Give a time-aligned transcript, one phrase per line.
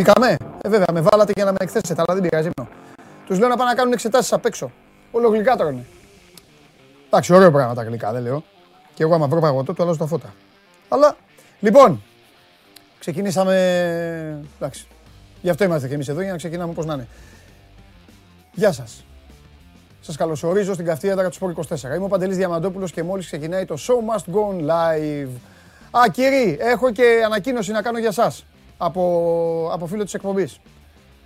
[0.00, 2.50] μπήκαμε; Ε, βέβαια, με βάλατε για να με εκθέσετε, αλλά δεν πειράζει.
[3.26, 4.70] Τους λέω να πάνε να κάνουν εξετάσεις απ' έξω.
[5.10, 5.84] Όλο γλυκά τρώνε.
[7.06, 8.44] Εντάξει, ωραίο πράγμα τα γλυκά, δεν λέω.
[8.94, 10.34] Και εγώ άμα βρω παγωτό, του αλλάζω τα φώτα.
[10.88, 11.16] Αλλά,
[11.60, 12.02] λοιπόν,
[12.98, 13.54] ξεκινήσαμε.
[14.56, 14.86] Εντάξει.
[15.42, 17.08] Γι' αυτό είμαστε και εμείς εδώ, για να ξεκινάμε όπω να είναι.
[18.52, 19.04] Γεια σας.
[20.00, 21.94] Σας καλωσορίζω στην καυτή έδρα του Σπορ 24.
[21.94, 25.30] Είμαι ο Παντελής Διαμαντόπουλος και μόλις ξεκινάει το Show Must Go On Live.
[25.90, 28.32] Α, κύριοι, έχω και ανακοίνωση να κάνω για εσά
[28.82, 30.60] από, από φίλο της εκπομπής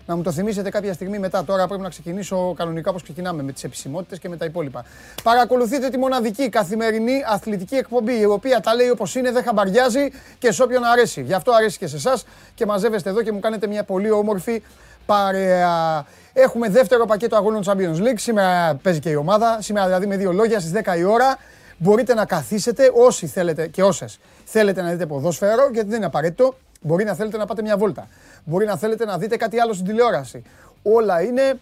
[0.06, 1.44] να μου το θυμίσετε κάποια στιγμή μετά.
[1.44, 4.84] Τώρα πρέπει να ξεκινήσω κανονικά όπως ξεκινάμε με τις επισημότητες και με τα υπόλοιπα.
[5.22, 10.52] Παρακολουθείτε τη μοναδική καθημερινή αθλητική εκπομπή η οποία τα λέει όπως είναι, δεν χαμπαριάζει και
[10.52, 11.22] σε όποιον αρέσει.
[11.22, 14.62] Γι' αυτό αρέσει και σε εσάς και μαζεύεστε εδώ και μου κάνετε μια πολύ όμορφη
[15.06, 16.06] παρέα.
[16.32, 18.16] Έχουμε δεύτερο πακέτο αγώνων Champions League.
[18.16, 19.58] Σήμερα παίζει και η ομάδα.
[19.60, 21.38] Σήμερα δηλαδή με δύο λόγια στις 10 η ώρα.
[21.78, 26.54] Μπορείτε να καθίσετε όσοι θέλετε και όσες θέλετε να δείτε ποδόσφαιρο γιατί δεν είναι απαραίτητο.
[26.86, 28.08] Μπορεί να θέλετε να πάτε μια βόλτα.
[28.44, 30.42] Μπορεί να θέλετε να δείτε κάτι άλλο στην τηλεόραση.
[30.82, 31.58] Όλα είναι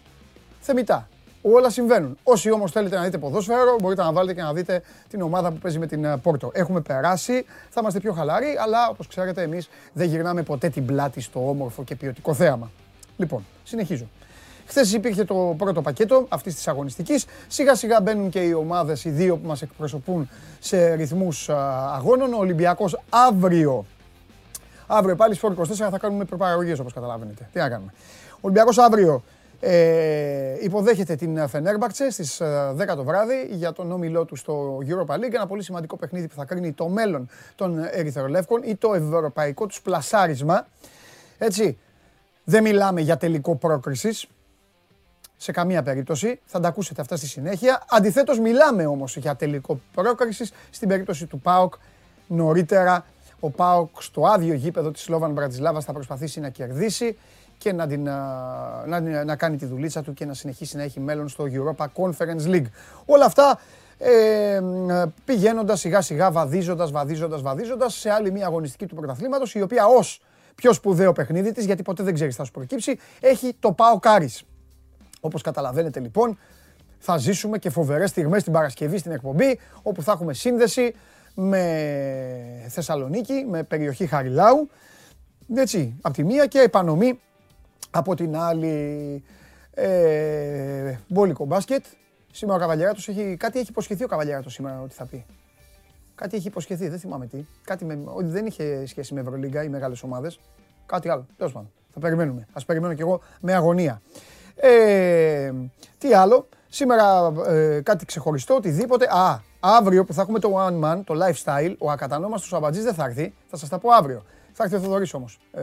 [0.59, 1.07] θεμητά.
[1.41, 2.17] Όλα συμβαίνουν.
[2.23, 5.57] Όσοι όμως θέλετε να δείτε ποδόσφαιρο, μπορείτε να βάλετε και να δείτε την ομάδα που
[5.57, 6.51] παίζει με την ε, Πόρτο.
[6.53, 11.21] Έχουμε περάσει, θα είμαστε πιο χαλαροί, αλλά όπως ξέρετε, εμείς δεν γυρνάμε ποτέ την πλάτη
[11.21, 12.71] στο όμορφο και ποιοτικό θέαμα.
[13.17, 14.07] Λοιπόν, συνεχίζω.
[14.65, 17.25] Χθες υπήρχε το πρώτο πακέτο αυτής της αγωνιστικής.
[17.47, 20.29] Σιγά σιγά μπαίνουν και οι ομάδες, οι δύο που μας εκπροσωπούν
[20.59, 21.49] σε ρυθμούς
[21.93, 22.33] αγώνων.
[22.33, 23.85] Ο Ολυμπιακός αύριο
[24.95, 27.49] Αύριο πάλι στο 24 θα κάνουμε προπαραγωγές όπως καταλαβαίνετε.
[27.51, 27.93] Τι να κάνουμε.
[28.31, 29.23] Ο Ολυμπιακός αύριο
[29.59, 35.15] ε, υποδέχεται την Φενέρμπαξε στις 10 ε, το βράδυ για τον όμιλό του στο Europa
[35.15, 35.33] League.
[35.33, 39.81] Ένα πολύ σημαντικό παιχνίδι που θα κρίνει το μέλλον των Ερυθρολεύκων ή το ευρωπαϊκό τους
[39.81, 40.67] πλασάρισμα.
[41.37, 41.77] Έτσι,
[42.43, 44.27] δεν μιλάμε για τελικό πρόκρισης
[45.37, 46.39] σε καμία περίπτωση.
[46.45, 47.83] Θα τα ακούσετε αυτά στη συνέχεια.
[47.89, 51.73] Αντιθέτως μιλάμε όμως για τελικό πρόκρισης στην περίπτωση του ΠΑΟΚ
[52.27, 53.05] νωρίτερα
[53.43, 57.17] ο Πάοκ στο άδειο γήπεδο της Σλόβαν Μπρατισλάβας θα προσπαθήσει να κερδίσει
[57.57, 58.03] και να, την,
[58.85, 62.47] να, να κάνει τη δουλίτσα του και να συνεχίσει να έχει μέλλον στο Europa Conference
[62.47, 62.65] League.
[63.05, 63.59] Όλα αυτά
[63.97, 64.61] ε,
[65.25, 70.21] πηγαίνοντας σιγά σιγά, βαδίζοντας, βαδίζοντας, βαδίζοντας σε άλλη μια αγωνιστική του πρωταθλήματος η οποία ως
[70.55, 74.43] πιο σπουδαίο παιχνίδι της, γιατί ποτέ δεν ξέρεις θα σου προκύψει, έχει το Πάο Κάρις.
[75.19, 76.37] Όπως καταλαβαίνετε λοιπόν,
[76.99, 80.95] θα ζήσουμε και φοβερές στιγμές την Παρασκευή στην εκπομπή, όπου θα έχουμε σύνδεση
[81.33, 84.69] με Θεσσαλονίκη, με περιοχή Χαριλάου,
[85.55, 87.19] έτσι, από τη μία και επανομή
[87.91, 89.23] από την άλλη
[89.73, 91.85] ε, μπόλικο μπάσκετ.
[92.31, 95.25] Σήμερα ο Καβαλιαράτος έχει, κάτι έχει υποσχεθεί ο Καβαλιαράτος σήμερα ότι θα πει.
[96.15, 97.45] Κάτι έχει υποσχεθεί, δεν θυμάμαι τι.
[97.63, 100.39] Κάτι με, ότι δεν είχε σχέση με Ευρωλίγκα ή μεγάλες ομάδες.
[100.85, 101.71] Κάτι άλλο, τέλος πάντων.
[101.93, 102.47] Θα περιμένουμε.
[102.53, 104.01] Ας περιμένω κι εγώ με αγωνία.
[104.55, 105.51] Ε,
[105.97, 109.05] τι άλλο, σήμερα ε, κάτι ξεχωριστό, οτιδήποτε.
[109.05, 113.05] Α, Αύριο που θα έχουμε το One Man, το lifestyle, ο ακατανόμαστος Αμπατζής δεν θα
[113.05, 113.33] έρθει.
[113.47, 114.23] Θα σας τα πω αύριο.
[114.53, 115.39] Θα έρθει ο Θοδωρής όμως.
[115.51, 115.61] Ε,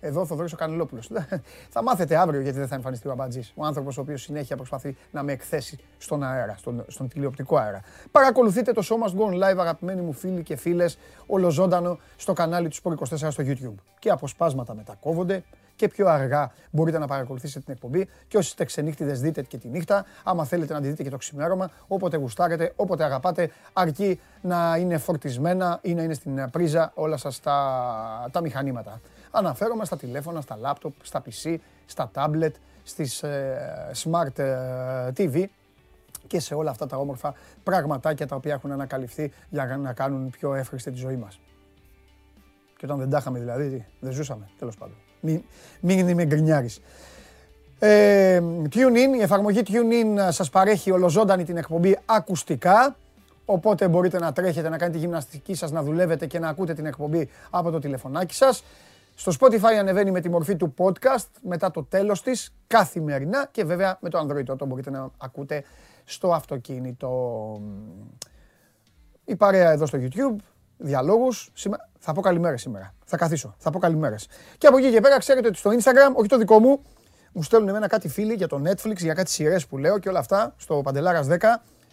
[0.00, 1.10] εδώ ο Θοδωρής ο Κανελόπουλος.
[1.74, 3.52] θα μάθετε αύριο γιατί δεν θα εμφανιστεί ο Αμπατζής.
[3.56, 7.80] Ο άνθρωπος ο οποίος συνέχεια προσπαθεί να με εκθέσει στον αέρα, στον, στον τηλεοπτικό αέρα.
[8.10, 12.76] Παρακολουθείτε το Show Must Go Live αγαπημένοι μου φίλοι και φίλες, ολοζώντανο στο κανάλι του
[12.82, 13.82] Sport 24 στο YouTube.
[13.98, 15.44] Και αποσπάσματα μετακόβονται,
[15.82, 18.08] και πιο αργά μπορείτε να παρακολουθήσετε την εκπομπή.
[18.28, 20.04] Και όσοι είστε ξενύχτιδες δείτε και τη νύχτα.
[20.24, 24.98] Άμα θέλετε να τη δείτε και το ξημέρωμα, όποτε γουστάρετε, όποτε αγαπάτε, αρκεί να είναι
[24.98, 29.00] φορτισμένα ή να είναι στην πρίζα όλα σας τα, τα μηχανήματα.
[29.30, 31.56] Αναφέρομαι στα τηλέφωνα, στα λάπτοπ, στα PC,
[31.86, 35.44] στα tablet, στις ε, smart ε, TV
[36.26, 40.54] και σε όλα αυτά τα όμορφα πραγματάκια τα οποία έχουν ανακαλυφθεί για να κάνουν πιο
[40.54, 41.40] εύχριστη τη ζωή μας.
[42.76, 45.01] Και όταν δεν τα είχαμε δηλαδή, δεν ζούσαμε, τέλος πάντων.
[45.22, 45.42] Μην,
[45.80, 46.80] μην με γκρινιάρεις.
[47.78, 48.40] Ε,
[48.70, 52.96] TuneIn, η εφαρμογή TuneIn σας παρέχει ολοζώντανη την εκπομπή ακουστικά.
[53.44, 56.86] Οπότε μπορείτε να τρέχετε, να κάνετε τη γυμναστική σας, να δουλεύετε και να ακούτε την
[56.86, 58.64] εκπομπή από το τηλεφωνάκι σας.
[59.14, 63.98] Στο Spotify ανεβαίνει με τη μορφή του podcast μετά το τέλος της καθημερινά και βέβαια
[64.00, 65.64] με το Android το μπορείτε να ακούτε
[66.04, 67.10] στο αυτοκίνητο.
[69.24, 70.36] Η παρέα εδώ στο YouTube
[70.82, 71.52] διαλόγους.
[71.98, 72.94] Θα πω καλημέρα σήμερα.
[73.04, 73.54] Θα καθίσω.
[73.58, 74.28] Θα πω καλημέρες.
[74.58, 76.82] Και από εκεί και πέρα ξέρετε ότι στο Instagram, όχι το δικό μου,
[77.32, 80.18] μου στέλνουν εμένα κάτι φίλοι για το Netflix, για κάτι σειρές που λέω και όλα
[80.18, 81.36] αυτά στο Παντελάρας 10.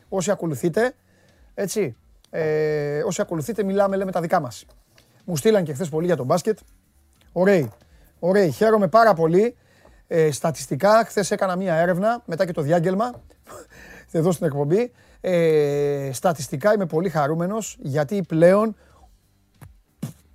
[0.09, 0.94] Όσοι ακολουθείτε,
[1.53, 1.95] έτσι.
[2.30, 4.65] Ε, όσοι ακολουθείτε, μιλάμε, λέμε τα δικά μας.
[5.25, 6.57] Μου στείλαν και χθες πολύ για το μπάσκετ.
[7.31, 7.71] Ωραίοι.
[8.19, 8.51] Ωραίοι.
[8.51, 9.56] Χαίρομαι πάρα πολύ.
[10.07, 13.21] Ε, στατιστικά, χθες έκανα μία έρευνα μετά και το διάγγελμα
[14.12, 14.92] εδώ στην εκπομπή.
[15.21, 18.75] Ε, στατιστικά είμαι πολύ χαρούμενος γιατί πλέον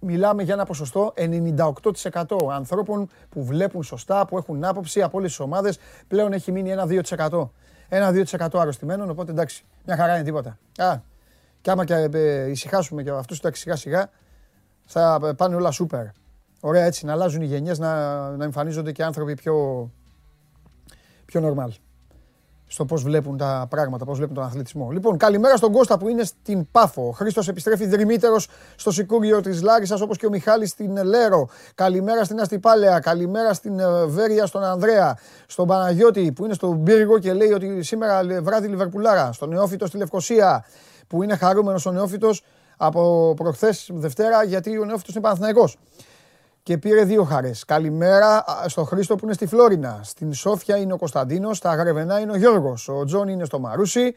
[0.01, 5.41] μιλάμε για ένα ποσοστό 98% ανθρώπων που βλέπουν σωστά, που έχουν άποψη από όλες τις
[5.41, 5.79] ομάδες,
[6.09, 7.51] πλέον έχει μείνει ένα 2%.
[7.89, 10.59] Ένα 2% αρρωστημένων, οπότε εντάξει, μια χαρά είναι τίποτα.
[10.77, 11.01] Α,
[11.61, 14.11] και άμα και ε, ησυχάσουμε και αυτούς εντάξει σιγά σιγά,
[14.85, 16.07] Θα πάνε όλα σούπερ.
[16.61, 19.91] Ωραία έτσι, να αλλάζουν οι γενιές, να, να εμφανίζονται και άνθρωποι πιο,
[21.25, 21.84] πιο normal
[22.67, 24.91] στο πώς βλέπουν τα πράγματα, πώς βλέπουν τον αθλητισμό.
[24.91, 27.07] Λοιπόν, καλημέρα στον Κώστα που είναι στην Πάφο.
[27.07, 31.49] Ο Χρήστος επιστρέφει δρυμύτερος στο Σικούριο της Λάρισας όπως και ο Μιχάλης στην Λέρο.
[31.75, 32.99] Καλημέρα στην Αστυπάλαια.
[33.01, 35.19] Καλημέρα στην ε, Βέρεια, στον Ανδρέα.
[35.47, 39.33] Στον Παναγιώτη που είναι στον Πύργο και λέει ότι σήμερα βράδυ Λιβερπουλάρα.
[39.33, 40.65] Στον Νεόφυτο στη Λευκοσία
[41.07, 42.43] που είναι χαρούμενος ο Νεόφυτος
[42.77, 45.79] από προχθές Δευτέρα γιατί ο Νεόφυτος είναι Παναθηναϊκός
[46.65, 47.65] και πήρε δύο χαρές.
[47.65, 50.01] Καλημέρα στο Χρήστο που είναι στη Φλόρινα.
[50.03, 51.57] Στην Σόφια είναι ο Κωνσταντίνος.
[51.57, 52.89] Στα Γρεβενά είναι ο Γιώργος.
[52.89, 54.15] Ο Τζον είναι στο Μαρούσι.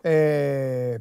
[0.00, 0.96] Ε,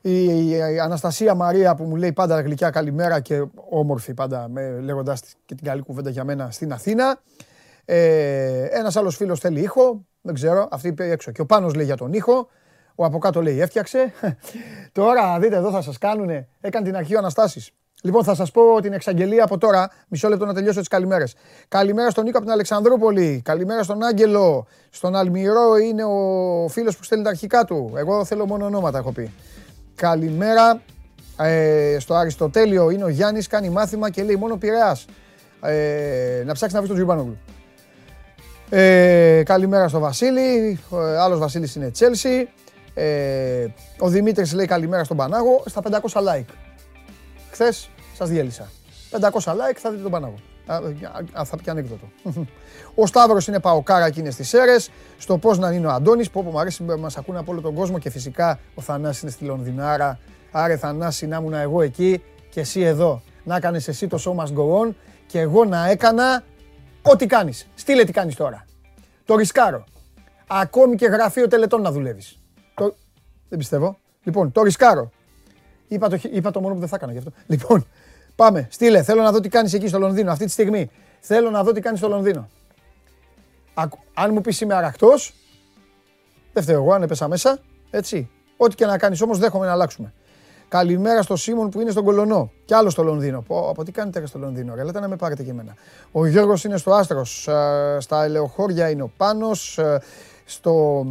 [0.00, 4.50] η, Αναστασία Μαρία που μου λέει πάντα γλυκιά καλημέρα και όμορφη πάντα
[4.80, 7.20] λέγοντας και την καλή κουβέντα για μένα στην Αθήνα.
[7.84, 10.04] Ε, Ένας άλλος φίλος θέλει ήχο.
[10.20, 11.30] Δεν ξέρω, αυτή είπε έξω.
[11.30, 12.48] Και ο Πάνος λέει για τον ήχο.
[12.94, 14.12] Ο από κάτω λέει έφτιαξε.
[14.92, 16.48] Τώρα δείτε εδώ θα σας κάνουνε.
[16.60, 17.70] Έκανε την αρχή ο Αναστάσης.
[18.02, 19.90] Λοιπόν, θα σας πω την εξαγγελία από τώρα.
[20.08, 21.34] Μισό λεπτό να τελειώσω τις καλημέρες.
[21.68, 23.40] Καλημέρα στον Νίκο από την Αλεξανδρούπολη.
[23.44, 24.66] Καλημέρα στον Άγγελο.
[24.90, 27.92] Στον Αλμυρό είναι ο φίλος που στέλνει τα αρχικά του.
[27.96, 29.30] Εγώ θέλω μόνο ονόματα, έχω πει.
[29.94, 30.80] Καλημέρα
[31.38, 33.46] ε, στο Αριστοτέλειο είναι ο Γιάννης.
[33.46, 35.06] Κάνει μάθημα και λέει μόνο πειραιάς.
[35.60, 37.38] Ε, να ψάξει να βρει τον Τζιουμπάνογλου.
[38.70, 40.80] Ε, καλημέρα στο Βασίλη.
[40.92, 42.48] Ε, Άλλος Βασίλης είναι Τσέλσι.
[42.94, 43.66] Ε,
[43.98, 45.62] ο Δημήτρης λέει καλημέρα στον Πανάγο.
[45.66, 46.65] Στα 500 like.
[47.56, 48.70] Χθες Σας διέλυσα.
[49.10, 50.34] 500 like θα δείτε τον Παναγό.
[51.44, 52.08] Θα πει ανέκδοτο.
[52.94, 54.90] Ο Σταύρος είναι παοκάρα και είναι στις αίρες.
[55.18, 57.98] Στο πώς να είναι ο Αντώνης, που μου αρέσει, μας ακούνε από όλο τον κόσμο
[57.98, 60.18] και φυσικά ο Θανάσης είναι στη Λονδινάρα.
[60.50, 63.22] Άρε Θανάση να ήμουν εγώ εκεί και εσύ εδώ.
[63.44, 64.90] Να έκανες εσύ το σώμα go
[65.26, 66.42] και εγώ να έκανα
[67.02, 67.66] ό,τι κάνεις.
[67.74, 68.66] Στείλε τι κάνεις τώρα.
[69.24, 69.84] Το ρισκάρω.
[70.46, 72.38] Ακόμη και γραφείο τελετών να δουλεύεις.
[72.74, 72.94] Το...
[73.48, 73.98] Δεν πιστεύω.
[74.22, 75.10] Λοιπόν, το ρισκάρω.
[75.88, 77.30] Είπα το, είπα το μόνο που δεν θα έκανα γι' αυτό.
[77.46, 77.86] Λοιπόν,
[78.36, 78.68] πάμε.
[78.70, 79.02] Στείλε.
[79.02, 80.90] Θέλω να δω τι κάνεις εκεί στο Λονδίνο αυτή τη στιγμή.
[81.20, 82.48] Θέλω να δω τι κάνεις στο Λονδίνο.
[84.14, 85.10] Αν μου πεις είμαι αρακτό,
[86.52, 87.58] δεν φταίω εγώ αν έπεσα μέσα.
[87.90, 88.30] Έτσι.
[88.56, 90.12] Ό,τι και να κάνεις όμως, δέχομαι να αλλάξουμε.
[90.68, 92.50] Καλημέρα στο Σίμον που είναι στον Κολονό.
[92.64, 93.40] Κι άλλο στο Λονδίνο.
[93.40, 94.84] Πω, από τι κάνετε στο Λονδίνο, ρε.
[94.84, 95.74] Λέτε να με πάρετε και εμένα.
[96.12, 97.48] Ο Γιώργος είναι στο Άστρος.
[97.98, 99.78] Στα Ελεοχώρια είναι ο Πάνος.
[100.44, 101.06] Στο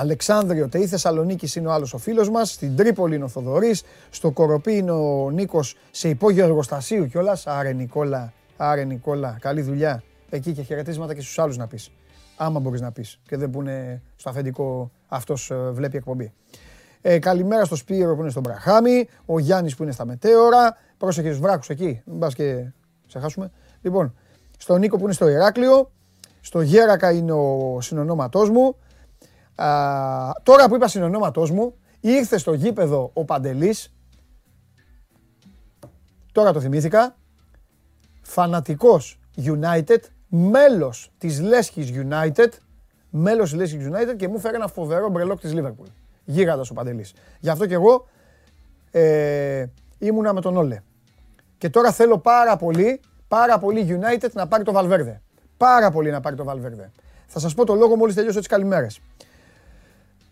[0.00, 2.50] Αλεξάνδριο ΤΕΗ Θεσσαλονίκης είναι ο άλλος ο φίλος μας.
[2.50, 3.82] Στην Τρίπολη είναι ο Θοδωρής.
[4.10, 7.46] Στο Κοροπή είναι ο Νίκος σε υπόγειο εργοστασίου κιόλας.
[7.46, 10.02] Άρε Νικόλα, άρε Νικόλα, καλή δουλειά.
[10.30, 11.90] Εκεί και χαιρετίσματα και στους άλλους να πεις.
[12.36, 16.32] Άμα μπορείς να πεις και δεν πούνε στο αφεντικό αυτός ε, βλέπει εκπομπή.
[17.00, 19.08] Ε, καλημέρα στο Σπύρο που είναι στον Μπραχάμι.
[19.26, 20.76] Ο Γιάννης που είναι στα Μετέωρα.
[20.98, 22.02] Πρόσεχε του βράκου εκεί.
[22.04, 22.64] Μην πας και
[23.06, 23.50] ξεχάσουμε.
[23.80, 24.14] Λοιπόν,
[24.58, 25.90] στον Νίκο που είναι στο Ηράκλειο.
[26.40, 28.76] Στο Γέρακα είναι ο συνονόματός μου
[30.42, 33.94] τώρα που είπα συνονόματός μου, ήρθε στο γήπεδο ο Παντελής,
[36.32, 37.16] τώρα το θυμήθηκα,
[38.22, 42.48] φανατικός United, μέλος της Λέσχης United,
[43.10, 45.86] μέλος της Λέσχης United και μου φέρε ένα φοβερό μπρελόκ της Liverpool.
[46.24, 47.14] Γίγαντας ο Παντελής.
[47.40, 48.08] Γι' αυτό και εγώ
[48.90, 49.66] ε,
[49.98, 50.82] ήμουνα με τον Όλε.
[51.58, 55.22] Και τώρα θέλω πάρα πολύ, πάρα πολύ United να πάρει το Βαλβέρδε.
[55.56, 56.90] Πάρα πολύ να πάρει το Βαλβέρδε.
[57.26, 59.00] Θα σας πω το λόγο μόλις τελειώσω τις καλημέρες.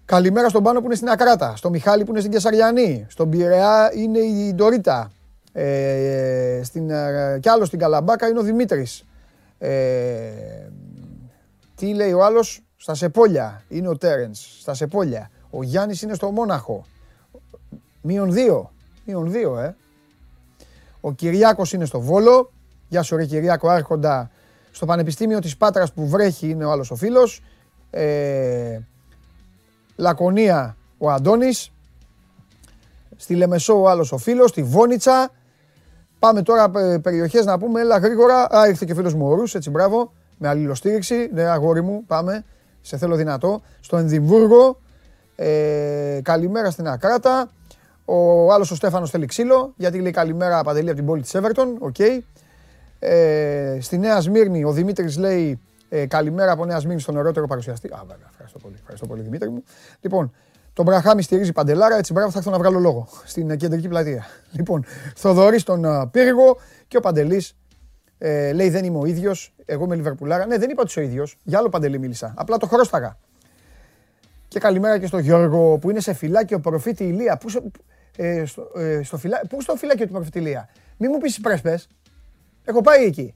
[0.06, 3.90] Καλημέρα στον Πάνο που είναι στην Ακράτα, στο Μιχάλη που είναι στην Κεσαριανή, στον Πειραιά
[3.94, 5.10] είναι η Ντορίτα,
[5.52, 9.04] ε, στην, ε, κι άλλος στην Καλαμπάκα είναι ο Δημήτρης.
[9.58, 10.30] Ε,
[11.74, 15.30] τι λέει ο άλλος, στα Σεπόλια είναι ο Τέρενς, στα Σεπόλια.
[15.50, 16.84] Ο Γιάννης είναι στο Μόναχο.
[18.02, 18.72] Μείον δύο,
[19.04, 19.76] μείον δύο ε.
[21.00, 22.52] Ο Κυριάκος είναι στο Βόλο.
[22.88, 24.30] Γεια σου ρε Κυριάκο, άρχοντα
[24.70, 27.42] στο Πανεπιστήμιο της Πάτρας που βρέχει είναι ο άλλος ο φίλος.
[27.90, 28.78] Ε,
[29.96, 31.70] Λακωνία ο Αντώνης.
[33.16, 35.30] Στη Λεμεσό ο άλλος ο φίλος, στη Βόνιτσα.
[36.18, 36.70] Πάμε τώρα
[37.02, 38.56] περιοχές να πούμε, έλα γρήγορα.
[38.56, 40.12] Α, ήρθε και φίλος μου ο Ρούς, έτσι μπράβο.
[40.38, 42.44] Με αλληλοστήριξη, ναι αγόρι μου, πάμε.
[42.80, 43.62] Σε θέλω δυνατό.
[43.80, 44.80] Στο Εδιμβούργο,
[45.36, 47.50] ε, καλημέρα στην Ακράτα.
[48.04, 51.76] Ο άλλος ο Στέφανος θέλει ξύλο, γιατί λέει καλημέρα Παντελή από την πόλη της Εύερτον,
[51.78, 51.96] οκ.
[52.98, 57.88] Ε, στη Νέα Σμύρνη ο Δημήτρης λέει ε, καλημέρα από Νέας Σμύρνη στον ωραιότερο παρουσιαστή.
[57.88, 59.62] Α, βέβαια, ευχαριστώ πολύ, ευχαριστώ πολύ Δημήτρη μου.
[60.00, 60.32] Λοιπόν,
[60.72, 64.26] τον Μπραχάμι στηρίζει παντελάρα, έτσι μπράβο θα έρθω να βγάλω λόγο στην κεντρική πλατεία.
[64.52, 64.84] Λοιπόν,
[65.16, 67.56] Θοδωρής στον uh, Πύργο και ο Παντελής
[68.18, 69.54] ε, λέει δεν είμαι ο ίδιος.
[69.64, 70.46] Εγώ είμαι Λιβερπουλάρα.
[70.46, 71.36] Ναι, δεν είπα ότι είσαι ο ίδιος.
[71.42, 72.34] Για άλλο Παντελή μίλησα.
[72.36, 73.18] Απλά το χρώσταγα.
[74.48, 77.36] Και καλημέρα και στον Γιώργο που είναι σε φυλάκιο προφήτη Ηλία.
[77.36, 77.70] Πού στο,
[78.16, 81.88] ε, στο, ε, στο, φυλά, πού στο φυλάκιο του προφήτη Ηλία; Μην μου πεις πρέσπες.
[82.64, 83.32] Έχω πάει εκεί.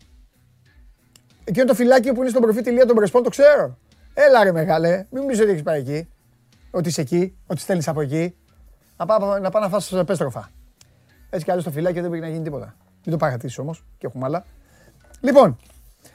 [1.44, 3.78] Εκείνο το φυλάκι που είναι στον προφήτη Ηλία των Πρεσπών, το ξέρω.
[4.14, 6.08] Έλα ρε μεγάλε, μην νομίζω ότι έχεις πάει εκεί.
[6.70, 8.36] Ότι είσαι εκεί, ότι στέλνεις από εκεί.
[8.96, 10.50] Να πάω να, πάω να φας πέστροφα.
[11.30, 12.76] Έτσι κι αλλιώ το φυλάκι δεν μπορεί να γίνει τίποτα.
[13.04, 14.44] Μην το παρατήσεις όμως και έχουμε άλλα.
[15.20, 15.56] Λοιπόν,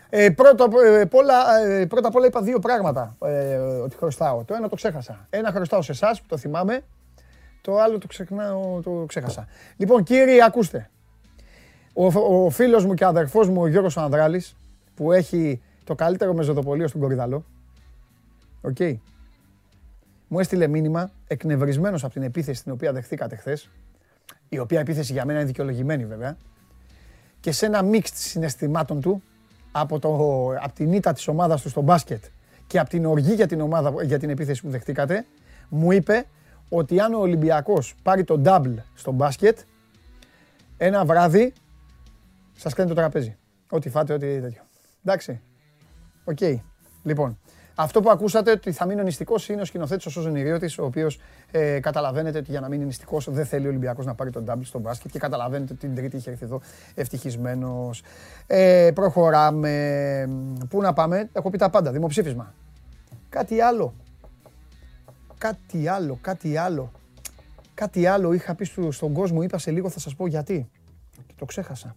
[0.09, 4.43] ε, πρώτα, ε, απ' όλα, ε, πρώτα απ' όλα είπα δύο πράγματα ε, ότι χρωστάω.
[4.43, 5.27] Το ένα το ξέχασα.
[5.29, 6.81] Ένα χρωστάω σε εσάς που το θυμάμαι.
[7.61, 9.47] Το άλλο το ξεχνάω, το ξέχασα.
[9.77, 10.89] Λοιπόν, κύριοι, ακούστε.
[11.93, 12.05] Ο,
[12.45, 14.55] ο φίλος μου και αδερφός μου, ο Γιώργος Ανδράλης,
[14.95, 17.45] που έχει το καλύτερο μεζεδοπωλείο στον Κορυδαλλό,
[18.61, 18.95] OK, okay,
[20.27, 23.69] μου έστειλε μήνυμα εκνευρισμένος από την επίθεση την οποία δεχθήκατε χθες,
[24.49, 26.37] η οποία επίθεση για μένα είναι δικαιολογημένη βέβαια,
[27.39, 29.23] και σε ένα mix συναισθημάτων του
[29.71, 30.09] από, το,
[30.61, 32.23] από την ήττα της ομάδας του στο μπάσκετ
[32.67, 35.25] και από την οργή για την, ομάδα, για την επίθεση που δεχτήκατε,
[35.69, 36.25] μου είπε
[36.69, 39.59] ότι αν ο Ολυμπιακός πάρει το double στο μπάσκετ,
[40.77, 41.53] ένα βράδυ
[42.55, 43.37] σας κάνει το τραπέζι.
[43.69, 44.64] Ό,τι φάτε, ό,τι τέτοιο.
[45.05, 45.41] Εντάξει.
[46.23, 46.37] OK.
[46.41, 46.59] Okay.
[47.03, 47.37] Λοιπόν,
[47.75, 51.19] αυτό που ακούσατε ότι θα μείνει νηστικός είναι ο σκηνοθέτης ο Σόζον Ιριώτη, ο οποίος
[51.51, 54.63] ε, καταλαβαίνετε ότι για να μείνει νηστικός δεν θέλει ο Ολυμπιακός να πάρει το double
[54.63, 56.61] στο μπάσκετ και καταλαβαίνετε ότι την Τρίτη είχε έρθει εδώ
[56.95, 58.03] ευτυχισμένος.
[58.47, 60.25] Ε, προχωράμε.
[60.69, 61.91] Πού να πάμε, έχω πει τα πάντα.
[61.91, 62.53] Δημοψήφισμα.
[63.29, 63.93] Κάτι άλλο.
[65.37, 66.91] Κάτι άλλο, κάτι άλλο.
[67.73, 70.69] Κάτι άλλο είχα πει στον κόσμο, είπα σε λίγο θα σας πω γιατί.
[71.27, 71.95] Και το ξέχασα.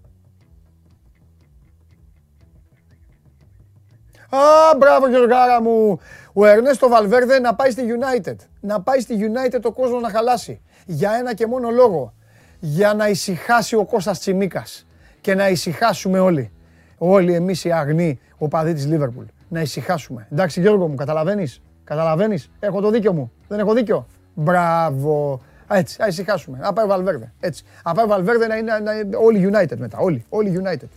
[4.31, 6.01] Α, μπράβο Γιωργάρα μου.
[6.33, 8.35] Ο Ερνέστο Βαλβέρδε να πάει στη United.
[8.61, 10.61] Να πάει στη United ο κόσμος να χαλάσει.
[10.87, 12.15] Για ένα και μόνο λόγο.
[12.59, 14.87] Για να ησυχάσει ο Κώστας Τσιμίκας.
[15.21, 16.53] Και να ησυχάσουμε όλοι.
[16.99, 19.25] Όλοι εμείς οι αγνοί, ο παδί της Λίβερπουλ.
[19.49, 20.27] Να ησυχάσουμε.
[20.33, 23.33] Εντάξει Γιώργο μου, καταλαβαίνεις; Καταλαβαίνεις; Έχω το δίκιο μου.
[23.49, 25.41] Δεν έχω δίκιο; Μπράβο.
[25.71, 26.59] Έτσι, ας ησυχάσουμε.
[26.59, 27.33] Να πάει ο Βαλβέρδε.
[27.41, 27.65] Έτσι.
[27.85, 29.99] Να πάει ο Βαλβέρδε να είναι, να είναι όλοι United μετά.
[29.99, 30.89] Όλοι, όλοι United.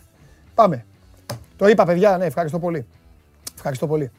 [0.56, 0.86] Πάμε.
[1.56, 2.86] Το είπα παιδιά, ναι, ευχαριστώ πολύ.
[3.62, 4.12] Ευχαριστώ πολύ.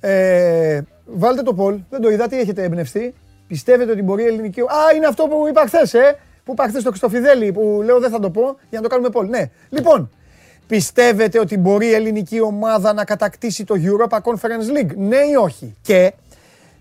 [0.00, 3.14] Ε, βάλτε το Πολ, δεν το είδα, τι έχετε εμπνευστεί;
[3.46, 4.60] Πιστεύετε ότι μπορεί η ελληνική.
[4.60, 6.18] Α, είναι αυτό που είπα χθες, ε!
[6.44, 9.08] Που είπα χθες στο Χριστοφιδέλη, που λέω δεν θα το πω για να το κάνουμε
[9.08, 9.28] Πολ.
[9.28, 9.50] Ναι.
[9.68, 10.10] Λοιπόν,
[10.66, 15.76] πιστεύετε ότι μπορεί η ελληνική ομάδα να κατακτήσει το Europa Conference League, ναι ή όχι;
[15.82, 16.12] Και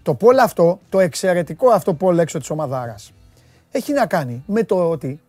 [0.03, 3.13] το Πολ αυτό, το εξαιρετικό αυτό Πολ έξω της ομαδάρας,
[3.71, 5.19] έχει να κάνει με το ότι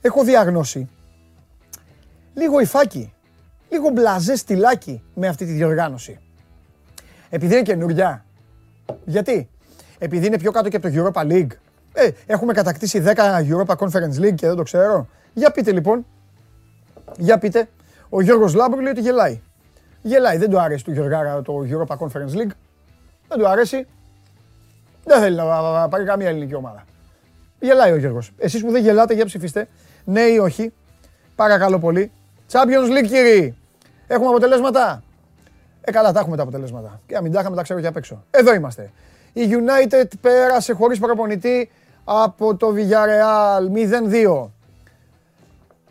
[0.00, 0.88] έχω διαγνώσει
[2.34, 3.12] λίγο υφάκι
[3.76, 6.18] λίγο μπλαζέ στυλάκι με αυτή τη διοργάνωση.
[7.28, 8.24] Επειδή είναι καινούργια.
[9.04, 9.48] Γιατί;
[9.98, 11.50] Επειδή είναι πιο κάτω και από το Europa League.
[11.92, 15.08] Ε, έχουμε κατακτήσει 10 Europa Conference League και δεν το ξέρω.
[15.32, 16.06] Για πείτε λοιπόν.
[17.16, 17.68] Για πείτε.
[18.08, 19.40] Ο Γιώργος Λάμπρου λέει ότι γελάει.
[20.02, 20.36] Γελάει.
[20.36, 22.54] Δεν του άρεσε του Γιωργάρα το Europa Conference League.
[23.28, 23.86] Δεν του αρέσει.
[25.04, 26.84] Δεν θέλει να πάρει καμία ελληνική ομάδα.
[27.60, 28.32] Γελάει ο Γιώργος.
[28.38, 29.68] Εσείς που δεν γελάτε για ψηφίστε.
[30.04, 30.72] Ναι ή όχι.
[31.36, 32.12] Παρακαλώ πολύ.
[32.52, 33.56] Champions League κύριοι.
[34.06, 35.02] Έχουμε αποτελέσματα;
[35.80, 37.00] Ε, καλά, τα έχουμε τα αποτελέσματα.
[37.06, 38.24] Και αν τα είχαμε, τα ξέρω και απ' έξω.
[38.30, 38.90] Εδώ είμαστε.
[39.32, 41.70] Η United πέρασε χωρίς προπονητή
[42.04, 44.50] από το Villarreal 0-2.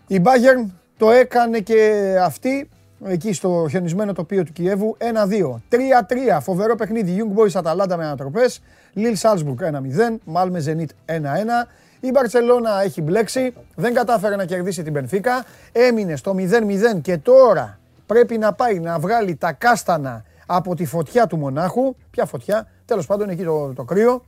[0.08, 2.70] Η Bayern το έκανε και αυτή
[3.04, 5.62] εκεί στο χιονισμένο τοπίο του Κιέβου 1-2.
[5.70, 8.62] 3-3 φοβερό παιχνίδι Young Boys Αταλάντα με ανατροπές.
[8.96, 10.18] Lille Salzburg 1-0.
[10.34, 11.68] Malme Zenit 1-1.
[12.00, 17.80] Η Μπαρσελόνα έχει μπλέξει, δεν κατάφερε να κερδίσει την Πενφύκα, έμεινε στο 0-0 και τώρα
[18.06, 21.96] πρέπει να πάει να βγάλει τα κάστανα από τη φωτιά του Μονάχου.
[22.10, 24.24] Ποια φωτιά, τέλος πάντων εκεί το, το κρύο.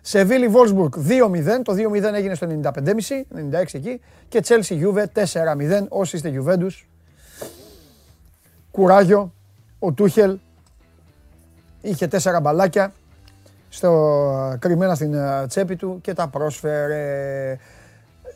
[0.00, 4.00] Σεβίλη Βόλσμπουργκ 2-0, το 2-0 έγινε στο 95,5, 96 εκεί.
[4.28, 5.22] Και Τσέλσι Γιούβε 4-0,
[5.88, 6.88] όσοι είστε Γιουβέντους.
[8.70, 9.32] Κουράγιο,
[9.78, 10.38] ο Τούχελ
[11.80, 12.92] είχε τέσσερα μπαλάκια,
[13.68, 17.58] στο, κρυμμένα στην ε, τσέπη του και τα πρόσφερε.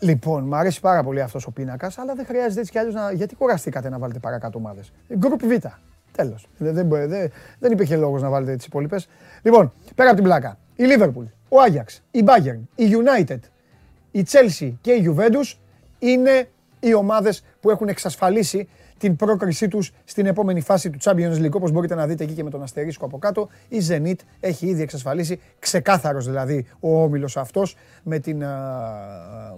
[0.03, 3.13] Λοιπόν, μου αρέσει πάρα πολύ αυτός ο πίνακας, αλλά δεν χρειάζεται έτσι κι αλλιώς να.
[3.13, 5.67] Γιατί κουραστήκατε να βάλετε παρακάτω ομάδες; Γκρουπ Β.
[6.13, 6.49] Τέλος.
[6.59, 9.09] Δεν, δεν, δεν, δεν υπήρχε λόγος να βάλετε τις υπόλοιπες.
[9.43, 10.59] Λοιπόν, πέρα από την πλάκα.
[10.77, 13.39] Η Λίβερπουλ, ο Άγιαξ, η Bayern, η United,
[14.11, 15.55] η Chelsea και η Juventus
[15.99, 16.49] είναι
[16.81, 18.69] οι ομάδες που έχουν εξασφαλίσει
[19.01, 21.53] την πρόκρισή τους στην επόμενη φάση του Champions League.
[21.53, 24.83] Όπως μπορείτε να δείτε εκεί και με τον αστερίσκο από κάτω, η Zenit έχει ήδη
[24.83, 28.45] εξασφαλίσει, ξεκάθαρος δηλαδή ο όμιλος αυτός, με την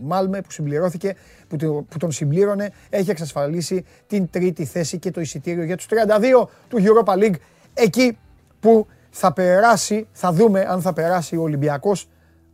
[0.01, 1.15] Μάλμε που συμπληρώθηκε,
[1.49, 1.57] που,
[1.89, 6.79] που τον συμπλήρωνε, έχει εξασφαλίσει την τρίτη θέση και το εισιτήριο για τους 32 του
[6.79, 7.37] Europa League,
[7.75, 8.19] εκεί
[8.61, 12.09] που θα περάσει, θα δούμε αν θα περάσει ο Ολυμπιακός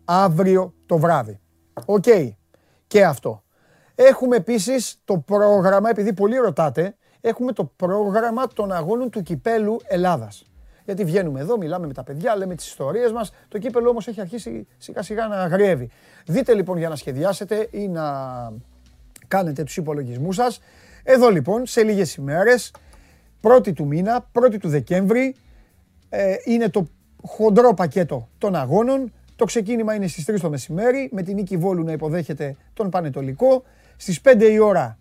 [0.04, 1.40] αύριο το βράδυ.
[1.85, 2.04] Οκ.
[2.87, 3.42] Και αυτό.
[4.00, 10.45] Έχουμε επίσης το πρόγραμμα, επειδή πολλοί ρωτάτε, έχουμε το πρόγραμμα των αγώνων του Κυπέλλου Ελλάδας.
[10.85, 13.33] Γιατί βγαίνουμε εδώ, μιλάμε με τα παιδιά, λέμε τις ιστορίες μας.
[13.49, 15.90] Το κύπελλο όμως έχει αρχίσει σιγά σιγά να αγριεύει.
[16.26, 18.05] Δείτε λοιπόν για να σχεδιάσετε ή να
[19.28, 20.61] κάνετε τους υπολογισμούς σας.
[21.02, 22.73] Εδώ λοιπόν σε λίγες ημέρες,
[23.40, 25.35] πρώτη του μήνα, πρώτη του Δεκέμβρη,
[26.09, 26.88] ε, είναι το
[27.23, 31.85] χοντρό πακέτο των αγώνων Το ξεκίνημα είναι στις 3 το μεσημέρι, με την νίκη Βόλου
[31.85, 33.64] να υποδέχεται τον Πανετολικό.
[34.00, 34.99] Στις 5 η ώρα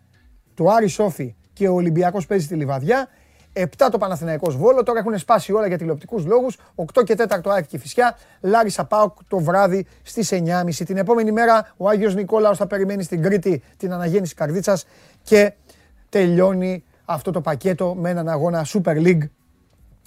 [0.53, 3.07] το Άρη Σόφι και ο Ολυμπιακός παίζει στη Λιβαδιά.
[3.53, 6.57] 7 το Παναθηναϊκός Βόλο, τώρα έχουν σπάσει όλα για τηλεοπτικούς λόγους.
[6.75, 10.85] 8 και 4 ΑΕΚ και Φυσιά, Λάρισα Πάοκ το βράδυ στις 9.30.
[10.85, 14.85] Την επόμενη μέρα ο Άγιος Νικόλαος θα περιμένει στην Κρήτη την αναγέννηση Καρδίτσας
[15.23, 15.53] και
[16.09, 19.29] τελειώνει αυτό το πακέτο με έναν αγώνα Super League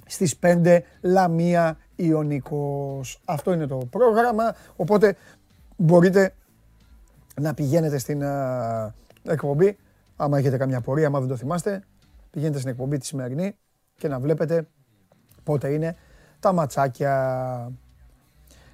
[0.07, 3.21] στις 5 Λαμία Ιωνικός.
[3.25, 5.17] Αυτό είναι το πρόγραμμα, οπότε
[5.77, 6.35] μπορείτε
[7.41, 8.23] να πηγαίνετε στην
[9.23, 9.77] εκπομπή,
[10.17, 11.83] άμα έχετε καμιά πορεία, άμα δεν το θυμάστε,
[12.31, 13.57] πηγαίνετε στην εκπομπή τη σημερινή
[13.97, 14.67] και να βλέπετε
[15.43, 15.97] πότε είναι
[16.41, 17.73] τα ματσάκια.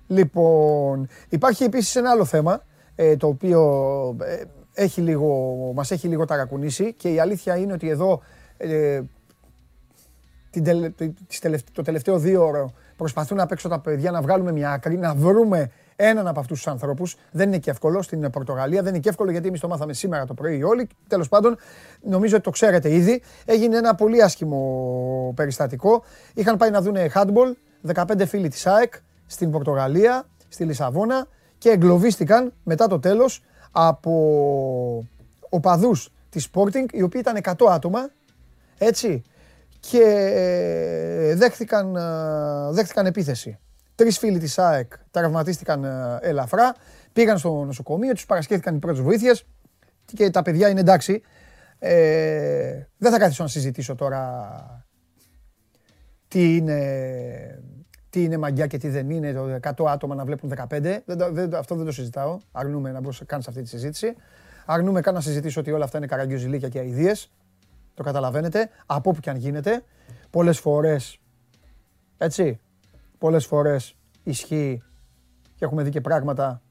[0.06, 2.62] Λοιπόν, υπάρχει επίσης ένα άλλο θέμα,
[2.94, 4.42] ε, το οποίο ε,
[4.74, 8.22] έχει λίγο, μας έχει λίγο ταρακουνήσει και η αλήθεια είναι ότι εδώ
[8.56, 9.00] ε,
[10.50, 10.94] την
[11.72, 15.70] το τελευταίο δύο ώρο προσπαθούν να παίξουν τα παιδιά να βγάλουμε μια άκρη, να βρούμε
[15.96, 17.06] έναν από αυτούς τους ανθρώπου.
[17.30, 18.82] Δεν είναι και εύκολο στην Πορτογαλία.
[18.82, 20.88] Δεν είναι και εύκολο γιατί εμείς το μάθαμε σήμερα το πρωί όλοι.
[21.08, 21.56] Τέλος πάντων,
[22.02, 23.22] νομίζω ότι το ξέρετε ήδη.
[23.44, 26.02] Έγινε ένα πολύ άσχημο περιστατικό.
[26.34, 27.52] Είχαν πάει να δουν handball
[27.94, 28.94] 15 φίλοι της ΑΕΚ
[29.26, 31.26] στην Πορτογαλία, στη Λισαβόνα
[31.58, 35.08] και εγκλωβίστηκαν μετά το τέλος από
[35.48, 38.10] οπαδούς της Sporting, οι οποίοι ήταν 100 άτομα.
[38.78, 39.22] Έτσι,
[39.80, 40.02] και
[40.34, 43.58] ε, δέχθηκαν, ε, δέχθηκαν επίθεση.
[43.96, 46.74] Τρεις φίλοι της ΑΕΚ τραυματίστηκαν ε, ελαφρά,
[47.12, 49.44] πήγαν στο νοσοκομείο, τους παρασκεύτηκαν οι πρώτες βοήθειες
[50.04, 51.22] και τα παιδιά είναι εντάξει.
[51.78, 54.86] Ε, δεν θα καθίσω να συζητήσω τώρα
[56.28, 57.62] τι είναι,
[58.10, 60.66] τι είναι μαγιά και τι δεν είναι, το 100 άτομα να βλέπουν 15.
[61.04, 62.38] Δεν, δεν, αυτό δεν το συζητάω.
[62.52, 64.14] Αρνούμε να κάνει αυτή τη συζήτηση.
[64.66, 67.32] Αρνούμε καν να συζητήσω ότι όλα αυτά είναι καραγκιόζηλίκια και αειδίες.
[67.94, 69.82] Το καταλαβαίνετε, από όπου και αν γίνεται.
[70.30, 71.20] Πολλές φορές,
[72.18, 72.60] έτσι,
[73.26, 74.82] πολλές φορές ισχύει
[75.54, 76.62] και έχουμε δει και πράγματα.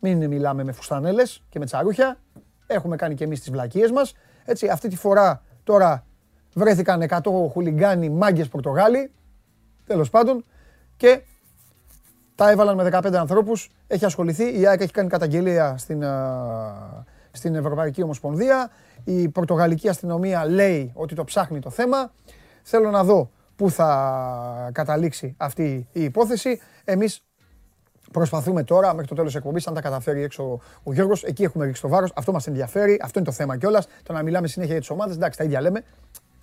[0.00, 2.18] Μην μιλάμε με φουστανέλες και με τσαρούχια.
[2.66, 4.14] Έχουμε κάνει και εμείς τις βλακίες μας.
[4.44, 6.06] Έτσι, αυτή τη φορά τώρα
[6.54, 7.20] βρέθηκαν 100
[7.50, 9.12] χουλιγκάνοι μάγκες Πορτογάλοι.
[9.86, 10.44] Τέλος πάντων.
[10.96, 11.22] Και
[12.34, 13.70] τα έβαλαν με 15 ανθρώπους.
[13.86, 14.58] Έχει ασχοληθεί.
[14.58, 16.04] Η ΑΕΚ έχει κάνει καταγγελία στην,
[17.30, 18.70] στην Ευρωπαϊκή Ομοσπονδία.
[19.04, 22.12] Η Πορτογαλική αστυνομία λέει ότι το ψάχνει το θέμα.
[22.62, 26.60] Θέλω να δω πού θα καταλήξει αυτή η υπόθεση.
[26.84, 27.22] Εμείς
[28.12, 31.64] προσπαθούμε τώρα μέχρι το τέλος της εκπομπής, αν τα καταφέρει έξω ο Γιώργος, εκεί έχουμε
[31.64, 32.12] ρίξει το βάρος.
[32.14, 33.88] Αυτό μας ενδιαφέρει, αυτό είναι το θέμα κιόλας.
[34.02, 35.82] Το να μιλάμε συνέχεια για τις ομάδες, εντάξει, τα ίδια λέμε,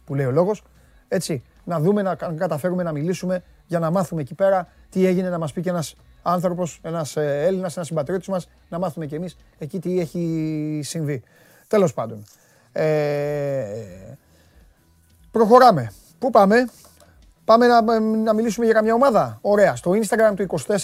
[0.06, 0.64] που λέει ο λόγος.
[1.08, 5.38] Έτσι, να δούμε, να καταφέρουμε να μιλήσουμε για να μάθουμε εκεί πέρα τι έγινε, να
[5.38, 9.38] μας πει και ένας άνθρωπος, ένας ε, Έλληνας, ένας συμπατριώτης μας, να μάθουμε κι εμείς
[9.58, 11.24] εκεί τι έχει συμβεί.
[11.68, 12.24] Τέλος πάντων.
[12.72, 13.66] Ε,
[15.32, 15.92] προχωράμε.
[16.20, 16.70] Πού πάμε;
[17.46, 19.38] Πάμε να, να μιλήσουμε για καμιά ομάδα.
[19.42, 19.76] Ωραία.
[19.76, 20.78] Στο Instagram του 24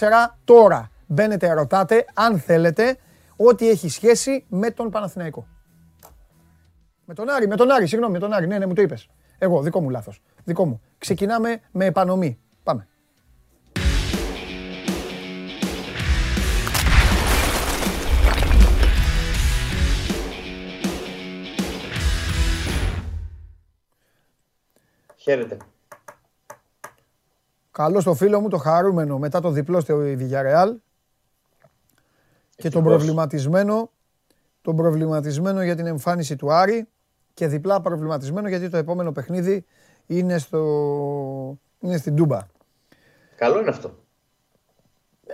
[0.44, 2.98] τώρα μπαίνετε, ρωτάτε αν θέλετε
[3.36, 5.48] ό,τι έχει σχέση με τον Παναθηναϊκό.
[7.06, 8.48] Με τον Άρη, με τον Άρη, συγγνώμη, με τον Άρη.
[8.48, 9.10] Ναι, ναι, μου το είπες.
[9.38, 10.22] Εγώ, δικό μου λάθος.
[10.44, 10.82] Δικό μου.
[10.98, 12.40] Ξεκινάμε με επανομή.
[12.64, 12.88] Πάμε.
[25.16, 25.58] Χαίρετε.
[27.80, 30.76] Καλό στο φίλο μου το χαρούμενο μετά το διπλό στο Villarreal
[32.56, 33.92] και τον προβληματισμένο,
[34.62, 36.88] τον προβληματισμένο για την εμφάνιση του Άρη
[37.34, 39.66] και διπλά προβληματισμένο γιατί το επόμενο παιχνίδι
[40.06, 40.60] είναι, στο...
[41.80, 42.40] είναι στην Τούμπα.
[43.36, 43.96] Καλό είναι αυτό.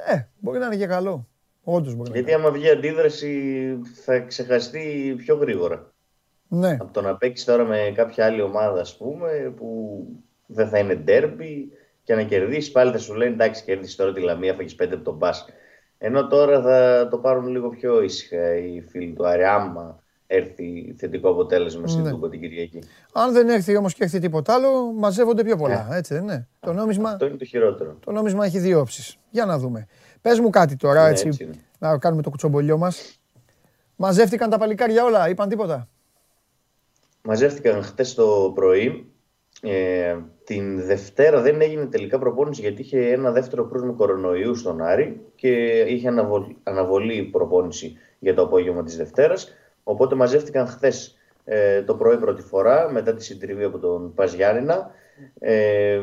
[0.08, 1.28] Ε, μπορεί να είναι και καλό.
[1.64, 5.92] Όντως μπορεί Γιατί άμα βγει αντίδραση θα ξεχαστεί πιο γρήγορα.
[6.48, 6.78] Ναι.
[6.80, 10.00] Από το να παίξεις τώρα με κάποια άλλη ομάδα, ας πούμε, που
[10.46, 11.72] δεν θα είναι ντέρμπι
[12.06, 15.04] και να κερδίσει, πάλι θα σου λένε εντάξει, κέρδισε τώρα τη Λαμία, φάγει πέντε από
[15.04, 15.30] τον Μπα.
[15.98, 21.30] Ενώ τώρα θα το πάρουν λίγο πιο ήσυχα οι φίλοι του Άρη, άμα έρθει θετικό
[21.30, 22.30] αποτέλεσμα στην ναι.
[22.30, 22.80] την Κυριακή.
[23.14, 25.88] Αν δεν έρθει όμως και έρθει τίποτα άλλο, μαζεύονται πιο πολλά.
[25.92, 25.98] Ε.
[25.98, 26.48] Έτσι δεν είναι.
[26.60, 27.98] Το νόμισμα, Αυτό είναι το χειρότερο.
[28.06, 29.18] Το νόμισμα έχει δύο όψεις.
[29.30, 29.88] Για να δούμε.
[30.22, 33.20] Πες μου κάτι τώρα, ναι, έτσι, έτσι να κάνουμε το κουτσομπολιό μας.
[33.96, 35.90] Μαζεύτηκαν τα παλικάρια όλα, είπαν τίποτα;
[37.22, 39.12] Μαζεύτηκαν χτες το πρωί.
[39.62, 45.22] Ε, την Δευτέρα δεν έγινε τελικά προπόνηση γιατί είχε ένα δεύτερο κρούσμα κορονοϊού στον Άρη
[45.36, 49.54] και είχε αναβολή, αναβολή προπόνηση για το απόγευμα της Δευτέρας.
[49.84, 54.92] Οπότε μαζεύτηκαν χθες ε, το πρωί πρώτη φορά μετά τη συντριβή από τον Πας Γιάννηνα.
[55.40, 56.02] Ε,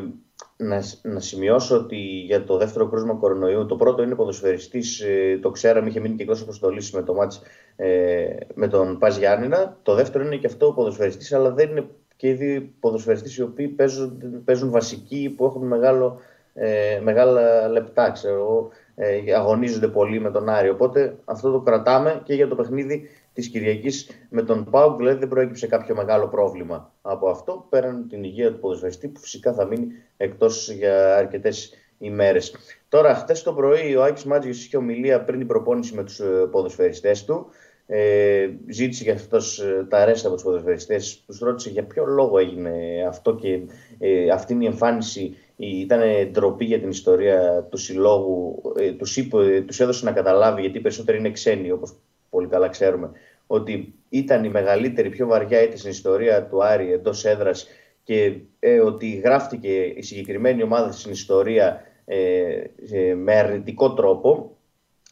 [0.57, 5.49] να, να σημειώσω ότι για το δεύτερο κρούσμα κορονοϊού, το πρώτο είναι ποδοσφαιριστής, ε, το
[5.49, 7.41] ξέραμε, είχε μείνει και εκτός αποστολής με το μάτς
[7.75, 9.77] ε, με τον Πας Γιάννηνα.
[9.83, 11.85] Το δεύτερο είναι και αυτό ο ποδοσφαιριστής, αλλά δεν είναι
[12.23, 16.19] και ήδη ποδοσφαιριστές οι οποίοι παίζουν, παίζουν βασικοί που έχουν μεγάλο
[16.53, 20.69] ε, μεγάλα λεπτά, ξέρω ε, αγωνίζονται πολύ με τον Άρη.
[20.69, 24.97] Οπότε αυτό το κρατάμε και για το παιχνίδι της Κυριακής με τον Πάουκ.
[24.97, 27.65] Δηλαδή δεν προέκυψε κάποιο μεγάλο πρόβλημα από αυτό.
[27.69, 32.55] Πέραν την υγεία του ποδοσφαιριστή που φυσικά θα μείνει εκτός για αρκετές ημέρες.
[32.89, 36.47] Τώρα, χθες το πρωί ο Άκης Μάτζης είχε ομιλία πριν την προπόνηση με τους ε,
[36.51, 37.47] ποδοσφαιριστές του.
[37.85, 41.23] Ε, ζήτησε για αυτός ε, τα αρέστα από τους ποδοσφαιριστές.
[41.25, 43.59] Τους ρώτησε για ποιο λόγο έγινε αυτό και
[43.99, 48.61] ε, αυτή η εμφάνιση ήταν ντροπή για την ιστορία του συλλόγου.
[48.77, 51.93] Ε, τους, είπε, τους έδωσε να καταλάβει, γιατί οι περισσότεροι είναι ξένοι, όπως
[52.29, 53.11] πολύ καλά ξέρουμε,
[53.47, 57.67] ότι ήταν η μεγαλύτερη, πιο βαριά έτη στην ιστορία του Άρη εντός έδρας
[58.03, 64.57] και ε, ότι γράφτηκε η συγκεκριμένη ομάδα στην ιστορία ε, με αρνητικό τρόπο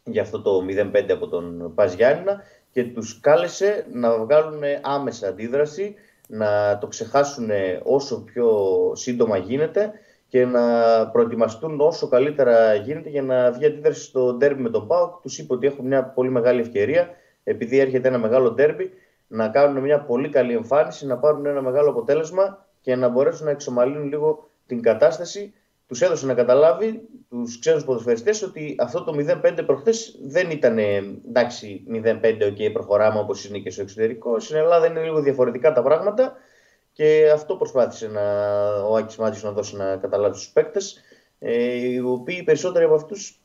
[0.04, 5.96] για αυτό το 0-5 από τον Πας Γιάννηνα και τους κάλεσε να βγάλουν άμεσα αντίδραση,
[6.28, 7.50] να το ξεχάσουν
[7.84, 8.50] όσο πιο
[8.96, 9.92] σύντομα γίνεται
[10.28, 10.62] και να
[11.08, 15.22] προετοιμαστούν όσο καλύτερα γίνεται για να βγει αντίδραση στο ντέρμπι με τον ΠΑΟΚ.
[15.22, 17.10] Τους είπε ότι έχουν μια πολύ μεγάλη ευκαιρία,
[17.44, 18.92] επειδή έρχεται ένα μεγάλο ντέρμπι,
[19.28, 23.52] να κάνουν μια πολύ καλή εμφάνιση, να πάρουν ένα μεγάλο αποτέλεσμα και να μπορέσουν να
[23.52, 25.54] εξομαλύνουν λίγο την κατάσταση.
[25.92, 31.84] Τους έδωσε να καταλάβει τους ξένους ποδοσφαιριστές ότι αυτό το 0-5 προχθές δεν ήταν εντάξει
[31.92, 34.40] 0-5, OK, προχωράμε όπως είναι και στο εξωτερικό.
[34.40, 36.34] Στην Ελλάδα είναι λίγο διαφορετικά τα πράγματα
[36.92, 38.22] και αυτό προσπάθησε να,
[38.84, 41.02] ο Άκης Μάτζης να δώσει να καταλάβει στους παίκτες,
[41.40, 43.40] ε, οι οποίοι περισσότεροι από αυτούς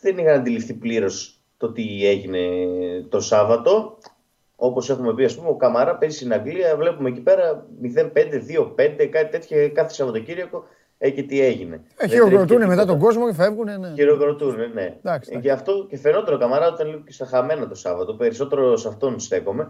[0.00, 2.40] δεν είχαν αντιληφθεί πλήρως το τι έγινε
[3.08, 3.98] το Σάββατο.
[4.56, 6.76] Όπως έχουμε πει, ας πούμε, ο Καμαρά παίζει στην Αγγλία.
[6.76, 8.40] Βλέπουμε εκεί πέρα 0-5,
[8.76, 10.64] 2-5, κάτι τέτοιο κάθε Σαββατοκύριακο.
[11.04, 11.80] Ε, και τι έγινε.
[11.96, 13.80] Ε, χειροκροτούν μετά τον κόσμο και φεύγουν.
[13.80, 13.92] Ναι.
[13.94, 14.96] Χειροκροτούν, ναι.
[14.98, 18.14] Εντάξει, και αυτό και φαινόταν ο Καμαρά ήταν λίγο και στα χαμένα το Σάββατο.
[18.14, 19.66] Περισσότερο σε αυτόν στέκομαι.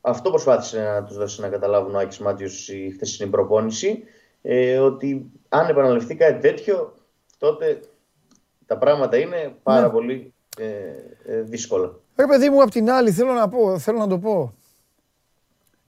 [0.00, 4.02] Αυτό προσπάθησε να τους δώσει να καταλάβουν ο Άκης Μάτιος η χθεσινή προπόνηση.
[4.42, 6.94] Ε, ότι αν επαναληφθεί κάτι τέτοιο,
[7.38, 7.80] τότε
[8.66, 9.92] τα πράγματα είναι πάρα ναι.
[9.92, 10.64] πολύ ε,
[11.24, 11.94] ε, δύσκολα.
[12.16, 14.54] Ρε παιδί μου, απ' την άλλη θέλω να, πω, θέλω να το πω.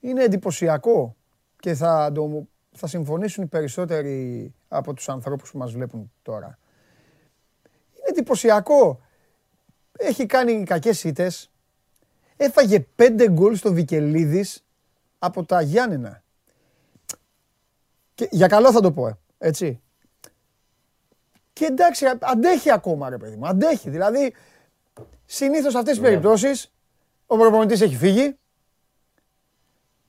[0.00, 1.16] Είναι εντυπωσιακό
[1.60, 6.58] και θα, το, θα συμφωνήσουν οι περισσότεροι από τους ανθρώπους που μας βλέπουν τώρα.
[7.92, 9.00] Είναι εντυπωσιακό.
[9.98, 11.52] Έχει κάνει κακές ήττες,
[12.36, 14.64] Έφαγε πέντε γκολ στο Βικελίδης
[15.18, 16.22] από τα Γιάννενα.
[18.14, 19.80] Και για καλό θα το πω, ε, έτσι.
[21.52, 23.90] Και εντάξει, αντέχει ακόμα ρε παιδί μου, αντέχει.
[23.90, 24.34] Δηλαδή,
[25.24, 26.08] συνήθως σε αυτές τις ναι.
[26.08, 26.72] περιπτώσεις,
[27.26, 28.38] ο προπονητής έχει φύγει,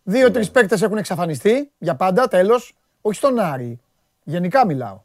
[0.03, 0.53] δύο-τρεις ναι.
[0.53, 2.75] παίκτες έχουν εξαφανιστεί, για πάντα, τέλος.
[3.01, 3.79] Όχι στον Άρη,
[4.23, 5.01] γενικά μιλάω.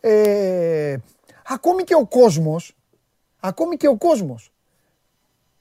[0.00, 0.96] Ε,
[1.46, 2.76] ακόμη και ο κόσμος,
[3.40, 4.52] ακόμη και ο κόσμος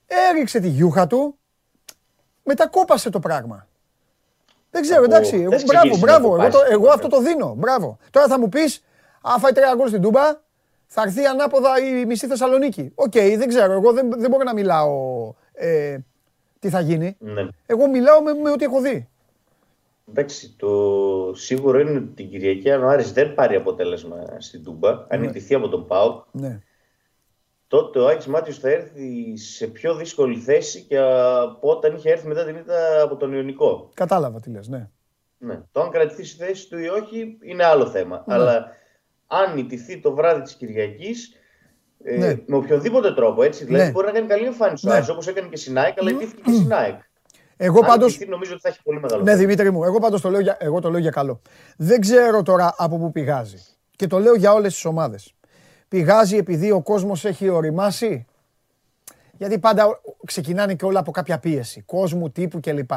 [0.08, 1.38] έριξε τη γιούχα του,
[2.44, 3.68] μετά κόπασε το πράγμα.
[4.72, 5.36] Δεν ξέρω, εντάξει.
[5.36, 6.36] Εγώ, μπράβο, μπράβο.
[6.36, 7.54] Εγώ, το, εγώ αυτό το δίνω.
[7.58, 7.98] Μπράβο.
[8.12, 8.84] Τώρα θα μου πεις,
[9.22, 10.22] αν φάει τρία γκολ στην Τούμπα,
[10.88, 12.92] θα έρθει ανάποδα η μισή Θεσσαλονίκη.
[12.96, 13.72] OK, okay, δεν ξέρω.
[13.72, 15.98] Εγώ δεν, δεν μπορώ να μιλάω ε,
[16.60, 17.16] τι θα γίνει.
[17.20, 17.48] Ναι.
[17.66, 19.10] Εγώ μιλάω με, με ό,τι έχω δει.
[20.12, 24.92] Εντάξει, το σίγουρο είναι ότι την Κυριακή αν ο Άρης δεν πάρει αποτέλεσμα στην Τούμπα,
[24.92, 25.06] ναι.
[25.10, 26.62] αν ιτηθεί από τον ΠΑΟΚ, ναι
[27.72, 32.28] τότε ο Άκης Μάτιος θα έρθει σε πιο δύσκολη θέση και από όταν είχε έρθει
[32.28, 33.90] μετά την ήττα από τον Ιωνικό.
[33.94, 34.90] Κατάλαβα τι λες, ναι.
[35.38, 35.62] ναι.
[35.72, 38.24] Το αν κρατηθεί στη θέση του ή όχι είναι άλλο θέμα.
[38.28, 38.34] Ναι.
[38.34, 38.68] Αλλά
[39.28, 41.36] αν ιτηθεί το βράδυ της Κυριακής,
[42.04, 42.42] ε, ναι.
[42.46, 43.92] με οποιοδήποτε τρόπο, έτσι, δηλαδή ναι.
[43.92, 45.06] μπορεί να κάνει καλή εμφάνιση ναι.
[45.10, 47.00] όπως έκανε και στην ΑΕΚ, αλλά ιτήθηκε και στην ΑΕΚ.
[47.64, 48.06] Εγώ πάντω.
[48.28, 49.24] νομίζω ότι θα έχει πολύ μεγάλο.
[49.24, 51.42] Ναι, Δημήτρη μου, εγώ πάντως το, λέω για, εγώ το λέω για καλό.
[51.78, 53.58] Δεν ξέρω τώρα από πού πηγάζει.
[53.96, 55.36] Και το λέω για όλες τις ομάδες
[55.88, 58.26] πηγάζει επειδή ο κόσμος έχει οριμάσει;
[59.38, 62.92] Γιατί πάντα ξεκινάνε και όλα από κάποια πίεση, κόσμου, τύπου κλπ.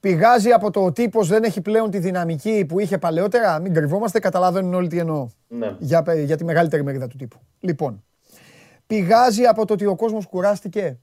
[0.00, 4.18] Πηγάζει από το ο τύπος δεν έχει πλέον τη δυναμική που είχε παλαιότερα; Μην κρυβόμαστε,
[4.18, 5.28] καταλαβαίνουν όλοι τι εννοώ.
[5.48, 5.76] Ναι.
[5.78, 7.38] Για, για τη μεγαλύτερη μερίδα του τύπου.
[7.60, 8.04] Λοιπόν,
[8.86, 10.98] πηγάζει από το ότι ο κόσμος κουράστηκε;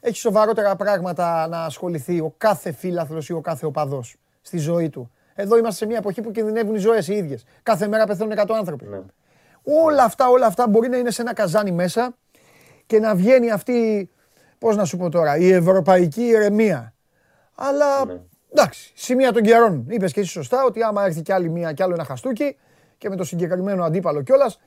[0.00, 5.10] Έχει σοβαρότερα πράγματα να ασχοληθεί ο κάθε φίλαθλος ή ο κάθε οπαδός στη ζωή του.
[5.34, 7.44] Εδώ είμαστε σε μια εποχή που κινδυνεύουν οι ζωές οι ίδιες.
[7.62, 8.86] Κάθε μέρα πεθαίνουν 100 άνθρωποι.
[8.86, 9.00] Ναι.
[9.62, 12.14] Όλα αυτά, όλα αυτά μπορεί να είναι σε ένα καζάνι μέσα
[12.86, 14.10] και να βγαίνει αυτή,
[14.58, 16.94] πώς να σου πω τώρα, η ευρωπαϊκή ηρεμία.
[17.54, 18.20] Αλλά ναι.
[18.52, 19.86] εντάξει, σημεία των καιρών.
[19.88, 22.56] Είπες και εσύ σωστά ότι άμα έρθει κι άλλη μία, κι άλλο ένα χαστούκι
[22.98, 24.60] και με το συγκεκριμένο αντίπαλο κιόλας,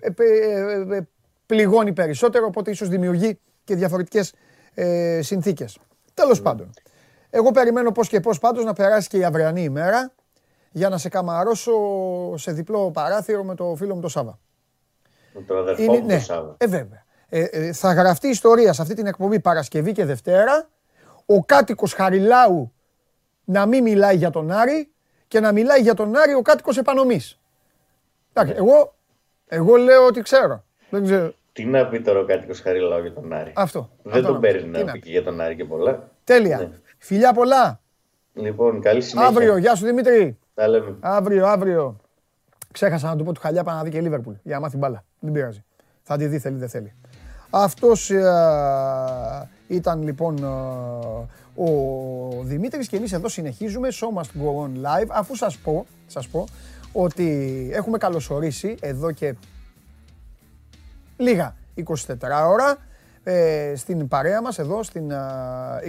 [0.00, 1.08] ε, ε, ε,
[1.46, 4.32] πληγώνει περισσότερο, οπότε ίσως δημιουργεί και διαφορετικές
[4.74, 5.78] ε, συνθήκες.
[6.14, 6.44] Τέλος ναι.
[6.44, 6.70] πάντων,
[7.30, 10.12] εγώ περιμένω πώς και πώς πάντως να περάσει και η αυριανή ημέρα
[10.70, 11.72] για να σε καμαρώσω
[12.36, 14.38] σε διπλό παράθυρο με το φίλο μου τον Σάβα.
[15.32, 16.54] Με τον αδερφό Είναι, μου ναι, Σάβα.
[16.58, 17.04] Ε, βέβαια.
[17.28, 20.68] Ε, ε, θα γραφτεί ιστορία σε αυτή την εκπομπή Παρασκευή και Δευτέρα.
[21.26, 22.72] Ο κάτοικος Χαριλάου
[23.44, 24.92] να μην μιλάει για τον Άρη
[25.28, 27.40] και να μιλάει για τον Άρη ο κάτοικος Επανομής.
[28.32, 28.94] Εντάξει, εγώ,
[29.46, 30.64] εγώ λέω ότι ξέρω.
[30.90, 31.32] Δεν ξέρω.
[31.54, 33.90] Τι να πει τώρα ο κάτοικος Χαριλάου για τον Άρη; Αυτό.
[34.02, 34.78] Δεν αυτό τον να παίρνει πει.
[34.78, 36.08] Τι να πει και για τον Άρη και πολλά.
[36.24, 36.58] Τέλεια.
[36.58, 36.68] Ναι.
[36.98, 37.80] Φιλιά πολλά.
[38.32, 39.30] Λοιπόν, καλή συνέχεια.
[39.30, 39.56] Αύριο.
[39.56, 40.38] Γεια σου Δημήτρη.
[40.54, 40.96] Τα λέμε.
[41.00, 41.96] Αύριο, αύριο.
[42.72, 45.04] Ξέχασα να του πω του Χαλιά πάνω να δει και Λίβερπουλ για να μάθει μπάλα.
[45.18, 45.64] Δεν πειράζει.
[46.02, 46.94] Θα τη δει, θέλει, δεν θέλει.
[47.50, 54.70] Αυτός ε, ήταν λοιπόν ε, ο Δημήτρης και εμείς εδώ συνεχίζουμε Show Must Go On
[54.70, 56.44] Live αφού σας πω, σας πω
[56.92, 59.34] ότι έχουμε καλωσορίσει εδώ και
[61.16, 61.94] λίγα 24
[62.46, 62.76] ώρα
[63.22, 65.16] ε, στην παρέα μας εδώ στην ε,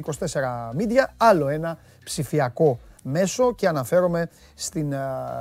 [0.06, 0.12] 24
[0.78, 4.98] Media άλλο ένα ψηφιακό μέσο και αναφέρομαι στην ε,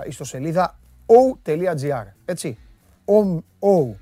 [0.07, 2.59] ιστοσελίδα o.gr έτσι
[3.05, 3.95] o, o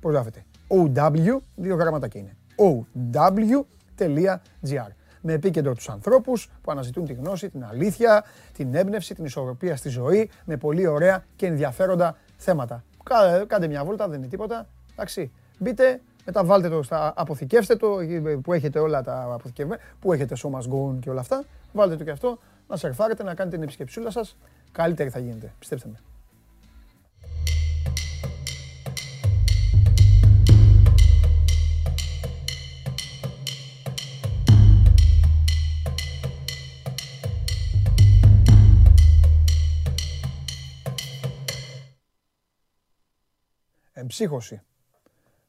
[0.00, 4.88] πώς γράφεται; OW, δύο γραμματάκια είναι ow.gr
[5.22, 9.88] με επίκεντρο τους ανθρώπους που αναζητούν τη γνώση, την αλήθεια, την έμπνευση, την ισορροπία στη
[9.88, 12.84] ζωή με πολύ ωραία και ενδιαφέροντα θέματα.
[13.02, 14.66] Κα- Κάντε μια βόλτα, δεν είναι τίποτα.
[15.00, 17.96] Εντάξει, μπείτε, μετά βάλτε το, στα, αποθηκεύστε το,
[18.42, 21.44] που έχετε όλα τα αποθηκευμένα, που έχετε σώμα γκόν και όλα αυτά.
[21.72, 24.36] Βάλτε το και αυτό, να σερφάρετε, να κάνετε την επισκεψούλα σας.
[24.72, 26.00] Καλύτερη θα γίνετε, πιστέψτε με.
[43.92, 44.60] Εμψύχωση.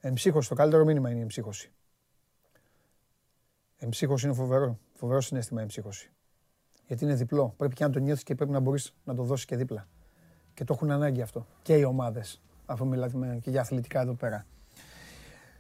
[0.02, 1.72] Εμψύχωση, το καλύτερο μήνυμα είναι η εμψύχωση.
[3.78, 4.80] Εμψύχωση είναι φοβερό.
[4.94, 6.12] Φοβερό συνέστημα η εμψύχωση.
[6.88, 7.54] Γιατί είναι διπλό.
[7.58, 9.88] Πρέπει και να το νιώθεις και πρέπει να μπορείς να το δώσεις και δίπλα.
[10.54, 11.48] Και το έχουν ανάγκη αυτό.
[11.62, 12.42] Και οι ομάδες.
[12.66, 14.46] Αφού μιλάμε και για αθλητικά εδώ πέρα.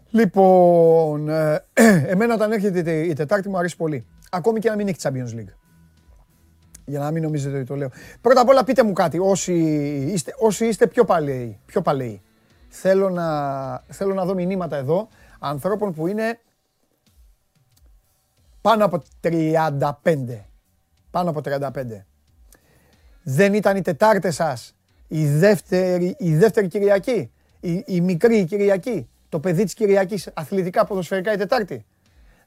[0.09, 1.65] Λοιπόν, ε,
[2.13, 4.05] εμένα όταν έρχεται η Τετάρτη μου αρέσει πολύ.
[4.31, 5.53] Ακόμη και να μην έχει Champions League.
[6.85, 7.89] Για να μην νομίζετε ότι το λέω.
[8.21, 9.53] Πρώτα απ' όλα πείτε μου κάτι, όσοι
[10.13, 11.59] είστε, όσοι είστε πιο παλαιοί.
[11.65, 12.21] Πιο παλαιοί.
[12.73, 15.07] Θέλω, να, θέλω να δω μηνύματα εδώ
[15.39, 16.39] ανθρώπων που είναι
[18.61, 19.29] πάνω από 35.
[21.11, 21.69] Πάνω από 35.
[23.23, 24.75] Δεν ήταν η Τετάρτη σας
[25.07, 31.33] η δεύτερη, η δεύτερη Κυριακή, η, η μικρή Κυριακή, το παιδί της Κυριακής αθλητικά ποδοσφαιρικά
[31.33, 31.85] η Τετάρτη.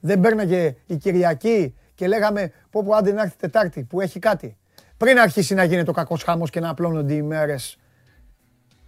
[0.00, 4.18] Δεν παίρναγε η Κυριακή και λέγαμε πω πω άντε να έρθει η Τετάρτη που έχει
[4.18, 4.56] κάτι.
[4.96, 7.78] Πριν αρχίσει να γίνεται ο κακός χάμος και να απλώνονται οι μέρες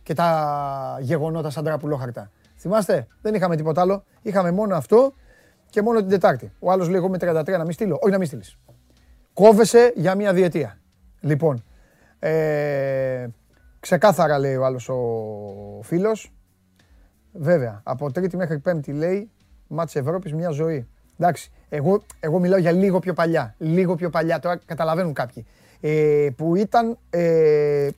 [0.06, 2.30] και τα γεγονότα σαν τραπουλόχαρτα.
[2.56, 4.04] Θυμάστε, δεν είχαμε τίποτα άλλο.
[4.22, 5.12] Είχαμε μόνο αυτό
[5.70, 6.52] και μόνο την Τετάρτη.
[6.58, 7.98] Ο άλλος λέει: Εγώ με 33 να μην στείλω.
[8.00, 8.58] Όχι να μην στείλεις.
[9.32, 10.78] Κόβεσαι για μια διετία.
[11.20, 11.64] Λοιπόν,
[12.18, 13.26] ε,
[13.80, 16.32] ξεκάθαρα λέει ο άλλος ο φίλος.
[17.32, 19.30] Βέβαια, από Τρίτη μέχρι Πέμπτη λέει
[19.66, 20.88] μάτς Ευρώπης μια ζωή.
[21.18, 23.54] Εντάξει, εγώ, εγώ μιλάω για λίγο πιο παλιά.
[23.58, 25.46] Λίγο πιο παλιά, τώρα καταλαβαίνουν κάποιοι.
[25.80, 27.88] Ε, που ήταν, ε,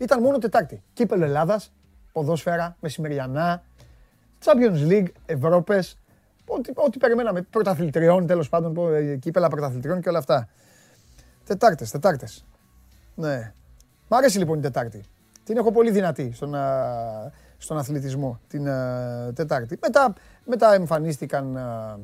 [0.00, 0.82] ήταν μόνο Τετάρτη.
[0.92, 1.72] Κύπελο Ελλάδας,
[2.12, 3.62] ποδόσφαιρα, μεσημεριανά,
[4.44, 5.98] Champions League, Ευρώπες,
[6.46, 10.48] ό,τι, ό,τι περιμέναμε, πρωταθλητριών τέλος πάντων, ε, κύπελα πρωταθλητριών και όλα αυτά.
[11.44, 12.44] Τετάρτες, Τετάρτες.
[13.14, 13.52] Ναι.
[14.08, 15.04] Μ' αρέσει λοιπόν η Τετάρτη.
[15.44, 19.78] Την έχω πολύ δυνατή στον, α, στον αθλητισμό την α, Τετάρτη.
[19.80, 20.12] Μετά,
[20.44, 21.98] μετά εμφανίστηκαν, α,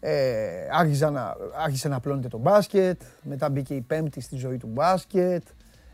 [0.00, 4.66] ε, άρχισε, να, άρχισε να απλώνεται το μπάσκετ, μετά μπήκε η Πέμπτη στη ζωή του
[4.66, 5.42] μπάσκετ,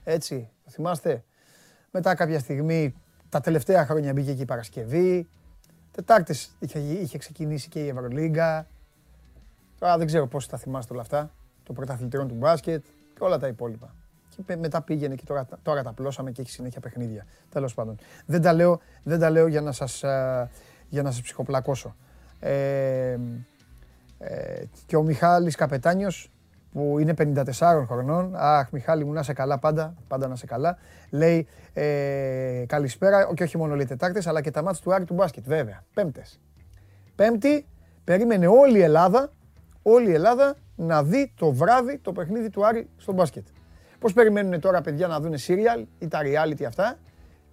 [0.04, 1.24] έτσι, το θυμάστε;
[1.90, 2.94] Μετά κάποια στιγμή,
[3.28, 5.28] τα τελευταία χρόνια μπήκε και η Παρασκευή.
[5.90, 8.66] Τετάρτες είχε, είχε ξεκινήσει και η Ευρωλίγκα.
[9.78, 11.30] Τώρα δεν ξέρω πώς τα θυμάστε όλα αυτά.
[11.62, 12.84] Το πρωταθλητριών του μπάσκετ
[13.14, 13.94] και όλα τα υπόλοιπα.
[14.36, 17.26] Και πε- μετά πήγαινε και τώρα, τώρα τα πλώσαμε και έχει συνέχεια παιχνίδια.
[17.50, 17.96] Τέλος πάντων.
[18.26, 20.48] Δεν τα λέω, δεν τα λέω για, να σας, α,
[20.88, 21.96] για να σας ψυχοπλακώσω.
[22.40, 23.18] Ε,
[24.18, 26.30] ε, και ο Μιχάλης Καπετάνιος
[26.72, 28.32] που είναι 54 χρονών.
[28.36, 30.78] Αχ, Μιχάλη μου, να σε καλά πάντα, πάντα να σε καλά.
[31.10, 35.14] Λέει ε, καλησπέρα, και όχι μόνο λέει Τετάρτες, αλλά και τα μάτια του Άρη του
[35.14, 35.84] μπάσκετ, βέβαια.
[35.94, 36.40] Πέμπτες.
[37.14, 37.66] Πέμπτη,
[38.04, 39.30] περίμενε όλη η Ελλάδα,
[39.82, 43.46] όλη η Ελλάδα να δει το βράδυ το παιχνίδι του Άρη στο μπάσκετ.
[43.98, 46.98] Πώς περιμένουν τώρα παιδιά να δουν serial ή τα reality αυτά,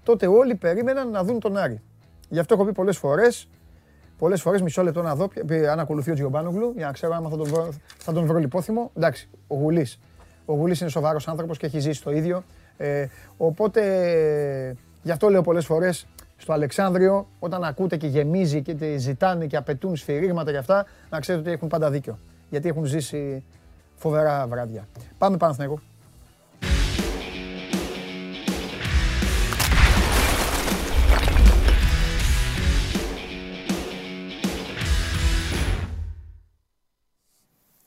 [0.03, 1.81] τότε όλοι περίμεναν να δουν τον Άρη.
[2.29, 3.49] Γι' αυτό έχω πει πολλές φορές,
[4.17, 7.29] πολλές φορές μισό λεπτό να δω ποια- αν ακολουθεί ο Τζιομπάνογλου, για να ξέρω άμα
[7.29, 8.91] θα τον βρω, θα τον βρω λιπόθυμο.
[8.97, 9.99] Εντάξει, ο Γουλής.
[10.45, 12.43] Ο Γουλής είναι σοβαρός άνθρωπος και έχει ζήσει το ίδιο.
[12.77, 13.05] Ε,
[13.37, 13.81] οπότε,
[15.03, 19.57] γι' αυτό λέω πολλές φορές, στο Αλεξάνδριο, όταν ακούτε και γεμίζει και τε- ζητάνε και
[19.57, 22.19] απαιτούν σφυρίγματα και αυτά, να ξέρετε ότι έχουν πάντα δίκιο.
[22.49, 23.43] Γιατί έχουν ζήσει
[23.95, 24.87] φοβερά βράδια.
[25.17, 25.79] Πάμε Παναθηναϊκό.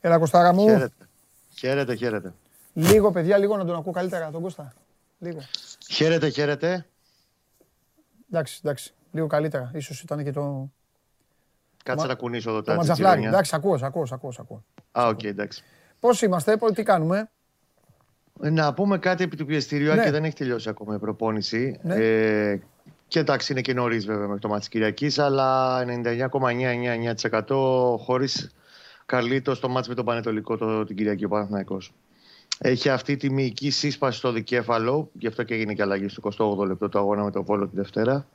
[0.01, 0.67] Έλα Κωστάρα μου.
[0.67, 0.93] Χαίρετε.
[1.57, 2.33] Χαίρετε, χαίρετε.
[2.73, 4.73] Λίγο παιδιά, λίγο να τον ακούω καλύτερα τον Κώστα.
[5.19, 5.39] Λίγο.
[5.91, 6.85] Χαίρετε, χαίρετε.
[8.31, 8.93] Εντάξει, εντάξει.
[9.11, 9.71] Λίγο καλύτερα.
[9.73, 10.69] Ίσως ήταν και το,
[11.83, 13.19] Κάτσε Μα- να κουνήσω εδώ το τα ματζαφλάρι.
[13.19, 13.29] τσιτσιρόνια.
[13.29, 14.63] Εντάξει, ακούω, ακούω, ακούω, ακούω.
[14.91, 15.63] Α, οκ, εντάξει.
[15.99, 17.29] Πώς είμαστε, πώς- τι κάνουμε;
[18.43, 20.03] Ε, Να πούμε κάτι επί του πιεστηρίου, αν Ναι.
[20.03, 21.79] και δεν έχει τελειώσει ακόμα η προπόνηση.
[21.83, 21.95] Ναι.
[21.95, 22.61] Ε,
[23.07, 28.51] και εντάξει, είναι και νωρίς βέβαια με το ματς Κυριακής, αλλά 99,99% χωρίς
[29.05, 31.93] Καρλίτο στο ματς με τον Πανετολικό το, την Κυριακή ο Παναθηναϊκός.
[32.57, 36.67] Έχει αυτή τη μυϊκή σύσπαση στο δικέφαλο, γι' αυτό και έγινε και αλλαγή στο 28
[36.67, 38.27] λεπτό του αγώνα με τον Βόλο τη Δευτέρα.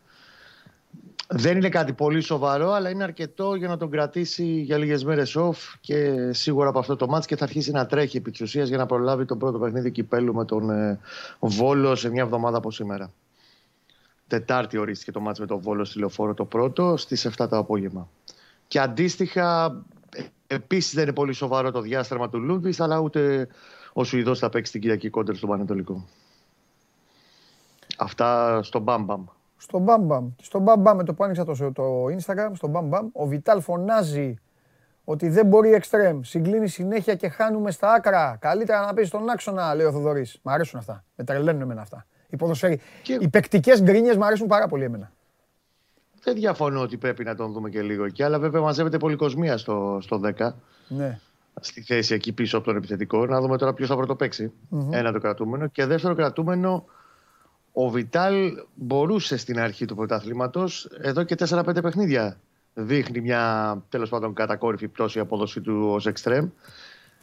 [1.29, 5.37] Δεν είναι κάτι πολύ σοβαρό, αλλά είναι αρκετό για να τον κρατήσει για λίγες μέρες
[5.39, 8.69] off και σίγουρα από αυτό το μάτς και θα αρχίσει να τρέχει επί της ουσίας
[8.69, 10.99] για να προλάβει τον πρώτο παιχνίδι κυπέλου με τον ε,
[11.39, 13.13] Βόλο σε μια εβδομάδα από σήμερα.
[14.27, 18.09] Τετάρτη ορίστηκε το μάτς με τον Βόλο στη Λεωφόρο το πρώτο στις 7 το απόγευμα.
[18.69, 19.83] Και αντίστοιχα,
[20.17, 23.49] ε, επίσης δεν είναι πολύ σοβαρό το διάστρεμα του Λούντβις, αλλά ούτε
[23.93, 26.05] ο Σουηδός θα παίξει την Κυριακή κόντερ στον Πανετολικό.
[27.99, 29.25] Αυτά στο Μπαμπαμ.
[29.57, 30.29] Στο μπαμπαμ.
[30.43, 34.35] Στο μπαμπαμ με το που άνοιξα το, το Instagram, στο μπαμπαμ, ο Βιτάλ φωνάζει
[35.05, 36.21] ότι δεν μπορεί εξτρέμ.
[36.23, 38.37] Συγκλίνει συνέχεια και χάνουμε στα άκρα.
[38.41, 40.39] Καλύτερα να παίζει στον άξονα, λέει ο Θοδωρής.
[40.43, 41.05] Μ' αρέσουν αυτά.
[41.17, 42.07] Με τρελαίνουν εμένα αυτά.
[42.29, 42.81] Οι, ποδοσφαίροι...
[43.03, 45.13] Και- οι παικτικές γκρίνιες μ' αρέσουν πάρα πολύ εμένα.
[46.27, 49.99] Δεν διαφωνώ ότι πρέπει να τον δούμε και λίγο εκεί, αλλά βέβαια μαζεύεται πολυκοσμία στο,
[50.03, 50.53] στο 10.
[50.89, 51.19] Ναι.
[51.61, 53.27] στη θέση εκεί πίσω από τον επιθετικό.
[53.27, 54.53] Να δούμε τώρα ποιος θα πρωτοπαιξει
[54.91, 55.67] Ένα το κρατούμενο.
[55.67, 56.85] Και δεύτερο κρατούμενο,
[57.73, 62.41] ο Βιτάλ μπορούσε στην αρχή του πρωταθλήματος εδώ και 4-5 παιχνίδια.
[62.75, 66.49] Δείχνει μια τέλος πάντων κατακόρυφη πτώση η απόδοση του ως εξτρέμ.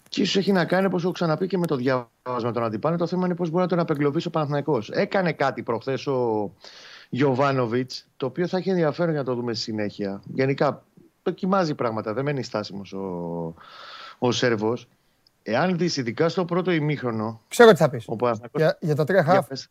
[0.09, 3.07] Και ίσως έχει να κάνει, όπως έχω ξαναπεί και με το διάβασμα των αντιπάλων, το
[3.07, 4.89] θέμα είναι πώς μπορεί να τον απεγκλωβίσει ο Παναθηναϊκός.
[4.89, 6.51] Έκανε κάτι προχθές ο
[7.13, 10.21] Γιωβάνοβιτς, το οποίο θα έχει ενδιαφέρον για να το δούμε στη συνέχεια.
[10.33, 10.83] Γενικά,
[11.23, 13.53] δοκιμάζει πράγματα, δεν μένει στάσιμος ο,
[14.19, 14.87] ο Σέρβος.
[15.43, 18.03] Εάν δεις, ειδικά στο πρώτο ημίχρονο, Ξέρω τι θα πεις.
[18.07, 19.47] ο Παναθηναϊκός- Για, για τα τρία Για χαφ.
[19.47, 19.69] πες.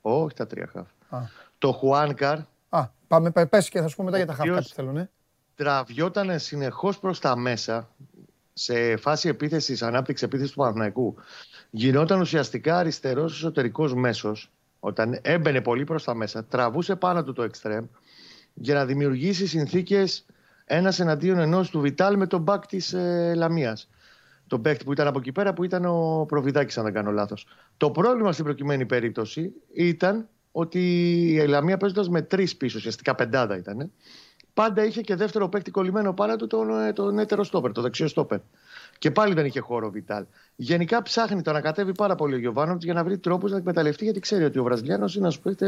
[0.00, 0.86] Όχι τα τρία χαφ.
[1.08, 1.26] Α.
[1.58, 4.40] Το Χουάνκαρ Α, πάμε, πε πες και θα σου πω μετά για τα χαφ.
[4.40, 5.08] οποίος- Κάτι θέλω, ναι.
[5.56, 7.88] τραβιόταν συνεχώς προς τα μέσα
[8.52, 11.14] σε φάση επίθεσης, ανάπτυξη επίθεσης του Παναθηναϊκού.
[11.70, 14.50] Γινόταν ουσιαστικά αριστερός εσωτερικός μέσος.
[14.80, 17.84] Όταν έμπαινε πολύ προς τα μέσα, τραβούσε πάνω του το εξτρέμ
[18.54, 20.26] για να δημιουργήσει συνθήκες
[20.64, 23.88] ένας εναντίον ενός του Βιτάλ με τον μπακ της ε, Λαμίας.
[24.46, 27.46] Τον παίκτη που ήταν από εκεί πέρα που ήταν ο Προβιδάκης αν δεν κάνω λάθος.
[27.76, 30.80] Το πρόβλημα στην προκειμένη περίπτωση ήταν ότι
[31.32, 33.92] η Λαμία παίζοντας με τρεις πίσω, ουσιαστικά πεντάδα ήταν,
[34.54, 38.08] πάντα είχε και δεύτερο παίκτη κολλημένο πάνω του τον, ε, τον έτερο στόπερ, το δεξιό
[38.08, 38.38] στόπερ.
[39.00, 40.24] Και πάλι δεν είχε χώρο ο Βιτάλ.
[40.56, 44.04] Γενικά ψάχνει το να κατέβει πάρα πολύ ο Γιωβάνοβιτς για να βρει τρόπους να εκμεταλλευτεί,
[44.04, 45.66] γιατί ξέρει ότι ο Βραζιλιάνος είναι ένας παίκτη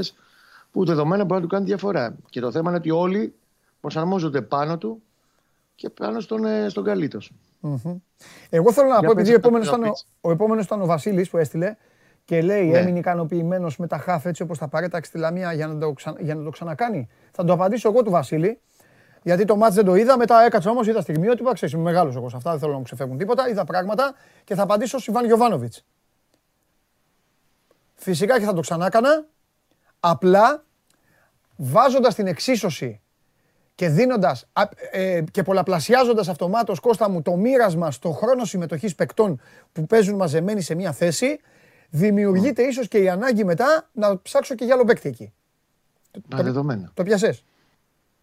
[0.73, 2.17] που δεδομένα μπορεί να του κάνει διαφορά.
[2.31, 3.35] Και το θέμα είναι ότι όλοι
[3.81, 5.03] προσαρμόζονται πάνω του
[5.75, 7.19] και πάνω στον, ε, στον Καλίτο.
[7.61, 7.99] Μμμ.
[8.51, 10.07] Εγώ θέλω να Για πω, πες επειδή ο αυτό επόμενος που ήταν, θα ο- πεις.
[10.21, 11.77] ο επόμενος ήταν ο Βασίλης που έστειλε
[12.25, 12.79] και λέει Ναι.
[12.79, 16.15] έμεινε ικανοποιημένος με τα χάφ έτσι όπως τα παρέταξε στη Λαμία για να, το ξα...
[16.21, 17.09] για να το ξανακάνει.
[17.33, 18.59] Θα το απαντήσω εγώ του Βασίλη.
[19.23, 22.29] Γιατί το μάτς δεν το είδα, μετά έκατσα όμως, είδα στιγμιότυπα, ξέρεις, είμαι μεγάλος εγώ
[22.29, 23.49] σε αυτά, δεν θέλω να μου ξεφεύγουν τίποτα.
[23.49, 25.75] Είδα πράγματα και θα απαντήσω στον Ιβάν Γιοβάνοβιτ.
[27.95, 29.25] Φυσικά και θα το ξανάκανα.
[30.01, 30.65] Απλά
[31.57, 33.01] βάζοντας την εξίσωση
[33.75, 34.47] και δίνοντας
[35.31, 39.41] και πολλαπλασιάζοντας αυτομάτως Κώστα μου το μοίρασμα στο χρόνο συμμετοχής παικτών
[39.73, 41.41] που παίζουν μαζεμένοι σε μια θέση,
[41.91, 45.33] δημιουργείται ίσως και η ανάγκη μετά να ψάξω και για άλλο παίκτη εκεί.
[46.29, 46.91] Μα δεδομένο.
[46.95, 47.39] Το πιασέ.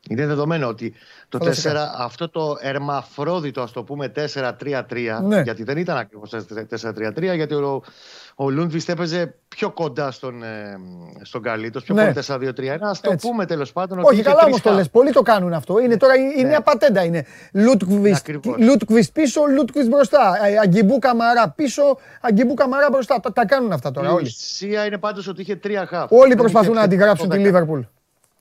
[0.09, 0.93] Είναι δεδομένο ότι
[1.29, 1.93] το 4, Φανταστικά.
[1.97, 5.41] αυτό το ερμαφρόδιτο, ας το πούμε 4-3-3, Ναι.
[5.41, 7.83] γιατί δεν ήταν ακριβώς 4-3-3, γιατί ο,
[8.35, 10.77] ο Λούντβιστ έπαιζε πιο κοντά στον, ε,
[11.21, 12.01] στον Καλίτο, πιο Ναι.
[12.01, 12.87] πολύ 4-2-3-1.
[12.87, 13.27] Α το Έτσι.
[13.27, 14.07] πούμε τέλος πάντων ότι.
[14.07, 14.77] Όχι, είχε καλά τρεις όμω το χαφ.
[14.77, 14.89] λες.
[14.89, 15.79] Πολλοί το κάνουν αυτό.
[15.79, 16.47] Είναι τώρα η, η Ναι.
[16.47, 17.03] νέα πατέντα.
[17.03, 18.55] Είναι Λούτκβιστ Ακριβώς.
[18.59, 20.33] Λούτκβιστ πίσω, Λούτκβιστ μπροστά.
[20.45, 23.19] Ε, Αγκιμπού Καμαρά πίσω, Αγκιμπού Καμαρά μπροστά.
[23.19, 24.25] Τα, τα κάνουν αυτά τώρα Η όλοι.
[24.25, 26.11] ουσία είναι πάντως ότι είχε τρία χαφ.
[26.11, 27.79] Όλοι Δεν προσπαθούν είχε να αντιγράψουν τη το Λίβερπουλ.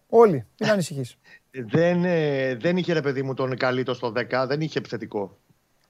[0.08, 0.46] Όλοι.
[0.60, 1.16] Μην ανησυχείς.
[1.50, 5.36] Δεν, ε, δεν είχε ρε παιδί μου τον Καλίτο στο 10, δεν είχε επιθετικό.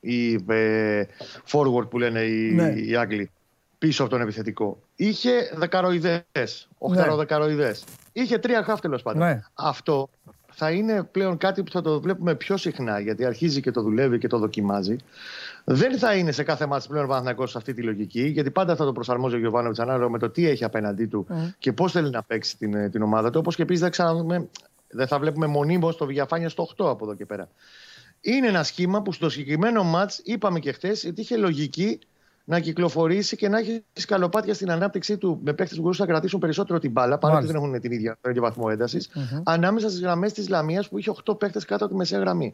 [0.00, 1.02] Ή ε,
[1.50, 2.68] forward που λένε οι, Ναι.
[2.68, 3.30] οι Άγγλοι.
[3.78, 4.78] Πίσω από τον επιθετικό.
[4.96, 6.22] Είχε δεκαροειδές.
[6.32, 6.44] Ναι.
[6.78, 7.76] Οχταροδεκαροειδέ.
[8.12, 9.26] Είχε τρία χαφ τέλος πάντων.
[9.26, 9.40] Ναι.
[9.54, 10.08] Αυτό
[10.52, 14.18] θα είναι πλέον κάτι που θα το βλέπουμε πιο συχνά γιατί αρχίζει και το δουλεύει
[14.18, 14.96] και το δοκιμάζει.
[15.64, 18.76] Δεν θα είναι σε κάθε μάτι πλέον ο Παναθηναϊκός σε αυτή τη λογική, γιατί πάντα
[18.76, 21.26] θα το προσαρμόζει ο Γιωβάνοβιτς ανάλογα με το τι έχει απέναντί του
[21.58, 23.38] και πώς θέλει να παίξει την, ε, την ομάδα του.
[23.40, 24.48] Όπως και επίσης δεν, ξαναδούμε-
[24.88, 27.48] δεν θα βλέπουμε μονίμω το Βιαφάνια στο 8 από εδώ και πέρα.
[28.20, 31.98] Είναι ένα σχήμα που στο συγκεκριμένο ματ είπαμε και χθες ότι είχε λογική
[32.44, 36.40] να κυκλοφορήσει και να έχει σκαλοπάτια στην ανάπτυξή του με παίχτε που μπορούσαν να κρατήσουν
[36.40, 37.60] περισσότερο την μπάλα, παρότι Μάλιστα.
[37.60, 39.10] δεν έχουν την ίδια, τον ίδιο βαθμό έντασης,
[39.44, 42.52] ανάμεσα στις γραμμές της Λαμίας που είχε 8 παίχτε κάτω από τη μεσαία γραμμή.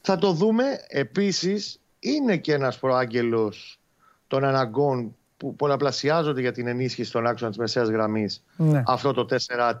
[0.00, 1.80] Θα το δούμε επίσης.
[2.00, 3.80] Είναι και ένας προάγγελος
[4.26, 8.44] των αναγκών που πολλαπλασιάζονται για την ενίσχυση των άξονα της μεσαίας γραμμής.
[8.56, 8.82] Ναι.
[8.86, 9.26] Αυτό το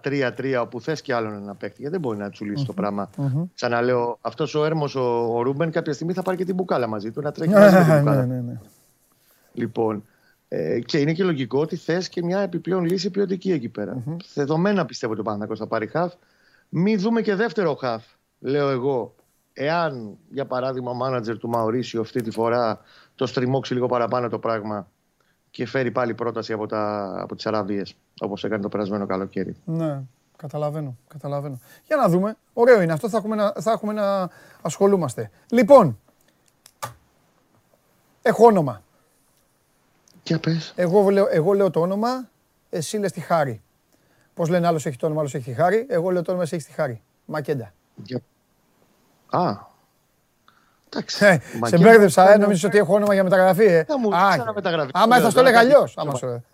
[0.02, 1.76] 4-3-3, όπου θες και άλλον ένα παίχτη.
[1.80, 3.10] Γιατί δεν μπορεί να του λύσει το πράγμα.
[3.54, 7.10] Ξαναλέω, αυτός ο έρμος ο, ο Ρούμπεν κάποια στιγμή θα πάρει και την μπουκάλα μαζί
[7.10, 8.26] του να τρέχει μαζί με την Ναι, μπουκάλα.
[8.26, 8.60] ναι, ναι, ναι.
[9.52, 10.04] Λοιπόν,
[10.48, 14.02] ε, και είναι και λογικό ότι θες και μια επιπλέον λύση ποιοτική εκεί πέρα.
[14.34, 16.12] Δεδομένα πιστεύω ότι ο Παναθηναϊκός θα πάρει χαφ.
[16.68, 18.04] Μην δούμε και δεύτερο χαφ,
[18.38, 19.14] λέω εγώ.
[19.52, 22.80] Εάν, για παράδειγμα, ο μάνατζερ του Μαωρίσιο αυτή τη φορά
[23.14, 24.88] το στριμώξει λίγο παραπάνω το πράγμα
[25.50, 29.56] και φέρει πάλι πρόταση από, τα, από τις Αραβίες, όπως έκανε το περασμένο καλοκαίρι.
[29.64, 30.02] Ναι,
[30.36, 31.58] καταλαβαίνω, καταλαβαίνω.
[31.86, 32.36] Για να δούμε.
[32.52, 34.30] Ωραίο είναι αυτό, θα έχουμε να, θα έχουμε να
[34.62, 35.30] ασχολούμαστε.
[35.50, 35.98] Λοιπόν,
[38.22, 38.82] έχω όνομα.
[40.22, 40.72] Και πες.
[40.76, 42.28] Εγώ λέω, εγώ λέω το όνομα,
[42.70, 43.62] εσύ λες τη Χάρη.
[44.34, 45.86] Πώς λένε άλλος έχει το όνομα, άλλος έχει τη Χάρη.
[45.88, 47.02] Εγώ λέω το όνομα, εσύ έχεις τη Χάρη.
[47.24, 47.72] Μακέντα.
[47.94, 48.20] Για...
[49.30, 49.56] Α,
[50.90, 51.24] εντάξει.
[51.26, 54.14] Ε, σε Μακέντα μπέρδεψα, ε, ήταν- νομίζεις ότι έχω όνομα για μεταγραφή, ε; Θα μου
[54.14, 54.90] Α, ρίξεις ένα μεταγραφή.
[54.94, 55.94] Άμα θα στο έλεγα Κάτι- αλλιώς.
[55.96, 56.44] άμα σου-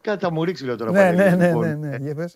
[0.00, 0.90] Κάτι θα μου ρίξεις λέω τώρα.
[0.90, 1.78] Ναι, πάλι, ναι, ναι, λοιπόν.
[1.78, 2.32] ναι, ναι, για πες.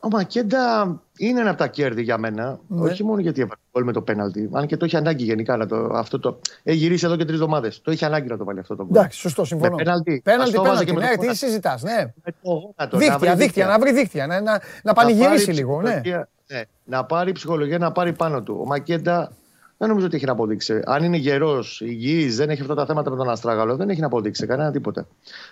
[0.00, 2.58] Ο Μακέντα είναι ένα από τα κέρδη για μένα.
[2.66, 2.90] Ναι.
[2.90, 4.48] Όχι μόνο γιατί έβαλε γκολ με το πέναλτι.
[4.52, 5.76] Αν και το έχει ανάγκη γενικά να το.
[5.94, 7.80] Αυτό το έχει γυρίσει εδώ και τρεις εβδομάδες.
[7.82, 8.96] Το έχει ανάγκη να το βάλει αυτό το γκολ.
[8.96, 9.70] Εντάξει, σωστό, συμφωνώ.
[9.76, 10.20] Με πέναλτι.
[10.24, 11.36] Πέναλτι, Ας το βάζα πέναλτι, και με ναι, το τι γόνατο.
[11.38, 12.12] συζητάς, ναι.
[12.24, 15.56] Με το γόνατο, να Δίκτυα, βρει δίκτυα, να βρει δίκτυα, να, να, να πανηγυρίσει πάρει
[15.58, 15.88] λίγο, ναι.
[15.90, 16.62] ψυχολογία, ναι.
[16.84, 18.58] Να πάρει ψυχολογία, να πάρει πάνω του.
[18.60, 19.32] Ο Μακέντα
[19.78, 20.80] δεν νομίζω ότι έχει να αποδείξει.
[20.84, 24.06] Αν είναι γερός, υγιής, δεν έχει αυτά τα θέματα με τον Αστράγαλο, δεν έχει να
[24.06, 25.06] αποδείξει κανένα τίποτα.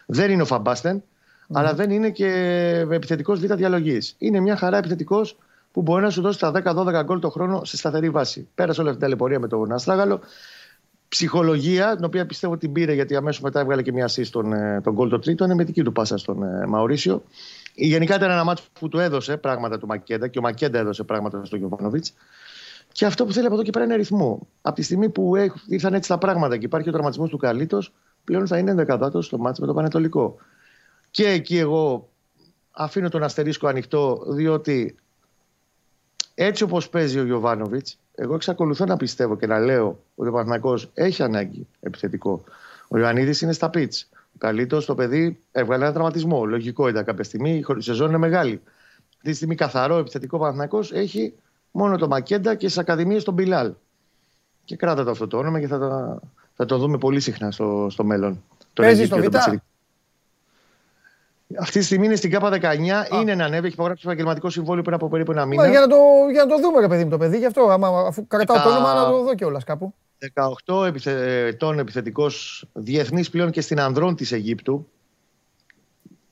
[0.06, 1.02] Δεν είναι ο Φαμπάστεν,
[1.52, 2.28] αλλά δεν είναι και
[2.90, 4.14] επιθετικός β' διαλογής.
[4.18, 5.36] Είναι μια χαρά επιθετικός
[5.72, 8.48] που μπορεί να σου δώσει τα 10-12 γκολ το χρόνο σε σταθερή βάση.
[8.54, 10.20] Πέρασε όλη αυτή την ταλαιπωρία με τον Αστράγαλο.
[11.08, 14.80] Ψυχολογία, την οποία πιστεύω την πήρε γιατί αμέσως μετά έβγαλε και μια assist στον ε,
[14.80, 17.22] τον γκολ το τρίτο, είναι με δική του πάσα στον ε, Μαωρίσιο.
[17.74, 21.44] Γενικά ήταν ένα μάτσο που του έδωσε πράγματα του Μακέντα και ο Μακέντα έδωσε πράγματα
[21.44, 22.14] στον Γιωβάνοβιτς.
[22.96, 24.46] Και αυτό που θέλει από εδώ και πέρα είναι ρυθμό.
[24.62, 27.82] Από τη στιγμή που έχ- ήρθαν έτσι τα πράγματα και υπάρχει ο τραυματισμός του Καλίτο,
[28.24, 30.36] πλέον θα είναι ενδεκαδάτος στο μάτσο με το Πανετολικό.
[31.10, 32.08] Και εκεί εγώ
[32.70, 34.96] αφήνω τον αστερίσκο ανοιχτό, διότι
[36.34, 40.90] έτσι όπως παίζει ο Γιωβάνοβιτς, εγώ εξακολουθώ να πιστεύω και να λέω ότι ο Παναθηναϊκός
[40.94, 42.44] έχει ανάγκη επιθετικό.
[42.88, 44.08] Ο Ιωαννίδης είναι στα πιτς.
[44.12, 46.44] Ο Καλίτο, το παιδί, έβγαλε ένα τραυματισμό.
[46.44, 48.62] Λογικό ήταν κάποια στιγμή, η σεζόν είναι μεγάλη.
[49.16, 51.34] Αυτή τη στιγμή καθαρό επιθετικό Παναθηναϊκός έχει
[51.76, 53.72] μόνο το Μακέντα και στις ακαδημίες τον Μπιλάλ.
[54.64, 56.20] Και κράτα το αυτό το όνομα και θα, το-
[56.56, 58.42] θα το δούμε πολύ συχνά στο, στο μέλλον.
[58.72, 59.62] Τον Παίζεις Αιγύπτιο, στο τον Β; Πιτσιρίκη.
[61.60, 64.94] Αυτή τη στιγμή είναι στην ΚΑΠΑ 19, είναι να ανέβει, έχει υπογράψει επαγγελματικό συμβόλαιο πριν
[64.94, 65.68] από περίπου ένα Μα, μήνα.
[65.68, 65.96] για, να το,
[66.32, 67.38] για να το δούμε, ρε παιδί μου, το παιδί.
[67.38, 69.94] Γι' αυτό, άμα, αφού κρατάω το Δεκα- όνομα, να το δω κιόλας κάπου.
[70.64, 71.46] 18 επιθε...
[71.46, 74.86] ετών επιθετικός διεθνής πλέον και στην Ανδρών της Αιγύπτου.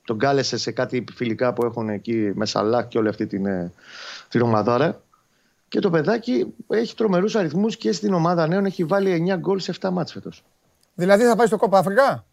[0.05, 3.73] Τον κάλεσε σε κάτι φιλικά που έχουν εκεί με Σαλάχ και όλη αυτή την, ε,
[4.29, 5.03] την ομαδάρα.
[5.75, 9.75] Και το παιδάκι έχει τρομερούς αριθμούς και στην ομάδα νέων έχει βάλει 9 γκολ σε
[9.81, 10.45] 7 ματς φέτος.
[10.95, 12.25] Δηλαδή θα πάει στο Κόπα Άφρικα.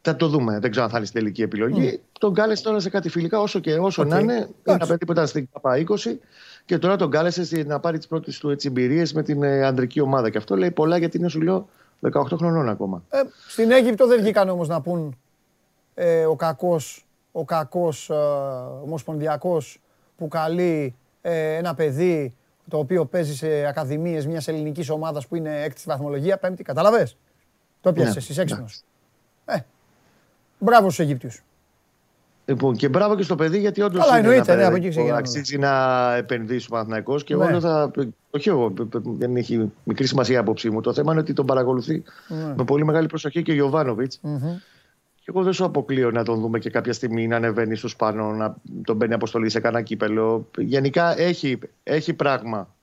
[0.00, 0.58] Θα το δούμε.
[0.58, 2.00] Δεν ξέρω αν θα είναι στην τελική επιλογή.
[2.20, 4.08] Τον κάλεσε τώρα σε κάτι φιλικά όσο και όσο Οκ.
[4.08, 4.32] να είναι.
[4.32, 4.54] Είναι Εντάξει.
[4.64, 6.18] ένα παιδί που ήταν στην ΚΑΠΑ 20
[6.64, 10.00] και τώρα τον κάλεσε στη- να πάρει τις πρώτες του εμπειρίες με την ε, ανδρική
[10.00, 10.30] ομάδα.
[10.30, 11.68] Και αυτό λέει πολλά γιατί είναι, σου λέω,
[12.12, 13.02] 18 χρονών ακόμα.
[13.10, 15.18] Ε, στην Αίγυπτο δεν βγήκαν όμως να πούν
[15.94, 18.14] ε, ο κακός, ο κακός ε,
[18.84, 19.80] ομοσπονδιακός
[20.16, 22.34] που καλεί ε, ένα παιδί
[22.68, 27.16] το οποίο παίζει σε ακαδημίες μιας ελληνικής ομάδας που είναι έκτη στη βαθμολογία, πέμπτη, καταλαβες.
[27.80, 28.82] Το πιάσες Ναι, εσείς έξυπνος.
[29.44, 29.56] Ε,
[30.58, 31.42] μπράβο στους Αιγύπτιους.
[32.48, 34.04] Λοιπόν, και μπράβο και στο παιδί γιατί όντως.
[34.04, 35.18] Καλά, εννοείται, ναι, από εκεί ξεκινάμε.
[35.18, 37.44] Αξίζει να επενδύσει ο Παναθηναϊκός και Ναι.
[37.44, 37.90] εγώ θα.
[38.30, 38.72] Όχι εγώ,
[39.04, 40.80] δεν έχει μικρή σημασία η άποψή μου.
[40.80, 42.54] Το θέμα είναι ότι τον παρακολουθεί Ναι.
[42.56, 44.18] με πολύ μεγάλη προσοχή και ο Γιωβάνοβιτς.
[44.22, 44.56] Μμμ.
[45.26, 48.32] Και εγώ δεν σου αποκλείω να τον δούμε και κάποια στιγμή να ανεβαίνει στου πάνω,
[48.32, 50.50] να τον μπαίνει αποστολή σε κανένα κύπελο.
[50.58, 52.74] Γενικά έχει, έχει πράγμα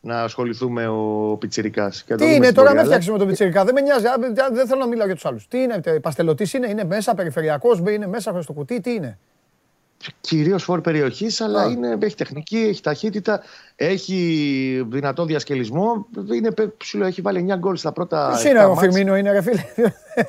[0.00, 1.92] να ασχοληθούμε ο Πιτσυρικά.
[2.16, 3.64] Τι είναι τώρα, με φτιάξεις με τον Πιτσιρικά.
[3.64, 5.48] Δεν με νοιάζει, α, α, δεν θέλω να μιλάω για τους άλλους.
[5.48, 9.18] Τι είναι, παστελωτής είναι, είναι μέσα, περιφερειακός, είναι μέσα στο κουτί, τι είναι;
[10.20, 11.70] Κυρίως φόρ περιοχής, αλλά Α.
[11.70, 13.42] είναι, έχει τεχνική, έχει ταχύτητα,
[13.76, 16.06] έχει δυνατό διασκελισμό.
[16.34, 16.50] Είναι,
[16.84, 18.28] σου λέω, έχει βάλει 9 γκολ στα πρώτα.
[18.28, 18.80] Ποιος 7 είναι ο μάτς.
[18.80, 19.64] Φιρμίνο, είναι ρε φίλε.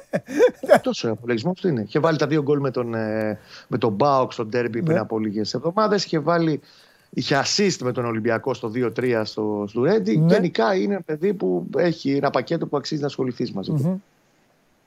[0.81, 1.81] Τόσο ο απολογισμό του είναι.
[1.81, 4.99] Είχε βάλει τα δύο γκολ με τον, ε, με τον Μπάουκ στο ντέρμπι πριν Ναι.
[4.99, 6.03] από λίγες εβδομάδες.
[6.05, 6.61] Είχε βάλει.
[7.09, 10.17] Είχε assist με τον Ολυμπιακό στο 2-3 στο, στο Ρέντι.
[10.17, 10.33] Ναι.
[10.33, 13.81] Γενικά είναι ένα παιδί που έχει ένα πακέτο που αξίζει να ασχοληθείς μαζί του.
[13.87, 13.97] Μμμ.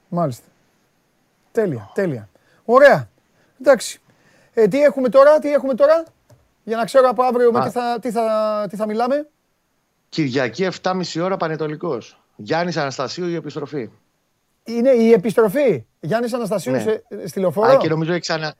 [0.08, 0.44] Μάλιστα.
[1.52, 2.28] Τέλεια, τέλεια.
[2.64, 3.08] Ωραία.
[3.60, 3.98] Εντάξει.
[4.54, 6.04] Ε, τι έχουμε τώρα, τι έχουμε τώρα,
[6.64, 7.62] για να ξέρω από αύριο με Α.
[7.62, 9.28] τι θα, τι, θα, τι θα μιλάμε.
[10.08, 12.18] Κυριακή 7.30 ώρα Πανετολικός.
[12.36, 13.90] Γιάννης Αναστασίου η επιστροφή.
[14.64, 15.84] Είναι η επιστροφή.
[16.00, 16.80] Γιάννης Αναστασίου Ναι.
[16.80, 17.72] σε, στη λεωφόρο.
[17.72, 18.54] Α, και νομίζω έχει ξανα...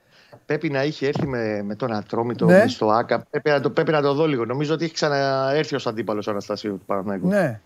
[0.46, 2.66] Πρέπει να είχε έρθει με, με τον Ατρόμητο Ναι.
[2.68, 3.26] στο ΑΚΑ.
[3.30, 4.44] Πρέπει να, το, πρέπει να το δω λίγο.
[4.44, 7.28] Νομίζω ότι έχει ξαναέρθει ως αντίπαλος Αναστασίου του Παναθηναϊκού.
[7.28, 7.60] Ναι.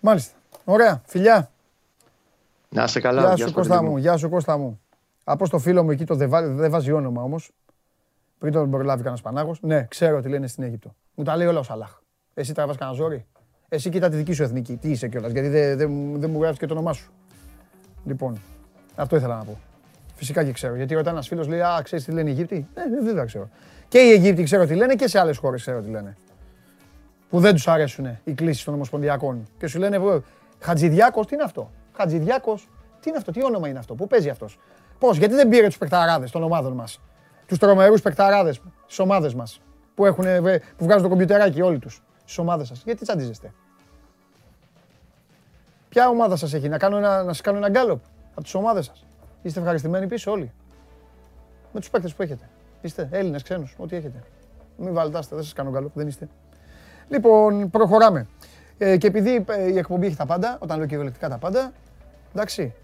[0.00, 0.32] Μάλιστα.
[0.64, 1.02] Ωραία.
[1.06, 1.50] Φιλιά.
[2.68, 3.20] Να είσαι καλά.
[3.20, 4.80] Γεια γεια σου σου, Κώστα παιδί μου, γεια σου Κώστα μου.
[5.28, 7.50] Από στο φίλο μου εκεί το δεν βά- δεν βάζει όνομα όμως.
[8.38, 9.58] Πριν τον προλάβει κανένας Πανάγος.
[9.62, 10.94] Ναι, ξέρω τι λένε στην Αίγυπτο.
[11.14, 11.98] Μου τα λέει όλα ο Σαλάχ.
[12.34, 13.26] Εσύ τραβάς κανένα ζόρι.
[13.68, 14.76] Εσύ κοίτα τη δική σου εθνική.
[14.76, 17.10] Τι είσαι κιόλας, γιατί δεν δεν μου- δεν μου γράφεις και το όνομά σου.
[18.04, 18.40] Λοιπόν,
[18.96, 19.58] αυτό ήθελα να πω.
[20.14, 20.74] Φυσικά και ξέρω.
[20.74, 23.48] Γιατί όταν ένας φίλος λέει Α, ξέρεις τι λένε οι Αιγύπτιοι; Ναι, δεν τα ξέρω.
[23.88, 26.16] Και οι Αιγύπτιοι ξέρω τι λένε και σε άλλες χώρες ξέρω τι λένε.
[27.28, 29.42] Που δεν τους αρέσουν οι κλήσεις των Ομοσπονδιακών.
[29.58, 30.22] Και σου λένε
[30.60, 32.68] Χατζηδιάκος, τι είναι αυτό; Χατζηδιάκος,
[33.00, 34.58] τι είναι αυτό, τι όνομα είναι αυτό, πού παίζει αυτός;
[34.98, 37.00] Πώς, γιατί δεν πήρε τους παικταράδες των ομάδων μας;
[37.46, 39.60] Τους τρομερούς παικταράδες στις ομάδες μας.
[39.94, 40.40] Που, έχουν, ε,
[40.76, 42.02] που βγάζουν το κομπιουτεράκι όλοι τους.
[42.20, 42.82] Στις ομάδες σας.
[42.84, 43.52] Γιατί τσαντίζεστε;
[45.88, 48.84] Ποια ομάδα σας έχει, να, κάνω ένα, να σας κάνω ένα γκάλωπ από τις ομάδες
[48.84, 49.06] σας;
[49.42, 50.52] Είστε ευχαριστημένοι πίσω όλοι;
[51.72, 52.48] Με τους παίκτες που έχετε.
[52.80, 54.22] Είστε Έλληνες, ξένους, ό,τι έχετε.
[54.76, 56.28] Μην βαλτάστε, δεν σας κάνω γκάλωπ, δεν είστε.
[57.08, 58.26] Λοιπόν, προχωράμε.
[58.78, 61.72] Ε, και επειδή ε, η εκπομπή έχει τα πάντα, όταν λέω κυριολεκτικά τα πάντα,
[62.32, 62.74] εντάξει,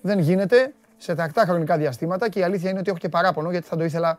[0.00, 3.66] δεν γίνεται σε τακτά χρονικά διαστήματα και η αλήθεια είναι ότι έχω και παράπονο γιατί
[3.66, 4.18] θα το ήθελα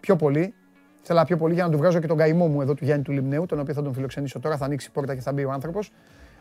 [0.00, 0.54] πιο πολύ.
[1.02, 3.12] Ήθελα πιο πολύ για να του βγάζω και τον καημό μου εδώ του Γιάννη του
[3.12, 4.56] Λιμνέου, τον οποίο θα τον φιλοξενήσω τώρα.
[4.56, 5.92] Θα ανοίξει η πόρτα και θα μπει ο άνθρωπος.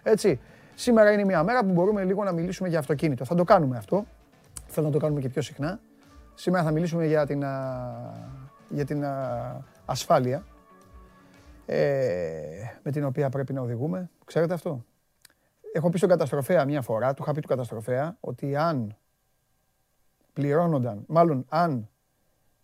[0.04, 0.40] Έτσι.
[0.76, 3.26] Σήμερα είναι μια μέρα που μπορούμε λίγο να μιλήσουμε για αυτοκίνητο.
[3.26, 4.06] Θα το κάνουμε αυτό.
[4.68, 5.80] Θέλω να το κάνουμε και πιο συχνά.
[6.34, 7.56] Σήμερα θα μιλήσουμε για την, α,
[8.70, 10.44] για την α, ασφάλεια
[11.66, 11.78] ε,
[12.84, 14.10] με την οποία πρέπει να οδηγούμε.
[14.26, 14.86] Ξέρετε αυτό;
[15.74, 18.96] Έχω πει στον καταστροφέα μια φορά, του είχα πει του καταστροφέα, ότι αν
[20.36, 21.90] πληρώνονταν, μάλλον αν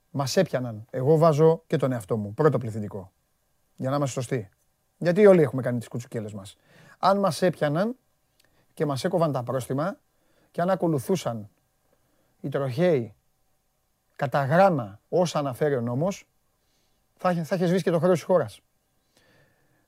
[0.09, 3.11] μας έπιαναν, εγώ βάζω και τον εαυτό μου, πρώτο πληθυντικό,
[3.75, 4.49] για να είμαστε σωστοί.
[4.97, 6.57] Γιατί όλοι έχουμε κάνει τις κουτσουκέλες μας.
[6.99, 7.95] Αν μας έπιαναν
[8.73, 9.99] και μας έκοβαν τα πρόστιμα
[10.51, 11.49] και αν ακολουθούσαν
[12.41, 13.15] οι τροχαίοι
[14.15, 16.27] κατά γράμμα όσα αναφέρει ο νόμος,
[17.17, 18.61] θα, είχε- θα είχε σβήσει και το χρέος της χώρας.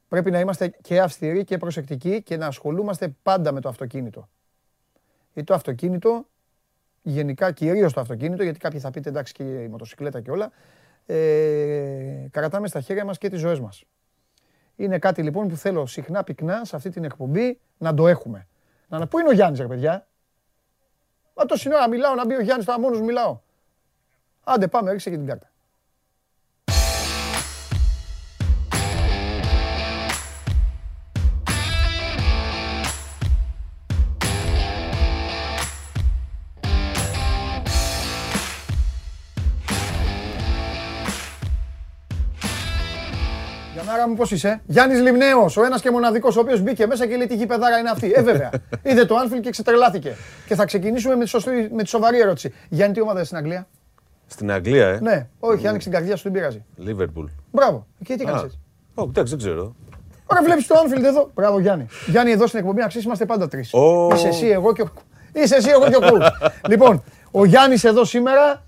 [0.07, 4.29] Πρέπει να είμαστε και αυστηροί και προσεκτικοί και να ασχολούμαστε πάντα με το αυτοκίνητο.
[5.33, 6.25] Ή το αυτοκίνητο,
[7.03, 10.51] γενικά κυρίως το αυτοκίνητο, γιατί κάποιοι θα πείτε εντάξει και η μοτοσυκλέτα και όλα,
[11.05, 13.83] ε, κρατάμε στα χέρια μας και τις ζωές μας.
[14.75, 18.47] Είναι κάτι λοιπόν που θέλω συχνά πυκνά σε αυτή την εκπομπή να το έχουμε.
[18.87, 20.07] Να, να πού είναι ο Γιάννης ρε παιδιά.
[21.35, 23.39] Μα τόση ώρα μιλάω να μπει ο Γιάννης τώρα μόνος μου μιλάω.
[24.43, 25.51] Άντε πάμε ρίξε και την κάρτα.
[44.03, 47.15] Γιαννάρα μου πώς είσαι; Γιάννης Λιμνέος, ο ένας και μοναδικός, ο οποίος μπήκε μέσα και
[47.15, 48.11] λέει τι γηπεδάρα είναι αυτή.
[48.15, 48.49] Ε, βέβαια.
[48.83, 50.15] Είδε το Anfield και ξετρελάθηκε.
[50.47, 52.53] Και θα ξεκινήσουμε με τη, σωστή, με τη σοβαρή ερώτηση.
[52.69, 53.67] Γιάννη, τι ομάδα είσαι στην Αγγλία;
[54.27, 56.63] Στην Αγγλία, ε; Ναι, όχι, άνοιξε την καρδιά σου, δεν πειράζει.
[56.75, 57.25] Λίβερπουλ.
[57.51, 57.87] Μπράβο.
[58.03, 58.25] Και τι Α.
[58.25, 58.59] κάνεις έτσι;
[58.95, 59.75] Ω, εντάξει, δεν ξέρω.
[60.25, 61.31] Ωραία, βλέπεις το Anfield εδώ.
[61.33, 61.87] Μπράβο, Γιάννη.
[62.07, 63.73] Γιάννη, εδώ στην εκπομπή αξίζει είμαστε πάντα τρεις.
[63.73, 64.09] Ω.
[64.13, 64.91] Είσαι εσύ, εγώ και ο...
[65.33, 66.49] Είσαι εσύ, εγώ και ο coach.
[66.71, 68.63] λοιπόν, ο Γιάννης εδώ σήμερα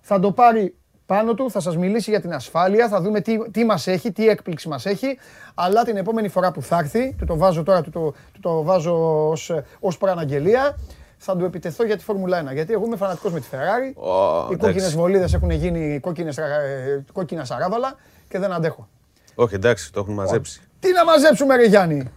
[0.00, 0.74] θα το πάρει
[1.06, 4.28] πάνω του, θα σας μιλήσει για την ασφάλεια, θα δούμε τι, τι μας έχει, τι
[4.28, 5.18] έκπληξη μας έχει,
[5.54, 8.62] αλλά την επόμενη φορά που θα έρθει, του το βάζω τώρα, του το, του το
[8.62, 10.78] βάζω ως, ως προαναγγελία,
[11.18, 12.52] θα του επιτεθώ για τη Φόρμουλα 1.
[12.52, 14.56] Γιατί εγώ είμαι φανατικός με τη Ferrari, Ω, οι εντάξει.
[14.58, 17.94] κόκκινες βολίδες έχουν γίνει κόκκινες, ε, κόκκινα σαράβαλα
[18.28, 18.88] και δεν αντέχω.
[19.34, 20.60] Όχι, εντάξει, το έχουν μαζέψει.
[20.80, 22.10] Τι να μαζέψουμε ρε Γιάννη,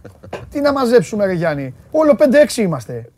[0.50, 3.10] τι να μαζέψουμε ρε Γιάννη, όλο 5-6 είμαστε.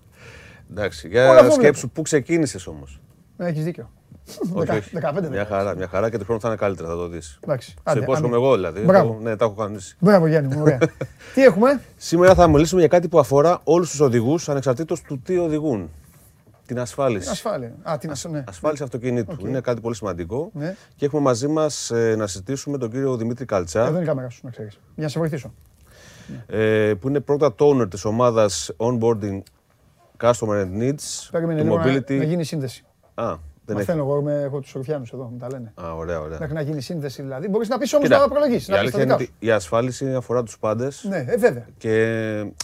[0.70, 3.00] Εντάξει, Όλα για αυτό σκέψου πού ξεκίνησες όμως;
[3.36, 3.90] Ναι, έχεις δίκιο.
[4.28, 4.90] Όχι, Δεκα- όχι.
[5.24, 7.38] 15 Μια χαρά, μια χαρά και του χρόνου θα είναι καλύτερα, θα το δεις.
[7.40, 7.70] Εντάξει.
[7.70, 8.36] Σε άντε, υπόσχομαι άντε.
[8.36, 8.80] εγώ δηλαδή.
[8.80, 9.12] Μπράβο.
[9.12, 9.96] Το- Ναι, τα έχω κανονίσει.
[9.98, 10.78] Μπράβο Γιάννη μου, ωραία.
[11.34, 15.38] Τι έχουμε, Σήμερα θα μιλήσουμε για κάτι που αφορά όλους τους οδηγούς ανεξαρτήτως του τι
[15.38, 15.90] οδηγούν.
[16.66, 17.28] Την ασφάλιση.
[17.30, 17.72] ασφάλεια.
[17.82, 18.24] Α, την ασ...
[18.30, 18.44] ναι.
[18.48, 19.46] Ασφάλιση αυτοκινήτου.
[19.46, 20.50] Είναι κάτι πολύ σημαντικό.
[20.54, 20.74] Ναι.
[20.96, 24.40] Και έχουμε μαζί μας να συζητήσουμε τον κύριο Δημήτρη Καλτσά, Εδώ είναι η κάμερα σου,
[24.44, 24.78] να ξέρεις.
[24.94, 25.52] Για να σε βοηθήσω.
[26.46, 29.40] ε, που είναι πρώτα owner της ομάδας Onboarding
[30.20, 32.16] Customer and Needs Περίμενε του λίγο να, Mobility.
[32.16, 32.84] να γίνει σύνδεση.
[33.14, 33.34] Α,
[33.64, 33.86] δεν έχει.
[33.86, 35.72] Μαθαίνω εγώ, με, έχω τους Ρουφιάνους εδώ, μου τα λένε.
[35.82, 36.38] Α, ωραία, ωραία.
[36.40, 37.48] Μέχρι να γίνει σύνδεση δηλαδή.
[37.48, 39.24] Μπορείς να πεις όμως Κοίτα, να προλογίσεις, η να πεις τα αλήθεια είναι δικά ότι
[39.40, 39.46] σου.
[39.46, 41.66] η ασφάλιση αφορά τους πάντες Ναι, ε, βέβαια.
[41.78, 41.90] και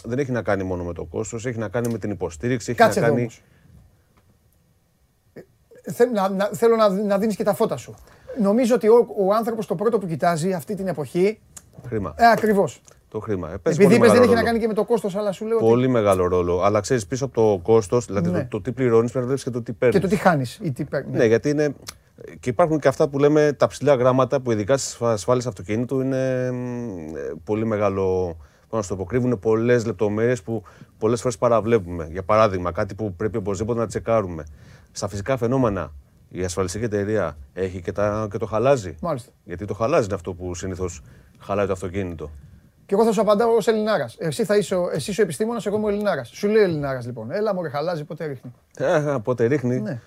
[0.03, 2.71] δεν έχει να κάνει μόνο με το κόστος, έχει να κάνει με την υποστήριξη.
[2.71, 3.25] Έχει Κάτσε να εδώ κάνει.
[3.27, 3.41] όμως.
[5.83, 7.93] Ε, θε- να- να- Θέλω να, να δίνεις και τα φώτα σου.
[8.41, 11.39] Νομίζω ότι ο, ο άνθρωπος το πρώτο που κοιτάζει αυτή την εποχή,
[11.87, 12.13] Χρήμα.
[12.17, 12.81] ε, ακριβώς.
[13.09, 13.51] Το χρήμα.
[13.51, 14.45] Ε, παίζει Επειδή πολύ είπες δεν μεγάλο έχει να ρόλο.
[14.45, 16.61] κάνει και με το κόστος, αλλά σου λέω ότι Πολύ μεγάλο ρόλο.
[16.61, 18.41] Αλλά ξέρεις πίσω από το κόστος, δηλαδή Ναι.
[18.41, 19.95] το, το τι πληρώνεις, πρέπει να βλέπει και το τι παίρνεις.
[19.99, 21.17] και το τι χάνεις ή τι παίρνεις.
[21.17, 21.75] Ναι, γιατί είναι.
[22.39, 26.51] Και υπάρχουν και αυτά που λέμε τα ψηλά γράμματα που ειδικά στις ασφάλειες αυτοκινήτου είναι
[26.51, 28.35] μ, ε, πολύ μεγάλο.
[28.67, 30.63] Πώς να σου το πω, κρύβουν πολλές λεπτομέρειες που
[30.97, 32.07] πολλές φορές παραβλέπουμε.
[32.11, 34.43] Για παράδειγμα, κάτι που πρέπει οπωσδήποτε να τσεκάρουμε.
[34.91, 35.91] Στα φυσικά φαινόμενα,
[36.29, 38.95] η ασφαλιστική εταιρεία έχει και, τα, και το χαλάζει.
[39.01, 39.31] Μάλιστα.
[39.43, 41.01] Γιατί το χαλάζει είναι αυτό που συνήθως
[41.39, 42.31] χαλάει το αυτοκίνητο.
[42.89, 44.15] Και εγώ θα σου απαντάω ως Ελληνάρας.
[44.19, 46.29] Εσύ θα είσαι, ο- εσύ είσαι ο επιστήμονας, εγώ είμαι ο Ελληνάρας.
[46.33, 47.31] Σου λέει ο Ελληνάρας λοιπόν.
[47.31, 48.51] Έλα μου χαλάζει, πότε ρίχνει.
[48.77, 49.79] Ε, πότε ρίχνει.
[49.79, 50.01] Ναι.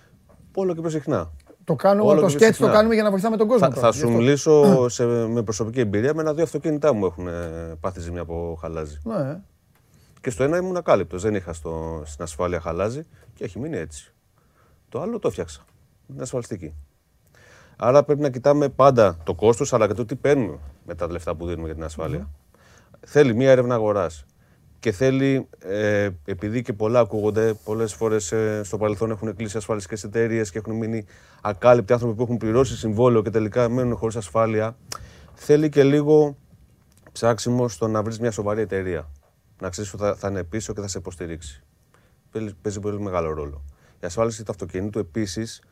[0.54, 1.30] Όλο και πιο συχνά.
[1.64, 2.72] Το κάνουμε, Όλο το και πιο σκέτς το συχνά.
[2.78, 3.66] κάνουμε για να βοηθάμε τον κόσμο.
[3.66, 3.80] Θα, τώρα.
[3.86, 4.18] θα Γι' σου αυτό.
[4.18, 6.14] μιλήσω σε, με προσωπική εμπειρία.
[6.14, 7.32] Με ένα-δύο αυτοκίνητά μου έχουν ε,
[7.80, 8.98] πάθει ζημιά από χαλάζι.
[9.04, 9.40] Ναι.
[10.20, 11.22] Και στο ένα ήμουν ακάλυπτος.
[11.22, 14.12] Δεν είχα στο, στην ασφάλεια χαλάζι και έχει μείνει έτσι.
[14.88, 15.60] Το άλλο το έφτιαξα.
[16.12, 16.74] Είναι ασφαλιστική.
[17.76, 21.34] Άρα πρέπει να κοιτάμε πάντα το κόστος αλλά και το τι παίρνουμε με τα λεφτά
[21.34, 22.28] που δίνουμε για την ασφαλεια
[23.06, 24.24] Θέλει μία έρευνα αγοράς.
[24.78, 30.04] Και θέλει, ε, επειδή και πολλά ακούγονται, πολλές φορές ε, στο παρελθόν έχουν κλείσει ασφαλιστικές
[30.04, 31.04] εταιρείες και έχουν μείνει
[31.42, 34.76] ακάλυπτοι άνθρωποι που έχουν πληρώσει συμβόλαιο και τελικά μένουν χωρίς ασφάλεια.
[35.34, 36.36] Θέλει και λίγο
[37.12, 39.10] ψάξιμο στο να βρεις μια σοβαρή εταιρεία.
[39.60, 41.62] Να ξέρεις ότι θα, θα είναι πίσω και θα σε υποστηρίξει.
[42.30, 43.62] Παίζει- Παίζει πολύ μεγάλο ρόλο.
[44.00, 45.62] Η ασφάλιση του αυτοκίνητου επίσης,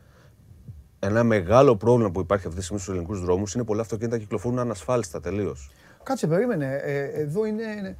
[0.99, 4.59] ένα μεγάλο πρόβλημα που υπάρχει αυτή τη στιγμή στους ελληνικούς δρόμους είναι πολλά αυτοκίνητα κυκλοφορούν
[4.59, 5.71] ανασφάλιστα τελείως.
[6.03, 6.79] Κάτσε, περίμενε.
[6.83, 7.97] Ε, εδώ είναι.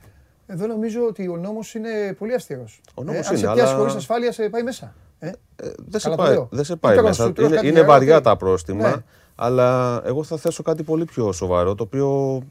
[0.47, 2.81] Εδώ νομίζω ότι ο νόμος είναι πολύ αυστηρός.
[2.93, 4.93] Ο νόμος ε, αν είναι, σε πιάσει αλλά- χωρίς ασφάλειας, σε πάει μέσα.
[5.19, 5.33] Ε, Ε,
[5.77, 6.47] δεν, σε Καλά το πάει, λέω.
[6.51, 7.23] δεν σε Ή πάει τώρα μέσα.
[7.23, 8.89] σου τρως Είναι, κάτι είναι νερό, βαριά τι- τα πρόστιμα.
[8.89, 8.95] Ναι.
[9.35, 12.41] Αλλά εγώ θα θέσω κάτι πολύ πιο σοβαρό, το οποίο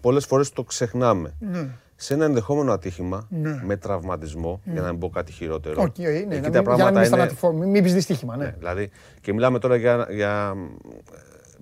[0.00, 1.34] πολλές φορές το ξεχνάμε.
[1.40, 1.68] Ναι.
[1.96, 3.28] Σε ένα ενδεχόμενο ατύχημα
[3.64, 5.82] με τραυματισμό, για να μην πω κάτι χειρότερο.
[5.82, 6.08] Οκ, είναι.
[6.08, 7.30] εκεί να τα μην, για να πράγματα μην, είναι.
[7.42, 7.52] είναι...
[7.52, 8.44] μην, μην πεις δυστύχημα, ναι.
[8.44, 8.90] Ναι, δηλαδή,
[9.20, 10.06] και μιλάμε τώρα για.
[10.10, 10.54] για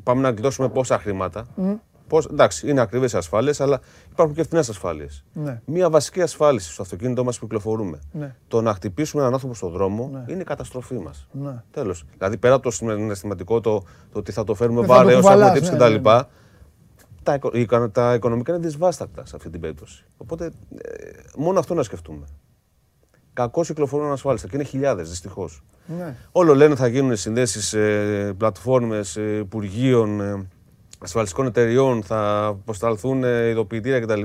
[0.03, 1.47] πάμε να γλιτώσουμε πόσα χρήματα.
[2.07, 3.81] Πώς, εντάξει, είναι ακριβές ασφάλειες, αλλά
[4.11, 5.25] υπάρχουν και φθηνέ ασφάλειες.
[5.33, 5.61] Ναι.
[5.65, 7.99] Μία βασική ασφάλιση στο αυτοκίνητό μας που κυκλοφορούμε.
[8.13, 8.35] Ναι.
[8.49, 11.29] Το να χτυπήσουμε έναν άνθρωπο στον δρόμο είναι η καταστροφή μας.
[11.33, 11.63] Ναι.
[11.71, 12.05] Τέλος.
[12.19, 13.81] Δηλαδή, πέρα από το συναισθηματικό, το,
[14.13, 16.09] το ότι θα το φέρουμε Δεν θα το βαρέω, θα κουβαλάς, έχουμε τύψει ναι, κτλ.
[16.09, 16.23] ναι, ναι.
[17.23, 20.05] Τα, οικο- οι- τα οικονομικά είναι δυσβάστακτα σε αυτή την περίπτωση.
[20.17, 20.91] Οπότε, ε,
[21.37, 22.27] μόνο αυτό να σκεφτούμε.
[23.33, 25.63] Κακώς κυκλοφορούν ασφάλιστα και είναι χιλιάδες δυστυχώς.
[25.99, 26.17] Ναι.
[26.33, 30.47] Όλο λένε θα γίνουν συνδέσεις, ε, πλατφόρμες ε, υπουργείων, ε,
[31.05, 34.23] ασφαλιστικών εταιριών, θα αποσταλθούν ε, ειδοποιητήρια κτλ.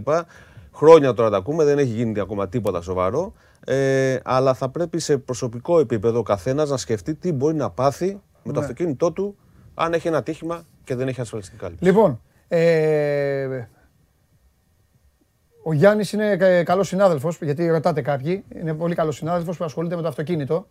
[0.73, 3.33] Χρόνια τώρα τα ακούμε, δεν έχει γίνει ακόμα τίποτα σοβαρό.
[3.65, 8.19] Ε, αλλά θα πρέπει σε προσωπικό επίπεδο ο καθένας να σκεφτεί τι μπορεί να πάθει
[8.43, 9.35] με το αυτοκίνητό του
[9.73, 11.83] αν έχει ένα ατύχημα και δεν έχει ασφαλιστική κάλυψη.
[11.83, 13.63] Λοιπόν, ε,
[15.63, 18.43] ο Γιάννης είναι κα- καλός συνάδελφος, γιατί ρωτάτε κάποιοι.
[18.55, 20.67] Είναι πολύ καλός συνάδελφος που ασχολείται με το αυτοκίνητο.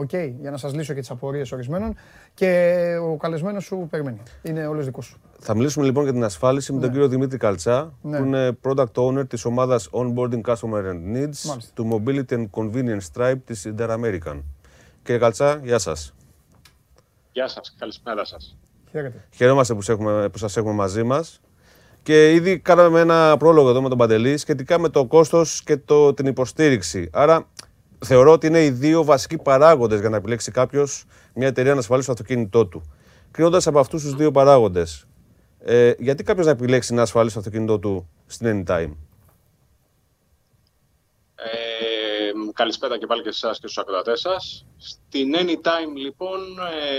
[0.00, 1.94] Οκ, για να σας λύσω και τις απορίες ορισμένων.
[2.34, 4.22] Και ο καλεσμένος σου περιμένει.
[4.42, 5.16] Είναι όλος δικός σου.
[5.38, 8.18] Θα μιλήσουμε λοιπόν για την ασφάλιση με τον κύριο Δημήτρη Καλτσά, Ναι.
[8.18, 11.60] που είναι Product Owner της ομάδας Onboarding Customer and Needs Μάλιστα.
[11.74, 14.42] του Mobility and Convenience Tribe της Interamerican.
[15.02, 16.14] Κύριε Καλτσά, γεια σας.
[17.32, 18.56] Γεια σας, καλησπέρα σας.
[18.90, 19.24] Χαίρετε.
[19.34, 21.40] Χαιρόμαστε που, σε έχουμε, που σας έχουμε μαζί μας.
[22.02, 26.14] Και ήδη κάναμε ένα πρόλογο εδώ με τον Παντελή σχετικά με το κόστος και το,
[26.14, 27.08] την υποστήριξη.
[27.12, 27.46] Άρα
[28.04, 32.06] θεωρώ ότι είναι οι δύο βασικοί παράγοντες για να επιλέξει κάποιος μια εταιρεία να ασφαλίσει
[32.06, 32.82] το αυτοκίνητό του.
[33.30, 35.06] Κρίνοντας από αυτούς τους δύο παράγοντες,
[35.58, 38.92] ε, γιατί κάποιος να επιλέξει να ασφαλίσει το αυτοκίνητό του στην Anytime;
[41.34, 44.66] Ε, καλησπέρα και πάλι και σε εσάς και στους ακροατές σας.
[44.78, 46.40] Στην Anytime, λοιπόν,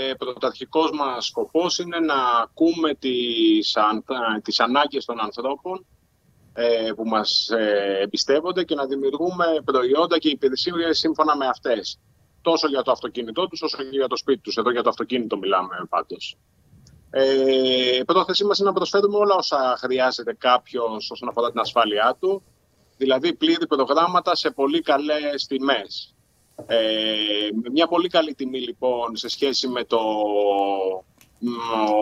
[0.08, 4.04] ε, πρωταρχικός μας σκοπός είναι να ακούμε τις, αν,
[4.42, 5.86] τις ανάγκες των ανθρώπων
[6.52, 11.98] ε, που μας ε, εμπιστεύονται και να δημιουργούμε προϊόντα και υπηρεσίες σύμφωνα με αυτές.
[12.42, 14.56] Τόσο για το αυτοκίνητό τους, όσο και για το σπίτι τους.
[14.56, 16.36] Εδώ για το αυτοκίνητο μιλάμε πάντως.
[17.10, 22.16] Ε, η πρόθεσή μας είναι να προσφέρουμε όλα όσα χρειάζεται κάποιος όσον αφορά την ασφάλειά
[22.20, 22.42] του,
[22.96, 26.14] δηλαδή πλήρη προγράμματα σε πολύ καλές τιμές.
[26.66, 30.00] Ε, με μια πολύ καλή τιμή λοιπόν σε σχέση με το
[31.18, 31.19] μ,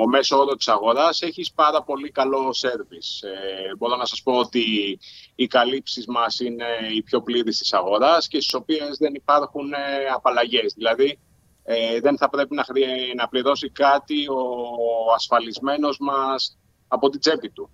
[0.03, 3.23] ο μέσο όρο της αγοράς έχεις πάρα πολύ καλό σέρβις.
[3.23, 4.99] Ε, μπορώ να σας πω ότι
[5.35, 6.65] οι καλύψεις μας είναι
[6.95, 9.77] οι πιο πλήρες της αγοράς και στις οποίες δεν υπάρχουν ε,
[10.15, 10.73] απαλλαγές.
[10.77, 11.19] Δηλαδή
[11.65, 16.59] ε, δεν θα πρέπει να, χρει- να πληρώσει κάτι ο ασφαλισμένος μας
[16.89, 17.71] από την τσέπη του.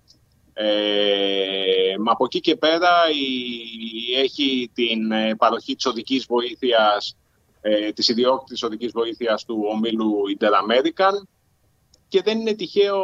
[0.52, 7.16] Ε, μα από εκεί και πέρα η, έχει την ε, παροχή της οδικής βοήθειας,
[7.60, 11.33] ε, της ιδιόκτητης οδικής βοήθειας του ομίλου Interamerican
[12.14, 13.02] και δεν είναι τυχαίο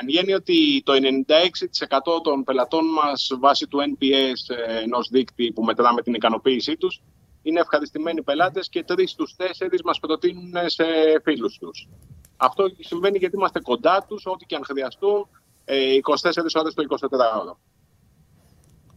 [0.00, 4.48] εν γέννη ότι το 96% των πελατών μας βάσει του NPS ες,
[4.82, 7.00] ενός δείκτη που μετράμε την ικανοποίησή τους
[7.42, 10.84] είναι ευχαριστημένοι πελάτες και τρεις στους τέσσερις μας προτείνουν σε
[11.22, 11.88] φίλους τους.
[12.36, 15.28] Αυτό συμβαίνει γιατί είμαστε κοντά τους, ό,τι και αν χρειαστούν,
[15.64, 17.56] ε, 24 ώρες το 24ωρο.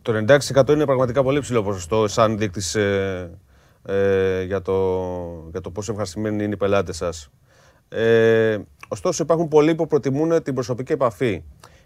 [0.01, 3.39] Το 96% είναι πραγματικά πολύ ψηλό ποσοστό σαν δείκτης ε,
[3.85, 4.73] ε, για, το,
[5.51, 7.29] για το πόσο ευχαριστημένοι είναι οι πελάτες σας.
[7.89, 8.59] Ε,
[8.93, 11.43] ωστόσο υπάρχουν πολλοί που προτιμούν την προσωπική επαφή.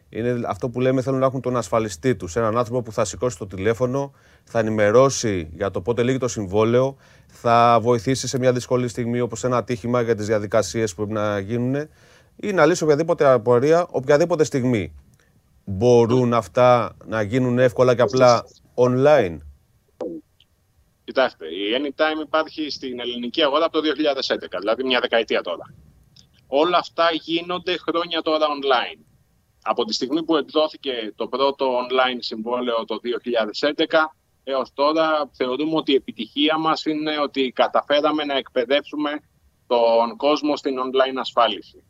[0.09, 3.37] Είναι αυτό που λέμε θέλουν να έχουν τον ασφαλιστή τους, έναν άνθρωπο που θα σηκώσει
[3.37, 6.97] το τηλέφωνο, θα ενημερώσει για το πότε λύγει το συμβόλαιο,
[7.27, 11.39] θα βοηθήσει σε μια δύσκολη στιγμή όπως ένα ατύχημα για τις διαδικασίες που πρέπει να
[11.39, 11.87] γίνουν
[12.35, 14.93] ή να λύσει οποιαδήποτε απορία οποιαδήποτε στιγμή.
[15.65, 19.37] μπορούν αυτά να γίνουν εύκολα και απλά online;
[21.03, 25.73] Κοιτάξτε, η Anytime υπάρχει στην ελληνική αγορά από το 2011, δηλαδή μια δεκαετία τώρα.
[26.47, 28.99] Όλα αυτά γίνονται χρόνια τώρα online.
[29.61, 32.99] Από τη στιγμή που εκδόθηκε το πρώτο online συμβόλαιο το
[33.65, 33.83] 2011
[34.43, 39.09] έως τώρα θεωρούμε ότι η επιτυχία μας είναι ότι καταφέραμε να εκπαιδεύσουμε
[39.67, 41.83] τον κόσμο στην online ασφάλιση.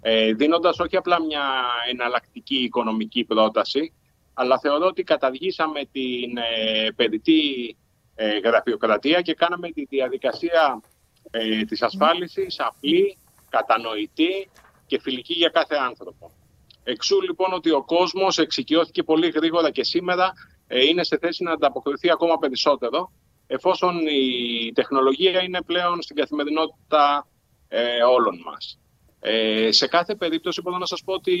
[0.00, 1.42] Ε, δίνοντας όχι απλά μια
[1.90, 3.92] εναλλακτική οικονομική πρόταση,
[4.34, 7.76] αλλά θεωρώ ότι καταργήσαμε την ε, παιδιτή
[8.14, 10.80] ε, γραφειοκρατία και κάναμε τη διαδικασία
[11.30, 13.18] ε, της ασφάλισης απλή,
[13.56, 14.50] κατανοητή
[14.86, 16.30] και φιλική για κάθε άνθρωπο.
[16.84, 20.32] Εξού λοιπόν ότι ο κόσμος εξοικειώθηκε πολύ γρήγορα και σήμερα
[20.66, 23.12] ε, είναι σε θέση να ανταποκριθεί ακόμα περισσότερο
[23.46, 27.26] εφόσον η τεχνολογία είναι πλέον στην καθημερινότητα
[27.68, 28.78] ε, όλων μας.
[29.20, 31.36] Ε, σε κάθε περίπτωση μπορώ να σας πω ότι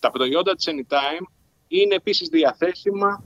[0.00, 1.26] τα προϊόντα της Anytime
[1.68, 3.22] είναι επίσης διαθέσιμα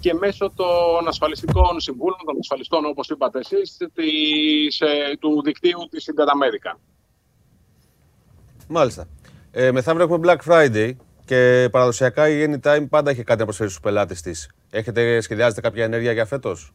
[0.00, 6.10] και μέσω των ασφαλιστικών συμβούλων, των ασφαλιστών όπως είπατε εσείς, της, ε, του δικτύου της
[6.12, 6.78] Interamerica.
[8.68, 9.08] Μάλιστα.
[9.50, 10.92] Ε, μεθαύριο έχουμε Black Friday
[11.24, 14.50] και παραδοσιακά η Anytime πάντα έχει κάτι να προσφέρει στους πελάτες της.
[14.70, 16.72] Έχετε, σχεδιάζετε κάποια ενέργεια για φέτος;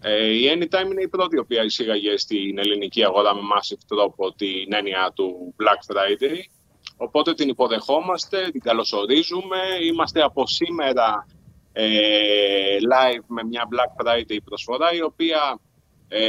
[0.00, 4.32] Ε, η Anytime είναι η πρώτη η οποία εισήγαγε στην ελληνική αγορά με massive τρόπο
[4.32, 6.36] την έννοια του Black Friday.
[6.96, 9.58] Οπότε την υποδεχόμαστε, την καλωσορίζουμε.
[9.92, 11.26] Είμαστε από σήμερα
[11.72, 11.84] ε,
[12.92, 15.60] live με μια Black Friday προσφορά η οποία
[16.14, 16.20] ε,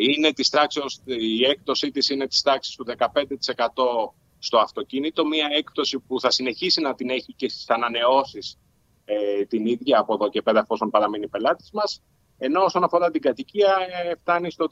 [0.00, 5.98] είναι της τάξης, η έκπτωσή της είναι της τάξης του 15% στο αυτοκίνητο, μια έκπτωση
[5.98, 8.58] που θα συνεχίσει να την έχει και στις ανανεώσεις
[9.04, 12.02] ε, την ίδια από εδώ και πέρα εφόσον παραμείνει πελάτης μας,
[12.38, 14.66] ενώ όσον αφορά την κατοικία ε, φτάνει στο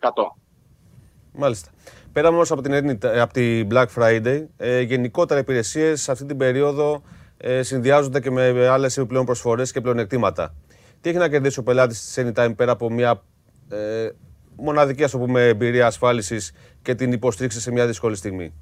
[0.00, 0.08] 30%.
[1.32, 1.70] Μάλιστα.
[2.12, 7.02] Πέρα όμως από την, από την Black Friday, ε, γενικότερα οι υπηρεσίες αυτή την περίοδο
[7.36, 10.54] ε, συνδυάζονται και με άλλες επιπλέον προσφορές και πλεονεκτήματα.
[11.00, 13.22] Τι έχει να κερδίσει ο πελάτης της Anytime πέρα από μια
[13.68, 14.08] ε,
[14.56, 18.54] μοναδική ας πούμε, εμπειρία ασφάλισης και την υποστήριξη σε μια δύσκολη στιγμή;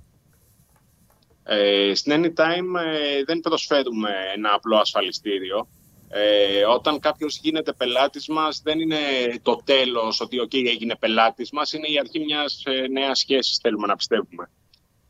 [1.42, 5.68] Ε, στην Anytime ε, δεν προσφέρουμε ένα απλό ασφαλιστήριο.
[6.08, 8.96] Ε, όταν κάποιος γίνεται πελάτης μας δεν είναι
[9.42, 13.86] το τέλος ότι okay, έγινε πελάτης μας, είναι η αρχή μιας ε, νέας σχέσης θέλουμε
[13.86, 14.50] να πιστεύουμε.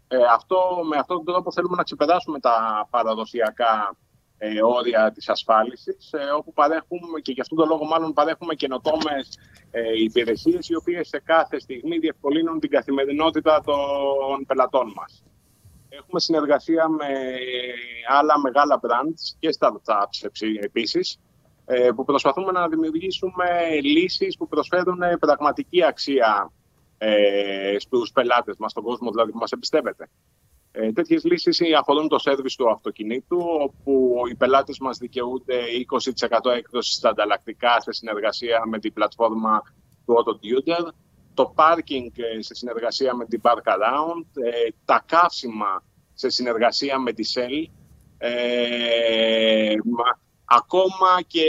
[0.09, 0.57] Ε, αυτό,
[0.89, 3.97] με αυτόν τον τρόπο θέλουμε να ξεπεράσουμε τα παραδοσιακά
[4.45, 9.39] ε, όρια της ασφάλισης, ε, όπου παρέχουμε και γι' αυτόν τον λόγο μάλλον παρέχουμε καινοτόμες
[9.71, 15.25] ε, υπηρεσίες οι οποίες σε κάθε στιγμή διευκολύνουν την καθημερινότητα των πελατών μας.
[15.89, 17.07] Έχουμε συνεργασία με
[18.09, 20.29] άλλα μεγάλα brands και startups
[20.61, 21.19] επίσης,
[21.67, 23.45] ε, που προσπαθούμε να δημιουργήσουμε
[23.83, 26.53] λύσεις που προσφέρουν πραγματική αξία
[26.99, 30.09] ε, στους πελάτες μας, στον κόσμο δηλαδή που μας εμπιστεύεται.
[30.77, 35.57] Ε, Τέτοιες λύσεις αφορούν το σερβις του αυτοκινήτου, όπου οι πελάτες μας δικαιούνται
[36.45, 39.63] 20% έκδοσης στα ανταλλακτικά σε συνεργασία με την πλατφόρμα
[40.07, 40.39] του Auto
[41.35, 45.83] το parking ε, σε συνεργασία με την Park Around, ε, τα καύσιμα
[46.15, 47.71] σε συνεργασία με τη Shell,
[48.19, 49.75] ε,
[50.45, 51.47] ακόμα και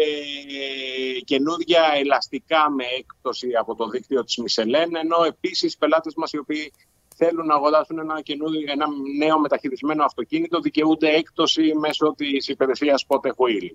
[1.23, 6.37] καινούργια ελαστικά με έκπτωση από το δίκτυο της Michelin, ενώ επίσης οι πελάτες μας οι
[6.37, 6.73] οποίοι
[7.15, 8.21] θέλουν να αγοράσουν ένα,
[8.65, 8.85] ένα
[9.17, 13.69] νέο μεταχειρισμένο αυτοκίνητο δικαιούνται έκπτωση μέσω της υπηρεσίας Pote Wheel.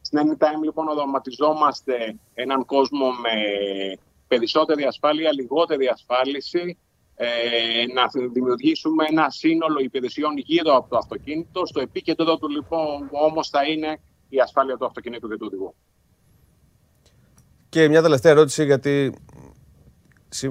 [0.00, 3.30] Στην Anytime λοιπόν οδοματιζόμαστε έναν κόσμο με
[4.28, 6.78] περισσότερη ασφάλεια, λιγότερη ασφάλιση,
[7.16, 7.26] ε,
[7.92, 11.66] να δημιουργήσουμε ένα σύνολο υπηρεσιών γύρω από το αυτοκίνητο.
[11.66, 15.74] Στο επίκεντρο του λοιπόν όμως θα είναι η ασφάλεια του αυτοκινήτου και του οδηγού.
[17.68, 19.14] Και μια τελευταία ερώτηση, γιατί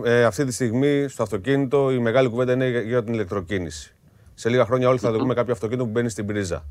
[0.04, 3.96] ε, αυτή τη στιγμή στο αυτοκίνητο η μεγάλη κουβέντα είναι για την ηλεκτροκίνηση.
[4.34, 6.66] Σε λίγα χρόνια όλοι θα δούμε κάποιο αυτοκίνητο που μπαίνει στην πρίζα.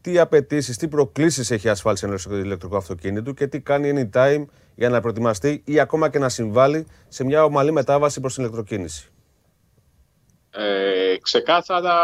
[0.00, 4.44] Τι απαιτήσεις, τι προκλήσεις έχει η ασφάλιση ενός ηλεκτρικού αυτοκίνητου και τι κάνει anytime
[4.74, 9.10] για να προετοιμαστεί ή ακόμα και να συμβάλλει σε μια ομαλή μετάβαση προς την ηλεκτροκίνηση.
[10.50, 11.94] Ε, ξεκάθαρα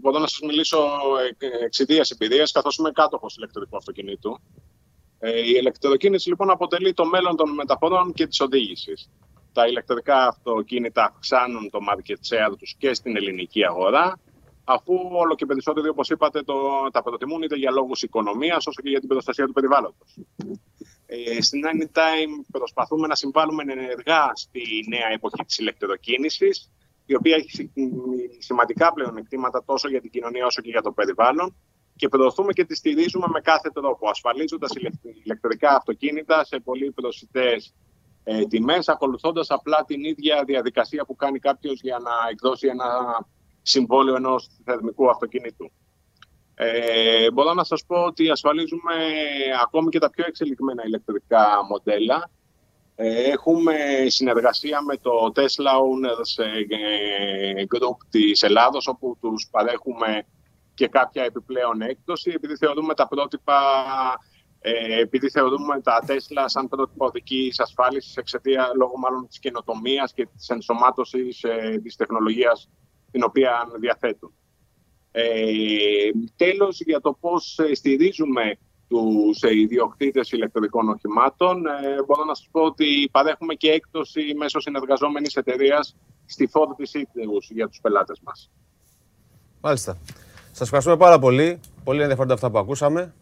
[0.00, 0.78] μπορώ να σας μιλήσω
[1.64, 4.40] εξ ιδίας εμπειρίας καθώς είμαι κάτοχος ηλεκτρικού αυτοκινήτου.
[5.26, 9.10] Ε, η ηλεκτροκίνηση λοιπόν αποτελεί το μέλλον των μεταφορών και της οδήγησης.
[9.52, 14.20] Τα ηλεκτρικά αυτοκίνητα αυξάνουν το market share τους και στην ελληνική αγορά
[14.64, 16.54] αφού όλο και περισσότεροι, όπως είπατε, το,
[16.92, 20.18] τα προτιμούν είτε για λόγους οικονομίας όσο και για την προστασία του περιβάλλοντος.
[21.06, 26.70] Ε, στην Anytime προσπαθούμε να συμβάλλουμε ενεργά στη νέα εποχή της ηλεκτροκίνησης
[27.06, 27.70] η οποία έχει
[28.38, 31.54] σημαντικά πλεονεκτήματα τόσο για την κοινωνία όσο και για το περιβάλλον
[31.96, 34.70] και προωθούμε και τη στηρίζουμε με κάθε τρόπο, ασφαλίζοντας
[35.24, 37.74] ηλεκτρικά αυτοκίνητα σε πολύ προσιτές
[38.24, 42.86] ε, τιμές, ακολουθώντας απλά την ίδια διαδικασία που κάνει κάποιος για να εκδώσει ένα
[43.62, 45.70] συμβόλαιο ενός θερμικού αυτοκίνητου.
[46.54, 48.94] Ε, μπορώ να σας πω ότι ασφαλίζουμε
[49.62, 52.30] ακόμη και τα πιο εξελιγμένα ηλεκτρικά μοντέλα.
[52.96, 53.74] Ε, έχουμε
[54.06, 60.26] συνεργασία με το Tesla Owners ε, Group της Ελλάδος, όπου τους παρέχουμε
[60.74, 63.60] και κάποια επιπλέον έκδοση, επειδή θεωρούμε τα πρότυπα
[64.66, 70.26] ε, επειδή θεωρούμε τα Tesla σαν πρότυπα οδικής ασφάλισης εξαιτία λόγω μάλλον της καινοτομίας και
[70.36, 72.68] της ενσωμάτωσης ε, της τεχνολογίας
[73.10, 74.34] την οποία διαθέτουν.
[75.10, 78.58] Ε, τέλος, για το πώς ε, στηρίζουμε
[78.88, 84.60] τους ε, ιδιοκτήτες ηλεκτρικών οχημάτων, ε, μπορώ να σας πω ότι παρέχουμε και έκπτωση μέσω
[84.60, 85.96] συνεργαζόμενης εταιρείας
[86.26, 87.08] στη φόρτιση
[87.48, 88.50] για τους πελάτες μας.
[89.60, 89.98] Μάλιστα.
[90.56, 91.60] Σας ευχαριστούμε πάρα πολύ.
[91.84, 93.14] Πολύ ενδιαφέροντα αυτά που ακούσαμε.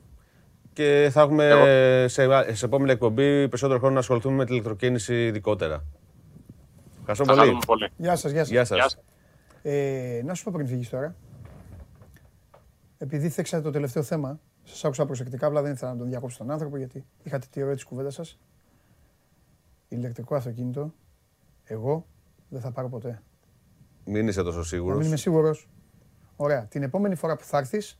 [0.72, 1.50] Και θα έχουμε
[2.08, 5.84] σε, σε επόμενη εκπομπή περισσότερο χρόνο να ασχοληθούμε με την ηλεκτροκίνηση ειδικότερα.
[7.00, 7.58] Ευχαριστώ πολύ.
[7.66, 7.88] πολύ.
[7.96, 8.50] Γεια σας, γεια σας.
[8.52, 8.98] Γεια σας.
[9.62, 11.14] Ε, να σου πω πριν φύγεις τώρα.
[12.98, 16.50] Επειδή θέξατε το τελευταίο θέμα, σας άκουσα προσεκτικά, απλά δεν ήθελα να τον διακόψω τον
[16.50, 18.38] άνθρωπο, γιατί είχατε τη ροή της κουβέντας σας.
[19.88, 20.94] Ηλεκτρικό αυτοκίνητο,
[21.64, 22.06] εγώ
[22.48, 23.22] δεν θα πάρω ποτέ.
[24.04, 24.98] Μην είσαι τόσο Να σίγουρος.
[24.98, 25.68] μην είμαι σίγουρος.
[26.36, 26.64] Ωραία.
[26.64, 27.98] Την επόμενη φορά που θα έρθεις,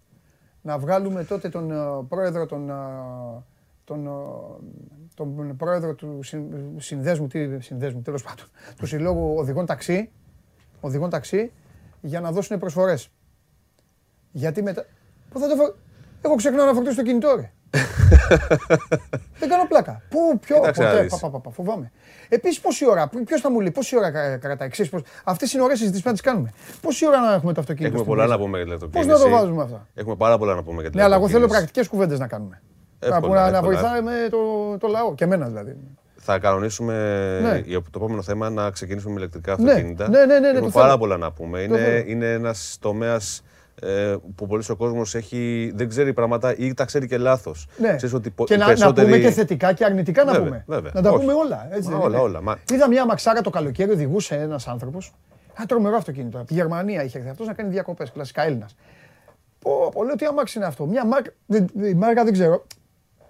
[0.62, 2.74] να βγάλουμε τότε τον ε, πρόεδρο των, ε,
[3.84, 4.10] τον, ε,
[5.14, 8.46] τον πρόεδρο του συν- συνδέσμου, τι συνδέσμου, τέλος πάντων,
[8.78, 10.10] του Συλλόγου Οδηγών Ταξί,
[10.80, 11.52] οδηγών ταξί,
[12.00, 13.10] για να δώσουν προσφορές.
[14.32, 14.84] Γιατί μετά...
[15.30, 15.74] Πού θα το φο...
[16.22, 17.52] Εγώ ξεχνάω να φορτώσω το κινητό, ρε.
[19.40, 20.02] Δεν κάνω πλάκα.
[20.08, 21.10] Πού, ποιο, Κοίταξε να ποτέ, δεις.
[21.12, 21.90] πα, πα, πα, πα, φοβάμαι.
[22.28, 25.62] Επίσης, πόση ώρα, ποιος θα μου λέει, πόση ώρα κα- κρατάει, ξέρεις πώς, αυτές είναι
[25.62, 26.52] ωραίες συζητήσεις που να τις κάνουμε.
[26.80, 28.38] Πόση ώρα να έχουμε το αυτοκίνητο Έχουμε στην πολλά πίστα.
[28.38, 29.30] να πούμε για την Πώς ηλεκτροκίνηση.
[29.30, 29.86] να το βάζουμε αυτά.
[29.94, 31.72] Έχουμε πάρα πολλά να πούμε για την Ναι, αλλά εγώ θέλω ηλεκτροκίνηση.
[31.72, 32.62] πρακτικές κουβέντες να κάνουμε.
[32.98, 33.60] Εύκολα, που να, να εύκολα.
[33.80, 34.38] βοηθάμε το,
[34.78, 35.76] το λαό και εμένα δηλαδή.
[36.24, 36.94] Θα κανονίσουμε
[37.42, 37.58] Ναι.
[37.64, 40.08] για το επόμενο θέμα να ξεκινήσουμε με ηλεκτρικά Ναι, αυτοκίνητα.
[40.08, 40.98] ναι, ναι, ναι, ναι, Έχουμε το πάρα θέλω.
[40.98, 41.58] πολλά να πούμε.
[41.58, 42.04] Το Είναι, θέλω.
[42.06, 43.42] είναι ένας τομέας
[44.34, 45.16] που πολύ ο κόσμος
[45.74, 47.68] δεν ξέρει πράγματα ή τα ξέρει και λάθος.
[47.76, 47.96] Ναι.
[48.14, 50.64] ότι πο- και οι να, να περισσότεροι- πούμε και θετικά και αρνητικά να Βέβαια, πούμε.
[50.66, 50.90] βέβαια.
[50.94, 51.20] Να τα Όχι.
[51.20, 51.68] πούμε όλα.
[51.70, 52.24] Έτσι Μα δεν όλα, είναι.
[52.26, 52.40] όλα.
[52.42, 55.12] Μα- Είδα μια μαξάρα το καλοκαίρι, οδηγούσε ένας άνθρωπος.
[55.56, 56.38] Ένα τρομερό αυτοκίνητο.
[56.38, 58.10] Από τη Γερμανία είχε έρθει αυτός να κάνει διακοπές.
[58.10, 58.76] Κλασικά Έλληνας.
[59.58, 60.86] Πω, πω, λέω τι αμάξι είναι αυτό.
[60.86, 62.66] Μια μάρκα, δεν- η μάρκα δεν ξέρω.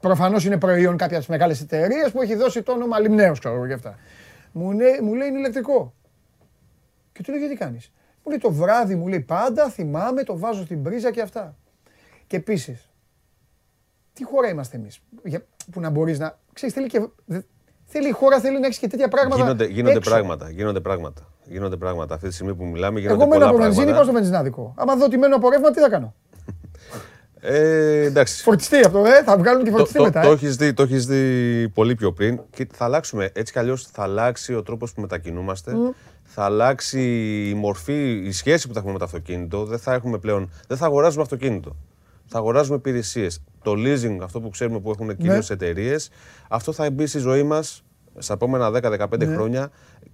[0.00, 3.54] Προφανώς είναι προϊόν κάποια από τις μεγάλες εταιρείες που έχει δώσει το όνομα Λιμνέος, ξέρω
[3.54, 3.94] εγώ και αυτά.
[4.52, 5.94] Μου, λέει- μου λέει είναι ηλεκτρικό.
[7.12, 7.92] Και του λέω γιατί κάνεις;
[8.24, 11.56] Μου λέει το βράδυ, μου λέει πάντα θυμάμαι, το βάζω στην πρίζα και αυτά.
[12.26, 12.90] Και επίσης,
[14.12, 15.00] τι χώρα είμαστε εμείς
[15.72, 16.38] που να μπορείς να.
[16.52, 17.06] Ξέρεις, θέλει και.
[17.24, 17.40] δε-
[17.94, 19.36] Θέλει η χώρα θέλει να έχεις και τέτοια πράγματα.
[19.42, 20.10] Γίνονται, γίνονται έξω.
[20.10, 20.50] πράγματα.
[20.50, 21.22] Γίνονται πράγματα.
[21.44, 22.14] Γίνονται πράγματα.
[22.14, 24.18] Αυτή τη στιγμή που μιλάμε γίνονται Εγώ μένω πολλά από βενζίνη, πάω στο πράγματα.
[24.18, 24.74] βενζινάδικο.
[24.76, 26.14] Άμα δω ότι μένω από ρεύμα, τι θα κάνω;
[27.40, 28.42] Ε, εντάξει.
[28.42, 30.20] Φορτιστή αυτό, ε, θα βγάλουν και Το, φορτιστή το, μετά.
[30.20, 30.32] το, ε.
[30.32, 33.30] έχεις δει, το έχεις δει πολύ πιο πριν και θα αλλάξουμε.
[33.34, 35.72] Έτσι κι αλλιώς θα αλλάξει ο τρόπος που μετακινούμαστε.
[36.34, 37.00] Θα αλλάξει
[37.48, 39.64] η μορφή, η σχέση που θα έχουμε με το αυτοκίνητο.
[39.64, 41.76] Δεν θα, έχουμε πλέον, δεν θα αγοράζουμε αυτοκίνητο.
[42.26, 43.42] Θα αγοράζουμε υπηρεσίες.
[43.62, 45.54] Το leasing, αυτό που ξέρουμε που έχουν κυρίως Ναι.
[45.54, 46.10] εταιρείες,
[46.48, 47.84] αυτό θα μπει στη ζωή μας
[48.18, 49.34] στα επόμενα 10-15 Ναι.
[49.34, 49.70] χρόνια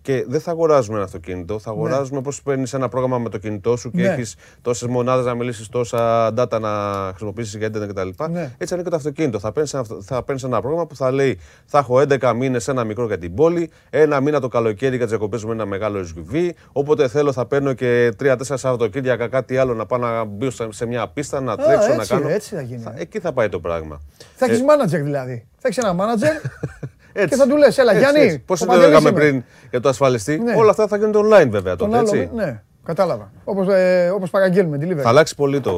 [0.09, 1.59] και δεν θα αγοράζουμε ένα αυτοκίνητο.
[1.59, 4.09] Θα αγοράζουμε πώς παίρνεις ένα πρόγραμμα με το κινητό σου και Ναι.
[4.09, 6.69] έχεις τόσες μονάδες να μιλήσεις, τόσα data να
[7.09, 8.25] χρησιμοποιήσεις για ίντερνετ κτλ.
[8.31, 8.55] Ναι.
[8.59, 9.39] Έτσι είναι και το αυτοκίνητο.
[9.39, 12.69] Θα παίρνεις ένα, αυτο- θα παίρνεις ένα πρόγραμμα που θα λέει θα έχω 11 μήνες
[12.69, 15.99] ένα μικρό για την πόλη, ένα μήνα το καλοκαίρι για τις διακοπές με ένα μεγάλο
[16.01, 16.49] SUV.
[16.73, 20.87] Όποτε θέλω θα παίρνω και 3-4 Σαββατοκύριακα κάτι άλλο να πάω να μπω σε- σε
[20.87, 22.29] μια πίστα, να τρέξω, να έτσι, κάνω.
[22.29, 22.85] έτσι θα γίνει.
[22.95, 24.01] εκεί θα πάει το πράγμα.
[24.35, 25.47] Θα έχεις μάνατζερ δηλαδή.
[25.59, 26.33] Θα έχεις ένα μάνατζερ
[27.23, 27.29] Έτσι.
[27.29, 28.39] και θα του λες: Έλα, Γιάννη.
[28.39, 29.19] Πώς ο το Παντελής λέγαμε είμαι».
[29.21, 30.55] πριν για το ασφαλιστή, Ναι.
[30.57, 31.99] όλα αυτά θα γίνονται online βέβαια Τον τότε.
[31.99, 32.31] άλλο, Έτσι.
[32.35, 33.31] ναι, κατάλαβα.
[33.45, 35.03] Όπως ε, όπως παραγγέλνουμε delivery.
[35.03, 35.73] Θα αλλάξει πολύ το,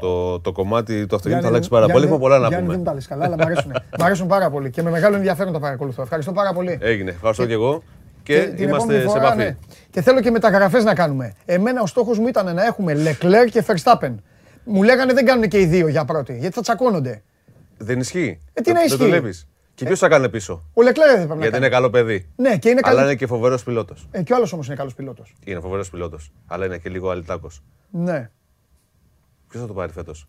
[0.00, 2.12] το, το κομμάτι του αυτοκίνητου, Γιάννη, θα αλλάξει πάρα Γιάννη, πολύ.
[2.14, 2.76] Έχουμε πολλά να Γιάννη, πούμε.
[2.76, 3.72] δεν τα λες καλά, αλλά μου αρέσουν.
[3.98, 6.02] μ' αρέσουν πάρα πολύ και με μεγάλο ενδιαφέρον το παρακολουθώ.
[6.02, 6.78] Ευχαριστώ πάρα πολύ.
[6.80, 7.10] Έγινε.
[7.10, 7.82] Ευχαριστώ και εγώ.
[8.22, 9.36] Και, την είμαστε επόμενη σε φορά, επαφή.
[9.38, 9.56] ναι.
[9.90, 11.32] Και θέλω και μεταγραφές να κάνουμε.
[11.44, 14.14] Εμένα ο στόχος μου ήταν να έχουμε Leclerc και Verstappen.
[14.64, 17.22] Μου λέγανε δεν κάνουν και οι δύο για πρώτη, γιατί θα τσακώνονται.
[17.78, 18.40] Δεν ισχύει.
[18.52, 19.46] Ε, τι να Δεν- ισχύει; Δεν το βλέπεις.
[19.76, 21.56] Και ποιος θα κάνει πίσω; Ο Leclerc δεν θα πρέπει να Γιατί κάνει.
[21.64, 22.28] είναι καλό παιδί.
[22.36, 23.06] Ναι, και είναι Αλλά καλή.
[23.06, 24.08] είναι και φοβερός πιλότος.
[24.10, 25.34] Ε, και ο άλλος όμως είναι καλός πιλότος.
[25.44, 26.32] Είναι φοβερός πιλότος.
[26.46, 27.62] Αλλά είναι και λίγο αλυτάκος.
[27.90, 28.30] Ναι.
[29.48, 30.28] Ποιος θα το πάρει φέτος;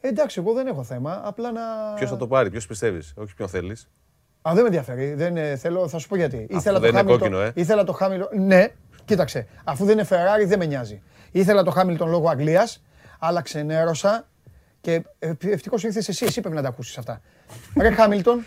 [0.00, 1.20] Ε, εντάξει, εγώ δεν έχω θέμα.
[1.24, 1.60] Απλά να.
[1.96, 3.88] Ποιος θα το πάρει, ποιος πιστεύεις; Όχι ποιον θέλεις.
[4.42, 5.14] Α, δεν με ενδιαφέρει.
[5.14, 6.46] Δεν, ε, θέλω, θα σου πω γιατί.
[6.50, 7.52] ήθελα δεν το είναι Hamilton- κόκκινο, ε.
[7.54, 8.36] Ήθελα το Hamilton.
[8.38, 8.66] Ναι,
[9.04, 9.46] κοίταξε.
[9.64, 11.02] Αφού δεν είναι Ferrari, δεν με νοιάζει.
[11.30, 12.82] Ήθελα το Hamilton λόγω Αγγλίας,
[13.18, 14.26] αλλά ξενέρωσα
[14.84, 15.02] και
[15.38, 16.24] ευτυχώς ήρθες εσύ.
[16.24, 17.20] Εσύ πρέπει να τα ακούσεις αυτά.
[17.80, 18.46] Ρε Χάμιλτον,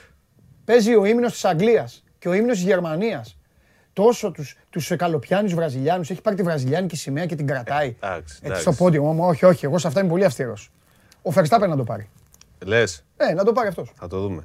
[0.66, 3.38] παίζει ο ύμνος της Αγγλίας και ο ύμνος της Γερμανίας.
[3.94, 7.96] Τόσο τους τους καλοπιάνου Βραζιλιάνους, έχει πάρει τη βραζιλιάνικη σημαία και την κρατάει.
[8.00, 8.62] εντάξει, Ε, εντάξει.
[8.62, 10.72] στο πόντιο μου, όχι, όχι, εγώ σε αυτά είμαι πολύ αυστηρός.
[11.22, 12.10] Ο Verstappen να το πάρει.
[12.66, 13.92] Λες, Ε, να το πάρει αυτός.
[13.96, 14.44] θα το δούμε.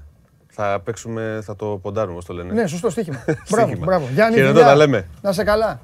[0.55, 2.53] Θα παίξουμε, θα το ποντάρουμε, όπως το λένε.
[2.53, 3.25] Ναι, σωστό στοίχημα.
[3.51, 3.85] μπράβο, Στοίχημα.
[3.87, 4.09] μπράβο.
[4.13, 4.67] Γιάννη, Χαιρετώ, φιλιά.
[4.67, 5.09] τα λέμε.
[5.23, 5.81] Να σε καλά.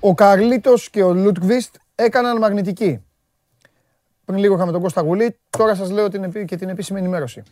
[0.00, 3.04] Ο Καρλίτος και ο Λούτκβιστ έκαναν μαγνητική.
[4.24, 7.42] Πριν λίγο είχαμε τον Κώστα Γουλή, τώρα σας λέω την, επί- και την επίσημη ενημέρωση.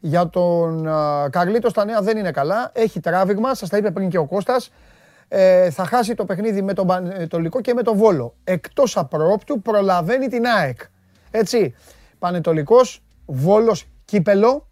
[0.00, 4.08] Για τον α, Καρλίτος τα νέα δεν είναι καλά, έχει τράβηγμα, σας τα είπε πριν
[4.08, 4.70] και ο Κώστας.
[5.28, 8.34] Ε, θα χάσει το παιχνίδι με τον Πανετολικό και με τον Βόλο.
[8.44, 10.80] Εκτός απρόπτου προλαβαίνει την ΑΕΚ.
[11.30, 11.74] Έτσι,
[12.18, 14.68] Πανετολικός, Βόλος, Κύπελο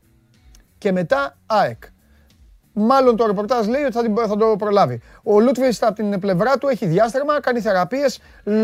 [0.79, 1.83] και μετά ΑΕΚ.
[2.79, 5.01] Μάλλον το ρεπορτάζ λέει ότι θα, την- θα το προλάβει.
[5.23, 8.21] Ο Λούτβιστ από την πλευρά του έχει διάστρεμα, κάνει θεραπείες,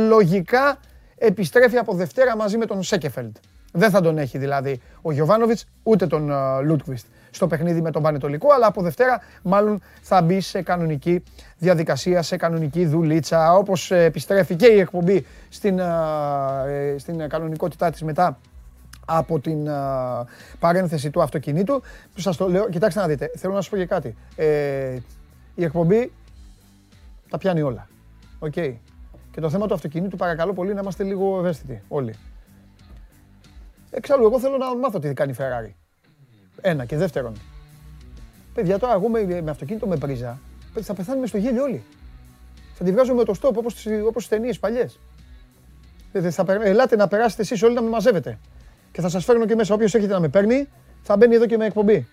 [0.09, 0.77] λογικά
[1.19, 3.37] επιστρέφει από Δευτέρα μαζί με τον Σέκεφελντ.
[3.73, 8.03] Δεν θα τον έχει δηλαδή ο Γιωβάνοβιτς ούτε τον uh, Λούτβιστ στο παιχνίδι με τον
[8.03, 11.23] Πανετολικό, αλλά από Δευτέρα μάλλον θα μπει σε κανονική
[11.59, 17.91] διαδικασία, σε κανονική δουλίτσα, όπως ε, επιστρέφει και η εκπομπή στην, α, ε, στην κανονικότητά
[17.91, 18.39] της μετά
[19.05, 20.25] από την α,
[20.59, 21.83] παρένθεση του αυτοκινήτου.
[22.15, 24.17] Που σας το λέω, κοιτάξτε να δείτε, θέλω να σας πω και κάτι.
[24.37, 24.97] Ε,
[25.55, 26.13] η εκπομπή
[27.31, 27.89] τα πιάνει όλα.
[28.39, 28.53] Οκ.
[29.31, 32.15] Και το θέμα του αυτοκινήτου παρακαλώ πολύ να είμαστε λίγο ευαίσθητοι όλοι.
[33.91, 35.73] Εξάλλου, εγώ θέλω να μάθω τι κάνει η Ferrari.
[36.61, 36.85] Ένα.
[36.85, 37.33] Και δεύτερον,
[38.55, 40.39] παιδιά, τώρα εγώ με, με αυτοκίνητο με πρίζα,
[40.81, 41.83] θα πεθάνουμε στο γέλιο όλοι.
[42.75, 45.01] Θα τη βγάζω με το στοπ όπως, τις- όπως τις ταινίες παλιές.
[46.13, 48.39] Ε, θα περ- ελάτε να περάσετε εσείς όλοι να με μαζεύετε.
[48.95, 49.75] Και θα σας φέρνω και μέσα.
[49.75, 50.69] Όποιος έχετε να με παίρνει,
[51.03, 52.07] θα μπαίνει εδώ και με εκπομπή.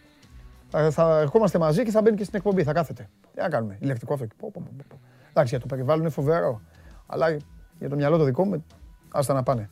[0.69, 2.63] Θα, θα ερχόμαστε μαζί και θα μπαίνει και στην εκπομπή.
[2.63, 3.09] Θα κάθεται.
[3.33, 3.77] Τι να κάνουμε.
[3.79, 4.45] Ηλεκτρικό αυτοκίνητο.
[4.45, 4.99] Πω, πω, πω, πω.
[5.29, 6.61] Εντάξει, για το περιβάλλον είναι φοβερό.
[7.05, 7.37] Αλλά
[7.79, 8.65] για το μυαλό το δικό μου,
[9.11, 9.69] άστα να πάνε.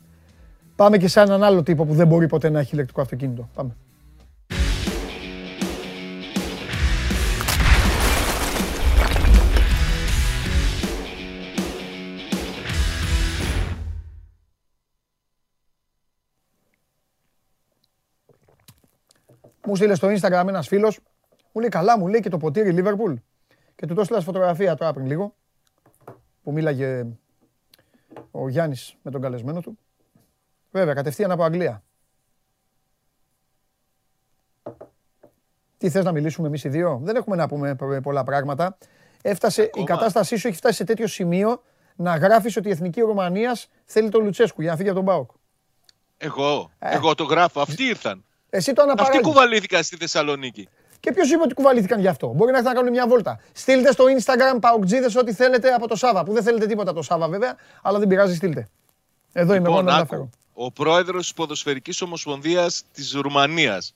[0.75, 3.49] Πάμε και σε έναν άλλο τύπο που δεν μπορεί ποτέ να έχει ηλεκτρικό αυτοκίνητο.
[3.53, 3.75] Πάμε.
[19.69, 20.99] Μου στείλε στο Instagram ένας φίλος,
[21.51, 23.13] μου λέει καλά, μου λέει και το ποτήρι Liverpool.
[23.75, 25.35] Και του το έστειλα φωτογραφία τώρα πριν λίγο,
[26.43, 27.05] που μίλαγε
[28.31, 29.77] ο Γιάννης με τον καλεσμένο του.
[30.71, 31.83] Βέβαια, κατευθείαν από Αγγλία.
[35.77, 38.77] Τι θες να μιλήσουμε εμείς οι δύο; Δεν έχουμε να πούμε πο- πολλά πράγματα.
[39.21, 39.85] Έφτασε, η Ακόμα.
[39.85, 41.61] κατάστασή σου έχει φτάσει σε τέτοιο σημείο
[41.95, 45.31] να γράφεις ότι η Εθνική Ρουμανίας θέλει τον Λουτσέσκου για να φύγει από τον ΠΑΟΚ.
[46.17, 46.95] Εγώ, Ε.
[46.95, 47.61] εγώ το γράφω.
[47.61, 48.23] Αυτοί ήρθαν.
[48.49, 49.27] Εσύ το Αυτοί αναπαράγεις.
[49.27, 50.67] κουβαλήθηκαν στη Θεσσαλονίκη.
[50.99, 53.39] Και ποιος είπε ότι κουβαλήθηκαν γι' αυτό; Μπορεί να έρθουν να κάνουν μια βόλτα.
[53.53, 56.23] Στείλτε στο Instagram παοκτζίδες ό,τι θέλετε από το Σάβα.
[56.23, 58.67] Που δεν θέλετε τίποτα από το Σάβα βέβαια, αλλά δεν πειράζει, στείλτε.
[59.33, 60.07] Εδώ είμαι εγώ Λοιπόν, να τα άκου.
[60.07, 60.29] φέρω.
[60.53, 63.93] Ο πρόεδρος της Ποδοσφαιρικής Ομοσπονδίας της Ρουμανίας,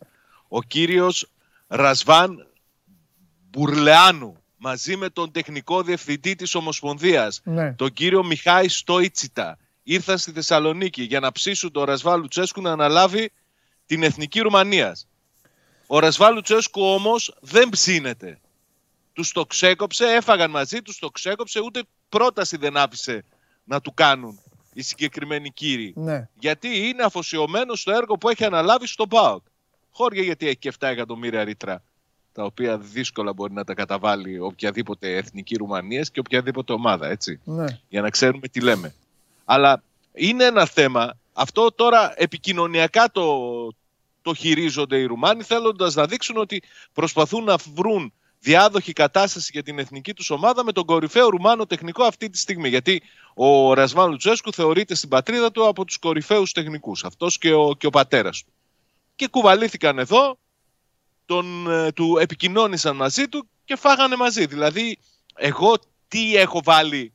[0.47, 1.27] ο κύριος
[1.67, 2.47] Ρασβάν
[3.49, 7.73] Μπουρλεάνου, μαζί με τον τεχνικό διευθυντή της Ομοσπονδίας, Ναι.
[7.73, 13.31] τον κύριο Μιχάη Στόιτσιτα, ήρθαν στη Θεσσαλονίκη για να ψήσουν τον Ρασβά Λουτσέσκου να αναλάβει
[13.93, 15.07] την Εθνική Ρουμανίας.
[15.87, 18.39] Ο Ρασβά Λουτσέσκου όμως δεν ψήνεται.
[19.13, 23.25] Τους το ξέκοψε, έφαγαν μαζί, τους το ξέκοψε, ούτε πρόταση δεν άφησε
[23.63, 24.39] να του κάνουν
[24.73, 25.93] οι συγκεκριμένοι κύριοι.
[25.95, 26.27] Ναι.
[26.39, 29.43] Γιατί είναι αφοσιωμένος στο έργο που έχει αναλάβει στον ΠΑΟΚ.
[29.91, 31.83] Χώρια γιατί έχει και 7 εκατομμύρια ρήτρα,
[32.33, 37.39] τα οποία δύσκολα μπορεί να τα καταβάλει οποιαδήποτε εθνική Ρουμανίας και οποιαδήποτε ομάδα, έτσι.
[37.43, 37.65] ναι.
[37.89, 38.93] Για να ξέρουμε τι λέμε.
[39.45, 39.83] Αλλά
[40.13, 43.51] είναι ένα θέμα, αυτό τώρα επικοινωνιακά το,
[44.23, 46.63] το χειρίζονται οι Ρουμάνοι, θέλοντας να δείξουν ότι
[46.93, 52.03] προσπαθούν να βρουν διάδοχη κατάσταση για την εθνική τους ομάδα με τον κορυφαίο Ρουμάνο τεχνικό
[52.03, 52.69] αυτή τη στιγμή.
[52.69, 53.01] Γιατί
[53.33, 57.03] ο Ρασβάν Λουτσέσκου θεωρείται στην πατρίδα του από τους κορυφαίους τεχνικούς.
[57.03, 58.53] Αυτός και ο, και ο πατέρας του.
[59.15, 60.37] Και κουβαλήθηκαν εδώ,
[61.25, 64.45] τον, ε, του επικοινώνησαν μαζί του και φάγανε μαζί.
[64.45, 64.97] Δηλαδή,
[65.35, 65.73] εγώ
[66.07, 67.13] τι έχω βάλει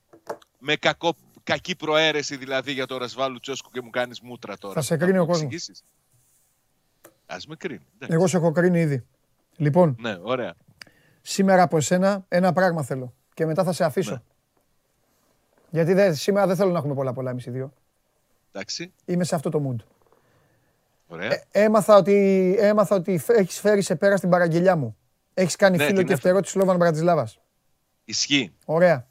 [0.59, 4.83] με κακό, κακή προαίρεση δηλαδή για το Ρασβάν Λουτσέσκου και μου κάνεις μούτρα τώρα; Θα
[4.83, 5.49] σε κρίνει Να ο μου
[7.29, 7.37] κόσμος.
[7.37, 7.37] εξηγήσεις.
[7.37, 7.81] Ας με κρίνει.
[7.95, 8.15] εντάξει.
[8.17, 9.05] Εγώ σε έχω κρίνει ήδη.
[9.57, 10.55] Λοιπόν, Ναι, ωραία.
[11.23, 13.15] σήμερα από εσένα ένα πράγμα θέλω.
[13.35, 14.13] Και μετά θα σε αφήσω.
[14.13, 14.21] Ναι.
[15.71, 17.73] Γιατί δεν- σήμερα δεν θέλω να έχουμε πολλά πολλά εμείς οι δύο.
[18.53, 18.93] Εντάξει.
[19.05, 19.85] Είμαι σε αυτό το mood.
[21.07, 21.33] Ωραία.
[21.33, 24.97] Ε, έμαθα ότι, έμαθα ότι φ- έχεις φέρει σε πέρα στην παραγγελιά μου.
[25.35, 26.29] Έχεις κάνει Ναι, φίλο την και έφερα.
[26.29, 27.39] φτερό της Σλόβαν Μπρατισλάβας.
[28.05, 28.53] Ισχύει.
[28.65, 29.07] Ωραία.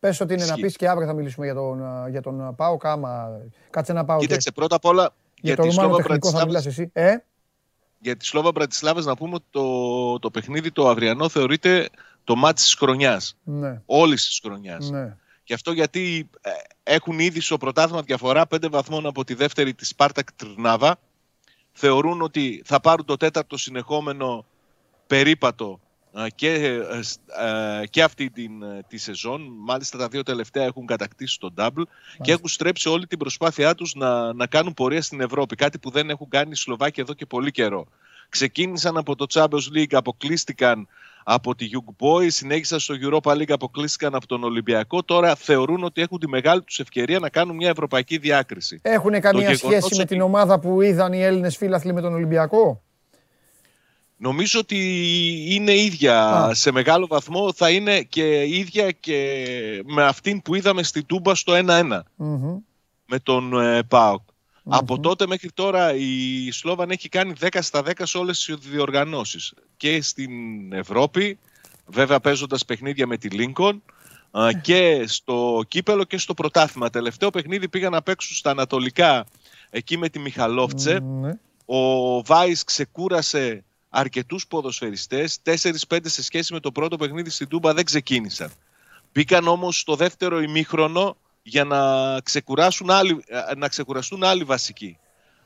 [0.00, 0.62] Πες ότι είναι να Ισχύει.
[0.62, 3.40] πεις και αύριο θα μιλήσουμε για τον, α, για τον ΠΑΟΚ άμα
[3.70, 6.30] κάτσε να πάω Κοίταξε, και πρώτα απ' όλα για για, το τη Ρουμάνο Σλόβα τεχνικό
[6.30, 7.12] θα μιλάς Μπρατισλάβας, εσύ.
[7.14, 7.24] Ε,
[7.98, 11.88] για τη Σλόβα Μπρατισλάβας να πούμε ότι το, το παιχνίδι το αυριανό θεωρείται
[12.24, 13.36] το μάτι της χρονιάς.
[13.42, 14.90] ναι, Όλης της χρονιάς.
[14.90, 15.16] ναι.
[15.44, 16.50] Και αυτό γιατί ε,
[16.82, 20.98] έχουν ήδη στο πρωτάθλημα διαφορά 5 βαθμών από τη δεύτερη της Σπάρτακ Τρνάβα.
[21.72, 24.44] Θεωρούν ότι θα πάρουν το τέταρτο συνεχόμενο
[25.06, 25.87] περίπατο ε,
[26.34, 26.50] και,
[26.90, 27.20] ε, σ-
[27.82, 29.40] ε, και αυτή την, ε, τη σεζόν.
[29.64, 31.82] Μάλιστα τα δύο τελευταία έχουν κατακτήσει τον double
[32.20, 35.56] και έχουν στρέψει όλη την προσπάθειά τους να, να κάνουν πορεία στην Ευρώπη.
[35.56, 37.86] Κάτι που δεν έχουν κάνει οι Σλοβάκοι εδώ και πολύ καιρό.
[38.28, 40.88] Ξεκίνησαν από το Champions League, αποκλείστηκαν
[41.24, 45.02] από τη Young Boys, συνέχισαν στο Europa League, αποκλείστηκαν από τον Ολυμπιακό.
[45.02, 48.78] Τώρα θεωρούν ότι έχουν τη μεγάλη τους ευκαιρία να κάνουν μια ευρωπαϊκή διάκριση.
[48.82, 52.14] Έχουν καμία γεγονός σχέση με ότι- την ομάδα που είδαν οι Έλληνες φίλαθλοι με τον
[52.14, 52.82] Ολυμπιακό;
[54.20, 54.78] Νομίζω ότι
[55.48, 56.54] είναι ίδια Α.
[56.54, 57.52] σε μεγάλο βαθμό.
[57.52, 59.44] Θα είναι και ίδια και
[59.86, 62.58] με αυτήν που είδαμε στην Τούμπα στο 1-1 Μμμ.
[63.06, 64.22] με τον ε, ΠΑΟΚ.
[64.70, 69.54] Από τότε μέχρι τώρα η Σλόβαν έχει κάνει 10 στα 10 σε όλες τις διοργανώσεις.
[69.76, 70.30] Και στην
[70.72, 71.38] Ευρώπη,
[71.86, 73.82] βέβαια παίζοντας παιχνίδια με τη Λίνκον,
[74.30, 76.90] α, και στο κύπελο και στο πρωτάθλημα.
[76.90, 79.26] Τελευταίο παιχνίδι πήγαν να παίξουν στα Ανατολικά
[79.70, 80.98] εκεί με τη Μιχαλόφτσε.
[80.98, 81.32] Ναι.
[81.64, 85.38] Ο Βάης ξεκούρασε αρκετούς ποδοσφαιριστές.
[85.44, 88.52] 4-5 σε σχέση με το πρώτο παιχνίδι στην Τούμπα δεν ξεκίνησαν.
[89.12, 94.98] Μπήκαν όμως στο δεύτερο ημίχρονο για να, ξεκουράσουν άλλοι, ε, να ξεκουραστούν άλλοι βασικοί.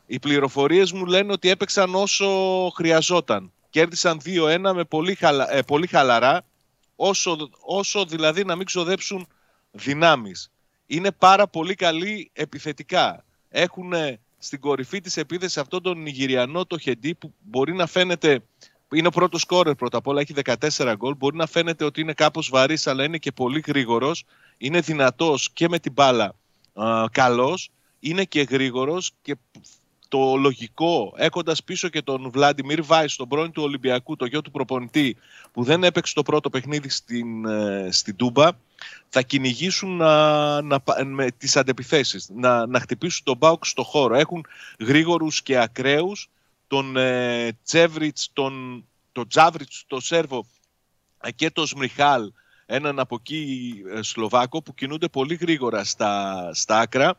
[0.07, 2.29] Οι πληροφορίες μου λένε ότι έπαιξαν όσο
[2.75, 3.53] χρειαζόταν.
[3.71, 6.45] Κέρδισαν 2-1 με πολύ, χαλα, ε, πολύ χαλαρά,
[6.97, 9.27] όσο, όσο δηλαδή να μην ξοδέψουν
[9.71, 10.51] δυνάμεις.
[10.87, 13.25] Είναι πάρα πολύ καλοί επιθετικά.
[13.49, 13.93] Έχουν
[14.45, 18.43] στην κορυφή της επίθεσης αυτόν τον Νιγηριανό, το Χεντί, που μπορεί να φαίνεται,
[18.93, 22.13] είναι ο πρώτος σκόρερ πρώτα απ' όλα, έχει 14 γκολ, μπορεί να φαίνεται ότι είναι
[22.13, 24.25] κάπως βαρύς, αλλά είναι και πολύ γρήγορος,
[24.59, 26.35] είναι δυνατός και με την μπάλα
[26.75, 27.71] α, καλός,
[28.01, 29.37] είναι και γρήγορος και
[30.09, 34.51] το λογικό, έχοντας πίσω και τον Βλάντιμιρ Βάης, τον πρώην του Ολυμπιακού, το γιο του
[34.51, 35.17] προπονητή,
[35.53, 38.49] που δεν έπαιξε το πρώτο παιχνίδι στην, ε, στην Τούμπα,
[39.15, 44.15] θα κυνηγήσουν να, να, πα- με τις αντεπιθέσεις, να, να χτυπήσουν τον Μπάουκ στο χώρο.
[44.15, 44.47] Έχουν
[44.79, 46.31] γρήγορους και ακραίους,
[46.67, 50.47] τον ε, Τσέβριτς, τον, τον Τζάβριτς, τον Σέρβο
[51.21, 52.33] ε, και τον Σμριχάλ,
[52.67, 57.19] έναν από εκεί ε, Σλοβάκο που κινούνται πολύ γρήγορα στα, στα άκρα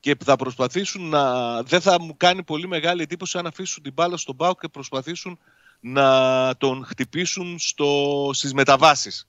[0.00, 1.62] και θα προσπαθήσουν να...
[1.62, 5.38] Δεν θα μου κάνει πολύ μεγάλη εντύπωση αν αφήσουν την μπάλα στον Μπάουκ και προσπαθήσουν
[5.80, 9.28] να τον χτυπήσουν στο, στις μεταβάσεις.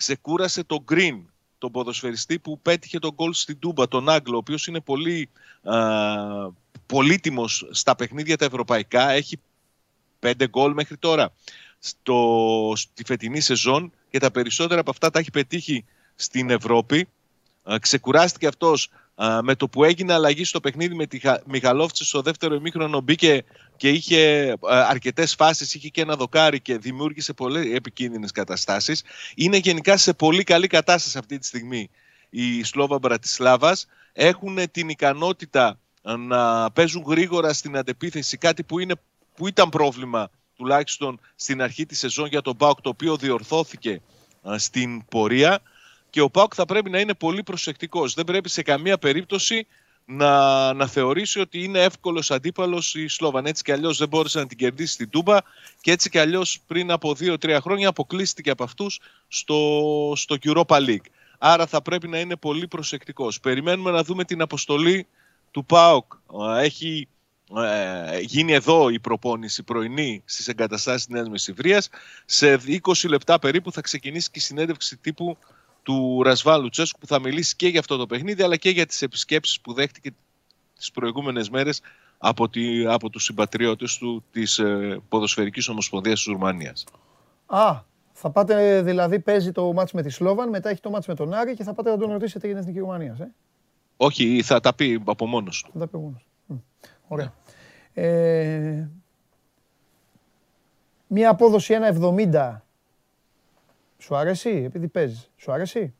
[0.00, 1.22] Ξεκούρασε τον Green,
[1.58, 5.28] τον ποδοσφαιριστή που πέτυχε τον γκολ στην Τούμπα, τον Άγγλο, ο οποίος είναι πολύ
[5.62, 5.76] α,
[6.86, 9.10] πολύτιμος στα παιχνίδια τα ευρωπαϊκά.
[9.10, 9.40] Έχει
[10.18, 11.32] πέντε γκολ μέχρι τώρα
[11.78, 15.84] στο, στη φετινή σεζόν και τα περισσότερα από αυτά τα έχει πετύχει
[16.14, 17.08] στην Ευρώπη.
[17.70, 22.04] Α, ξεκουράστηκε αυτός α, με το που έγινε αλλαγή στο παιχνίδι με τη Χα- Μιχαλόφτση
[22.04, 23.44] στο δεύτερο ημίχρονο μπήκε
[23.80, 24.56] και είχε α,
[24.88, 29.02] αρκετές φάσεις, είχε και ένα δοκάρι και δημιούργησε πολλές επικίνδυνες καταστάσεις.
[29.34, 31.90] Είναι γενικά σε πολύ καλή κατάσταση αυτή τη στιγμή
[32.30, 33.86] η Σλόβα Μπρατισλάβας.
[34.12, 38.94] Έχουν την ικανότητα α, να παίζουν γρήγορα στην αντεπίθεση, κάτι που, είναι,
[39.34, 44.00] που ήταν πρόβλημα τουλάχιστον στην αρχή της σεζόν για τον ΠΑΟΚ, το οποίο διορθώθηκε
[44.50, 45.60] α, στην πορεία
[46.10, 48.14] και ο ΠΑΟΚ θα πρέπει να είναι πολύ προσεκτικός.
[48.14, 49.66] Δεν πρέπει σε καμία περίπτωση
[50.04, 53.46] να, να θεωρήσει ότι είναι εύκολος αντίπαλος η Σλόβαν.
[53.46, 55.38] Έτσι κι αλλιώς δεν μπόρεσε να την κερδίσει στην Τούμπα
[55.80, 61.06] και έτσι κι αλλιώς πριν από 2-3 χρόνια αποκλείστηκε από αυτούς στο, στο Europa League.
[61.38, 63.40] Άρα θα πρέπει να είναι πολύ προσεκτικός.
[63.40, 65.06] Περιμένουμε να δούμε την αποστολή
[65.50, 66.12] του ΠΑΟΚ.
[66.42, 67.08] Α, Έχει
[67.56, 71.88] ε, γίνει εδώ η προπόνηση πρωινή στις εγκαταστάσεις της Νέας Μεσηβρίας.
[72.24, 75.38] Σε 20 λεπτά περίπου θα ξεκινήσει και η συνέντευξη τύπου
[75.82, 79.02] του Ρασβάλου Τσέσκου που θα μιλήσει και για αυτό το παιχνίδι αλλά και για τις
[79.02, 80.10] επισκέψεις που δέχτηκε
[80.76, 81.80] τις προηγούμενες μέρες
[82.18, 86.84] από, τη, από τους συμπατριώτες του της ε, Ποδοσφαιρικής Ομοσπονδίας της Ρουμανίας.
[87.46, 87.80] Α,
[88.12, 91.34] θα πάτε δηλαδή παίζει το μάτς με τη Σλόβαν, μετά έχει το μάτς με τον
[91.34, 93.20] Άρη και θα πάτε να τον ρωτήσετε για την Εθνική Ρουμανίας.
[93.20, 93.32] Ε;
[93.96, 95.70] Όχι, θα τα πει από μόνος του.
[95.72, 96.26] Θα τα πει μόνος.
[96.46, 96.56] Μμ,
[97.08, 97.34] Ωραία.
[97.92, 98.88] Ε,
[101.06, 102.60] μία απόδοση 1,70
[104.00, 105.30] σου αρέσει, επειδή παίζεις.
[105.36, 105.94] Σου αρέσει;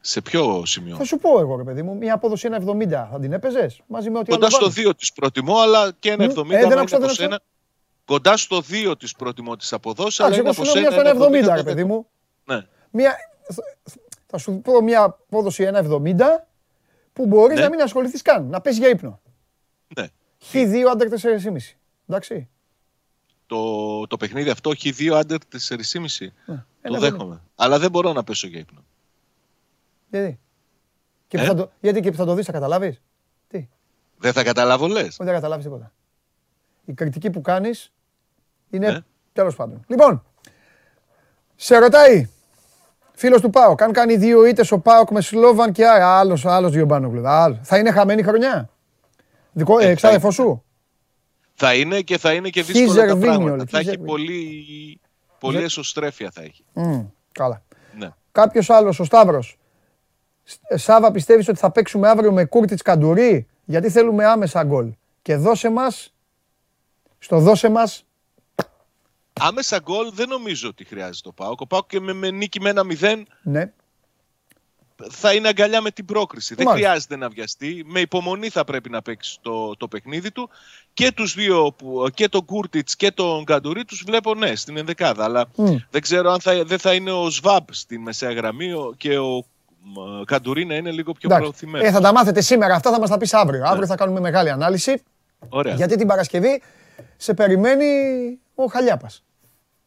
[0.00, 3.32] Σε ποιο σημείο; Θα σου πω εγώ, ρε παιδί μου, μία απόδοση 1,70 θα την
[3.32, 4.88] έπαιζες; Μαζί με ό,τι άλλο Κοντά στο βάλεις.
[4.88, 7.04] 2 της προτιμώ, αλλά και ένα Μμ, 70 ε, δεν άμα είναι άκουσα, δεν από
[7.04, 7.22] άκουσα.
[7.22, 7.40] σένα.
[8.04, 11.12] Κοντά στο 2 της προτιμώ τις αποδόσεις, αλλά Εντάξει, είναι εγώ σου από λέω μία
[11.12, 12.06] σένα στο ένα 1,70 ρε το παιδί μου.
[12.44, 12.66] Ναι.
[12.90, 13.16] Μία,
[14.26, 16.14] θα σου πω μία απόδοση 1,70
[17.12, 17.62] που μπορείς Ναι.
[17.62, 19.20] να μην ασχοληθείς καν, να πες για ύπνο.
[19.98, 20.06] Ναι.
[20.52, 21.76] Χ2 άντερ 4,5.
[22.08, 22.48] Εντάξει.
[23.46, 25.38] Το, το παιχνίδι αυτό έχει 2 άντερ
[25.68, 26.26] 4,5.
[26.44, 26.64] Ναι.
[26.82, 27.40] Το Ένα δέχομαι.
[27.56, 28.84] Αλλά δεν μπορώ να πέσω για ύπνο.
[30.10, 30.38] Γιατί;
[31.28, 33.00] Και που Ε; θα το, γιατί και που θα το δεις θα καταλάβεις;
[33.48, 33.68] Τι;
[34.18, 35.02] Δεν θα καταλάβω, λες.
[35.04, 35.92] Όχι, δεν θα καταλάβεις τίποτα.
[36.84, 37.92] Η κριτική που κάνεις
[38.70, 38.98] είναι Ναι.
[39.32, 39.84] τέλος πάντων.
[39.86, 40.24] Λοιπόν,
[41.56, 42.28] σε ρωτάει
[43.12, 46.72] φίλος του ΠΑΟΚ, αν κάνει δύο ήττες ο ΠΑΟΚ με Σλόβαν και Άρα, άλλος, άλλος
[46.72, 47.28] Διομπάνογλου.
[47.28, 47.58] Άλλο.
[47.62, 48.70] Θα είναι χαμένη χρονιά;
[49.52, 50.34] Δικό, Ε, ε, θα εξάδελφο είναι.
[50.34, 50.64] σου;
[51.54, 53.56] Θα είναι και θα είναι και δύσκολα τα Χίζερβίνιο, πράγματα.
[53.56, 54.12] λέει, Θα έχει Χίζερβίνιο.
[54.14, 55.00] πολύ,
[55.40, 56.64] πολύ Ζε- εσωστρέφεια θα έχει.
[56.72, 57.00] Μμ,
[57.32, 57.62] καλά.
[57.98, 58.08] Ναι.
[58.32, 59.58] Κάποιος άλλος, ο Σταύρος.
[60.68, 64.92] Ε, Σάβα, πιστεύεις ότι θα παίξουμε αύριο με Κούρτιτς Καντουρί, γιατί θέλουμε άμεσα γκολ.
[65.22, 66.14] Και δώσε μας,
[67.18, 68.04] στο δώσε μας,
[69.40, 71.60] άμεσα γκολ δεν νομίζω ότι χρειάζεται ο Πάοκ.
[71.60, 73.72] Ο Πάοκ και με, με νίκη με ένα 0 Ναι.
[75.10, 76.54] Θα είναι αγκαλιά με την πρόκριση.
[76.54, 76.88] Δεν Μάλιστα.
[76.88, 77.82] χρειάζεται να βιαστεί.
[77.86, 80.48] Με υπομονή θα πρέπει να παίξει το, το παιχνίδι του.
[80.94, 85.24] Και τους δύο, που, και τον Κούρτιτς και τον Καντουρί τους βλέπω ναι στην ενδεκάδα.
[85.24, 85.76] Αλλά Μμ.
[85.90, 89.44] δεν ξέρω αν θα, δεν θα είναι ο Σβάμπ στην μεσαία γραμμή ο- και ο
[89.82, 91.42] μ, Καντουρί να είναι λίγο πιο Εντάξει.
[91.42, 91.88] προωθημένος.
[91.88, 92.74] Ε, θα τα μάθετε σήμερα.
[92.74, 93.64] Αυτά θα μας τα πεις αύριο.
[93.66, 95.02] Αύριο θα κάνουμε μεγάλη ανάλυση.
[95.48, 95.74] Ωραία.
[95.74, 96.62] Γιατί την Παρασκευή
[97.16, 97.86] σε περιμένει
[98.54, 99.22] ο Χαλιάπας.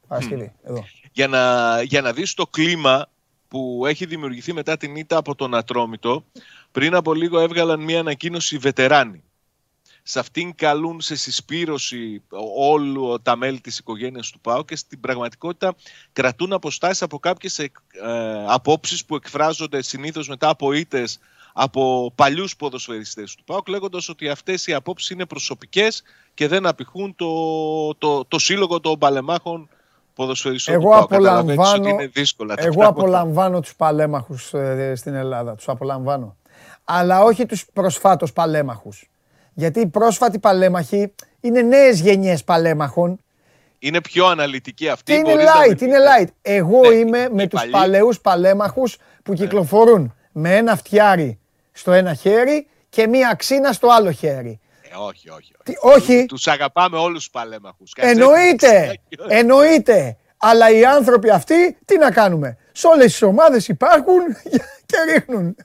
[0.07, 0.83] Παρασκευή, εδώ.
[1.11, 3.05] για να, για να δεις το κλίμα
[3.53, 6.25] που έχει δημιουργηθεί μετά την ήττα από τον Ατρόμητο.
[6.71, 9.23] Πριν από λίγο έβγαλαν μια ανακοίνωση βετεράνοι.
[10.03, 12.23] Σε αυτήν καλούν σε συσπήρωση
[12.57, 15.75] όλου τα μέλη της οικογένειας του ΠΑΟ και στην πραγματικότητα
[16.13, 21.19] κρατούν αποστάσεις από κάποιες εκ, ε, απόψεις που εκφράζονται συνήθως μετά από ήττες
[21.53, 26.03] από παλιούς ποδοσφαιριστές του ΠΑΟΚ λέγοντας ότι αυτές οι απόψεις είναι προσωπικές
[26.33, 29.69] και δεν απηχούν το, το, το σύλλογο των παλεμάχων
[30.15, 31.09] ποδοσφαιριστών Εγώ του ΠΑΟΚ.
[31.09, 32.99] Καταλαβαίνεις απολαμβάνω, ότι είναι δύσκολα τα εγώ πράγματα.
[33.01, 35.55] απολαμβάνω τους παλέμαχους ε, στην Ελλάδα.
[35.55, 36.35] Τους απολαμβάνω.
[36.83, 39.09] Αλλά όχι τους προσφάτως παλέμαχους.
[39.53, 43.17] Γιατί οι πρόσφατοι παλέμαχοι είναι νέες γενιές παλέμαχων
[43.79, 45.11] Είναι πιο αναλυτική αυτή.
[45.11, 46.27] και είναι μπορείς να light, με είναι πεις.
[46.27, 46.33] light.
[46.41, 47.81] Εγώ Ναι, είμαι οι με τους παλιοί- Ναι.
[47.81, 51.39] παλαιούς παλέμαχους που κυκλοφορούν με ένα φτιάρι
[51.71, 54.59] στο ένα χέρι και μία αξίνα στο άλλο χέρι.
[54.93, 55.53] Ε, όχι, όχι.
[55.63, 56.25] Τι- όχι.
[56.25, 57.91] Τους αγαπάμε όλους τους παλέμαχους.
[57.95, 58.99] Εννοείται,
[59.39, 60.17] εννοείται.
[60.37, 64.19] Αλλά οι άνθρωποι αυτοί τι να κάνουμε; Σε όλες τις ομάδες υπάρχουν
[64.85, 65.55] και ρίχνουν.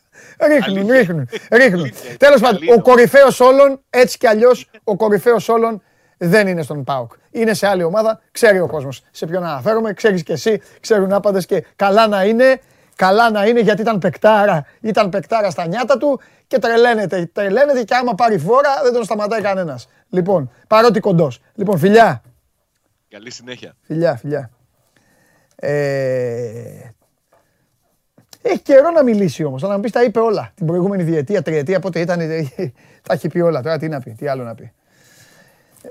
[0.40, 0.96] Ρίχνουν, Αλήθεια.
[0.96, 1.80] ρίχνουν, ρίχνουν.
[1.80, 2.16] Αλήθεια.
[2.16, 2.74] Τέλος πάντων, Αλήθεια.
[2.74, 5.82] ο κορυφαίος όλων, έτσι κι αλλιώς, ο κορυφαίος όλων
[6.18, 7.12] δεν είναι στον ΠΑΟΚ.
[7.30, 11.46] Είναι σε άλλη ομάδα, ξέρει ο κόσμος σε ποιον αναφέρομαι, ξέρεις και εσύ, ξέρουν άπαντες
[11.46, 12.60] και καλά να είναι,
[12.98, 17.94] καλά να είναι γιατί ήταν παικτάρα, ήταν παικτάρα στα νιάτα του και τρελαίνεται, τρελαίνεται και
[17.94, 19.88] άμα πάρει φόρα δεν τον σταματάει κανένας.
[20.08, 21.40] Λοιπόν, παρότι κοντός.
[21.54, 22.22] Λοιπόν, φιλιά.
[23.08, 23.74] Καλή συνέχεια.
[23.82, 24.50] Φιλιά, φιλιά.
[25.56, 26.92] Ε...
[28.42, 30.52] Έχει καιρό να μιλήσει όμως, θα να μου πεις τα είπε όλα.
[30.54, 32.48] Την προηγούμενη διετία, τριετία, πότε ήταν, ε,
[33.02, 33.62] τα έχει πει όλα.
[33.62, 34.72] Τώρα τι να πει, τι άλλο να πει.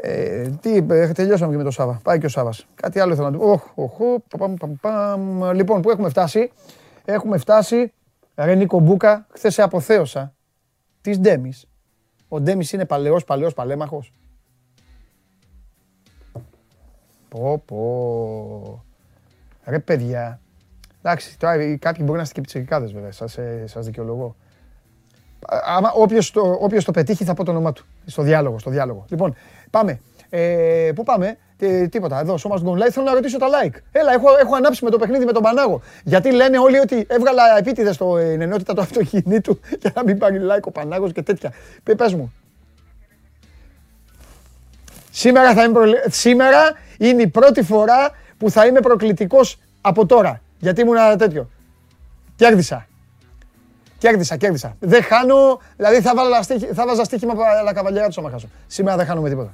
[0.01, 1.99] Ε, τι είπε, ε, τελειώσαμε και με το Σάβα.
[2.03, 2.65] Πάει και ο Σάβας.
[2.75, 3.51] Κάτι άλλο ήθελα να του πω.
[3.51, 5.51] Οχ, οχ, οχ, παπαμ, παμ, παμ.
[5.51, 6.51] Λοιπόν, πού έχουμε φτάσει.
[7.09, 7.93] Έχουμε φτάσει,
[8.35, 10.35] ρε Νίκο Μπούκα, χθες σε αποθέωσα,
[11.01, 11.65] της Ντέμις.
[12.27, 14.11] Ο Ντέμις είναι παλαιός, παλαιός παλέμαχος.
[17.29, 18.85] Πω πω.
[19.65, 20.39] Ρε παιδιά.
[21.01, 24.35] Εντάξει, τώρα οι- κάποιοι μπορεί να είστε και πιτσιρικάδες βέβαια, σας, ε, σας δικαιολογώ.
[25.47, 27.85] Α- Άμα, όποιος, το, όποιος το πετύχει θα πω το όνομά του.
[28.05, 29.05] Στο διάλογο, στο διάλογο.
[29.09, 29.35] Λοιπόν,
[29.69, 29.99] πάμε.
[30.29, 31.37] Ε, πού πάμε, Τι-
[31.89, 32.19] τίποτα.
[32.19, 33.75] Εδώ, Σώμα Γκον Live, θέλω να ρωτήσω τα like.
[33.91, 35.81] Έλα, έχω, έχω ανάψει με το παιχνίδι με τον Πανάγο.
[36.03, 40.39] Γιατί λένε όλοι ότι έβγαλα επίτηδες στο ε, ενότητα του αυτοκινήτου για να μην πάρει
[40.41, 41.53] like ο Πανάγος και τέτοια.
[41.83, 42.33] Πε, πες μου.
[45.11, 46.61] Σήμερα, θα είμαι προλη- Σήμερα
[46.97, 50.41] είναι η πρώτη φορά που θα είμαι προκλητικός από τώρα.
[50.59, 51.49] Γιατί ήμουν ένα τέτοιο.
[52.35, 52.87] Κέρδισα.
[53.97, 54.75] Κέρδισα, κέρδισα.
[54.79, 58.47] Δεν χάνω, δηλαδή θα, βάλα στίχη, θα βάζα στοίχημα αλλά καβαλιά του άμα χάσω.
[58.67, 59.53] Σήμερα δεν χάνουμε τίποτα.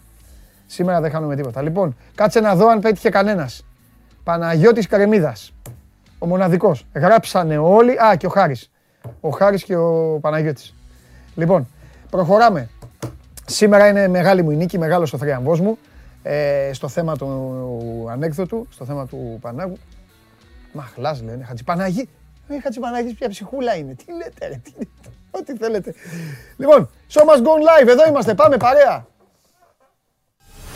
[0.65, 1.61] Σήμερα δεν χάνουμε τίποτα.
[1.61, 3.65] Λοιπόν, κάτσε να δω αν πέτυχε κανένας.
[4.23, 5.53] Παναγιώτης Καρεμίδας.
[6.19, 6.85] Ο μοναδικός.
[6.93, 7.91] Γράψανε όλοι.
[7.91, 8.71] Α, και ο Χάρης.
[9.21, 10.75] Ο Χάρης και ο Παναγιώτης.
[11.35, 11.67] Λοιπόν,
[12.09, 12.69] προχωράμε.
[13.45, 15.77] Σήμερα είναι μεγάλη μου η νίκη, μεγάλος ο θριαμβός μου.
[16.23, 19.77] Ε, στο θέμα του ανέκδοτου, στο θέμα του Πανάγου.
[20.71, 22.09] Μαχλάς λένε, Χατζηπαναγί.
[22.47, 23.93] Ε, Χατζηπαναγής πια ψυχούλα είναι.
[23.93, 25.09] Τι λέτε ρε, τι λέτε.
[25.31, 25.93] Ό,τι θέλετε.
[26.57, 29.07] Λοιπόν, show must go live, εδώ είμαστε, πάμε παρέα.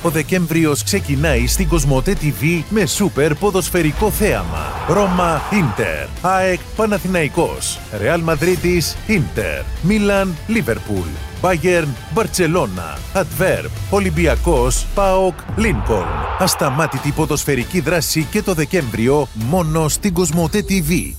[0.08, 4.66] Ο Δεκέμβριος ξεκινάει στην Κοσμοτέ TV με σούπερ ποδοσφαιρικό θέαμα.
[4.90, 11.08] Ρώμα Ίντερ, ΑΕΚ Παναθηναϊκός, Ρεάλ Μαδρίτης Ίντερ, Μίλαν Λίβερπουλ,
[11.42, 16.08] Bayern Μπαρτσελώνα, Adverb, Ολυμπιακός ΠΑΟΚ Λίνκολν.
[16.40, 21.14] Ασταμάτητη ποδοσφαιρική δράση και το Δεκέμβριο μόνο στην Κοσμοτέ TV.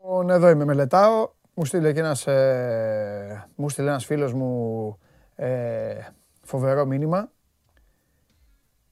[0.00, 1.30] Λοιπόν, εδώ είμαι, μελετάω.
[1.54, 4.98] Μου στείλε και ένας, ε, μου στείλε ένας φίλος μου
[5.36, 5.48] ε,
[6.48, 7.30] φοβερό μήνυμα.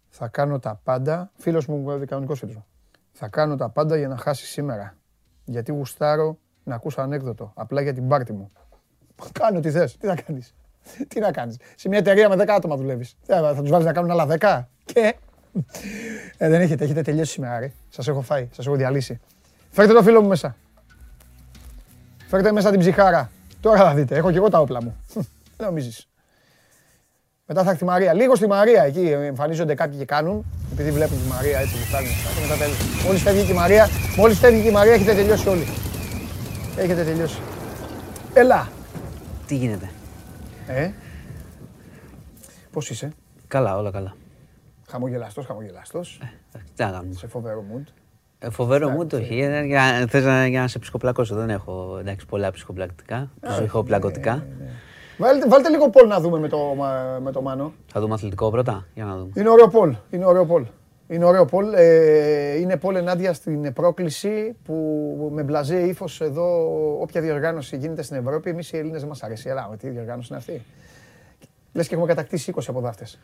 [0.08, 2.66] Θα κάνω τα πάντα, φίλος μου, ε, κανονικός φίλος μου.
[3.12, 4.96] Θα κάνω τα πάντα για να χάσει σήμερα.
[5.44, 8.50] Γιατί γουστάρω να ακούσω ανέκδοτο, απλά για την πάρτη μου.
[9.32, 10.54] Κάνω τι θες, τι να κάνεις;
[11.08, 13.16] Τι να κάνεις; Σε μια εταιρεία με 10 άτομα δουλεύεις.
[13.26, 15.16] Τι, Θα θα τους βάλεις να κάνουν άλλα 10 και...
[16.38, 17.72] Ε, δεν έχετε, έχετε τελειώσει σήμερα, ρε.
[17.88, 19.20] Σας έχω φάει, σας έχω διαλύσει.
[19.70, 20.56] Φέρτε το φίλο μου μέσα.
[22.26, 23.30] Φέρτε μέσα την ψυχάρα.
[23.60, 24.16] Τώρα θα δείτε.
[24.16, 24.96] Έχω και εγώ τα όπλα μου.
[25.56, 26.08] Δεν νομίζεις.
[27.46, 28.12] Μετά θα έρθει η Μαρία.
[28.14, 30.44] Λίγο στη Μαρία εκεί εμφανίζονται κάποιοι και κάνουν.
[30.72, 32.08] Επειδή βλέπουν τη Μαρία έτσι που φτάνουν.
[32.08, 32.76] Και μετά τέλος.
[33.06, 35.64] Μόλις φεύγει και η Μαρία, μόλις φεύγει και η Μαρία έχετε τελειώσει όλοι.
[36.76, 37.38] Έχετε τελειώσει.
[38.34, 38.68] Έλα.
[39.46, 39.90] Τι γίνεται;
[40.66, 40.90] Ε.
[42.72, 43.12] Πώς είσαι;
[43.48, 44.14] Καλά, όλα καλά.
[44.90, 46.18] Χαμογελαστός, χαμογελαστός.
[46.74, 47.14] Τι να κάνουμε.
[47.14, 47.92] Σε φοβερό mood.
[48.38, 49.40] Ε, Φοβερό μου το έχει.
[49.40, 51.34] Ε, για- Θες να, για να σε ψυχοπλακώσω.
[51.34, 53.30] Δεν έχω εντάξει, πολλά ψυχοπλακτικά.
[53.48, 54.46] Ψυχοπλακωτικά.
[55.18, 57.72] Βάλτε, βάλτε λίγο πόλ να δούμε με το, μα- με το Μάνο.
[57.92, 58.86] Θα δούμε αθλητικό πρώτα.
[58.94, 59.30] Για να δούμε.
[59.34, 59.94] Είναι ωραίο πόλ.
[60.10, 60.66] Είναι ωραίο πόλ.
[61.08, 61.72] Είναι ωραίο πόλ.
[61.74, 64.74] Ε, είναι πόλ ενάντια στην πρόκληση που
[65.32, 66.66] με μπλαζέ ύφος εδώ,
[67.00, 69.48] όποια διοργάνωση γίνεται στην Ευρώπη, εμείς οι Έλληνες δεν μας αρέσει.
[69.48, 70.62] Ελά, τι διοργάνωση είναι αυτή;
[71.72, 73.18] Λες και έχουμε κατακτήσει 20 αποδάφτες.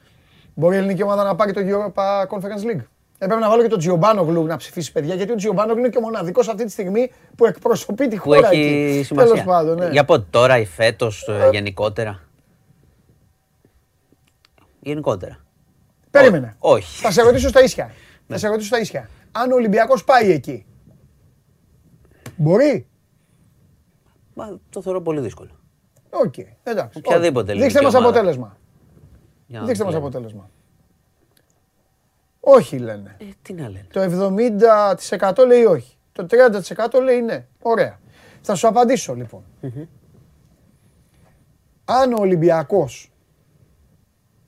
[0.54, 2.82] Μπορεί η ελληνική ομάδα να πάρει το Europa Conference League;
[3.22, 6.00] Έπρεπε να βάλω και τον Τζιομπάνογλου να ψηφίσει παιδιά, γιατί ο Τζιομπάνογλου είναι και ο
[6.00, 9.02] μοναδικός αυτή τη στιγμή που εκπροσωπεί τη Που χώρα έχει εκεί.
[9.02, 9.30] σημασία.
[9.30, 9.88] Τέλος πάντων, ναι.
[9.90, 12.20] Για πότε τώρα ή φέτος γενικότερα.
[14.80, 15.38] Γενικότερα.
[16.10, 16.56] Περίμενε.
[16.58, 17.00] Όχι.
[17.00, 17.90] Θα σε ρωτήσω στα ίσια.
[18.26, 18.38] Ναι.
[18.38, 19.08] Θα σε ρωτήσω στα ίσια.
[19.32, 20.66] Αν ο Ολυμπιακός πάει εκεί,
[22.36, 22.86] μπορεί;
[24.34, 25.50] Μα, το θεωρώ πολύ δύσκολο.
[26.10, 26.98] Οκ, εντάξει.
[26.98, 27.60] Οποιαδήποτε Όχι.
[27.60, 28.08] Δείξτε ελληνική μας ομάδα.
[28.08, 28.56] αποτέλεσμα.
[29.46, 30.06] Για να Δείξτε μας λέμε.
[30.06, 30.50] αποτέλεσμα.
[32.44, 33.16] Όχι λένε.
[33.20, 33.86] Ε, τι να λένε.
[33.92, 34.00] Το
[35.42, 35.96] 70% λέει όχι.
[36.12, 37.46] Το 30% λέει ναι.
[37.62, 38.00] Ωραία.
[38.40, 39.42] Θα σου απαντήσω λοιπόν.
[41.84, 43.12] Αν ο Ολυμπιακός,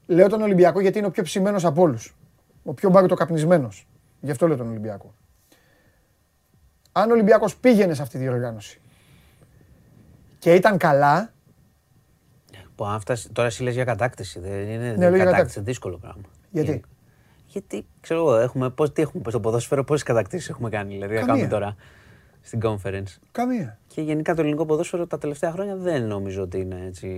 [0.07, 2.17] λέω τον Ολυμπιακό γιατί είναι ο πιο ψημένος από όλους,
[2.63, 3.87] ο πιο μπαρουτοκαπνισμένος,
[4.21, 5.15] γι' αυτό λέω τον Ολυμπιακό.
[6.93, 8.81] Αν ο Ολυμπιακός πήγαινε σε αυτή τη διοργάνωση
[10.39, 11.33] και ήταν καλά,
[12.75, 14.41] Που αν φτάσει, τώρα εσύ λες για κατάκτηση.
[14.41, 15.25] Δεν είναι λέω για κατάκτηση.
[15.25, 15.61] κατάκτηση.
[15.61, 16.23] δύσκολο πράγμα.
[16.51, 16.81] γιατί; Ε,
[17.55, 21.21] Γιατί, ξέρω εγώ, έχουμε, πώς, τι έχουμε στο ποδόσφαιρο, πόσες κατακτήσεις έχουμε κάνει, δηλαδή, να
[21.21, 21.33] Καμία.
[21.35, 21.77] κάνουμε τώρα
[22.41, 23.19] στην conference.
[23.33, 23.79] Καμία.
[23.87, 27.09] Και γενικά το ελληνικό ποδόσφαιρο τα τελευταία χρόνια δεν νομίζω ότι είναι έτσι.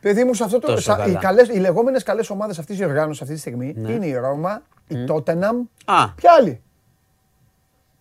[0.00, 1.18] Παιδί μου, σε αυτό το, Τόσο σα- οι, καλά.
[1.18, 3.90] καλές, οι λεγόμενες καλές ομάδες αυτής της διοργάνωσης αυτή τη στιγμή Ναι.
[3.92, 6.60] είναι η Ρώμα, η Τότεναμ, Α, ποια άλλη.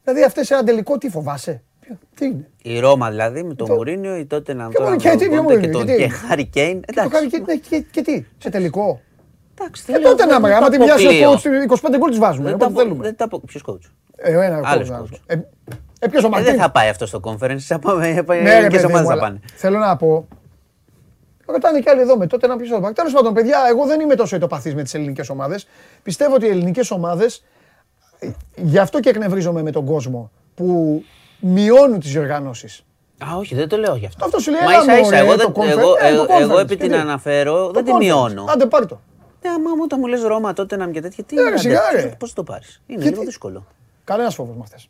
[0.04, 3.68] Δηλαδή αυτές σε ένα τελικό τι φοβάσαι; Ποιο- Τι είναι; η Ρώμα δηλαδή με τον
[3.68, 5.68] Το- Μουρίνιο, η τότε να Ποιο τώρα Μουρίνιο, με και τι, τον ποιο Κόντε και
[5.68, 6.82] Μουρίνιο, τον γιατί; και Χάρι Κέιν.
[6.82, 9.02] Και, το κάνει, και, ναι, και, και τι, σε τελικό;
[9.60, 12.50] Εντάξει, Και τότε να με, άμα την πιάσει ο coach, 25 γκολ τις βάζουμε.
[12.50, 13.04] Δεν τα Όποτε πω- θέλουμε.
[13.04, 13.42] δεν τα πω.
[13.46, 14.96] Ποιος coach; Ε, ο ένας Άλλος coach, coach.
[14.96, 15.22] άλλος.
[15.26, 15.34] Ε,
[16.00, 16.60] ε, ποιος ο Ε, δεν Μαρτίν.
[16.62, 18.08] θα πάει αυτό στο conference, θα πάμε,
[18.42, 19.40] Ναι, ρε, οι παιδί ομάδες μου, θα αλλά πάνε.
[19.56, 20.28] Θέλω να πω.
[21.46, 24.16] Ρωτάνε και άλλοι εδώ με τότε να πεις το Τέλος πάντων, παιδιά, εγώ δεν είμαι
[24.16, 25.68] τόσο ετοπαθή με τις ελληνικές ομάδες.
[26.04, 27.44] Πιστεύω ότι οι ελληνικές ομάδες.
[28.56, 31.04] Γι' αυτό και εκνευρίζομαι με τον κόσμο που
[31.40, 32.84] μειώνουν τις διοργανώσεις.
[33.24, 34.26] Α, όχι, δεν το λέω γι' αυτό.
[34.26, 35.78] Αυτό σου λέει, Μα έλα, ίσα ίσα, μωρέ, εγώ, το δεν, conference.
[35.80, 37.98] εγώ, Ε, το εγώ, εγώ conference, επειδή την γιατί; αναφέρω, δεν Το τη conference.
[38.00, 38.46] μειώνω.
[38.50, 39.00] Άντε πάρ' το.
[39.48, 41.58] Ναι, άμα μου όταν μου λες Ρώμα, τότε να και τέτοια, τι Ναι, ρε, άντε,
[41.58, 42.02] σιγά, ρε.
[42.02, 43.66] πώς- πώς το πάρεις; Είναι Γιατί; λίγο δύσκολο.
[44.04, 44.90] Κανένας φόβος με αυτές.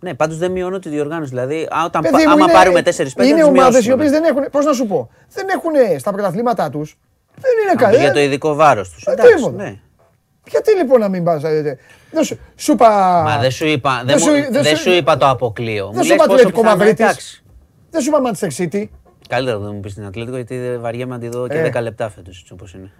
[0.00, 1.28] Ναι, πάντως δεν μειώνω τη διοργάνωση.
[1.30, 3.94] Δηλαδή, α, όταν, Παιδί πα- μου, άμα είναι- πάρουμε 4-5 Είναι τις ομάδες οι μειώσουμε.
[3.94, 4.44] οποίες δεν έχουν.
[4.50, 5.10] Πώς να σου πω.
[5.32, 6.98] Δεν έχουν στα πρωταθλήματά τους.
[7.34, 7.98] Δεν είναι Α, καλέ.
[7.98, 9.06] Για το ειδικό βάρος τους.
[9.06, 9.62] Ε, Εντάξει, τίποτα.
[9.62, 9.78] ναι.
[10.50, 11.42] Γιατί λοιπόν να μην πας.
[12.10, 13.22] Δεν σου, σου είπα.
[13.22, 15.86] Μα δεν σου είπα, δεν δεν μου- σου- δεν δεν σου- σου είπα το αποκλείω.
[15.86, 17.04] Μου δεν σου λες είπα πόσο Ατλέτικο πιθανό, Μαδρίτης.
[17.04, 17.42] εντάξει.
[17.90, 18.88] Δεν σου είπα Manchester City.
[19.28, 21.62] Καλύτερα δεν μου πεις την Ατλέτικο γιατί δεν βαριέμαι να τη δω και Ε.
[21.62, 22.90] 10 λεπτά φέτος έτσι όπως είναι.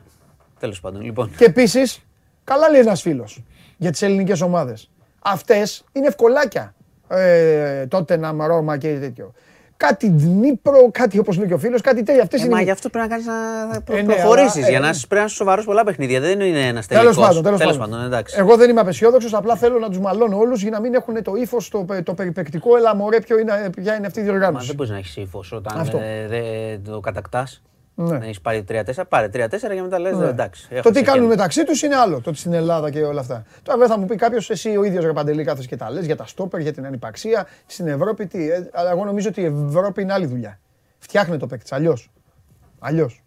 [0.58, 1.30] Τέλος πάντων, λοιπόν.
[1.36, 2.00] Και επίσης,
[2.44, 3.44] καλά λέει ένας φίλος
[3.76, 4.90] για τις ελληνικές ομάδες.
[5.22, 6.74] Αυτές είναι ευκολάκια.
[7.08, 9.32] Ε, τότε να Ρώμα και τέτοιο.
[9.76, 12.22] Κάτι Δνύπρο, κάτι όπως λέει και ο φίλος, κάτι τέτοιο.
[12.22, 12.54] Αυτές Ε, είναι.
[12.54, 14.56] μα γι' αυτό πρέπει να κάνεις να προ- Ε, ναι, προχωρήσεις.
[14.56, 16.20] αλλά, ε, για να πρέπει να είσαι σοβαρό πολλά παιχνίδια.
[16.20, 17.26] Δεν είναι ένας Τέλος τελικός.
[17.26, 17.90] πάντων, τέλος Τέλος πάντων.
[17.90, 18.36] πάντων, εντάξει.
[18.38, 21.34] Εγώ δεν είμαι απεσιόδοξος, απλά θέλω να τους μαλώνω όλους για να μην έχουν το
[21.34, 22.76] ύφος, το, το περιπεκτικό.
[22.76, 24.66] Έλα, μωρέ, ποιο είναι, ποια είναι αυτή η Μα διοργάνωση.
[24.66, 25.98] δεν μπορείς να έχεις ύφος όταν Αυτό.
[25.98, 27.62] ε, δεν το κατακτάς.
[28.00, 28.18] Ναι.
[28.18, 30.26] Να έχεις πάρει 3-4, πάρε 3-4 και μετά λες Ναι.
[30.26, 30.68] εντάξει.
[30.70, 31.36] έχω Το τι σε κάνουν κέντρο.
[31.36, 32.20] μεταξύ τους είναι άλλο.
[32.20, 33.44] Το ότι στην Ελλάδα και όλα αυτά.
[33.62, 36.16] Τώρα βέβαια θα μου πει κάποιος, εσύ ο ίδιος Ρεπαντελή κάθεσαι και τα λες για
[36.16, 37.46] τα στόπερ, για την ανυπαξία.
[37.66, 38.50] Στην Ευρώπη τι.
[38.50, 40.58] ε, αλλά εγώ νομίζω ότι η Ευρώπη είναι άλλη δουλειά.
[40.98, 41.72] Φτιάχνει το παίκτης.
[41.72, 42.10] Αλλιώς.
[42.78, 43.22] Αλλιώς.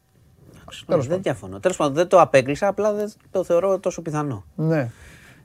[0.69, 1.60] Όχι, Δεν διαφωνώ.
[1.60, 4.43] Τέλος πάντων, δεν το απέκλεισα, απλά δεν το θεωρώ τόσο πιθανό.
[4.56, 4.89] Ναι.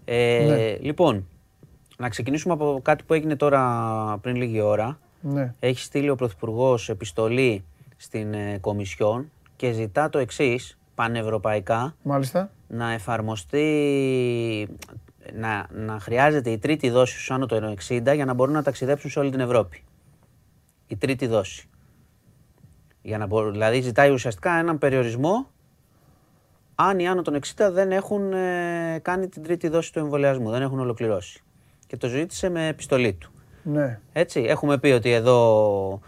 [0.05, 0.77] Ε, Ναι.
[0.89, 1.29] Λοιπόν,
[1.99, 3.63] να ξεκινήσουμε από κάτι που έγινε τώρα
[4.21, 4.99] πριν λίγη ώρα.
[5.21, 5.55] ναι.
[5.61, 7.65] Έχει στείλει ο Πρωθυπουργός επιστολή
[7.97, 12.51] στην ε, Κομισιόν και ζητά το εξής πανευρωπαϊκά Μάλιστα.
[12.69, 14.69] να εφαρμοστεί,
[15.35, 19.11] να, να χρειάζεται η τρίτη δόση στους άνω των 60 για να μπορούν να ταξιδέψουν
[19.11, 19.83] σε όλη την Ευρώπη.
[20.87, 21.69] Η τρίτη δόση.
[23.03, 25.47] Για να μπορούν, δηλαδή ζητάει ουσιαστικά έναν περιορισμό
[26.79, 30.63] αν οι άνω των 60 δεν έχουν ε, κάνει την τρίτη δόση του εμβολιασμού, δεν
[30.63, 31.43] έχουν ολοκληρώσει.
[31.87, 33.31] Και το ζήτησε με επιστολή του.
[33.63, 34.01] Ναι.
[34.13, 36.01] Έτσι, έχουμε πει ότι εδώ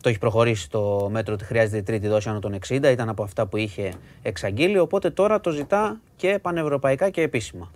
[0.00, 3.22] το έχει προχωρήσει το μέτρο ότι χρειάζεται η τρίτη δόση άνω των 60, ήταν από
[3.22, 3.92] αυτά που είχε
[4.22, 7.70] εξαγγείλει, οπότε τώρα το ζητά και πανευρωπαϊκά και επίσημα.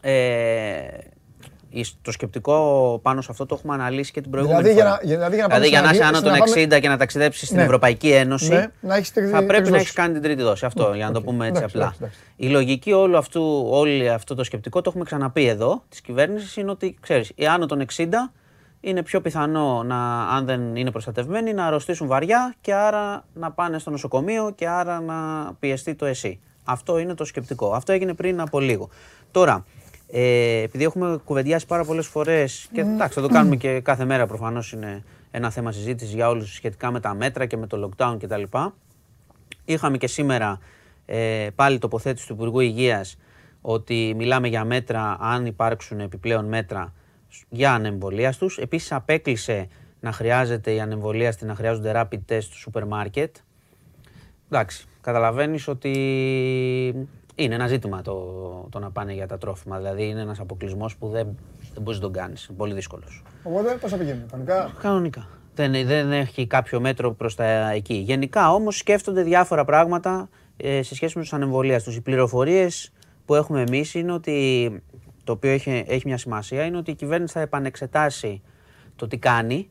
[0.00, 0.80] Ε,
[1.70, 5.00] η- το σκεπτικό πάνω σε αυτό το έχουμε αναλύσει και την προηγούμενη Δηλαδή, για φορά.
[5.02, 6.38] να- για- δηλαδή για να πάμε δηλαδή για στην να είσαι Αγγλία- άνω των να
[6.38, 7.64] πάμε- 60 και να ταξιδέψεις στην Ναι.
[7.64, 9.86] Ευρωπαϊκή Ένωση, Ναι, να έχεις τρι- θα τρεις πρέπει να δόσεις.
[9.86, 10.64] έχει κάνει την τρίτη δόση.
[10.66, 11.24] Αυτό, Ναι, για να το οκ.
[11.24, 11.84] πούμε έτσι Εντάξει, απλά.
[11.96, 12.18] εντάξει, εντάξει.
[12.36, 16.70] Η λογική όλου αυτού, όλη αυτό το σκεπτικό, το έχουμε ξαναπεί εδώ, της κυβέρνησης, είναι
[16.70, 18.32] ότι ξέρεις, οι άνω των 60
[18.84, 23.78] είναι πιο πιθανό να, αν δεν είναι προστατευμένοι, να αρρωστήσουν βαριά και άρα να πάνε
[23.78, 26.40] στο νοσοκομείο και άρα να πιεστεί το ΕΣΥ.
[26.64, 27.72] Αυτό είναι το σκεπτικό.
[27.72, 28.88] Αυτό έγινε πριν από λίγο.
[29.30, 29.64] Τώρα,
[30.10, 34.26] ε, επειδή έχουμε κουβεντιάσει πάρα πολλές φορές και εντάξει, θα το κάνουμε και κάθε μέρα
[34.26, 38.16] προφανώς είναι ένα θέμα συζήτησης για όλους σχετικά με τα μέτρα και με το lockdown
[38.20, 38.42] κτλ.
[39.64, 40.58] Είχαμε και σήμερα
[41.06, 43.16] ε, πάλι τοποθέτηση του Υπουργού Υγείας
[43.60, 46.92] ότι μιλάμε για μέτρα αν υπάρξουν επιπλέον μέτρα
[47.48, 48.58] για ανεμβολία τους.
[48.58, 49.68] Επίσης, απέκλεισε
[50.00, 53.36] να χρειάζεται η ανεμβολία να χρειάζονται rapid test στο σούπερ μάρκετ.
[54.50, 55.90] Εντάξει, καταλαβαίνεις ότι
[57.34, 58.14] είναι ένα ζήτημα το,
[58.70, 59.76] το να πάνε για τα τρόφιμα.
[59.76, 61.26] Δηλαδή είναι ένας αποκλεισμός που δεν,
[61.74, 62.50] δεν μπορείς να τον κάνεις.
[62.56, 63.22] Πολύ δύσκολος.
[63.42, 65.28] Οπότε πώς θα πηγαίνει, κανονικά; Κανονικά.
[65.54, 67.94] Δεν, δεν έχει κάποιο μέτρο προς τα εκεί.
[67.94, 71.90] Γενικά όμως σκέφτονται διάφορα πράγματα ε, σε σχέση με τους ανεμβολία του.
[71.90, 72.92] Οι πληροφορίες
[73.24, 74.82] που έχουμε εμείς είναι ότι
[75.24, 78.42] το οποίο έχει, έχει μια σημασία είναι ότι η κυβέρνηση θα επανεξετάσει
[78.96, 79.70] το τι κάνει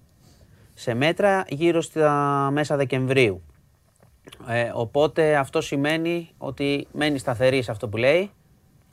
[0.74, 3.42] σε μέτρα γύρω στα μέσα Δεκεμβρίου.
[4.48, 8.32] Ε, οπότε αυτό σημαίνει ότι μένει σταθερή σε αυτό που λέει,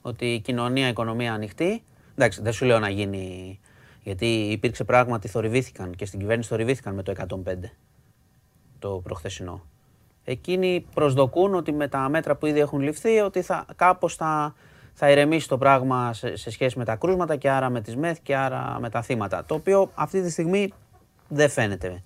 [0.01, 1.83] ότι η κοινωνία, η οικονομία ανοιχτή.
[2.11, 3.59] Εντάξει, δεν σου λέω να γίνει,
[4.03, 7.55] γιατί υπήρξε πράγματι, θορυβήθηκαν και στην κυβέρνηση θορυβήθηκαν με το 105,
[8.79, 9.63] το προχθεσινό.
[10.23, 14.55] Εκείνοι προσδοκούν ότι με τα μέτρα που ήδη έχουν ληφθεί, ότι θα, κάπως θα,
[15.01, 18.17] θα ηρεμήσει το πράγμα σε, σε σχέση με τα κρούσματα και άρα με τις ΜΕΘ
[18.23, 19.45] και άρα με τα θύματα.
[19.45, 20.73] Το οποίο αυτή τη στιγμή
[21.27, 22.03] δεν φαίνεται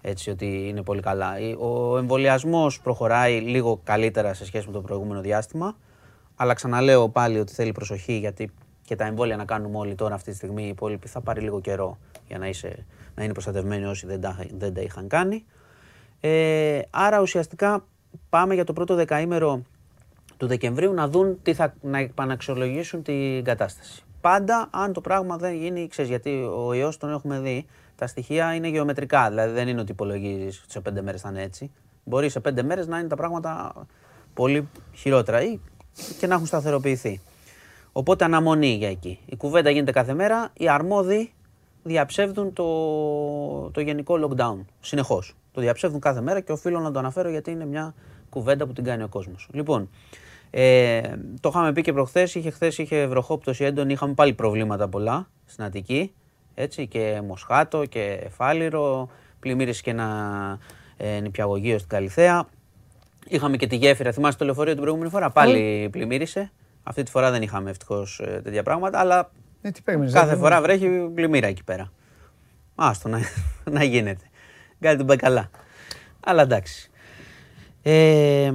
[0.00, 1.32] έτσι ότι είναι πολύ καλά.
[1.58, 5.76] Ο εμβολιασμός προχωράει λίγο καλύτερα σε σχέση με το προηγούμενο διάστημα.
[6.36, 8.50] Αλλά ξαναλέω πάλι ότι θέλει προσοχή γιατί
[8.84, 11.60] και τα εμβόλια να κάνουμε όλοι τώρα αυτή τη στιγμή οι υπόλοιποι θα πάρει λίγο
[11.60, 15.44] καιρό για να, είσαι, να είναι προστατευμένοι όσοι δεν τα, δεν τα είχαν κάνει.
[16.20, 17.86] Ε, άρα ουσιαστικά
[18.28, 19.62] πάμε για το πρώτο δεκαήμερο
[20.42, 24.02] του Δεκεμβρίου να δουν τι θα, να επαναξιολογήσουν την κατάσταση.
[24.20, 27.66] Πάντα αν το πράγμα δεν γίνει, ξέρεις, γιατί ο ιός τον έχουμε δει,
[27.96, 29.28] τα στοιχεία είναι γεωμετρικά.
[29.28, 31.70] Δηλαδή δεν είναι ότι υπολογίζεις ότι σε πέντε μέρες θα είναι έτσι.
[32.04, 33.72] Μπορεί σε πέντε μέρες να είναι τα πράγματα
[34.34, 35.58] πολύ χειρότερα ή
[36.18, 37.20] και να έχουν σταθεροποιηθεί.
[37.92, 39.18] Οπότε αναμονή για εκεί.
[39.26, 40.50] Η κουβέντα γίνεται κάθε μέρα.
[40.52, 41.32] Οι αρμόδιοι
[41.82, 44.64] διαψεύδουν το, το γενικό lockdown.
[44.80, 45.34] Συνεχώς.
[45.52, 47.94] Το διαψεύδουν κάθε μέρα και οφείλω να το αναφέρω γιατί είναι μια
[48.32, 49.48] κουβέντα που την κάνει ο κόσμος.
[49.52, 49.88] Λοιπόν,
[50.54, 51.00] ε,
[51.40, 52.34] το είχαμε πει και προχθές.
[52.34, 53.92] Είχε χθες είχε βροχόπτωση έντονη.
[53.92, 56.12] Είχαμε πάλι προβλήματα πολλά στην Αττική
[56.54, 59.08] έτσι, και Μοσχάτο και Φάληρο,
[59.40, 60.58] πλημμύρισε και ένα
[60.96, 62.48] ε, νηπιαγωγείο στην Καλυθέα.
[63.28, 66.52] Είχαμε και τη γέφυρα, θυμάστε το λεωφορείο την προηγούμενη φορά, πάλι πλημμύρισε.
[66.82, 69.30] Αυτή τη φορά δεν είχαμε ευτυχώς ε, τέτοια πράγματα, αλλά
[69.62, 71.92] ε, τι παίρνεις, κάθε δεν- φορά βρέχει πλημμύρα εκεί πέρα.
[72.74, 73.20] Άστο να,
[73.76, 74.24] να γίνεται.
[74.80, 75.50] Κάτι την πάει καλά.
[76.20, 76.90] Αλλά εντάξει.
[77.82, 78.52] Ε,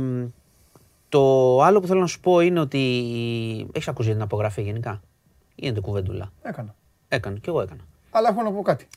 [1.10, 2.80] το άλλο που θέλω να σου πω είναι ότι
[3.74, 5.02] έχεις ακούσει για την απογραφή γενικά;
[5.56, 6.76] Γίνεται κουβέντουλα; Έκανα.
[7.08, 7.82] Έκανε, κι εγώ έκανα.
[8.12, 8.88] Αλλά έχω να πω κάτι.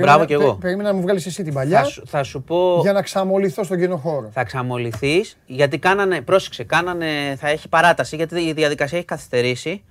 [0.00, 0.50] Μπράβο κι εγώ.
[0.52, 2.78] πε- Περίμενα να μου βγάλεις εσύ την παλιά Θα σου, θα σου πω.
[2.82, 4.28] για να ξαμολυθώ στον κοινό χώρο.
[4.32, 6.20] Θα ξαμολυθείς γιατί κάνανε.
[6.20, 9.84] Πρόσεξε, κάνανε, θα έχει παράταση γιατί η διαδικασία έχει καθυστερήσει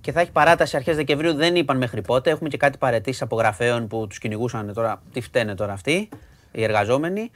[0.00, 1.34] και θα έχει παράταση αρχές Δεκεμβρίου.
[1.34, 2.30] Δεν είπαν μέχρι πότε.
[2.30, 5.02] Έχουμε και κάτι παρετήσεις απογραφέων που τους κυνηγούσαν τώρα.
[5.12, 6.08] Τι φταίνε τώρα αυτοί,
[6.52, 7.30] οι εργαζόμενοι.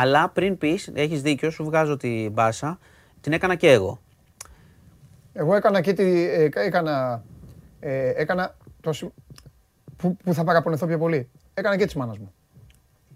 [0.00, 2.78] Αλλά πριν πεις, έχεις δίκιο, σου βγάζω την μπάσα.
[3.20, 4.00] Την έκανα και εγώ.
[5.32, 6.24] Εγώ έκανα και τη.
[6.28, 7.22] ε, έκανα.
[7.80, 9.08] ε, έκανα το, συ-
[9.96, 11.28] που, που θα παραπονεθώ πιο πολύ.
[11.54, 12.32] Έκανα και της μάνας μου.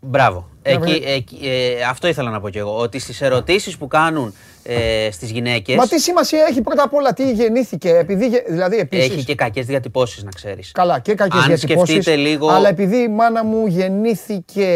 [0.01, 0.49] Μπράβο.
[0.63, 2.77] Εκεί, βρε- εκεί, ε, αυτό ήθελα να πω κι εγώ.
[2.79, 5.77] Ότι στις ερωτήσεις που κάνουν ε, στις γυναίκε.
[5.77, 8.29] Μα τι σημασία έχει πρώτα απ' όλα τι γεννήθηκε, επειδή.
[8.29, 10.73] γε- Δηλαδή επίσης, Έχει και κακές διατυπώσεις, να ξέρεις.
[10.73, 14.67] Καλά, και κακές Αν διατυπώσεις, σκεφτείτε λίγο- Αλλά επειδή η μάνα μου γεννήθηκε,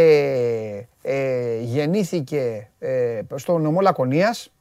[1.03, 4.53] ε, γεννήθηκε ε, στο νομό Λακωνίας,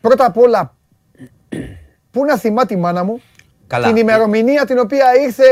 [0.00, 0.74] πρώτα απ' όλα,
[2.10, 3.20] πού να θυμά τη μάνα μου,
[3.66, 3.86] Καλά.
[3.86, 5.44] την ημερομηνία την οποία ήρθε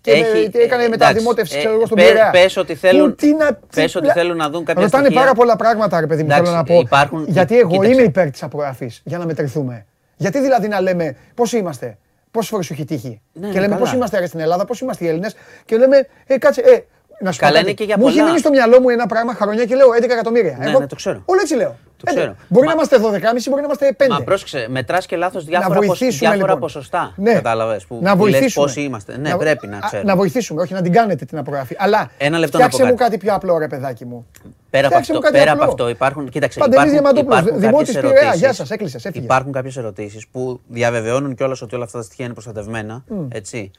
[0.00, 2.30] και Έχει- με- έκανε ε, μεταδημότευση, εντάξει, ξέρω ε, εγώ, στον πε- Πειραιά.
[2.30, 5.20] πες ότι θέλουν- Πού, τι να- πες τι- ότι θέλουν να δουν κάποια Ρωτάνε στοιχεία.
[5.22, 6.80] πάρα πολλά πράγματα, ρε παιδί μου, Εντάξει, θέλω να πω.
[6.80, 7.92] υπάρχουν- Γιατί εγώ κοίταξε.
[7.92, 9.86] είμαι υπέρ της απογραφής, για να μετρηθούμε.
[10.16, 11.98] Γιατί δηλαδή να λέμε πώς είμαστε,
[12.30, 13.78] πόσες φορές σου έχει τύχει; Ναι, και ναι, λέμε καλά.
[13.78, 15.34] πώς είμαστε ρε, στην Ελλάδα, πώς είμαστε οι Έλληνες;
[15.64, 16.78] Και λέμε, ε, κάτσε, ε,
[17.20, 17.66] να σου πω Καλά, κάτι.
[17.70, 18.26] είναι και για Μου έχει πολλά.
[18.26, 20.56] μείνει στο μυαλό μου ένα πράγμα χρόνια και λέω 11 εκατομμύρια.
[20.60, 21.22] Ναι, Εγώ ναι, το ξέρω.
[21.24, 21.76] Όλο έτσι λέω.
[21.96, 22.14] Το 11.
[22.16, 22.34] ξέρω.
[22.48, 24.06] Μπορεί Μα- να είμαστε 12,5, μπορεί να είμαστε 5.
[24.08, 26.60] Μα πρόσεξε, μετράς και λάθος διάφορα, ποσ- βοηθήσουμε, διάφορα λοιπόν.
[26.60, 27.12] ποσοστά.
[27.16, 27.32] Ναι.
[27.32, 28.64] Κατάλαβες που, να που λες βοηθήσουμε.
[28.66, 29.18] πόσοι είμαστε.
[29.18, 30.10] Ναι, πρέπει να α, ξέρουμε.
[30.10, 31.76] Να βοηθήσουμε, όχι να την κάνετε την απογραφή.
[31.78, 33.10] Αλλά Ένα λεπτό να πω φτιάξε μου κάτι.
[33.10, 34.26] κάτι πιο απλό, ρε παιδάκι μου.
[34.70, 35.72] Πέρα από Φτιάξε αυτό, μου κάτι πέρα από απλό.
[35.72, 38.20] αυτό υπάρχουν, κοίταξε, Παντελής υπάρχουν, Διαμαντόπουλος, υπάρχουν Δημότης κάποιες Πειραιά.
[38.20, 39.24] ερωτήσεις, Γεια σας, έκλεισες, έφυγες.
[39.24, 43.70] Υπάρχουν κάποιες ερωτήσεις που διαβεβαιώνουν κιόλας ότι όλα αυτά τα στοιχεία είναι προστατευμένα, έτσι.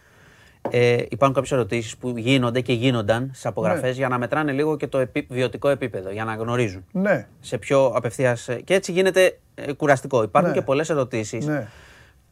[0.70, 4.88] Ε, υπάρχουν κάποιες ερωτήσεις που γίνονται και γίνονταν στις απογραφές για να μετράνε λίγο και
[4.88, 7.28] το επί, βιωτικό επίπεδο, για να γνωρίζουν Ναι.
[7.40, 8.48] σε πιο απευθείας...
[8.50, 10.24] ε, Και έτσι γίνεται ε, κουραστικό.
[10.24, 10.58] Υπάρχουν Ναι.
[10.58, 11.68] και πολλές ερωτήσεις Ναι.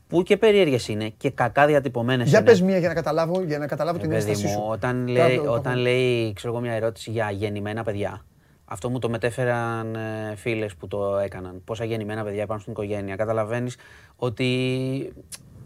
[0.08, 2.48] που και περίεργες είναι και κακά διατυπωμένες Για είναι.
[2.50, 4.68] πες μία για να καταλάβω, για να καταλάβω Ε, την παιδί ένστασή μου, σου.
[4.72, 8.24] όταν Κάτω, λέει, το- όταν λέει ξέρω εγώ, μια ερώτηση για γεννημένα παιδιά,
[8.72, 11.62] Αυτό μου το μετέφεραν ε, φίλες που το έκαναν.
[11.66, 13.16] Πόσα γεννημένα παιδιά υπάρχουν στην οικογένεια.
[13.16, 13.76] Καταλαβαίνεις
[14.16, 14.46] ότι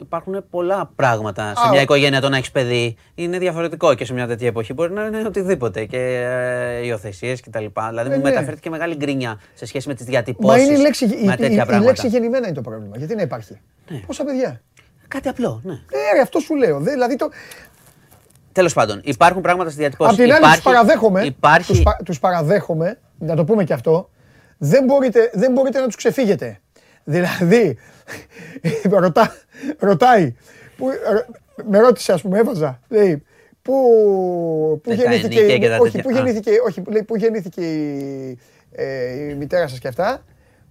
[0.04, 2.96] υπάρχουν πολλά πράγματα σε Α, μια ο- οικογένεια το να έχεις παιδί.
[3.16, 4.74] Είναι διαφορετικό και σε μια τέτοια εποχή.
[4.74, 7.66] Μπορεί να είναι οτιδήποτε και ε, υιοθεσίες κτλ.
[7.90, 8.30] Δηλαδή Ε, μου ναι.
[8.30, 10.64] μεταφέρθηκε μεγάλη γκρινιά σε σχέση με τις Μα διατυπώσει.
[10.64, 11.80] είναι η λέξη, η, με η, τέτοια η πράγματα.
[11.80, 12.98] λέξη γεννημένα είναι το πρόβλημα.
[12.98, 13.60] Γιατί να υπάρχει;
[13.90, 13.98] Ναι.
[13.98, 14.62] Πόσα παιδιά;
[15.08, 15.74] Κάτι απλό, ναι.
[15.74, 16.80] Ε, ρε, αυτό σου λέω.
[16.80, 17.30] Δε, δηλαδή το,
[18.52, 20.10] Τέλος πάντων, υπάρχουν πράγματα στη διατυπώση.
[20.10, 21.24] Απ' την άλλη, Υπάρχει- του παραδέχομαι.
[21.26, 21.72] Υπάρχει...
[21.72, 24.10] Τους, πα- τους παραδέχομαι, να το πούμε και αυτό.
[24.58, 26.60] Δεν μπορείτε, δεν μπορείτε να τους ξεφύγετε.
[27.04, 27.78] Δηλαδή,
[28.90, 29.36] ρωτά,
[29.80, 30.36] ρωτάει.
[30.78, 31.26] Που, ρω-
[31.70, 32.80] με ρώτησε, ας πούμε, έβαζα.
[32.88, 33.24] Λέει,
[33.62, 33.74] πού,
[34.84, 36.04] πού Δεν τα γεννήθηκε, ενίκαια και τα όχι, τέτοια.
[36.04, 36.14] πού Α.
[36.22, 38.40] γεννήθηκε, όχι, λέει, πού γεννήθηκε η,
[38.72, 40.22] ε, η μητέρα σας και αυτά.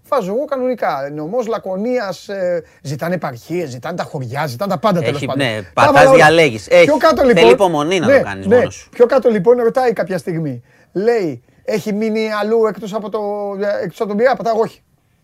[0.09, 1.11] Βάζω εγώ κανονικά.
[1.15, 5.47] Νομό Λακωνίας, ε, ζητάνε επαρχίες, ζητάνε τα χωριά, ζητάνε τα πάντα τέλος Έχει, πάντων.
[5.47, 6.17] ναι, Τα πατάς, έβαλα όλα.
[6.17, 6.67] διαλέγεις.
[6.71, 6.85] Έχει.
[6.85, 7.37] Πιο κάτω λοιπόν.
[7.43, 8.89] Θέλει υπομονή να το κάνεις ναι, μόνος σου.
[8.91, 10.63] Πιο κάτω λοιπόν ρωτάει κάποια στιγμή.
[10.93, 13.21] Λέει, έχει μείνει αλλού εκτός από, το,
[13.83, 14.37] εκτός από τον πειρά.
[14.37, 14.83] Πατάω όχι.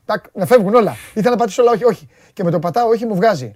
[0.09, 0.97] Τάκ, να φεύγουν όλα.
[1.15, 2.09] Ήθελα να πατήσω όλα όχι, όχι.
[2.33, 3.53] Και με το πατάω όχι μου βγάζει.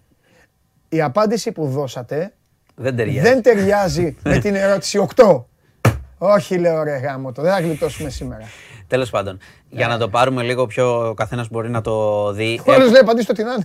[0.89, 2.33] Η απάντηση που δώσατε
[2.74, 3.29] Δεν ταιριάζει.
[3.29, 5.45] δεν ταιριάζει με την ερώτηση 8.
[6.19, 8.45] Όχι, λέω ρε γάμο το, δεν θα γλιτώσουμε σήμερα.
[8.93, 9.39] Τέλος πάντων,
[9.70, 11.09] για να το πάρουμε λίγο πιο.
[11.09, 12.60] Ο καθένας μπορεί να το δει.
[12.66, 13.64] Ο άλλο λέει απαντήστε ό,τι να είναι.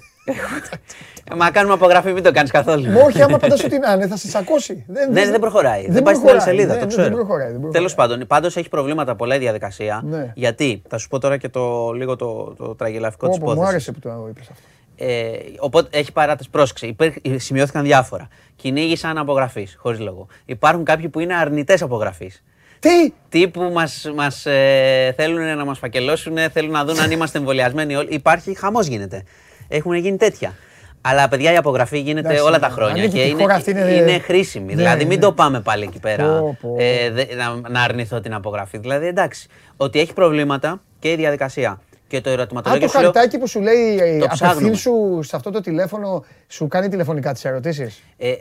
[1.32, 2.92] Ε, Μα κάνουμε απογραφή, μην το κάνεις καθόλου.
[2.92, 4.86] Μα όχι, άμα απαντάς ό,τι να είναι, θα σε τσακώσει.
[4.88, 5.92] Δεν, Ναι, δεν προχωράει.
[5.92, 7.04] Δεν, πάει στην άλλη προχωράει, σελίδα, ναι, το ναι, ξέρω.
[7.04, 7.52] Δεν προχωράει.
[7.52, 7.84] δεν προχωράει.
[7.84, 10.02] Τέλο πάντων, πάντως έχει προβλήματα πολλά η διαδικασία.
[10.06, 10.32] Ναι.
[10.36, 13.62] Γιατί, θα σου πω τώρα και το, λίγο το, το τραγελαφικό της Πω, πω, Μου
[13.62, 13.88] υπόθεσης.
[13.88, 14.64] άρεσε που το είπες αυτό.
[14.96, 15.30] Ε,
[15.60, 16.50] οπότε έχει παράταση.
[16.50, 16.86] Πρόσεξε.
[16.88, 18.28] Υπήρ- σημειώθηκαν διάφορα.
[18.56, 20.28] Κυνήγησαν απογραφής, χωρίς λόγο.
[20.46, 22.44] Υπάρχουν κάποιοι που είναι αρνητές απογραφής.
[22.80, 23.14] Τι!
[23.30, 27.96] Τι που μας, μας ε, θέλουν να μας φακελώσουν, θέλουν να δουν αν είμαστε εμβολιασμένοι
[27.96, 28.08] όλοι.
[28.14, 29.24] Υπάρχει, χαμός γίνεται.
[29.68, 30.54] Έχουν γίνει τέτοια.
[31.02, 33.54] Αλλά παιδιά η απογραφή γίνεται Εντάξει, όλα τα ναι, χρόνια ανήκει και τη είναι, χώρα
[33.56, 34.66] αυτή, είναι- είναι χρήσιμη.
[34.66, 35.26] Ναι, δηλαδή μην ναι.
[35.26, 36.76] το πάμε πάλι εκεί πέρα Πω, πω.
[36.80, 38.78] ε, δε- να, να αρνηθώ την απογραφή.
[38.78, 39.48] Δηλαδή εντάξει,
[39.78, 41.82] ότι έχει προβλήματα και η διαδικασία.
[42.08, 44.52] Και το Α, ερωτηματολόγιο το σου λέω, χαρτάκι που σου λέει ε, Το ψάχνουμε.
[44.52, 48.32] απευθύνσου σε αυτό το τηλέφωνο, σου κάνει τηλεφωνικά τις ερωτήσεις; Ε,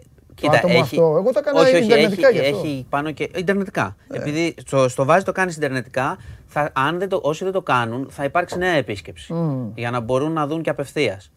[0.40, 1.02] κοίτα, άτομο έχει, αυτό.
[1.02, 2.58] Εγώ το έκανα όχι, όχι, ιντερνετικά έχει, γι' αυτό.
[2.58, 3.30] έχει πάνω και.
[3.36, 3.96] Ιντερνετικά.
[4.12, 8.08] Επειδή στο, στο βάζει το κάνεις ιντερνετικά, θα, αν δεν το, όσοι δεν το κάνουν,
[8.10, 9.34] θα υπάρξει νέα επίσκεψη.
[9.74, 11.30] Για να μπορούν να δουν και απευθείας.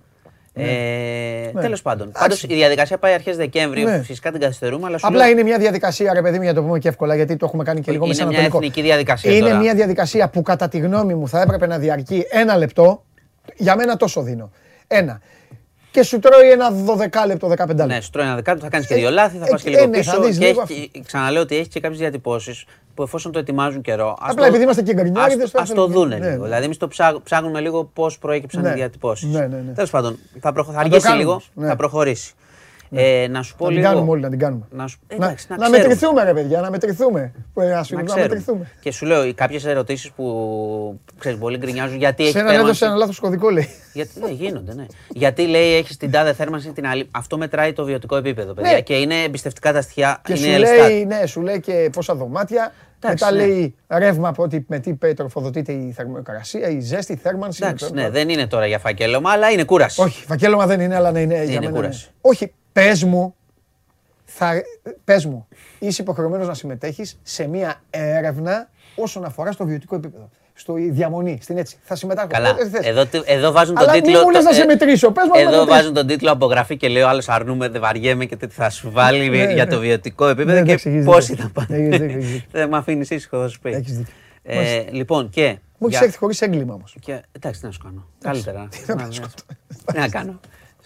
[0.54, 0.64] Ε,
[1.54, 1.62] Ναι.
[1.62, 2.08] Τέλος πάντων.
[2.08, 2.22] Εντάξει.
[2.22, 3.84] Πάντως η διαδικασία πάει αρχές Δεκέμβρη.
[3.84, 4.02] Ναι.
[4.02, 6.60] Φυσικά την καθυστερούμε, αλλά σου Απλά λέω, είναι μια διαδικασία, ρε παιδί μου, για να
[6.60, 8.58] το πούμε και εύκολα, γιατί το έχουμε κάνει και λίγο Είναι μια μεσανατολικό.
[8.58, 9.60] εθνική διαδικασία Είναι τώρα.
[9.60, 13.04] μια διαδικασία που κατά τη γνώμη μου θα έπρεπε να διαρκεί ένα λεπτό.
[13.56, 14.52] Για μένα τόσο δίνω.
[14.88, 15.22] Ένα.
[15.92, 17.86] Και σου τρώει ένα 12 λεπτό, 15 λεπτό.
[17.86, 19.68] Ναι, σου τρώει ένα δεκάλεπτο, θα κάνεις και Ε, δύο λάθη, θα ε, πα και
[19.68, 20.22] ε, λίγο ναι, θα πίσω.
[20.24, 23.82] δεις και λίγο έχει, και- ξαναλέω ότι έχεις και κάποιες διατυπώσεις που εφόσον το ετοιμάζουν
[23.82, 24.18] καιρό.
[24.22, 25.94] ας Απλά το- επειδή είμαστε και γκρινιάριδες, ας- το ας το θέλουμε.
[25.94, 26.38] δούνε Ναι, λίγο.
[26.38, 26.44] ναι.
[26.44, 28.70] Δηλαδή, εμείς το ψά- ψάχνουμε λίγο πώς προέκυψαν Ναι.
[28.70, 29.30] οι διατυπώσεις.
[29.30, 29.72] Ναι, ναι, ναι.
[29.74, 30.68] Τέλος πάντων, θα, προχω...
[30.72, 31.68] θα το αργήσει κάνουμε λίγο, όμως, ναι.
[31.68, 32.34] θα προχωρήσει.
[32.92, 33.90] Ε, να σου πω Να την λίγο.
[33.92, 34.66] κάνουμε όλοι, να την κάνουμε.
[34.72, 35.00] Να, σου...
[35.08, 35.88] Να, εντάξει, να, να ξέρουμε.
[35.88, 37.32] μετρηθούμε, ρε παιδιά, να μετρηθούμε.
[37.54, 38.28] Που ένα σου Να να ξέρουμε.
[38.28, 38.72] μετρηθούμε.
[38.80, 42.86] Και σου λέω κάποιες ερωτήσεις που ξέρεις, πολλοί γκρινιάζουν γιατί έχει Σε έναν έδωσε θέρμανση.
[42.86, 43.68] ένα λάθος κωδικό, λέει.
[43.94, 44.86] Γιατί, ναι, γίνονται, ναι.
[45.10, 47.08] Γιατί λέει έχεις την τάδε θέρμανση, την άλλη.
[47.12, 48.72] Αυτό μετράει το βιωτικό επίπεδο, παιδιά.
[48.72, 48.82] Ναι.
[48.82, 50.22] Και είναι εμπιστευτικά τα στοιχεία.
[50.24, 50.78] Και είναι σου Ελστάτ.
[50.90, 52.74] λέει, ναι, σου λέει και πόσα δωμάτια.
[53.04, 53.46] Εντάξει, Μετά ναι.
[53.48, 57.60] λέει ρεύμα από ότι με τι τροφοδοτείται η θερμοκρασία, η ζέστη, η θέρμανση.
[57.64, 60.02] Εντάξει, με το- ναι, δεν είναι τώρα για φακέλωμα, αλλά είναι κούραση.
[60.02, 61.72] Όχι, φακέλωμα δεν είναι, αλλά να είναι, για μένα.
[61.74, 62.06] κούραση.
[62.06, 62.12] ναι.
[62.22, 63.36] Όχι, πες μου,
[64.26, 64.52] θα,
[65.04, 65.48] πες μου,
[65.80, 70.30] είσαι υποχρεωμένος να συμμετέχεις σε μια έρευνα όσον αφορά στο βιωτικό επίπεδο.
[70.54, 71.78] Στο η διαμονή, στην έτσι.
[71.84, 72.30] Θα συμμετάσχω.
[72.32, 72.50] Καλά.
[72.50, 72.86] Ό,τι θες.
[72.86, 74.22] Εδώ, τι- εδώ βάζουν Αλλά τον μη τίτλο.
[74.24, 75.66] μου λες το- να σε ε, μετρήσω, πες μου να Εδώ μετρήσω.
[75.76, 78.92] βάζουν τον τίτλο απογραφή και λέει ο άλλος αρνούμε, δεν βαριέμαι και τέτοια θα σου
[78.92, 79.72] βάλει Ναι, για ναι.
[79.72, 81.44] το βιωτικό επίπεδο Ναι, και εντάξει, έχεις πόσοι δίκιο.
[81.44, 81.78] θα πάνε.
[81.84, 82.48] Έχεις δίκιο, έχεις δίκιο.
[82.52, 83.70] Δεν με αφήνεις ήσυχο, θα σου πει.
[83.70, 84.14] Έχεις δίκιο.
[84.44, 85.48] Ε, λοιπόν, και.
[85.78, 86.96] Μου έχεις για- έρθει χωρίς έγκλημα όμως.
[87.02, 88.06] και- Εντάξει, τι να σου κάνω.
[88.22, 88.70] Καλύτερα.
[88.88, 89.94] να Να, σου ναι.
[89.94, 90.40] Τι να κάνω.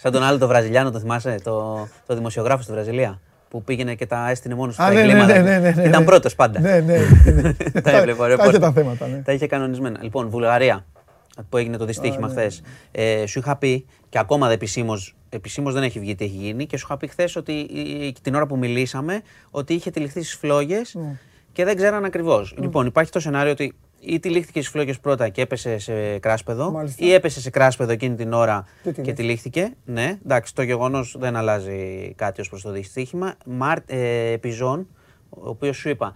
[0.04, 3.20] Σαν τον άλλο το Βραζιλιάνο, το θυμάσαι, το, το δημοσιογράφος στη Βραζιλία.
[3.48, 5.32] Που πήγαινε και τα έστεινε μόνος του Α, τα ναι, ναι, εγκλήματα.
[5.34, 5.88] ναι, ναι, ναι, ναι.
[5.88, 6.60] Ήταν πρώτος πάντα.
[6.60, 6.96] Ναι, ναι.
[7.72, 7.80] ναι.
[7.80, 8.60] τα έβλεπε ο Τα είχε ρεπόρτερ.
[8.60, 9.06] τα θέματα.
[9.06, 9.16] ναι.
[9.24, 9.98] Τα είχε κανονισμένα.
[10.02, 10.84] Λοιπόν, Βουλγαρία,
[11.48, 12.62] που έγινε το δυστύχημα χθες.
[12.90, 16.66] Ε, σου είχα πει και ακόμα δεν επισήμως, επισήμως δεν έχει βγει τι έχει γίνει
[16.66, 19.20] και σου είχα πει χθες ότι η- την ώρα που μιλήσαμε
[19.50, 20.96] ότι είχε τυλιχθεί στις φλόγες
[21.52, 22.54] και δεν ξέραν ακριβώς.
[22.58, 23.74] Λοιπόν, υπάρχει το σενάριο ότι
[24.06, 27.04] ή τυλίχθηκε στι φλόγε πρώτα και έπεσε σε κράσπεδο, Μάλιστα.
[27.04, 29.12] ή έπεσε σε κράσπεδο εκείνη την ώρα Και και τυλίχθηκε.
[29.12, 29.74] τυλίχθηκε.
[29.84, 33.34] Ναι, εντάξει, το γεγονός δεν αλλάζει κάτι ως προς το δυστύχημα.
[33.46, 34.86] Μαρ, ε, Πιζόν,
[35.28, 36.14] ο οποίος σου είπα,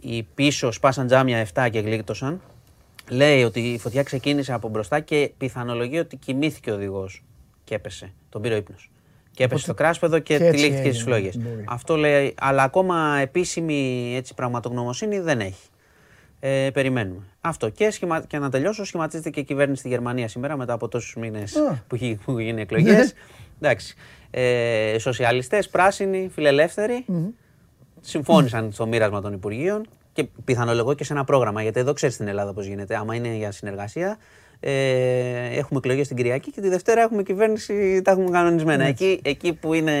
[0.00, 2.40] οι πίσω σπάσαν τζάμια 7 και γλίτωσαν.
[3.10, 7.24] Λέει ότι η φωτιά ξεκίνησε από μπροστά και πιθανολογεί ότι κοιμήθηκε ο οδηγός
[7.64, 8.12] και έπεσε.
[8.28, 8.90] Τον πήρε ο ύπνος.
[9.30, 11.36] Και έπεσε στο κράσπεδο και, και έτσι τυλίχθηκε στις έγινε, φλόγες.
[11.38, 11.64] μπορεί.
[11.68, 15.68] Αυτό λέει, αλλά ακόμα επίσημη έτσι, πραγματογνωμοσύνη δεν έχει.
[16.40, 17.22] Ε, περιμένουμε.
[17.40, 17.68] Αυτό.
[17.68, 18.20] Και, σχημα...
[18.26, 21.82] και να τελειώσω, σχηματίζεται και η κυβέρνηση στη Γερμανία σήμερα μετά από τόσους μήνες Α.
[21.86, 23.14] που έχει που έχουν γίνει εκλογές.
[23.60, 23.94] Εντάξει.
[24.30, 27.04] Ε, Σοσιαλιστές, πράσινοι, φιλελεύθεροι
[28.00, 31.62] συμφώνησαν στο μοίρασμα των Υπουργείων και και πιθανολογώ και σε ένα πρόγραμμα.
[31.62, 32.96] Γιατί εδώ ξέρεις στην Ελλάδα πώς γίνεται.
[32.96, 34.18] Άμα είναι για συνεργασία,
[34.60, 34.70] ε,
[35.58, 38.84] έχουμε εκλογές την Κυριακή και τη Δευτέρα έχουμε κυβέρνηση, τα έχουμε κανονισμένα.
[38.84, 39.94] Εκεί, εκεί που είναι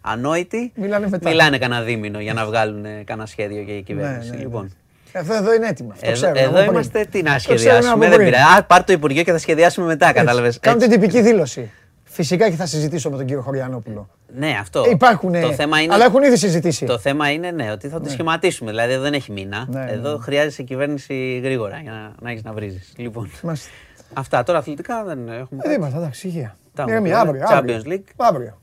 [0.00, 1.28] ανόητοι, Μιλάνε μετά.
[1.28, 4.30] μιλάνε κανένα δίμηνο για να βγάλουν ε, κανένα σχέδιο για η κυβέρνηση.
[4.30, 4.42] ναι, ναι.
[4.42, 4.70] λοιπόν.
[5.12, 5.90] Εδώ, εδώ είναι έτοιμο.
[5.92, 6.70] Αυτό Εδώ, ξέρουμε εδώ από πριν.
[6.72, 7.90] είμαστε τι να Το ξέρουμε σχεδιάσουμε.
[7.92, 8.24] από Δεν πριν.
[8.24, 8.58] πειράζει.
[8.58, 10.58] Α, πάρ το Υπουργείο και θα σχεδιάσουμε μετά, κατάλαβες.
[10.60, 11.70] Κάνουν την τυπική δήλωση.
[12.04, 14.08] Φυσικά και θα συζητήσω με τον κύριο Χωριανόπουλο.
[14.34, 14.82] Ναι, αυτό.
[14.86, 15.40] Ε, Υπάρχουν.
[15.40, 16.86] Το θέμα είναι, Αλλά έχουν ήδη συζητήσει.
[16.86, 18.70] το θέμα είναι ναι, ότι θα το σχηματίσουμε.
[18.70, 19.66] Δηλαδή δεν έχει μήνα.
[19.68, 20.18] Ναι, ναι, Εδώ ναι.
[20.22, 22.92] χρειάζεσαι κυβέρνηση γρήγορα για να, να έχεις να βρίζεις.
[22.96, 23.68] Λοιπόν, Μάλιστα.
[24.14, 25.62] αυτά τώρα αθλητικά δεν έχουμε.
[25.64, 26.56] Ε, τίποτα, εντάξει, υγεία.
[26.74, 27.28] Τα Ηρεμία, έχουμε.
[27.28, 27.56] αύριο.
[27.56, 27.76] αύριο.
[27.84, 28.12] Champions League.
[28.16, 28.60] Αύριο.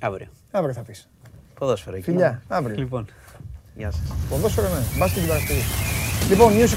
[0.00, 0.26] Αύριο.
[0.50, 1.08] Αύριο θα πεις.
[1.58, 2.04] Ποδόσφαιρο εκεί.
[2.04, 2.76] Φιλιά, αύριο.
[2.76, 3.06] Λοιπόν.
[3.78, 4.02] Γεια σας.
[4.30, 4.98] Ποδόσφαιρο, ναι.
[4.98, 5.60] Μπάσκετ την Παρασκευή.
[6.30, 6.72] Λοιπόν, News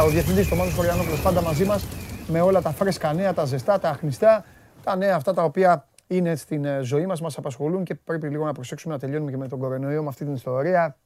[0.00, 1.86] 24-7, ο διευθυντής του Μάνος Χωριανόπουλος πάντα μαζί μας
[2.26, 4.44] με όλα τα φρέσκα νέα, τα ζεστά, τα αχνηστά,
[4.84, 8.44] τα νέα αυτά τα οποία είναι στην ε, ζωή μας, μας απασχολούν και πρέπει λίγο
[8.44, 10.96] να προσέξουμε να τελειώνουμε και με τον κορονοϊό, με αυτή την ιστορία.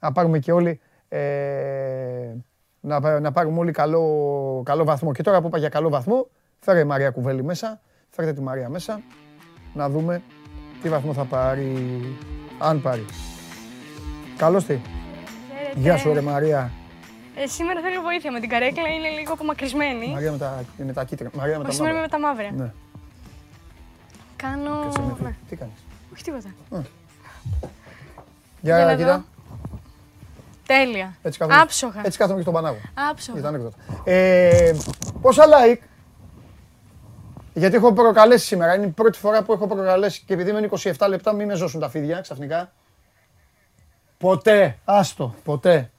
[0.00, 0.80] Να πάρουμε και όλοι.
[1.08, 1.18] Ε,
[2.80, 5.12] να, πά- να πάρουμε όλοι καλό, καλό βαθμό.
[5.12, 7.80] Και τώρα που είπα για καλό βαθμό, φέρε η Μαρία Κουβέλη μέσα.
[8.08, 9.00] Φέρτε τη Μαρία μέσα.
[9.74, 10.22] Να δούμε
[10.82, 11.76] τι βαθμό θα πάρει.
[12.58, 13.04] Αν πάρει.
[14.38, 14.78] Καλώς τι.
[15.58, 15.80] Χαίρετε.
[15.80, 16.70] Γεια σου, ρε Μαρία.
[17.36, 20.08] Ε, σήμερα θέλω βοήθεια με την καρέκλα, είναι λίγο απομακρυσμένη.
[20.08, 21.30] Μαρία με τα, με τα κίτρινα.
[21.34, 22.18] Μαρία με τα Όχι, σήμερα είμαι μαύρα.
[22.20, 22.64] με τα μαύρα.
[22.64, 22.72] Ναι.
[24.36, 24.82] Κάνω.
[24.82, 25.74] Κάτσε με τι- Ναι, Τι κάνεις;
[26.12, 26.48] όχι τίποτα.
[28.60, 29.16] Για, Για να κοίτα.
[29.16, 29.24] δω.
[30.66, 31.14] Τέλεια.
[31.22, 32.00] Έτσι κάθομαι, Άψογα.
[32.04, 32.78] έτσι κάθομαι και στον Πανάγο.
[33.10, 33.38] Άψογα.
[33.38, 33.76] Ήταν ανέκδοτο.
[34.04, 34.72] Ε,
[35.20, 35.78] πόσα like;
[37.54, 38.74] Γιατί έχω προκαλέσει σήμερα.
[38.74, 41.80] Είναι η πρώτη φορά που έχω προκαλέσει και επειδή είμαι 27 λεπτά, μην με ζώσουν
[41.80, 42.72] τα φίδια ξαφνικά.
[44.18, 45.90] Ποτέ, άστο, ποτέ.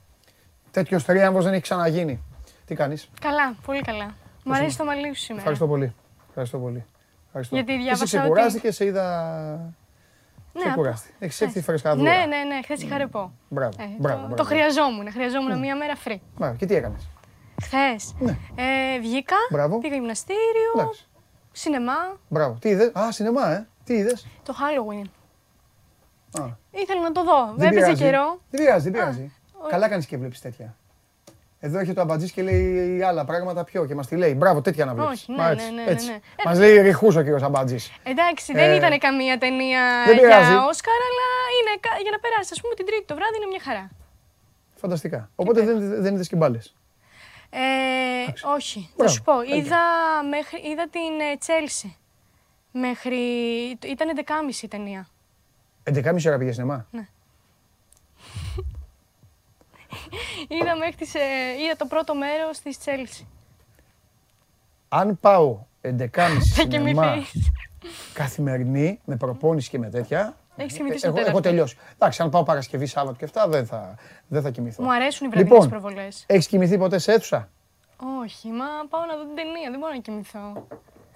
[0.72, 2.24] Τέτοιο τρίαμβος δεν έχει ξαναγίνει.
[2.66, 4.14] Τι κάνεις; Καλά, πολύ καλά.
[4.44, 5.38] Μου αρέσει το μαλλί σου σήμερα.
[5.38, 5.96] Ευχαριστώ πολύ.
[6.28, 6.86] Ευχαριστώ πολύ.
[7.26, 7.56] Ευχαριστώ.
[7.56, 9.74] Γιατί Εσύ διάβασα ξεκουράστηκες, σε είδα...
[10.54, 11.14] Ναι, Ξεκουράστη.
[11.20, 12.12] Έχεις έρθει Ναι, φρεσκαδούρα.
[12.12, 13.32] ναι, ναι, ναι, χθες είχα ρεπό.
[13.50, 14.36] Μπράβο, Ε, μπράβο, το, μπράβο.
[14.36, 15.12] το χρειαζόμουν.
[15.12, 16.18] Χρειαζόμουν μία μέρα free.
[16.38, 16.56] Μπράβο.
[16.56, 17.08] Και τι έκανες;
[17.62, 18.38] Χθες Ναι.
[18.56, 19.78] ε, βγήκα, Μπράβο.
[19.78, 21.08] πήγα γυμναστήριο, Εντάξει.
[21.52, 22.58] σινεμά, Μπράβο.
[22.62, 23.68] Τι είδες; Α, σινεμά, ε.
[23.84, 25.08] Τι είδες; το Halloween.
[26.32, 26.44] Α.
[26.72, 27.54] Ήθελα να το δω.
[27.56, 28.04] Δεν Έπαιζε πειράζει.
[28.04, 28.40] καιρό.
[28.50, 29.32] Δεν πειράζει, δεν πειράζει.
[29.62, 29.70] όχι.
[29.70, 30.76] Καλά κάνεις και βλέπεις τέτοια.
[31.62, 34.34] Εδώ έχει το αμπατζής και λέει άλλα πράγματα πιο και μας τη λέει.
[34.38, 35.12] Μπράβο, τέτοια να βλέπεις.
[35.22, 35.66] Όχι, Μ' ναι, άρεσε.
[35.70, 36.08] ναι, ναι, ναι, Έτσι.
[36.12, 36.20] ναι.
[36.46, 37.92] Μας λέει ρηχούς ο κύριος αμπατζής.
[38.04, 40.52] Εντάξει, Ε, δεν ήταν καμία ταινία δεν πειράζει.
[40.52, 41.28] για Όσκαρ, αλλά
[41.60, 42.58] είναι κα- για να περάσεις.
[42.58, 43.90] Α πούμε την Τρίτη το βράδυ είναι μια χαρά.
[44.76, 45.30] Φανταστικά.
[45.36, 46.76] Οπότε δεν, δεν είδες και μπάλες.
[47.50, 47.60] Ε,
[48.56, 49.34] όχι, θα Μπράβο, σου πω.
[49.40, 49.56] τέλεια.
[49.56, 49.78] Είδα,
[50.30, 51.98] μέχρι, είδα την Τσέλσι.
[52.72, 53.18] Μέχρι.
[53.86, 55.08] ήταν 11.30 η ταινία.
[55.84, 56.86] 11.30 ώρα πήγες σινεμά;
[60.48, 61.20] είδα, μέχρι τις, ε,
[61.66, 63.28] είδα το πρώτο μέρος της Τσέλσι.
[64.90, 67.40] Αν πάω 11.30 Θα σινεμά κοιμηθεί.
[68.14, 71.30] καθημερινή, με προπόνηση και με τέτοια, Έχεις κοιμηθεί στο έχω, τέλος.
[71.30, 71.78] έχω τελειώσει.
[71.94, 73.96] Εντάξει, αν πάω Παρασκευή, Σάββατο και αυτά, δεν θα,
[74.28, 74.84] δεν θα κοιμηθώ.
[74.84, 76.24] Μου αρέσουν οι βραδινές Λοιπόν, προβολές.
[76.28, 77.50] έχεις κοιμηθεί ποτέ σε αίθουσα;
[78.24, 79.70] Όχι, μα πάω να δω την ταινία.
[79.70, 80.68] Δεν μπορώ να κοιμηθώ.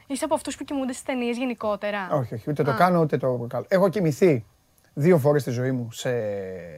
[0.07, 2.09] Είσαι από αυτούς που κοιμούνται στις ταινίες γενικότερα.
[2.11, 2.75] Όχι, όχι, ούτε το Α.
[2.75, 3.65] κάνω ούτε το κάνω.
[3.67, 4.45] Έχω κοιμηθεί
[4.93, 6.11] δύο φορές στη ζωή μου σε,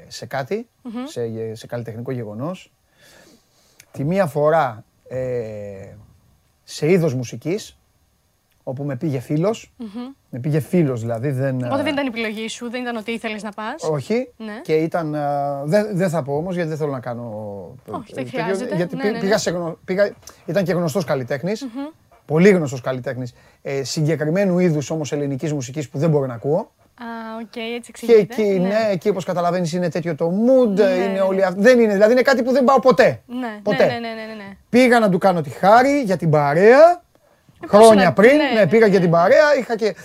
[0.08, 0.68] σε κάτι,
[1.06, 2.72] σε, σε καλλιτεχνικό γεγονός.
[3.92, 5.88] Τη μία φορά ε,
[6.64, 7.78] σε είδος μουσικής,
[8.64, 9.74] όπου με πήγε φίλος.
[10.30, 11.56] Με πήγε φίλος δηλαδή, δεν...
[11.56, 13.84] Οπότε δεν ε, ήταν επιλογή σου, δεν ήταν ότι ήθελες να πας.
[13.84, 14.30] Όχι.
[14.38, 14.62] Ναι.
[14.64, 15.14] Και ήταν.
[15.14, 15.20] ε,
[15.64, 17.24] Δεν δεν θα πω όμως γιατί δεν θέλω να κάνω.
[17.90, 18.76] Όχι, ε, δεν τέτοιο, χρειάζεται.
[18.76, 19.38] Γιατί Ναι, πή- ναι, πήγα ναι.
[19.38, 20.14] σε γνω- πήγα-
[20.46, 21.68] ήταν και γνωστός καλλιτέχνης.
[22.26, 23.34] Πολύ γνωστός καλλιτέχνης.
[23.62, 26.72] Ε, συγκεκριμένου είδους όμως ελληνικής μουσικής που δεν μπορώ να ακούω.
[26.98, 27.06] Α,
[27.42, 28.42] οκ, έτσι Και εξηγείται.
[28.42, 30.68] εκεί, ναι, εκεί όπως καταλαβαίνεις είναι τέτοιο το mood.
[30.68, 31.46] Ναι, είναι ναι, όλοι ναι.
[31.46, 31.62] αυτοί.
[31.62, 33.22] Δεν είναι, δηλαδή είναι κάτι που δεν πάω ποτέ.
[33.26, 33.86] Ναι, Ποτέ.
[33.86, 34.58] ναι, ναι, ναι, ναι, ναι.
[34.70, 37.04] Πήγα να του κάνω τη χάρη για την παρέα.
[37.68, 38.92] Χρόνια να- πριν, ναι, ναι, ναι, πήγα ναι.
[38.92, 39.56] για την παρέα.
[39.60, 39.96] Είχα και,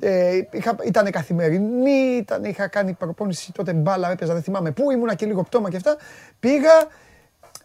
[0.00, 5.14] ε, είχα, ήταν καθημερινή, ήταν, είχα κάνει προπόνηση τότε μπάλα, έπαιζα, δεν θυμάμαι πού, ήμουνα
[5.14, 5.96] και λίγο πτώμα και αυτά.
[6.40, 6.72] Πήγα,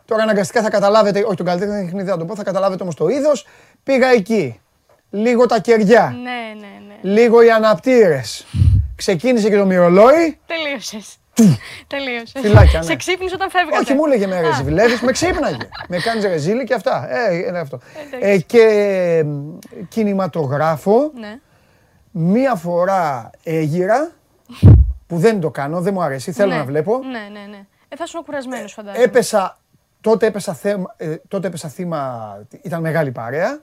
[0.06, 3.08] τώρα αναγκαστικά θα καταλάβετε, όχι τον καλλιτέχνη δεν θα το πω, θα καταλάβετε όμως το
[3.08, 3.48] είδος.
[3.84, 4.60] Πήγα εκεί,
[5.10, 6.30] λίγο τα κεριά, Ναι,
[6.60, 7.14] ναι, ναι.
[7.14, 8.46] λίγο οι αναπτήρες.
[8.96, 10.38] Ξεκίνησε και το μυρολόι.
[10.46, 11.18] Τελείωσες.
[11.88, 12.42] Τελείωσες.
[12.42, 12.86] Φυλάκια, ναι.
[12.86, 13.78] Σε ξύπνησε όταν φεύγατε.
[13.78, 15.58] Όχι, μου έλεγε με Α, ρεζιβλεύεις, με ξύπναγε.
[15.90, 17.08] με κάνεις ρεζίλι και αυτά.
[17.30, 17.80] Ε, είναι αυτό.
[18.08, 18.30] Εντάξει.
[18.30, 19.26] Ε, και ε,
[19.90, 21.40] κινηματογράφο, Ναι.
[22.12, 24.12] μία φορά έγειρα,
[25.08, 26.58] που δεν το κάνω, δεν μου αρέσει, θέλω Ναι.
[26.58, 27.00] να βλέπω.
[27.04, 27.66] Ναι, ναι, ναι.
[27.90, 29.04] Ε, θα ήσουν κουρασμένος, φαντάζομαι.
[29.04, 29.58] Έπεσα,
[30.02, 33.62] τότε έπεσα, θέμα, ε, τότε έπεσα θύμα, ήταν μεγάλη παρέα.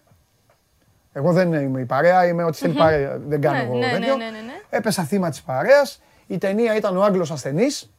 [1.13, 3.93] Εγώ δεν είμαι η παρέα, είμαι ό,τι θέλει παρέα, δεν κάνω Ναι, εγώ ναι, ναι,
[3.93, 4.17] τέτοιο.
[4.17, 4.53] ναι, ναι, ναι.
[4.71, 6.03] Έπεσα θύμα της παρέας.
[6.27, 7.91] Η ταινία ήταν ο Άγγλος ασθενής.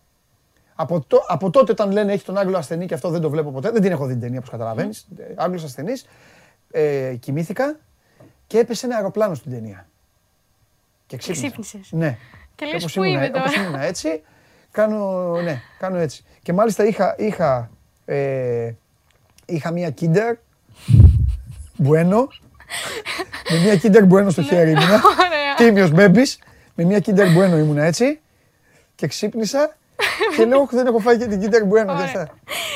[0.75, 3.51] Από, το, από τότε όταν λένε έχει τον Άγγλο ασθενή και αυτό δεν το βλέπω
[3.51, 5.07] ποτέ, δεν την έχω δει την ταινία όπως καταλαβαίνεις.
[5.17, 6.05] Ε, Άγγλος ασθενής.
[6.71, 7.79] Ε, κοιμήθηκα
[8.47, 9.87] και έπεσε ένα αεροπλάνο στην ταινία.
[11.07, 11.47] Και ξύπνησα.
[11.47, 11.91] ξύπνησες.
[11.91, 12.17] Ναι.
[12.55, 14.21] Και λες, όπως πού ήμουνα- είμαι όπως τώρα; ήμουνα έτσι.
[14.71, 16.23] Κάνω, ναι, κάνω έτσι.
[16.41, 17.69] Και μάλιστα είχα, είχα,
[18.05, 18.71] ε,
[19.45, 20.33] είχα μία Kinder
[21.83, 22.27] Bueno.
[23.49, 24.93] Με μία Kinder Bueno στο χέρι ήμουνα.
[24.93, 25.55] Ωραία.
[25.57, 26.39] Τίμιος Μπέμπης.
[26.75, 28.19] Με μία Kinder Bueno ήμουνα έτσι.
[28.95, 29.75] Και ξύπνησα
[30.37, 31.95] και λέω, «Όχι, δεν έχω φάει και την Kinder Bueno.
[31.97, 32.27] δεν θα-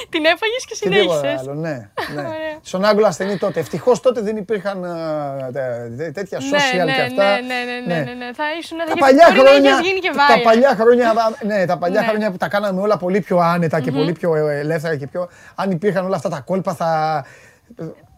[0.09, 1.39] Την έφαγες και και τίποτα συνέχισες.
[1.47, 1.69] άλλο, ναι.
[2.15, 2.21] ναι.
[2.21, 2.57] Ωραία.
[2.61, 3.59] Στον Άγγλο ασθενή τότε.
[3.59, 7.23] Ευτυχώς τότε δεν υπήρχαν α, τε- τε- τέτοια Ναι, social ναι, και αυτά.
[7.23, 7.53] ναι, ναι,
[7.87, 8.33] ναι, ναι, ναι, ναι.
[8.33, 10.43] Θα ήσουν Τα γιατί παλιά μπορεί να χρόνια, είχες γίνει και τα βάρια.
[10.43, 11.13] παλιά χρόνια,
[11.45, 12.07] ναι, τα παλιά Ναι.
[12.07, 15.29] χρόνια που τα κάναμε όλα πολύ πιο άνετα και πολύ πιο ε, ελεύθερα και πιο.
[15.55, 17.23] Αν υπήρχαν όλα αυτά τα κόλπα, θα.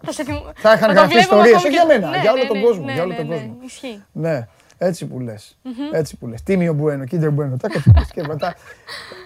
[0.06, 2.18] Θα, σε θυμ- Θα είχαν το γραφεί βλέπουμε ιστορίες, ακόμη όχι και- για μένα, Ναι,
[2.22, 3.58] για όλο ναι, τον ναι, κόσμο, ναι, για όλο ναι, τον ναι, κόσμο.
[3.66, 4.04] Ισχύει.
[4.12, 4.48] Ναι,
[4.78, 5.58] έτσι που λες.
[5.92, 6.44] Έτσι που λες.
[6.44, 7.58] Τίμιο Μπουένο, Kinder Bueno.
[7.60, 8.56] Τα κοτσίπες και μετά.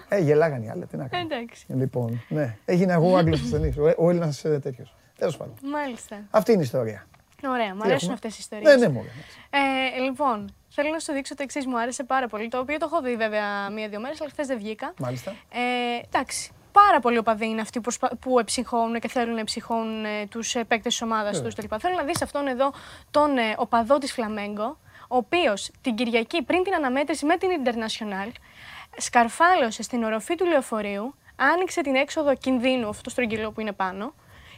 [0.08, 1.26] Ε, γελάγανε οι άλλοι, τι να κάνω.
[1.30, 1.64] Εντάξει.
[1.68, 2.56] Λοιπόν, ναι.
[2.64, 4.94] Έγινα εγώ ο Άγγλος ασθενής, ο, ο Έλληνας τέτοιος.
[5.18, 5.54] Τέλος πάντων.
[5.62, 6.16] Μάλιστα.
[6.30, 7.06] Αυτή είναι η ιστορία.
[7.48, 8.74] Ωραία, μου Τι αρέσουν έχουμε; αυτές οι ιστορίες.
[8.74, 9.06] Ναι, ναι, μωρέ.
[9.50, 11.66] Ε, λοιπόν, θέλω να σου δείξω το εξής.
[11.66, 12.48] Μου άρεσε πάρα πολύ.
[12.48, 14.92] Το οποίο το έχω δει βέβαια μία-δύο μέρες, αλλά χθες δεν βγήκα.
[14.98, 15.30] Μάλιστα.
[15.30, 15.58] Ε,
[16.10, 16.50] εντάξει.
[16.82, 20.54] Πάρα πολλοί οπαδοί είναι αυτοί που, προσπα- που εψυχώνουν και θέλουν να εψυχώνουν ε, τους
[20.54, 21.74] ε, παίκτες της ομάδας τους κτλ.
[21.80, 22.72] Θέλω να δεις αυτόν εδώ
[23.10, 24.78] τον ε, οπαδό της Φλαμέγκο,
[25.08, 28.28] ο οποίος την Κυριακή πριν την αναμέτρηση με την Ιντερνασιονάλ
[28.96, 34.14] σκαρφάλωσε στην οροφή του λεωφορείου, άνοιξε την έξοδο κινδύνου, αυτό το στρογγυλό που είναι πάνω,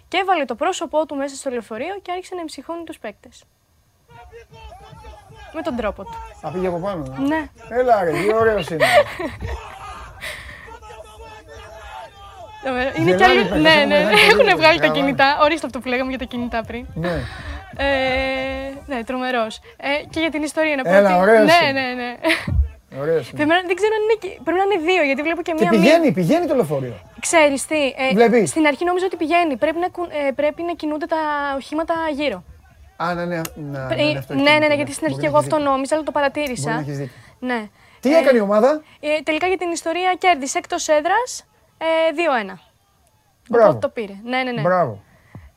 [0.09, 3.45] και έβαλε το πρόσωπό του μέσα στο λεωφορείο και άρχισε να εμψυχώνει τους παίκτες.
[5.53, 6.15] Με τον τρόπο του.
[6.47, 7.15] Α, πήγε από πάνω.
[7.17, 7.21] ε.
[7.21, 7.49] Ναι.
[7.69, 8.85] Έλα ρε, τι ωραίος είναι.
[12.67, 12.91] Τρομερό.
[12.99, 13.43] Είναι κι Γελάνε οι άλλοι.
[13.43, 15.01] παίκτες, Ναι, έχουν ναι, βγάλει έχουν το βγάλει τα τραβάνε.
[15.01, 15.29] κινητά.
[15.45, 16.85] Ορίστε αυτό που λέγαμε για τα κινητά πριν.
[17.05, 17.15] ναι.
[17.79, 17.87] Ε,
[18.91, 19.55] ναι, τρομερός.
[19.77, 20.93] Ε, και για την ιστορία να πω.
[20.99, 21.81] Έλα, ότι- ωραίος Ναι, είναι.
[21.81, 22.11] ναι, ναι.
[23.03, 23.37] Ωραίος είναι.
[23.39, 24.17] Πρέπει να- δεν ξέρω αν είναι.
[24.23, 25.71] και- Πρέπει να είναι δύο, γιατί βλέπω και Και μία.
[25.71, 25.81] μία.
[25.81, 26.97] πηγαίνει, πηγαίνει το λεωφορείο.
[27.27, 28.51] Ξέρεις τι, ε, Βλέπεις.
[28.51, 29.57] στην αρχή νόμιζα ότι πηγαίνει.
[29.57, 31.21] Πρέπει να, κου- ε, πρέπει να κινούνται τα
[31.61, 32.39] οχήματα γύρω.
[32.97, 33.41] Α, ναι, ναι.
[33.75, 35.33] να, Ε, ναι, αυτό ναι, έχει ναι, δίκιο, ναι, γιατί στην αρχή Μπορεί και να
[35.33, 35.71] εγώ έχεις αυτό δίκιο.
[35.71, 36.73] νόμιζα, αλλά το Μπορεί να παρατήρησα.
[36.85, 37.13] έχεις δίκιο.
[37.51, 37.61] Ναι.
[38.03, 38.71] Τι Ε, έκανε η ομάδα;
[39.01, 41.31] ε, τελικά για την ιστορία κέρδισε εκτός έδρας
[41.79, 41.85] ε,
[42.53, 42.59] 2-1.
[43.49, 43.69] Μπράβο.
[43.69, 44.13] Οπότε το πήρε.
[44.25, 44.61] Ναι, ναι, ναι.
[44.61, 45.03] Μπράβο.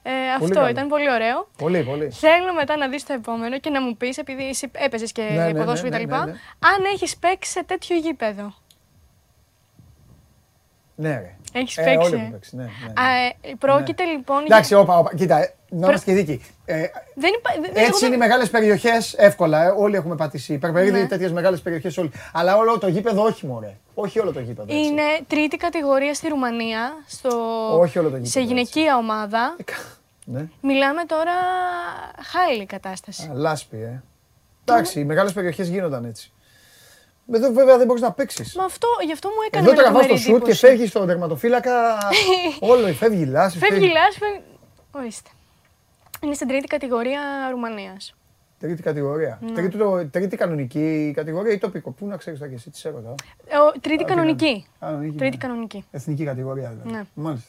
[0.03, 0.69] Ε, Πολύ αυτό καλό.
[0.69, 1.47] ήταν πολύ ωραίο.
[1.57, 2.09] Πολύ, πολύ.
[2.11, 5.51] Θέλω μετά να δεις το επόμενο και να μου πεις, επειδή εσύ έπαιζες και Ναι,
[5.51, 6.09] ναι, ποδόσφαιρο ναι, κτλ.
[6.11, 6.31] ναι, ναι, ναι.
[6.59, 8.53] Αν έχεις παίξει σε τέτοιο γήπεδο.
[10.95, 11.35] Ναι, ρε.
[11.53, 11.97] Έχεις Ε, παίξει.
[12.07, 12.17] όλοι ε.
[12.17, 13.01] έχουν παίξει, ναι, ναι.
[13.01, 14.55] Α, ε, πρόκειται λοιπόν για...
[14.55, 15.15] Εντάξει, όπα, όπα.
[15.15, 16.41] Κοίτα, ε, να είμαστε και δίκοι.
[16.65, 16.75] Ε,
[17.15, 17.49] Δεν υπά...
[17.61, 19.63] δεν- εγώ Έτσι δεν- είναι οι μεγάλες περιοχές εύκολα.
[19.65, 19.73] Ε.
[19.77, 20.53] Όλοι έχουμε πατήσει.
[20.53, 21.07] Υπερπερίδη Ναι.
[21.07, 22.11] τέτοιες μεγάλες περιοχές όλοι.
[22.33, 23.75] Αλλά όλο το γήπεδο όχι, μωρέ.
[23.93, 24.73] Όχι όλο το γήπεδο.
[24.73, 24.85] έτσι.
[24.85, 27.29] Είναι τρίτη κατηγορία στη Ρουμανία, στο...
[27.79, 28.51] Όχι όλο το γήπεδο, σε έτσι.
[28.53, 29.55] γυναικεία ομάδα.
[30.25, 30.45] Ναι.
[30.61, 31.31] Μιλάμε τώρα
[32.23, 33.29] χάλη κατάσταση.
[33.31, 34.01] Α, Λάσπη, ε.
[34.65, 36.31] Εντάξει, οι μεγάλες περιοχές γίνονταν έτσι.
[37.33, 38.55] Εδώ βέβαια δεν μπορείς να παίξεις.
[38.55, 40.65] Μα αυτό, γι' αυτό μου έκανε Εδώ τραβά τρομερή το σουτ και εντύπωση.
[40.65, 41.97] φεύγεις στον τερματοφύλακα.
[42.71, 43.59] όλο, φεύγει η λάσπη.
[43.59, 44.41] Φεύγει η λάσπη.
[44.91, 45.29] Ορίστε.
[46.23, 48.13] Είναι στην τρίτη κατηγορία Ρουμανίας.
[48.59, 49.39] Τρίτη κατηγορία.
[49.41, 49.51] Ναι.
[49.51, 51.91] Τρίτη, το- τρίτη κανονική κατηγορία ή τοπικό.
[51.91, 53.13] Πού να ξέρεις τα και εσύ, τις σε ρωτάω.
[53.47, 54.65] Ε, ο- τρίτη Α, κανονική.
[54.79, 55.41] Κανονική, Τρίτη ναι.
[55.47, 55.85] κανονική.
[55.91, 56.91] Εθνική κατηγορία δηλαδή.
[56.97, 57.03] Ναι.
[57.13, 57.47] Μάλιστα.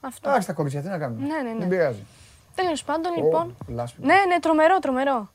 [0.00, 0.28] Αυτό.
[0.28, 1.26] Εντάξει τα κορίτσια, τι να κάνουμε.
[1.26, 1.58] Ναι, ναι, ναι.
[1.58, 2.02] Δεν πειράζει.
[2.54, 3.56] Τέλος πάντων, Ω, λοιπόν.
[3.68, 4.00] λάσπη.
[4.06, 5.28] Ναι, ναι, τρομερό, τρομερό.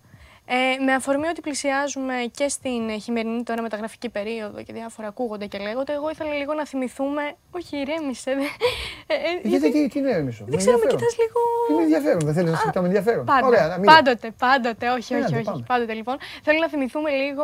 [0.53, 5.45] Ε, με αφορμή ότι πλησιάζουμε και στην ε, χειμερινή τώρα μεταγραφική περίοδο και διάφορα ακούγονται
[5.45, 7.21] και λέγονται, εγώ ήθελα λίγο να θυμηθούμε.
[7.51, 8.35] Όχι, ηρέμησε.
[8.35, 8.41] δε.
[8.41, 10.45] Ε, ε, Γιατί, τι, τι είναι έμισο.
[10.47, 11.39] Δεν ξέρω, με κοιτάς λίγο.
[11.71, 13.25] Είναι ενδιαφέρον, δεν θέλεις να συζητάμε ενδιαφέρον.
[13.25, 13.47] Πάντα.
[13.47, 13.85] Ωραία, να μείνει.
[13.85, 15.63] πάντοτε, πάντοτε, όχι, Έλατε, όχι, όχι, πάμε.
[15.67, 16.17] πάντοτε λοιπόν.
[16.43, 17.43] Θέλω να θυμηθούμε λίγο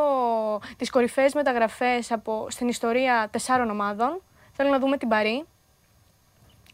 [0.78, 4.22] τις κορυφαίες μεταγραφές από, στην ιστορία τεσσάρων ομάδων.
[4.52, 5.46] Θέλω να δούμε την Παρή.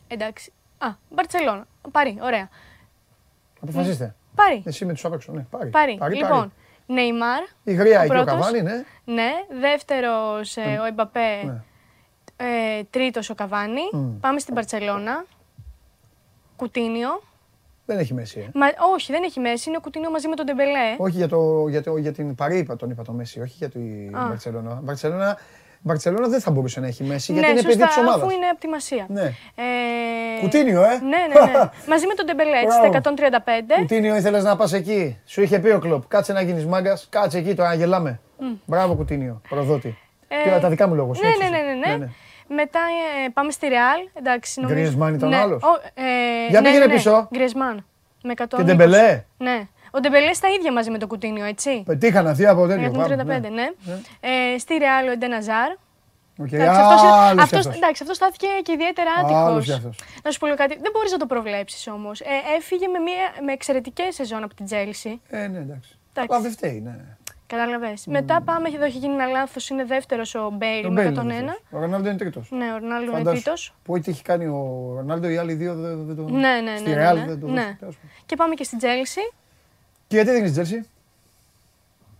[0.07, 0.51] Εντάξει.
[0.77, 1.68] Α, Μπαρτσελώνα.
[1.91, 2.49] Παρή, ωραία.
[3.61, 4.15] Αποφασίστε.
[4.35, 4.64] Πάρει.
[4.65, 5.45] Εσύ με τους απ' έξω, ναι.
[5.49, 5.69] Πάρει.
[5.69, 5.97] Πάρει.
[5.97, 6.51] Πάρει, Λοιπόν, πάρει.
[6.85, 7.43] Νεϊμάρ.
[7.64, 8.34] Η γριά ο εκεί ο πρώτος.
[8.34, 8.84] Καβάνη, ναι.
[9.03, 9.31] Ναι.
[9.60, 11.43] Δεύτερος ε, ο Εμπαπέ.
[11.45, 11.61] Ναι.
[12.38, 13.81] Ε, τρίτος ο Καβάνη.
[13.91, 14.19] Μμ.
[14.19, 15.26] Πάμε στην Μπαρτσελώνα.
[16.55, 17.22] Κουτίνιο.
[17.85, 18.39] Δεν έχει μέση.
[18.39, 18.49] Ε.
[18.53, 19.69] Μα, όχι, δεν έχει μέση.
[19.69, 20.95] Είναι ο Κουτίνιο μαζί με τον Ντεμπελέ.
[20.97, 23.69] Όχι για, το, για, το, για την Παρή είπα, τον είπα το Μέση, όχι για
[23.69, 24.27] την Α.
[24.81, 25.38] Μπαρσελόνα.
[25.85, 28.22] Μπαρσελόνα, Μπαρσελόνα δεν θα μπορούσε να έχει Μέσι γιατί ναι, είναι παιδί σωστά, της ομάδας.
[28.22, 29.05] αφού είναι από τη Μασία.
[29.10, 29.22] Ναι.
[29.55, 30.88] Ε, Κουτίνιο, ε!
[30.88, 31.69] Ναι, ναι, ναι.
[31.91, 32.99] Μαζί με τον Ντεμπελέ, έτσι, Μπράβο.
[32.99, 33.80] στα 135.
[33.80, 36.07] Κουτίνιο, ήθελες να πας εκεί; Σου είχε πει ο Κλοπ.
[36.07, 37.07] Κάτσε να γίνεις μάγκας.
[37.10, 38.19] Κάτσε εκεί τώρα να γελάμε.
[38.65, 39.97] Μπράβο, Κουτίνιο, προδότη.
[40.27, 41.11] Ε, Πήρα τα δικά μου λόγω.
[41.22, 42.10] Ναι, ναι, ναι, ναι, ναι.
[42.47, 42.80] Μετά
[43.26, 43.99] ε, πάμε στη Ρεάλ.
[44.14, 44.91] Εντάξει, νομίζω.
[44.91, 45.38] Griezmann ήταν ναι.
[45.38, 47.27] άλλος; Ο, ε, Για ναι, πήγαινε ναι, πίσω.
[47.34, 47.85] Γκρισμάν.
[48.23, 48.45] Με 120.
[48.55, 49.68] Και Ντεμπελέ; Ναι.
[49.95, 51.84] Ο Ντεμπελέ στα ίδια μαζί με το Κουτίνιο, έτσι.
[51.86, 52.91] Πετύχαν αυτοί από τέτοιο.
[52.91, 53.68] 135, πάμε, ναι.
[54.20, 55.72] Ε, στη Ρεάλ ο Εντέν Αζάρ.
[56.38, 57.76] Οκ, Εντάξει, αυτός, είναι- άλλος κι αυτός, αυτός.
[57.76, 59.65] εντάξει, αυτός στάθηκε και ιδιαίτερα Άλλος άτυχος.
[59.65, 59.98] κι αυτός.
[60.24, 60.78] Να σου πω λίγο κάτι.
[60.82, 62.20] Δεν μπορείς να το προβλέψεις όμως.
[62.20, 62.26] Ε,
[62.57, 63.15] έφυγε με, μια,
[63.45, 65.22] με εξαιρετικές σεζόν από την Τσέλσι.
[65.30, 65.98] Ε, ναι, εντάξει.
[66.14, 66.34] Εντάξει.
[66.34, 66.95] Αλλά δεν φταίει, ναι.
[67.48, 68.06] Κατάλαβες.
[68.07, 71.22] Μετά πάμε, εδώ έχει γίνει ένα λάθος, είναι δεύτερος ο Μπέιλ Τον με Μπέιλ 101.
[71.22, 71.61] είναι αυτός.
[71.72, 72.48] Ο Ρονάλντο είναι τρίτος.
[72.52, 73.41] Ναι, ο Ρονάλντο είναι Φαντάσου.
[73.41, 73.74] τρίτος.
[73.84, 76.22] Που ό,τι έχει κάνει ο Ρονάλντο, οι άλλοι δύο δεν δεν το.
[76.22, 77.53] Ναι, ναι, Στη ναι, Real ναι, δεν το ναι.
[77.61, 77.78] δώσαν.
[77.80, 78.11] Τέλος πάντων.
[78.26, 79.22] Και πάμε και στην Τζέλσι.
[80.14, 80.85] Και γιατί δεν είναι Τζέρσι,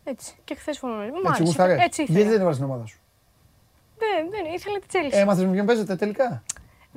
[0.04, 0.36] Έτσι.
[0.44, 1.04] Και χθες φωνούμε.
[1.04, 1.44] Μου έτσι άρεσε.
[1.44, 1.74] γουσταρέ.
[1.74, 2.30] Έτσι Γιατί ήθελα.
[2.32, 3.00] δεν έβαλε την ομάδα σου;
[3.98, 5.20] Δεν, δεν, ήθελα τη Chelsea.
[5.22, 6.44] Έμαθε με ποιον παίζετε τελικά;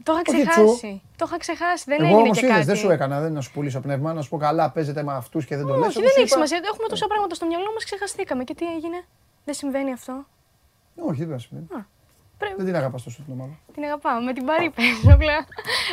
[0.02, 1.02] το είχα όχι ξεχάσει.
[1.16, 1.85] Το είχα ξεχάσει.
[1.86, 2.66] Δεν Εγώ έγινε όμως και είδες, κάτι.
[2.66, 5.47] δεν σου έκανα δεν να σου πουλήσω πνεύμα, να σου πω καλά, παίζετε με αυτούς
[5.47, 5.86] και δεν το λες.
[5.86, 6.60] Όχι, δεν έχει σημασία.
[6.73, 8.44] Έχουμε τόσα πράγματα στο μυαλό μας, ξεχαστήκαμε.
[8.44, 9.05] Και τι έγινε;
[9.44, 10.27] Δεν συμβαίνει αυτό;
[10.94, 11.86] Όχι, δεν θα συμβαίνει.
[12.38, 12.54] Πρέπει...
[12.56, 13.52] Δεν την αγαπάς τόσο την ομάδα.
[13.74, 14.20] Την αγαπάω.
[14.20, 15.46] Με την Παρή παίζω απλά.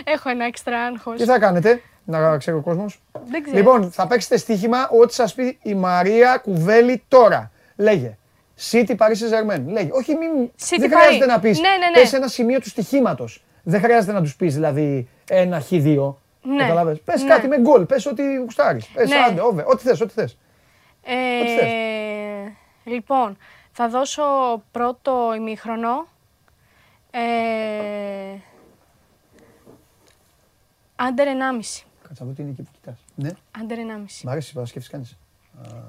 [0.03, 1.17] Έχω ένα έξτρα άγχος.
[1.17, 3.57] Τι θα κάνετε, να ξέρει ο κόσμος; Δεν ξέρω.
[3.57, 7.51] Λοιπόν, θα παίξετε στοίχημα ό,τι σας πει η Μαρία Κουβέλη τώρα.
[7.75, 8.17] Λέγε.
[8.71, 9.63] City Paris Saint-Germain.
[9.67, 9.89] Λέγε.
[9.91, 10.29] Όχι, μην...
[10.59, 10.95] City δεν Paris.
[10.99, 11.59] χρειάζεται να πεις.
[11.59, 11.93] Ναι, ναι, ναι.
[11.93, 13.43] Πες ένα σημείο του στοιχήματος.
[13.63, 16.13] Δεν χρειάζεται να τους πεις δηλαδή ένα χ2.
[16.41, 16.57] Ναι.
[16.57, 17.01] Καταλάβες.
[17.01, 17.29] Πες Ναι.
[17.29, 17.85] κάτι με γκολ.
[17.85, 18.85] Πες ό,τι γουστάρεις.
[18.87, 19.15] Πες Ναι.
[19.15, 19.63] άντε, όβε.
[19.67, 20.37] Ό,τι θες, ό,τι θες.
[21.41, 21.71] Ό,τι θες.
[21.71, 23.37] Ε, λοιπόν,
[23.71, 24.23] θα δώσω
[24.71, 26.07] πρώτο ημίχρονο.
[27.15, 28.37] Ε,
[30.95, 31.83] Άντερ 1,5.
[32.07, 33.03] Κάτσε να δω τι είναι εκεί που κοιτάς.
[33.15, 33.29] Ναι,
[33.61, 34.23] Άντερ 1,5.
[34.23, 35.17] μ' αρέσει η Παρασκευή κάνεις.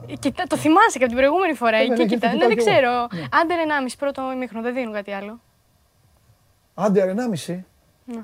[0.09, 1.77] Ε, Κοιτά, το θυμάσαι και από την προηγούμενη φορά.
[1.77, 2.15] ναι, Εκεί ναι, κοιτά.
[2.15, 2.71] κοιτάω Ναι, δεν κι εγώ.
[2.79, 3.07] ξέρω.
[3.13, 3.27] Ναι.
[3.41, 4.63] Άντερ 1,5 πρώτο ημίχρονο.
[4.65, 5.41] Δεν δίνουν κάτι άλλο.
[6.75, 7.15] Άντε,
[7.47, 7.65] 1,5.
[8.05, 8.23] Ναι.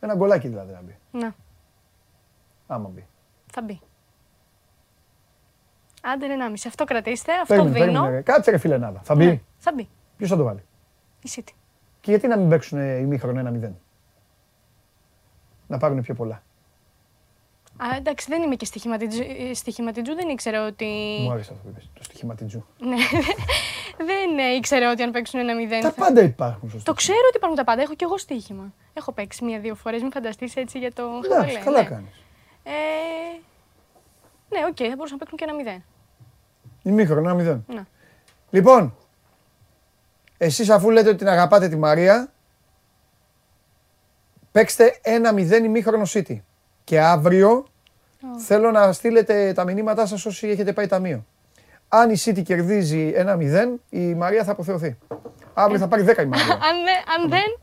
[0.00, 0.96] Ένα γκολάκι δηλαδή να μπει.
[1.10, 1.30] Ναι,
[2.66, 3.06] Άμα μπει.
[3.52, 3.80] θα μπει.
[6.02, 6.54] Άντερ 1,5.
[6.66, 7.32] Αυτό κρατήστε.
[7.32, 7.86] Αυτό Περίμενε, δίνω.
[7.92, 8.14] περίμενε.
[8.16, 8.22] ρε.
[8.22, 9.00] Κάτσε ρε φίλε Νάδα.
[9.02, 9.24] Θα μπει.
[9.26, 9.88] Ναι, θα μπει.
[10.16, 10.64] Ποιος θα το βάλει;
[11.28, 11.52] Η City.
[12.00, 13.70] Και γιατί να μην παίξουν ημίχρονο 1-0.
[15.66, 16.42] Να πάρουν πιο πολλά.
[17.76, 20.84] Α, εντάξει, δεν είμαι και στοιχηματιτζού, ε, στοιχηματιτζού, δεν ήξερα ότι.
[21.20, 21.90] Μου άρεσε αυτό που είπες.
[21.94, 22.64] Το στοιχήμα την Τζου.
[22.78, 22.96] Ναι,
[24.10, 25.80] δεν ε, ήξερα ότι αν παίξουν ένα μηδέν.
[25.80, 26.94] Τα θα- πάντα υπάρχουν στο Το στοίχημα.
[26.94, 27.82] ξέρω ότι υπάρχουν τα πάντα.
[27.82, 28.72] Έχω κι εγώ στοίχημα.
[28.92, 30.02] Έχω παίξει μία-δύο φορές.
[30.02, 31.58] Μην φανταστείς έτσι για το Εντάξει, χαβαλέ.
[31.58, 31.88] καλά ναι.
[31.88, 32.22] κάνεις.
[32.62, 32.70] Ε,
[34.48, 35.82] ναι, οκ, θα μπορούσαν να παίξουν και ένα μηδέν.
[36.82, 37.60] Ημίχρονο 1-0.
[37.74, 37.84] Ναι.
[38.50, 38.94] Λοιπόν,
[40.38, 42.28] εσείς αφού λέτε ότι την αγαπάτε τη Μαρία,
[44.52, 45.00] παίξτε
[45.36, 46.36] 1-0 ημίχρονο City.
[46.84, 47.66] Και αύριο
[48.46, 51.26] θέλω να στείλετε τα μηνύματά σας όσοι έχετε πάει ταμείο.
[51.88, 54.98] Αν η City κερδίζει 1-0, η Μαρία θα αποθεωθεί.
[55.54, 56.52] Αύριο θα πάρει 10 η Μαρία.
[56.68, 57.58] αν, δεν, αν δεν.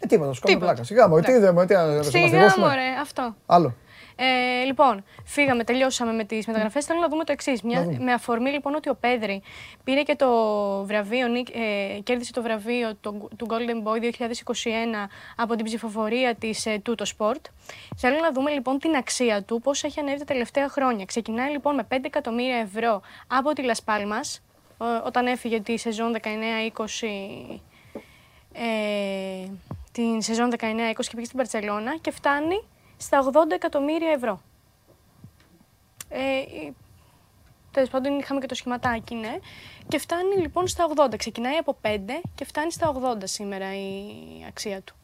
[0.00, 0.72] Ε, τίποτα, σου κάνω Τίποτα.
[0.72, 0.82] πλάκα.
[0.84, 1.36] Σιγά μου, τι Ναι.
[1.38, 2.66] είδαμε, τι να σε Σιγά μαστιγώσουμε.
[2.66, 3.34] μωρέ, αυτό.
[3.46, 3.74] Άλλο.
[4.16, 6.84] Ε, λοιπόν, φύγαμε, τελειώσαμε με τις μεταγραφές.
[6.84, 7.62] Θέλω να δούμε το εξής.
[7.98, 9.42] Με αφορμή λοιπόν ότι ο Πέδρη
[9.84, 10.28] πήρε και το
[10.84, 16.66] βραβείο, νίκ- ε, κέρδισε το βραβείο του, του Golden Boy 2021 από την ψηφοφορία της
[16.66, 17.40] ε, Tuto Sport.
[17.96, 21.04] Θέλω να δούμε λοιπόν την αξία του, πώς έχει ανέβει τα τελευταία χρόνια.
[21.04, 24.38] Ξεκινάει λοιπόν με 5 εκατομμύρια ευρώ από τη Las Palmas,
[24.80, 27.58] ε, όταν έφυγε τη σεζόν 19-20
[28.52, 29.48] ε,
[29.92, 30.56] την σεζόν 19-20
[30.96, 32.64] και πήγε στην Παρσελώνα και φτάνει
[32.96, 34.40] στα 80 εκατομμύρια ευρώ.
[36.08, 36.74] Ε, η-
[37.70, 39.38] Τέλος πάντων, είχαμε και το σχηματάκι, ναι.
[39.88, 41.16] Και φτάνει λοιπόν στα 80.
[41.16, 42.88] Ξεκινάει από 5 και φτάνει στα
[43.20, 44.04] 80 σήμερα η
[44.48, 44.94] αξία του.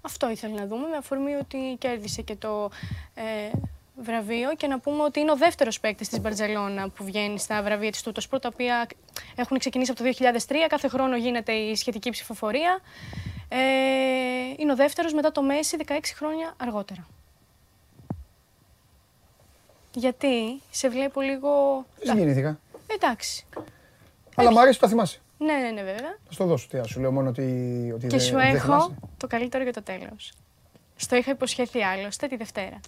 [0.00, 2.70] Αυτό ήθελα να δούμε, με αφορμή ότι κέρδισε και το
[3.14, 3.50] ε,
[3.96, 7.90] βραβείο και να πούμε ότι είναι ο δεύτερος παίκτης της Μπαρτζελώνα που βγαίνει στα βραβεία
[7.90, 8.86] της Τούτος Σπορ, τα οποία
[9.34, 10.08] έχουν ξεκινήσει από το
[10.48, 12.80] 2003, κάθε χρόνο γίνεται η σχετική ψηφοφορία.
[13.48, 13.58] Ε,
[14.56, 17.06] είναι ο δεύτερος μετά το Μέση 16 χρόνια αργότερα.
[19.94, 21.48] Γιατί σε βλέπω λίγο...
[22.04, 22.58] Δεν συγκινήθηκα.
[22.86, 23.44] Εντάξει.
[24.34, 25.20] Αλλά μου αρέσει που τα θυμάσαι.
[25.38, 26.18] Ναι, ναι, ναι, βέβαια.
[26.26, 26.68] Θα στο δώσω.
[26.68, 27.42] Τι, σου λέω μόνο ότι,
[27.94, 28.94] ότι Και δεν- σου δεν έχω θυμάσαι.
[29.16, 30.32] το καλύτερο για το τέλος.
[30.96, 32.80] Στο είχα υποσχεθεί άλλωστε τη Δευτέρα.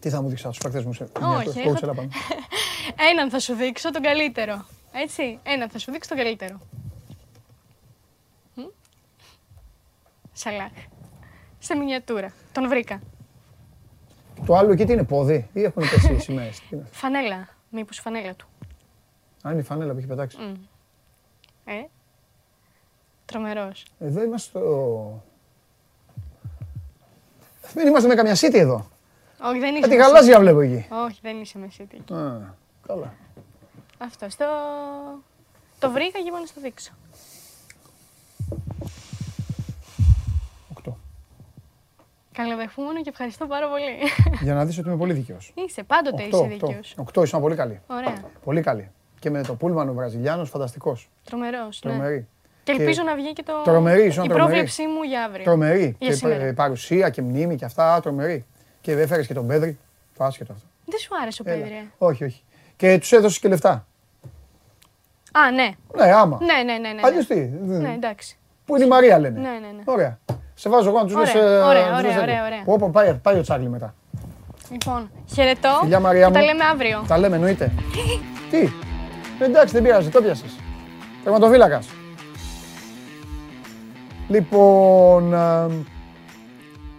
[0.00, 2.08] Τι θα μου δείξεις του παίκτες μου σε Όχι, μια έχω- coach, έλα πάμε.
[3.10, 4.64] Έναν θα σου δείξω τον καλύτερο.
[4.92, 6.60] Έτσι, έναν θα σου δείξω τον καλύτερο.
[10.32, 10.72] Σαλάχ.
[11.58, 12.32] Σε μινιατούρα.
[12.52, 13.00] Τον βρήκα.
[14.46, 17.48] Το άλλο εκεί τι είναι, πόδι; Ή έχουν πέσει οι σημαίες; Τι είναι αυτό; Φανέλα.
[17.70, 18.46] Μήπως φανέλα του.
[19.46, 20.36] Α, είναι η φανέλα που έχει πετάξει.
[20.40, 20.54] Μμ.
[21.64, 21.88] Ε.
[23.24, 23.86] Τρομερός.
[23.98, 25.22] Εδώ είμαστε στο...
[27.72, 28.86] Δεν είμαστε με καμιά city εδώ.
[29.42, 29.80] Όχι, δεν είσαι.
[29.80, 30.86] Κάτι με γαλάζια βλέπω εκεί.
[30.88, 31.04] City.
[31.06, 32.14] Όχι, δεν είσαι με City.
[32.14, 32.40] Α,
[32.86, 33.14] καλά.
[33.98, 34.30] Αυτό.
[34.30, 34.46] Στο...
[35.78, 36.92] Το βρήκα και είπα να στο δείξω.
[42.32, 43.90] Καλοδεχούμενο και ευχαριστώ πάρα πολύ.
[44.42, 45.52] Για να δεις ότι είμαι πολύ δίκαιος.
[45.66, 46.66] είσαι, πάντοτε Οκτώ, είσαι οκτώ.
[46.66, 46.94] δίκαιος.
[46.96, 47.80] Οκτώ, ήσουν πολύ καλή.
[47.86, 48.14] Ωραία.
[48.44, 48.90] Πολύ καλή.
[49.18, 51.08] Και με το πούλμαν ο Βραζιλιάνος, φανταστικός.
[51.24, 51.80] Τρομερός.
[51.84, 51.90] Ναι.
[51.92, 52.26] Τρομερή.
[52.64, 53.52] Και ελπίζω να βγει και το...
[53.64, 54.48] Τρομερή, ήσουν η τρομερή.
[54.48, 55.44] πρόβλεψή μου για αύριο.
[55.44, 55.96] Τρομερή.
[55.98, 56.44] Για Και σήμερα.
[56.44, 58.46] πα- παρουσία και μνήμη και αυτά, τρομερή.
[58.80, 59.78] Και έφερες και τον Πέδρη.
[60.18, 60.66] Το άσχετο αυτό.
[60.84, 61.60] Δεν σου άρεσε ο Έλα.
[61.62, 61.74] Πέδρη.
[61.76, 62.42] ε; Όχι, όχι.
[62.76, 63.86] Και τους έδωσες και λεφτά.
[65.32, 65.70] Α, ναι.
[65.96, 66.38] Ναι, άμα.
[66.40, 66.92] Ναι, ναι, ναι.
[66.92, 67.34] ναι, Αλλιώς ναι.
[67.34, 67.40] τι.
[67.50, 68.38] Ναι, εντάξει.
[68.64, 69.40] Πού είναι η Μαρία λένε.
[69.40, 69.82] Ναι, ναι, ναι.
[69.84, 70.18] Ωραία.
[70.62, 71.42] Σε βάζω εγώ να τους Ωραία, λες...
[71.42, 72.22] ε, ωραία, να τους λες ωραία, τέτοιο.
[72.22, 72.62] ωραία, ωραία.
[72.64, 73.94] Πω, πω, πάει, πάει ο Τσάγλι μετά.
[74.70, 75.68] Λοιπόν, χαιρετώ.
[75.80, 76.44] Φιλιά Μαρία και τα μου.
[76.44, 77.04] λέμε αύριο.
[77.08, 77.72] Τα λέμε, εννοείται.
[78.50, 78.68] Τι;
[79.44, 80.56] Εντάξει, δεν πειράζει, το πιάσες.
[81.24, 81.86] Τερματοφύλακας.
[84.28, 85.68] Λοιπόν, α,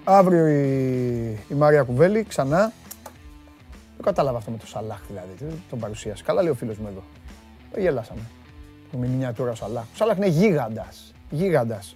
[0.03, 0.63] αύριο η,
[1.49, 2.71] η Μαρία Κουβέλη ξανά.
[3.95, 6.23] Δεν κατάλαβα αυτό με το Σαλάχ δηλαδή, τι- τον παρουσίασε.
[6.23, 7.03] Καλά λέει ο φίλος μου εδώ.
[7.73, 8.21] Ε, Γελάσαμε.
[8.91, 9.83] Με μινιατούρα ο Σαλάχ.
[9.83, 11.13] Ο Σαλάχ είναι γίγαντας.
[11.29, 11.95] Γίγαντας.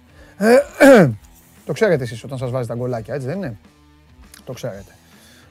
[1.68, 3.58] Το ξέρετε εσείς όταν σας βάζει τα γκολάκια, έτσι δεν είναι;
[4.44, 4.92] Το ξέρετε.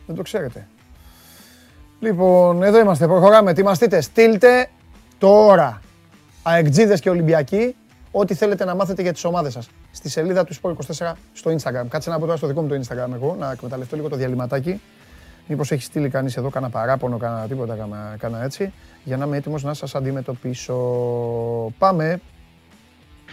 [0.06, 0.68] Δεν το ξέρετε.
[1.99, 3.07] Λοιπόν, εδώ είμαστε.
[3.07, 3.52] Προχωράμε.
[3.52, 4.02] Ετοιμαστείτε.
[4.02, 4.69] Στείλτε
[5.18, 5.81] τώρα.
[6.44, 7.76] Αεκτζίδες και Ολυμπιακοί.
[8.11, 9.69] Ό,τι θέλετε να μάθετε για τις ομάδες σας.
[9.91, 11.85] Στη σελίδα του Sport 24 στο Instagram.
[11.89, 14.81] Κάτσε να πω τώρα στο δικό μου το Instagram εγώ, να εκμεταλλευτώ λίγο το διαλυματάκι.
[15.48, 18.73] Μήπως έχει στείλει κανείς εδώ κανένα παράπονο, κανένα τίποτα, κανένα, κανένα έτσι,
[19.03, 20.76] για να είμαι έτοιμος να σας αντιμετωπίσω.
[21.77, 22.22] Πάμε.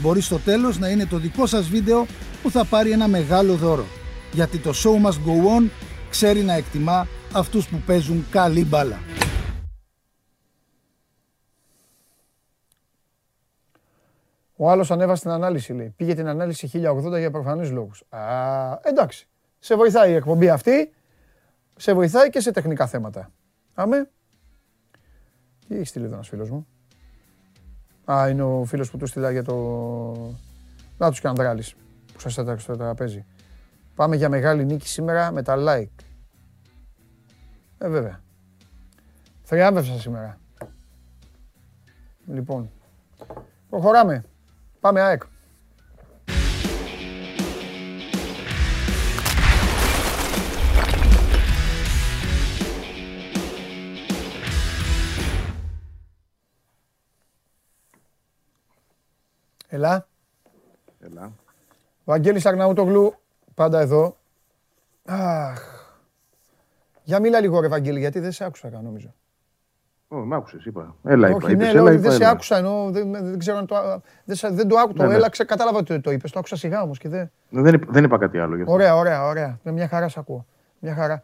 [0.00, 2.06] Μπορεί στο τέλος να είναι το δικό σας βίντεο
[2.42, 3.84] που θα πάρει ένα μεγάλο δώρο.
[4.32, 5.70] Γιατί το show must go on
[6.10, 8.98] ξέρει να εκτιμά αυτούς που παίζουν καλή μπάλα.
[14.56, 15.92] Ο άλλος ανέβασε την ανάλυση, λέει.
[15.96, 18.02] Πήγε την ανάλυση 1080 για προφανείς λόγους.
[18.08, 18.20] Α,
[18.82, 19.28] εντάξει.
[19.58, 20.92] Σε βοηθάει η εκπομπή αυτή.
[21.76, 23.32] Σε βοηθάει και σε τεχνικά θέματα.
[23.74, 24.10] Αμέ.
[25.68, 26.66] Τι έχει στείλει εδώ ένας φίλος μου;
[28.12, 29.54] Α, είναι ο φίλος που του στείλα για το.
[30.98, 31.74] Να τους και Ανδράλης
[32.12, 33.24] που σας έταξε στο τραπέζι.
[33.94, 36.04] Πάμε για μεγάλη νίκη σήμερα με τα like.
[37.78, 38.20] Ε, βέβαια.
[39.42, 40.40] Θριάμβευσα σήμερα.
[42.26, 42.70] Λοιπόν,
[43.68, 44.24] προχωράμε.
[44.80, 45.22] Πάμε ΑΕΚ.
[59.78, 60.06] Ελά.
[61.00, 61.32] Έλα.
[62.04, 63.14] Βαγγέλης Αγναούτογλου,
[63.54, 64.16] πάντα εδώ.
[65.04, 65.86] Αχ.
[67.02, 69.14] Για μίλα λίγο ρε Βαγγέλη, γιατί δεν σε άκουσα καν νομίζω.
[70.08, 70.94] Ω, μ' άκουσες, είπα.
[71.04, 71.36] Έλα, είπα.
[71.36, 72.30] Όχι, είπες, ναι, έλα, λέω, είπα, δεν σε έλα.
[72.30, 74.92] άκουσα ενώ δεν, δεν ξέρω αν το, α- δεν, σε- δεν το άκουσα.
[74.96, 75.14] Ναι, Το ναι.
[75.14, 77.30] έλαξε, κατάλαβα ότι το είπες, το άκουσα σιγά όμως και δεν...
[77.48, 78.72] Δεν, είπα- δεν είπα κάτι άλλο γι' αυτό.
[78.74, 79.58] Ωραία, ωραία, ωραία.
[79.62, 80.46] Με μια χαρά σ' ακούω.
[80.78, 81.22] Μια χαρά.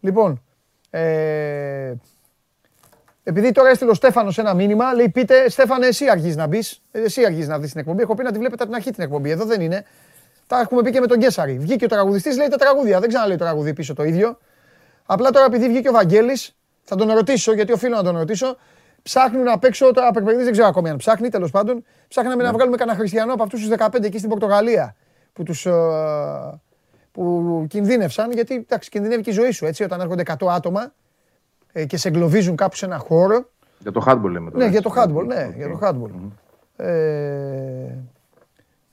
[0.00, 0.42] Λοιπόν,
[0.90, 1.94] ε,
[3.28, 6.82] επειδή τώρα έστειλε ο Στέφανος ένα μήνυμα, λέει πείτε, Στέφανε, εσύ αρχίζει να μπεις.
[6.90, 8.02] Εσύ αρχίζει να δεις την εκπομπή.
[8.02, 9.30] Έχω πει να τη βλέπετε από την αρχή την εκπομπή.
[9.30, 9.84] Εδώ δεν είναι.
[10.46, 11.58] Τα έχουμε πει και με τον Γκέσαρη.
[11.58, 13.00] Βγήκε ο τραγουδιστής, λέει τα τραγούδια.
[13.00, 14.38] Δεν ξαναλέει το τραγουδί πίσω το ίδιο.
[15.06, 18.56] Απλά τώρα επειδή βγήκε ο Βαγγέλης, θα τον ρωτήσω, γιατί οφείλω να τον ρωτήσω.
[19.02, 21.84] Ψάχνουν απ' έξω, τώρα προπαιδευτής δεν ξέρω ακόμη αν ψάχνει, τέλος πάντων.
[22.08, 24.96] Ψάχναμε να βγάλουμε κανένα χριστιανό από αυτούς τους 15 εκεί στην Πορτογαλία
[25.32, 25.72] που τους, ε,
[27.12, 30.88] που κινδύνευσαν, γιατί εντάξει, κινδυνεύει και η ζωή σου έτσι, όταν έρχονται 100 άτομα ε,
[31.84, 33.48] και σε εγκλωβίζουν κάπου σε ένα χώρο.
[33.78, 34.64] Για το handball λέμε τώρα.
[34.64, 35.10] Ναι, για το έτσι.
[35.14, 35.56] handball, ναι, Οκ.
[35.56, 36.10] για το handball.
[36.76, 36.86] Ε,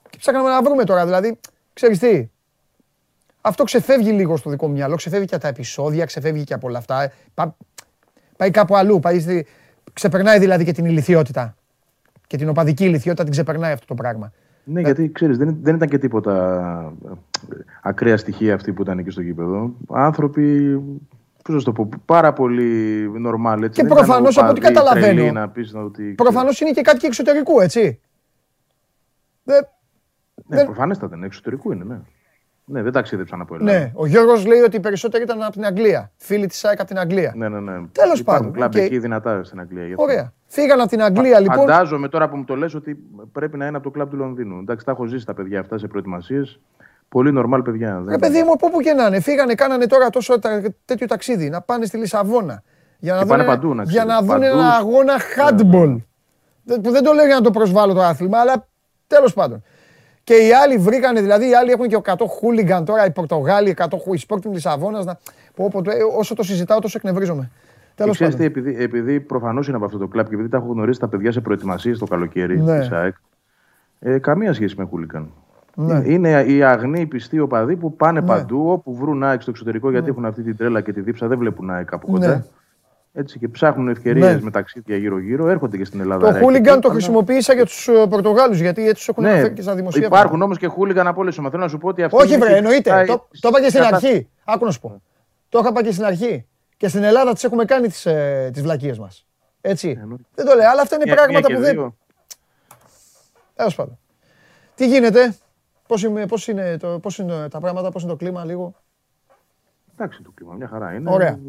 [0.10, 1.40] και ψάχναμε να βρούμε τώρα, δηλαδή,
[1.74, 2.28] ξέρεις τι,
[3.42, 6.68] αυτό ξεφεύγει λίγο στο δικό μου μυαλό, ξεφεύγει και από τα επεισόδια, ξεφεύγει και από
[6.68, 7.02] όλα αυτά.
[7.04, 7.56] Ε, πά-
[8.38, 9.46] πάει κάπου αλλού, πάει στη,
[9.94, 11.56] ξεπερνάει δηλαδή και την ηλικιότητα.
[12.28, 14.32] Και την οπαδική ηλικιότητα την ξεπερνάει αυτό το πράγμα.
[14.64, 17.12] Ναι, γιατί ξέρεις, δεν, δεν ήταν και τίποτα ε,
[17.82, 19.72] ακραία στοιχεία αυτοί που ήταν εκεί στο γήπεδο.
[19.90, 20.80] Άνθρωποι,
[21.44, 23.56] πώς να σου το πω, πάρα πολύ normal.
[23.64, 23.70] Έτσι.
[23.70, 26.04] Και Δεν ήταν προφανώς, από ό,τι οπαδοί, καταλαβαίνω, τρελοί να πεις ότι...
[26.04, 28.00] Προφανώς είναι και κάτι και εξωτερικού, έτσι.
[29.44, 29.68] Δεν-
[30.48, 31.98] Ναι, δεν- προφανέστατα, ναι, εξωτερικού είναι, ναι.
[32.66, 33.78] Ναι, δεν ταξίδεψαν από Ελλάδα.
[33.80, 36.12] Ναι, ο Γιώργος λέει ότι οι περισσότεροι ήταν από την Αγγλία.
[36.18, 37.34] Φίλοι της ΑΕΚ από την Αγγλία.
[37.36, 37.60] ναι, ναι.
[37.60, 37.88] ναι.
[37.92, 38.76] Τέλος Υπάρχουν πάντων, κλαμπ οκ.
[38.76, 39.86] εκεί δυνατά στην Αγγλία.
[39.86, 40.04] γι' αυτό.
[40.04, 40.34] Ωραία.
[40.46, 41.58] Φύγαν από την Αγγλία λοιπόν.
[41.58, 42.98] Φαντάζομαι τώρα που μου το λες ότι
[43.32, 44.60] πρέπει να είναι από το κλαμπ του Λονδίνου.
[44.60, 46.60] Εντάξει, τα έχω ζήσει τα παιδιά αυτά σε προετοιμασίες.
[47.14, 48.04] Πολύ normal παιδιά.
[48.08, 51.50] Ρε παιδί μου, από όπου και να είναι, φύγανε, κάνανε τώρα τόσο τα- τέτοιο ταξίδι,
[51.50, 52.64] να πάνε στη Λισαβόνα.
[53.00, 54.44] Για να Και δουν, πάνε παντού, να για ξέρεις, να δουν παντού.
[54.44, 55.96] ένα αγώνα handball.
[56.64, 58.68] Δεν- Που δεν το λέω για να το προσβάλλω το άθλημα, αλλά
[59.08, 59.64] τέλος πάντων.
[60.24, 63.98] Και οι άλλοι βρήκανε, δηλαδή οι άλλοι έχουν και 100 χούλιγκαν τώρα, οι Πορτογάλοι, 100
[63.98, 65.06] χου- η Sporting Λισαβόνας.
[65.06, 65.18] Να...
[65.56, 67.52] Πω, πω, το- ε, όσο το συζητάω, τόσο εκνευρίζομαι.
[67.96, 68.64] Τέλος Ξέρεις τι, πάντων.
[68.64, 71.32] επειδή, επειδή προφανώς είναι από αυτό το κλαμπ και επειδή τα έχω γνωρίσει τα παιδιά
[71.32, 72.80] σε προετοιμασίες το καλοκαίρι Ναι.
[72.80, 73.16] της ΑΕΚ,
[74.00, 75.32] ε, καμία σχέση με χούλικαν.
[75.76, 76.02] Ναι.
[76.12, 78.26] Είναι οι αγνοί πιστοί οπαδοί που πάνε Ναι.
[78.28, 81.38] παντού, όπου βρουν ΑΕΚ στο εξωτερικό, γιατί έχουν αυτή την τρέλα και τη δίψα, δεν
[81.38, 82.28] βλέπουν ΑΕΚ από κοντά.
[82.28, 82.44] Ναι.
[83.16, 84.42] Έτσι και ψάχνουν ευκαιρίες Ναι.
[84.42, 86.28] με ταξίδια γύρω-γύρω, έρχονται και στην Ελλάδα.
[86.28, 89.30] Το ρε, χούλιγκαν και- το χρησιμοποίησα για τους ε, Πορτογάλους, γιατί έτσι τους έχουν Ναι,
[89.30, 90.18] αναφέρει και στα δημοσίευματα.
[90.18, 91.52] υπάρχουν όμως και χούλιγκαν από όλε τι ομάδε.
[91.52, 92.92] Θέλω να σου πω ότι αυτοί Όχι, είναι βρε, και- εννοείται.
[92.92, 94.30] Α, Το, το είπα και στην κατά- αρχή.
[94.44, 95.02] Άκου να σου πω.
[95.50, 96.46] Το είχα πει και στην αρχή.
[96.78, 99.28] Και στην Ελλάδα τις έχουμε κάνει τις ε, τις βλακίες μας.
[99.62, 99.98] Έτσι.
[100.02, 100.24] εννοείται.
[100.36, 101.74] Δεν το λέω, αλλά αυτά είναι Μια- πράγματα μια που και δεν.
[101.76, 101.96] δύο.
[103.56, 103.98] Τέλος πάντων.
[104.76, 105.36] Τι γίνεται,
[105.88, 108.74] πώς, είμαι, πώς, είναι το, πώς είναι τα πράγματα, πώς είναι το κλίμα λίγο;
[109.94, 111.12] Εντάξει, το κλίμα, μια χαρά είναι.
[111.12, 111.40] Ωραία.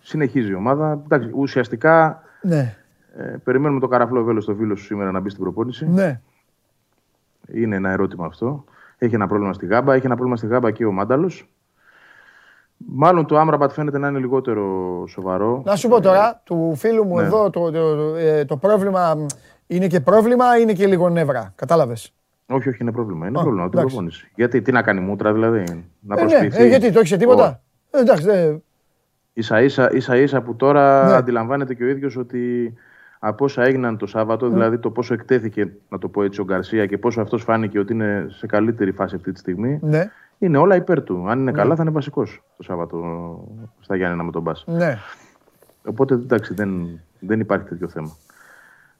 [0.00, 1.00] Συνεχίζει η ομάδα.
[1.04, 2.76] Εντάξει, ουσιαστικά Ναι.
[3.16, 5.88] Ε, περιμένουμε το καραφλό βέλο στο φίλο σου σήμερα να μπει στην προπόνηση.
[5.88, 6.20] Ναι.
[7.52, 8.64] Είναι ένα ερώτημα αυτό.
[8.98, 9.94] Έχει ένα πρόβλημα στη γάμπα.
[9.94, 11.48] Έχει ένα πρόβλημα στη γάμπα και ο Μάνταλος.
[12.76, 15.62] Μάλλον το Άμραμπατ φαίνεται να είναι λιγότερο σοβαρό.
[15.64, 17.22] Να σου πω τώρα, του φίλου μου Ναι.
[17.22, 19.26] εδώ το, το, ε, το πρόβλημα μ,
[19.66, 21.52] είναι και πρόβλημα, είναι και λίγο νεύρα.
[21.56, 22.12] Κατάλαβες;
[22.46, 23.26] Όχι, όχι, είναι πρόβλημα.
[23.28, 23.94] Είναι Α, πρόβλημα την εντάξει.
[23.94, 24.30] προπόνηση.
[24.34, 25.58] Γιατί, τι να κάνει μούτρα, δηλαδή,
[26.00, 26.62] να Ε, ναι, προσποιηθεί.
[26.62, 27.60] ε, γιατί το έχεις τίποτα.
[27.90, 28.54] Ε, εντάξει, δε,
[29.34, 31.14] Ίσα ίσα, ίσα, ίσα που τώρα Ναι.
[31.14, 32.74] αντιλαμβάνεται και ο ίδιος ότι
[33.18, 34.52] από όσα έγιναν το Σάββατο, Ναι.
[34.52, 37.92] δηλαδή το πόσο εκτέθηκε, να το πω έτσι, ο Γκαρσία και πόσο αυτός φάνηκε ότι
[37.92, 41.24] είναι σε καλύτερη φάση αυτή τη στιγμή, ναι, είναι όλα υπέρ του.
[41.28, 42.98] Αν είναι καλά, θα είναι βασικός το Σάββατο
[43.80, 44.52] στα Γιάννενα με τον Μπα.
[44.66, 44.98] ναι.
[45.84, 48.16] Οπότε εντάξει, δεν, δεν υπάρχει τέτοιο θέμα.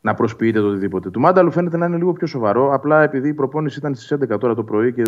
[0.05, 1.11] Να προσποιείτε το οτιδήποτε.
[1.11, 2.75] Του Μάνταλου φαίνεται να είναι λίγο πιο σοβαρό.
[2.75, 5.05] Απλά επειδή η προπόνηση ήταν στις 11 τώρα το πρωί και ε,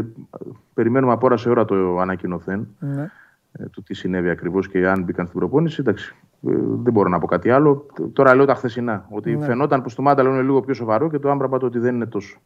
[0.75, 3.11] περιμένουμε από ώρα σε ώρα το ανακοινωθέν ναι.
[3.53, 5.77] ε, του τι συνέβη ακριβώς και αν μπήκαν στην προπόνηση.
[5.81, 6.15] Εντάξει,
[6.49, 6.53] ε,
[6.83, 7.87] δεν μπορώ να πω κάτι άλλο.
[7.95, 9.07] Τ- Τώρα λέω τα χθεσινά.
[9.11, 9.45] Ότι Ναι.
[9.45, 12.39] φαινόταν πως το Μάνταλο είναι λίγο πιο σοβαρό και το Άμπραμπατ ότι δεν είναι τόσο.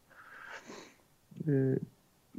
[1.46, 1.74] Ε,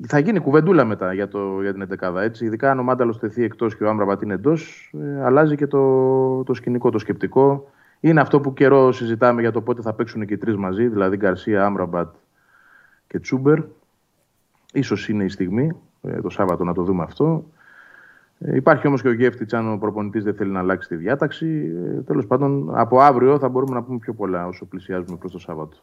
[0.07, 2.45] θα γίνει κουβεντούλα μετά για, το, για την 11 έτσι.
[2.45, 6.43] Ειδικά αν ο Μάνταλος τεθεί εκτός και ο Άμπραμπατ είναι εντός, ε, αλλάζει και το,
[6.43, 7.69] το σκηνικό, το σκεπτικό.
[7.99, 11.17] Είναι αυτό που καιρό συζητάμε για το πότε θα παίξουν και οι τρεις μαζί, δηλαδή
[11.17, 12.15] Γκαρσία, Άμπραμπατ
[13.07, 13.59] και Τσούμπερ.
[14.73, 15.71] Ίσως είναι η στιγμή,
[16.01, 17.45] ε, το Σάββατο να το δούμε αυτό.
[18.39, 21.71] Ε, υπάρχει όμως και ο Γεύτιτς αν ο προπονητής δεν θέλει να αλλάξει τη διάταξη.
[21.97, 25.39] Ε, τέλος πάντων, από αύριο θα μπορούμε να πούμε πιο πολλά όσο πλησιάζουμε προς το
[25.39, 25.77] Σάββατο.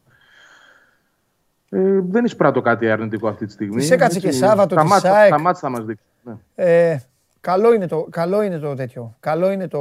[1.70, 3.76] Ε, δεν εισπράττω κάτι αρνητικό αυτή τη στιγμή.
[3.76, 5.30] Της έκατσε και Έτσι, Σάββατο τα της μάτς- ΑΕΚ.
[5.30, 6.06] Τα μάτς θα μας δείξουν.
[6.22, 6.34] Ναι.
[6.54, 6.98] Ε,
[7.40, 9.16] καλό, είναι το, καλό είναι το τέτοιο.
[9.20, 9.80] Καλό είναι το,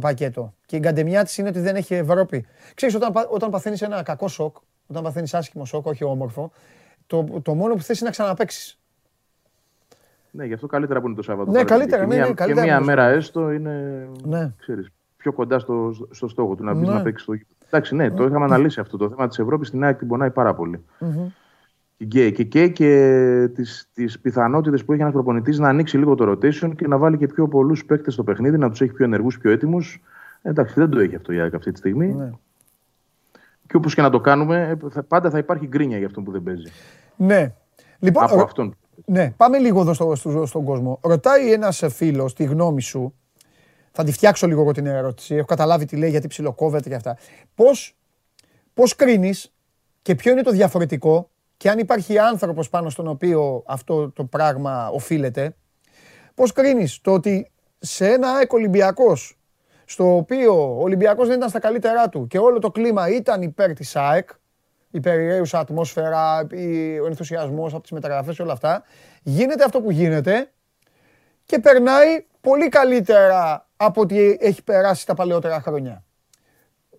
[0.00, 0.54] το πακέτο.
[0.66, 2.46] Και η γκαντεμιά της είναι ότι δεν έχει Ευρώπη.
[2.74, 4.56] Ξέρεις, όταν, πα- όταν παθαίνεις ένα κακό σοκ,
[4.86, 6.50] όταν παθαίνεις άσχημο σοκ, όχι όμορφο,
[7.06, 8.78] το, το μόνο που θες είναι να ξαναπέξει.
[10.30, 11.50] ναι, γι' αυτό καλύτερα που είναι το Σάββατο.
[11.50, 14.06] Ναι, παρά καλύτερα, και ναι, μία- ναι, καλύτερα Και μία που είναι μέρα έστω είναι
[14.24, 14.52] Ναι.
[14.58, 16.94] ξέρεις, πιο κοντά στο, στο στόχο του να μπεις Ναι.
[16.94, 17.54] να παίξεις στο γήπεδο.
[17.66, 18.96] Εντάξει, ναι, το είχαμε αναλύσει αυτό.
[18.96, 20.84] Το θέμα της Ευρώπης στην ΑΕΚ την πονάει πάρα πολύ.
[22.08, 26.30] Και, και, και, και τις, τις πιθανότητες που έχει ένας προπονητής να ανοίξει λίγο το
[26.30, 29.38] rotation και να βάλει και πιο πολλούς παίκτες στο παιχνίδι, να τους έχει πιο ενεργούς,
[29.38, 30.02] πιο έτοιμους.
[30.42, 32.06] Εντάξει, δεν το έχει αυτό η ΑΕΚ αυτή τη στιγμή.
[32.12, 32.30] Ναι.
[33.66, 36.30] Και όπως και να το κάνουμε, ε, θα, πάντα θα υπάρχει γκρίνια για αυτόν που
[36.32, 36.70] δεν παίζει.
[37.16, 37.52] Ναι.
[37.98, 38.76] Λοιπόν, Από ρω- αυτόν.
[39.04, 40.98] Ναι, πάμε λίγο εδώ στο, στο- στον κόσμο.
[41.02, 43.14] Ρωτάει ένας φίλος τη γνώμη σου.
[43.92, 45.34] Θα τη φτιάξω λίγο εγώ την ερώτηση.
[45.34, 47.16] Έχω καταλάβει τι λέει γιατί ψιλοκόβεται και αυτά.
[47.54, 47.96] Πώς
[48.74, 49.52] πώς κρίνεις
[50.02, 54.88] και ποιο είναι το διαφορετικό και αν υπάρχει άνθρωπος πάνω στον οποίο αυτό το πράγμα
[54.88, 55.56] οφείλεται.
[56.34, 59.38] Πώς κρίνεις το ότι σε ένα ΑΕΚ Ολυμπιακός
[59.84, 63.72] στο οποίο ο Ολυμπιακός δεν ήταν στα καλύτερά του και όλο το κλίμα ήταν υπέρ
[63.72, 64.28] της ΑΕΚ,
[64.90, 68.82] η περιραίουσα ατμόσφαιρα, η- ο ενθουσιασμός από τις μεταγραφές και όλα αυτά,
[69.22, 70.50] γίνεται αυτό που γίνεται
[71.44, 76.04] και περνάει πολύ καλύτερα από ό,τι έχει περάσει τα παλαιότερα χρόνια.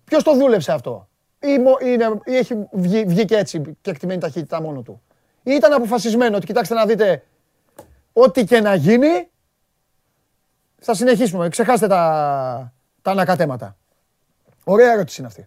[0.04, 1.08] Ποιος το δούλεψε αυτό;
[1.40, 5.02] Ή, μο- είναι, ή έχει βγει, βγήκε έτσι και εκτιμένη ταχύτητα μόνο του.
[5.42, 7.24] Ή ήταν αποφασισμένο ότι κοιτάξτε να δείτε
[8.12, 9.28] ό,τι και να γίνει
[10.80, 11.48] θα συνεχίσουμε.
[11.48, 13.76] Ξεχάστε τα, τα ανακατέματα.
[14.64, 15.46] Ωραία ερώτηση είναι αυτή.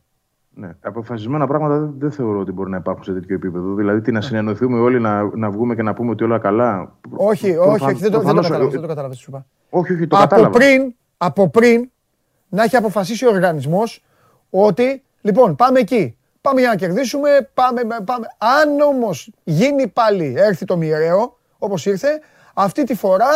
[0.53, 0.75] Ναι.
[0.81, 3.73] Αποφασισμένα πράγματα δεν, δεν θεωρώ ότι μπορεί να υπάρχουν σε τέτοιο επίπεδο.
[3.75, 7.47] Δηλαδή, τι να συνεννοηθούμε όλοι να, να βγούμε και να πούμε ότι όλα καλά; Όχι,
[7.49, 9.29] όχι, Προφαν- όχι, δεν το, δεν το προφανώς, κατάλαβες, ε, δεν το κατάλαβες, τι σου
[9.31, 9.45] είπα.
[9.69, 10.57] Όχι, όχι, το από κατάλαβα.
[10.57, 11.91] πριν, από πριν
[12.49, 14.03] να έχει αποφασίσει ο οργανισμός
[14.49, 18.27] ότι λοιπόν πάμε εκεί, πάμε για να κερδίσουμε, πάμε, πάμε.
[18.37, 22.21] Αν όμως γίνει πάλι, έρθει το μοιραίο όπως ήρθε,
[22.53, 23.29] αυτή τη φορά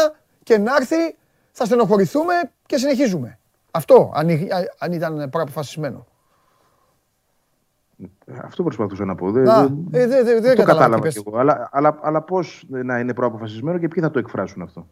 [0.44, 1.16] και να έρθει
[1.52, 2.34] θα στενοχωρηθούμε
[2.66, 3.40] και συνεχίζουμε.
[3.72, 6.06] Αυτό αν, εί- αν ήταν προαποφασισμένο.
[8.44, 9.32] Αυτό προσπαθούσα να πω.
[9.32, 11.14] Δεν, Α, δεν- ε, δεν- δεν- δεν το κατάλαβα τι κατάλαβα πες.
[11.14, 11.38] κι εγώ.
[11.38, 14.88] Αλλά, αλλά, αλλά πώς να είναι προαποφασισμένο και ποιοι θα το εκφράσουν αυτό.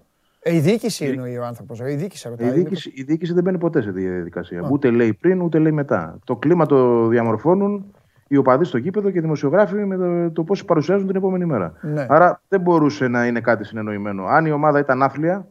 [0.46, 2.48] Ε, η διοίκηση εννοεί ο άνθρωπος, ε, η διοίκηση ρωτάει.
[2.48, 4.68] Η διοίκηση, η διοίκηση δεν μπαίνει ποτέ σε τέτοια διαδικασία.
[4.72, 6.20] Ούτε λέει πριν, ούτε λέει μετά.
[6.24, 7.94] Το κλίμα το διαμορφώνουν
[8.28, 11.74] οι οπαδοί στο γήπεδο και οι δημοσιογράφοι με το, το πώς παρουσιάζουν την επόμενη μέρα.
[11.82, 12.06] Ναι.
[12.10, 14.26] Άρα δεν μπορούσε να είναι κάτι συνεννοημένο.
[14.26, 15.48] Αν η ομάδα ήταν άθλια.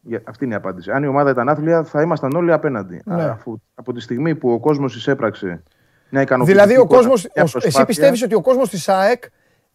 [0.00, 0.90] για- Αυτή είναι η απάντηση.
[0.90, 3.00] Αν η ομάδα ήταν άθλια, θα ήμασταν όλοι απέναντι.
[3.04, 3.14] Ναι.
[3.14, 5.62] Άρα, αφού, από τη στιγμή που ο κόσμος εισέπραξε
[6.10, 8.88] μια ικανοποιητική Δηλαδή, ο εικόνα, κόσμος, μια ο- εσύ προσπάθεια- πιστεύεις ότι ο κόσμος της
[8.88, 9.22] ΑΕΚ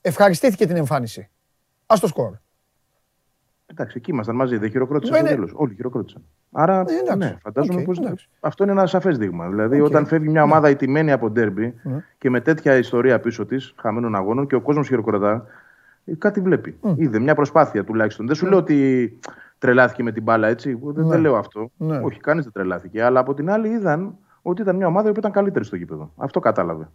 [0.01, 1.29] ευχαριστήθηκε την εμφάνιση;
[1.85, 2.31] Ας το σκορ.
[3.71, 5.35] Εντάξει, εκεί ήμασταν μαζί, δεν χειροκρότησαν Ναι, στο ναι.
[5.35, 5.51] τέλος.
[5.55, 6.21] Όλοι χειροκρότησαν.
[6.51, 7.17] Άρα, Ε, εντάξει.
[7.17, 8.29] ναι, φαντάζομαι Οκ, πως εντάξει.
[8.39, 9.47] αυτό είναι ένα σαφές δείγμα.
[9.49, 9.85] Δηλαδή, Οκ.
[9.85, 12.03] όταν φεύγει μια ομάδα ηττημένη από ντέρμπι Ναι.
[12.17, 15.45] και με τέτοια ιστορία πίσω της, χαμένων αγώνων και ο κόσμος χειροκροτά,
[16.05, 16.77] ε, κάτι βλέπει.
[16.95, 18.25] Είδε μια προσπάθεια τουλάχιστον.
[18.25, 19.19] Δεν σου λέω ότι
[19.57, 20.79] τρελάθηκε με την μπάλα έτσι.
[20.83, 21.09] Δεν, Ναι.
[21.09, 21.71] δεν λέω αυτό.
[21.77, 21.97] Ναι.
[22.03, 23.03] Όχι, κανείς δεν τρελάθηκε.
[23.03, 26.11] Αλλά από την άλλη είδαν ότι ήταν μια ομάδα που ήταν καλύτερη στο γήπεδο.
[26.17, 26.87] Αυτό κατάλαβε.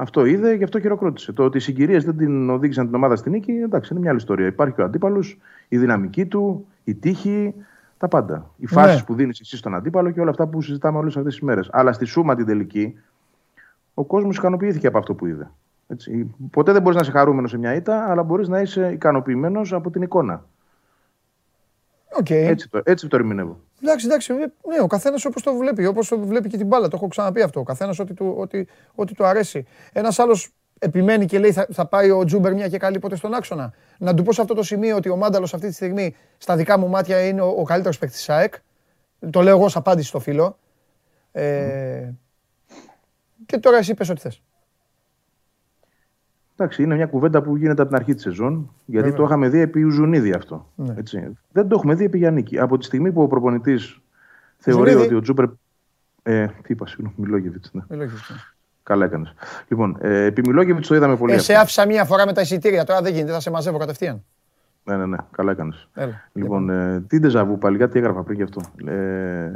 [0.00, 1.32] Αυτό είδε, γι' αυτό χειροκρότησε.
[1.32, 4.18] Το ότι οι συγκυρίες δεν την οδήγησαν την ομάδα στην νίκη, εντάξει, είναι μια άλλη
[4.18, 4.46] ιστορία.
[4.46, 7.54] Υπάρχει και ο αντίπαλος, η δυναμική του, η τύχη,
[7.96, 8.50] Τα πάντα.
[8.56, 9.04] Οι φάσεις Ναι.
[9.04, 11.68] που δίνεις εσύ στον αντίπαλο και όλα αυτά που συζητάμε όλες αυτές τις μέρες.
[11.72, 12.98] Αλλά στη σούμα την τελική,
[13.94, 15.50] ο κόσμος ικανοποιήθηκε από αυτό που είδε.
[15.88, 16.34] Έτσι.
[16.50, 19.90] Ποτέ δεν μπορείς να είσαι χαρούμενος σε μια ήττα, αλλά μπορείς να είσαι ικανοποιημένος από
[19.90, 20.44] την εικόνα.
[22.18, 22.30] Οκ.
[22.30, 23.60] Έτσι, το, έτσι το ερμηνεύω.
[23.82, 24.32] Εντάξει, εντάξει.
[24.32, 24.36] ε,
[24.68, 26.88] Ναι, ο καθένας όπως το βλέπει, όπως το βλέπει και την μπάλα.
[26.88, 27.60] Το έχω ξαναπεί αυτό.
[27.60, 29.66] Ο καθένας ό,τι, του- ό,τι, ό,τι του αρέσει.
[29.92, 33.34] Ένας άλλος επιμένει και λέει θα, θα πάει ο Τζούμπερ μια και καλή ποτέ στον
[33.34, 33.72] άξονα.
[33.98, 36.78] Να του πω σε αυτό το σημείο ότι ο Μάνταλος αυτή τη στιγμή στα δικά
[36.78, 38.54] μου μάτια είναι ο, ο καλύτερος παίκτης της ΑΕΚ.
[39.30, 40.58] Το λέω εγώ ως απάντηση στο φίλο.
[41.32, 42.10] Ε,
[43.46, 44.42] Και τώρα εσύ πες ό,τι θες.
[46.62, 49.18] Εντάξει, είναι μια κουβέντα που γίνεται από την αρχή της σεζόν, γιατί Βέβαια.
[49.18, 50.66] το είχαμε δει επί Ουζουνίδη αυτό.
[50.74, 50.94] Ναι.
[50.96, 51.36] Έτσι.
[51.52, 52.58] Δεν το έχουμε δει επί Γιάννικη.
[52.58, 54.00] Από τη στιγμή που ο προπονητής
[54.58, 55.06] θεωρεί Ουζουνίδη.
[55.06, 55.44] ότι ο Τζούπερ.
[56.22, 57.70] Ε, τι είπα, συγγνώμη, Μιλόγεβιτς.
[57.72, 57.82] Ναι.
[57.88, 58.16] Ε, λογικό.
[58.82, 59.34] Καλά έκανες.
[59.68, 61.32] Λοιπόν, ε, επί Μιλόγεβιτς το είδαμε πολύ.
[61.32, 61.52] Ε, αυτό.
[61.52, 64.24] σε άφησα μία φορά με τα εισιτήρια, τώρα δεν γίνεται, θα σε μαζεύω κατευθείαν.
[64.84, 65.88] Ναι, ναι, ναι, καλά έκανες.
[65.94, 66.28] Έλα.
[66.32, 68.60] Λοιπόν, ε, τι ντεζαβού πάλι, κάτι έγραφα πριν γι' αυτό.
[68.90, 69.52] Ε,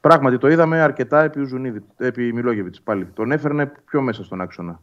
[0.00, 3.06] πράγματι το είδαμε αρκετά επί, Ουζουνίδη, επί Μιλόγεβιτς πάλι.
[3.14, 4.80] Τον έφερνε πιο μέσα στον άξονα.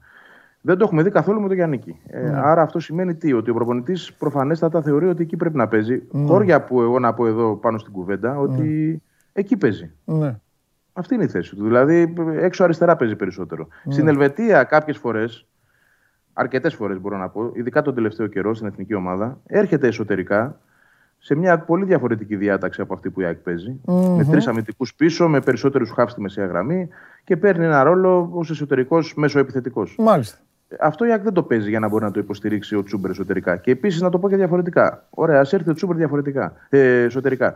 [0.62, 2.00] Δεν το έχουμε δει καθόλου με τον Γιάννικη.
[2.08, 2.40] Ε, Ναι.
[2.40, 6.04] Άρα αυτό σημαίνει τι, ότι ο προπονητής προφανέστατα θεωρεί ότι εκεί πρέπει να παίζει.
[6.12, 6.28] Ναι.
[6.28, 9.02] Χώρια που εγώ να πω εδώ πάνω στην κουβέντα, ότι
[9.34, 9.92] εκεί παίζει.
[10.06, 10.36] Ναι.
[10.94, 11.64] Αυτή είναι η θέση του.
[11.64, 13.68] Δηλαδή έξω αριστερά παίζει περισσότερο.
[13.84, 13.94] Ναι.
[13.94, 15.46] Στην Ελβετία κάποιες φορές,
[16.34, 20.60] αρκετές φορές μπορώ να πω, ειδικά τον τελευταίο καιρό στην εθνική ομάδα, έρχεται εσωτερικά
[21.18, 23.80] σε μια πολύ διαφορετική διάταξη από αυτή που η ΑΕΚ παίζει.
[23.86, 24.16] Μμμ.
[24.16, 26.88] Με τρεις αμυντικούς πίσω, με περισσότερους χάφ στη μεσαία γραμμή
[27.24, 29.88] και παίρνει ένα ρόλο ως εσωτερικός μέσο επιθετικό.
[29.98, 30.38] Μάλιστα.
[30.80, 33.58] Αυτό η ΑΕΚ δεν το παίζει για να μπορεί να το υποστηρίξει ο Τσούμπερ εσωτερικά.
[33.58, 35.06] Και επίσης να το πω και διαφορετικά.
[35.10, 37.54] Ωραία, ας έρθει ο Τσούμπερ διαφορετικά, ε, εσωτερικά.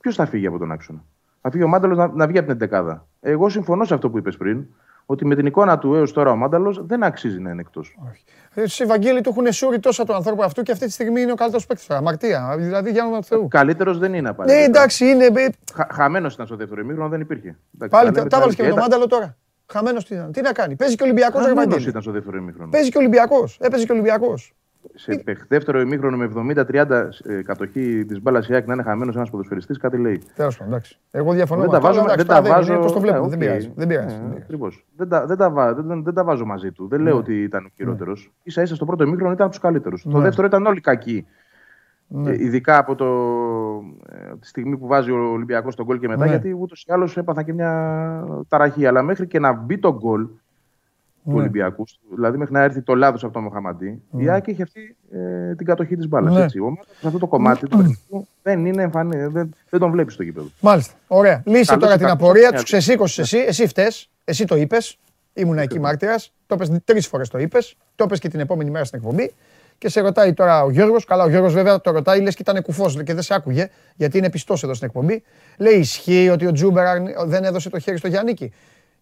[0.00, 1.04] Ποιος θα φύγει από τον άξονα;
[1.40, 3.06] Θα φύγει ο Μάνταλος να, να βγει από την δεκάδα.
[3.20, 4.64] Εγώ συμφωνώ σε αυτό που είπες πριν,
[5.06, 7.98] ότι με την εικόνα του έως τώρα ο Μάνταλος δεν αξίζει να είναι εκτός.
[8.54, 11.32] Ε, Σε Ευαγγέλη του έχουν σούρει τόσα του ανθρώπου αυτού και αυτή τη στιγμή είναι
[11.32, 12.00] ο καλύτερος παίκτης τώρα.
[12.00, 12.54] Αμαρτία.
[12.58, 13.48] Δηλαδή για όνομα του Θεού.
[13.48, 14.60] Καλύτερος δεν είναι απαραίτητα.
[14.60, 15.24] Ναι, εντάξει, είναι.
[15.24, 17.56] ε, Χα, Χαμένος ήταν στο δεύτερο ημίχρονο, δεν υπήρχε.
[17.74, 18.96] Εντάξει, Πάλι τα λέμε τα τα βάλει και με τον αλήθεια.
[18.96, 19.36] Μάνταλο τώρα.
[19.72, 20.32] Χαμένος τι ήταν.
[20.32, 20.76] Τι να κάνει.
[20.76, 21.88] Παίζει και ο Ολυμπιακός Χαμένος Ευαγγέλη.
[21.88, 22.70] ήταν στο δεύτερο ημίχρονο.
[22.70, 23.58] Παίζει και ο Ολυμπιακός.
[23.60, 24.54] Έπαιζε και ο Ολυμπιακός.
[24.94, 29.30] Σε παιχ- δεύτερο ημίχρονο με 70-30 ε, κατοχή της μπάλας Ιάκ να είναι χαμένος ένας
[29.30, 30.22] ποδοσφαιριστής, κάτι λέει.
[30.34, 30.98] Τέλος πάντων, εντάξει.
[31.10, 31.60] Εγώ διαφωνώ.
[31.60, 32.00] Δεν με τα αυτό, βάζω.
[32.06, 32.72] αλλά Δεν εντάξει, τα τώρα βάζω.
[32.72, 33.16] είναι Πώς το βλέπω.
[33.16, 33.38] ε, Δεν οκ.
[33.38, 33.72] πειράζει.
[33.76, 34.06] Δεν πειράζει.
[34.14, 34.42] Ε, δεν πειράζει.
[34.42, 34.86] ακριβώς.
[34.96, 36.88] Δεν τα, δεν, τα, βα- δεν, δεν τα βάζω μαζί του.
[36.88, 38.32] Δεν λέω ότι ήταν ο χειρότερος.
[38.46, 40.02] ίσα ίσα στο πρώτο ημίχρονο ήταν από τους καλύτερους.
[40.02, 40.22] Το Ναι.
[40.24, 41.26] δεύτερο ήταν όλοι κακοί.
[42.08, 42.30] Ναι.
[42.30, 43.06] Ε, ειδικά από το,
[44.12, 46.30] ε, τη στιγμή που βάζει ο Ολυμπιακός το γκολ και μετά, Ναι.
[46.30, 48.86] γιατί ούτως ή άλλως έπαθαν και μια ταραχή.
[48.86, 50.22] Αλλά μέχρι και να μπει το γκολ
[51.24, 51.34] του Ναι.
[51.38, 51.84] Ολυμπιακού,
[52.14, 55.66] δηλαδή μέχρι να έρθει το λάθος από τον Μοχαμαντί, η ΑΕΚ έχει αυτή ε, την
[55.66, 56.34] κατοχή της μπάλας.
[56.34, 56.42] Ναι.
[56.42, 56.58] Έτσι.
[56.60, 59.16] Ο Μάτος σε αυτό το κομμάτι του παιχνιδιού δεν είναι εμφανή.
[59.26, 60.46] Δεν, δεν τον βλέπεις στο γήπεδο.
[60.60, 60.94] Μάλιστα.
[61.06, 61.42] Ωραία.
[61.46, 62.48] Λύσε Καλώς τώρα ή την κακώς, απορία.
[62.50, 63.44] μια Του ξεσήκωσες εσύ.
[63.46, 63.90] Εσύ φταίει.
[64.24, 64.98] Εσύ το είπες.
[65.34, 66.32] Ήμουν εκεί μάρτυρας.
[66.46, 67.76] Το είπες τρεις φορές το είπες.
[67.94, 69.32] Το είπες και την επόμενη μέρα στην εκπομπή.
[69.78, 71.04] Και σε ρωτάει τώρα ο Γιώργος.
[71.04, 74.18] Καλά, ο Γιώργος βέβαια το ρωτάει, λες και ήταν κουφός και δεν σε άκουγε, γιατί
[74.18, 75.22] είναι πιστός εδώ στην εκπομπή.
[75.58, 78.52] Λέει: Ισχύει ότι ο Τζούμπερ αρνη- δεν έδωσε το χέρι στο Γιάννικη.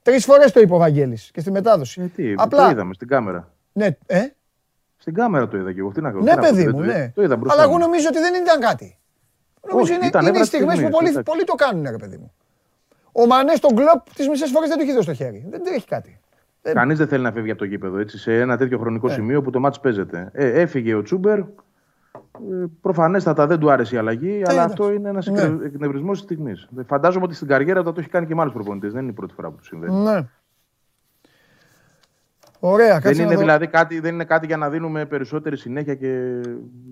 [0.02, 2.00] Τρεις φορές το είπε ο Βαγγέλης και στη μετάδοση.
[2.00, 2.64] Γιατί, Απλά.
[2.64, 3.52] το είδαμε στην κάμερα.
[3.72, 4.20] Ναι, ε;
[4.96, 5.92] Στην κάμερα το είδα και εγώ.
[5.92, 6.22] Τι να κάνω.
[6.22, 7.12] ναι, τι να πω, παιδί δεν μου, το- ναι.
[7.14, 7.54] Το είδα μπροστά.
[7.54, 7.78] Αλλά εγώ μου.
[7.78, 8.98] νομίζω ότι δεν ήταν κάτι.
[9.70, 11.30] Νομίζω Όχι, είναι, ήταν είναι οι έβρα στιγμές που στιγμής, πολλοί, εντάξει.
[11.30, 12.32] πολλοί το κάνουν, ρε παιδί μου.
[13.12, 15.46] Ο Μανές στον κλοπ τις μισές φορές δεν του έχει δώσει το χέρι.
[15.50, 16.20] Δεν τρέχει κάτι.
[16.72, 19.12] Κανείς δεν θέλει να φεύγει από το γήπεδο έτσι, σε ένα τέτοιο χρονικό Ε.
[19.12, 20.30] σημείο που το μάτς παίζεται.
[20.32, 21.38] Ε, έφυγε ο Τσούμπερ.
[21.38, 21.44] Ε,
[22.80, 24.60] Προφανέστατα δεν του άρεσε η αλλαγή, αλλά εντάξει.
[24.68, 25.42] αυτό είναι ένας Ναι.
[25.64, 26.68] εκνευρισμός της στιγμής.
[26.86, 28.92] Φαντάζομαι ότι στην καριέρα του το έχει κάνει και με άλλους προπονητές.
[28.92, 29.94] Δεν είναι η πρώτη φορά που του συμβαίνει.
[29.94, 30.26] Ναι.
[32.60, 33.40] Ωραία, Δεν κάτσε είναι, να δω.
[33.40, 36.40] δηλαδή κάτι, δεν είναι κάτι για να δίνουμε περισσότερη συνέχεια και,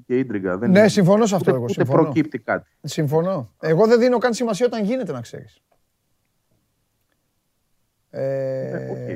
[0.06, 0.58] και ίντριγκα.
[0.58, 0.88] Δεν Ναι, είναι.
[0.88, 2.02] συμφωνώ σε αυτό ούτε, εγώ, Ούτε συμφωνώ.
[2.02, 2.70] προκύπτει κάτι.
[2.82, 3.48] Συμφωνώ.
[3.60, 5.62] Εγώ δεν δίνω καν σημασία όταν γίνεται, να ξέρεις.
[8.10, 9.08] Ε, οκ.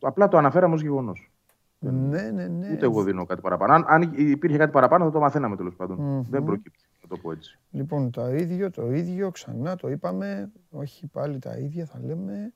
[0.00, 1.30] Απλά το αναφέραμε ως γεγονός.
[1.78, 2.72] ναι, ναι, ναι.
[2.72, 3.72] Ούτε εγώ δίνω κάτι παραπάνω.
[3.72, 5.96] Αν, αν υπήρχε κάτι παραπάνω θα το μαθαίναμε τέλος πάντων.
[6.00, 6.22] Μμμ.
[6.30, 7.58] Δεν προκύπτει, να το πω έτσι.
[7.70, 10.50] Λοιπόν, το ίδιο, το ίδιο, ξανά το είπαμε.
[10.70, 12.52] Όχι πάλι τα ίδια θα λέμε.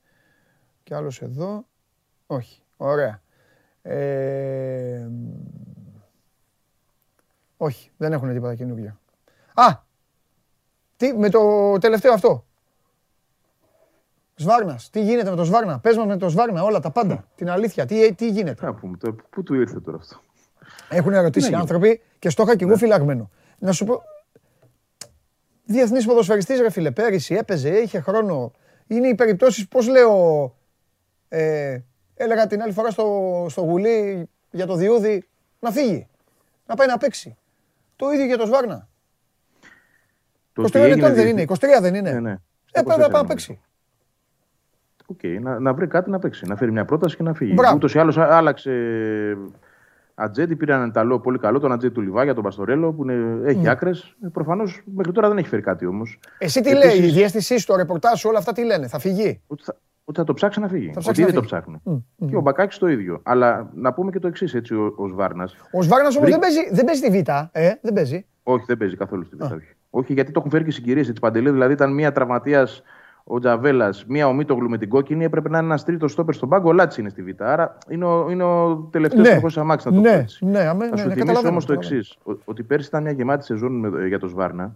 [0.83, 1.65] Κι άλλος εδώ.
[2.27, 2.61] Όχι.
[2.77, 3.21] Ωραία.
[3.81, 5.07] Ε,
[7.57, 8.99] όχι, δεν έχουν τίποτα καινούργια.
[9.53, 9.77] Α!
[10.97, 12.45] Τι, με το τελευταίο αυτό.
[14.43, 14.89] Σβάρνας.
[14.89, 15.79] Τι γίνεται με το Σβάρνα.
[15.79, 17.27] Πες μας με το Σβάρνα όλα τα πάντα.
[17.35, 17.85] Την αλήθεια.
[17.85, 20.19] Τι, τι γίνεται; Να πούμε, το, πού του ήρθε τώρα αυτό;
[20.89, 21.61] Έχουν ερωτήσει οι έγινε.
[21.61, 23.29] άνθρωποι και στο είχα και εγώ φυλαγμένο.
[23.59, 24.01] Να σου πω.
[25.65, 28.51] Διεθνής ποδοσφαιριστής ρε φίλε, πέρυσι έπαιζε, είχε χρόνο.
[28.87, 30.55] Είναι οι περιπτώσεις, πώς λέω.
[31.29, 31.79] Ε,
[32.15, 35.27] έλεγα την άλλη φορά στο, στο γουλί για το Διούδη
[35.59, 36.07] να φύγει.
[36.65, 37.37] Να πάει να παίξει.
[37.95, 38.87] Το ίδιο για το Σβάρνα.
[40.53, 42.11] Το 23 ότι έγινε ετών δεν διεθνή- είναι, 23 δεν είναι.
[42.11, 42.35] Ναι, ναι.
[42.71, 43.61] Έπρεπε να πάει να 24 παίξει.
[45.05, 46.45] Οκ, να, να βρει κάτι να παίξει.
[46.47, 47.53] Να φέρει μια πρόταση και να φύγει.
[47.55, 47.75] Μπράβο.
[47.75, 48.71] Ούτως ή άλλως άλλαξε
[50.15, 53.69] ατζέντη πήρε έναν Ιταλό πολύ καλό, τον ατζέντη του Λιβάγια, τον Παστορέλο, που είναι, έχει
[53.69, 54.15] άκρες.
[54.33, 56.19] Προφανώς μέχρι τώρα δεν έχει φέρει κάτι όμως.
[56.37, 59.41] Εσύ τι λέει, η διέστησή σου, το ρεπορτάζ σου, όλα αυτά τι λένε, θα φυγεί.
[59.47, 59.75] Ότι θα,
[60.05, 60.85] ότι θα το ψάξει να φύγει.
[60.85, 61.53] Θα Ότι ψάξει ήδη να το φύγει.
[61.61, 61.81] ψάχνουν.
[61.83, 62.29] Μμ, μμ.
[62.29, 63.19] Και ο Μπακάκης το ίδιο.
[63.23, 65.55] Αλλά να πούμε και το εξής, έτσι, ο, ο Σβάρνας.
[65.71, 68.25] Ο Σβάρνας όμως Βρήκε- δεν παίζει, δεν παίζει τη Β, ε, δεν παίζει.
[68.43, 69.67] Όχι, δεν παίζει καθόλου στη Β' όχι.
[69.89, 71.49] όχι, γιατί το έχουν φέρει και συγκυρίες έτσι παντελή.
[71.51, 72.83] Δηλαδή ήταν μία τραυματίας
[73.23, 75.23] ο Τζαβέλας, μία ο Μίτογλου με την κόκκινη.
[75.23, 76.69] Έπρεπε να είναι ένας τρίτος στόπερ στον πάγκο.
[76.69, 77.41] Ο Λάτση είναι στη Β'.
[77.41, 79.33] Άρα είναι ο, είναι ο τελευταίος Ναι.
[79.33, 79.39] ναι.
[79.39, 80.45] που αμάξι να το πω Ναι, έτσι.
[80.45, 81.99] ναι, αμέ, Θα ναι, σου ναι, θυμίσω καταλαβαίνω, όμως το καταλαβαίνω.
[81.99, 84.75] εξής: ότι πέρσι ήταν μια γεμάτη σεζόν με- για το Σβάρνα.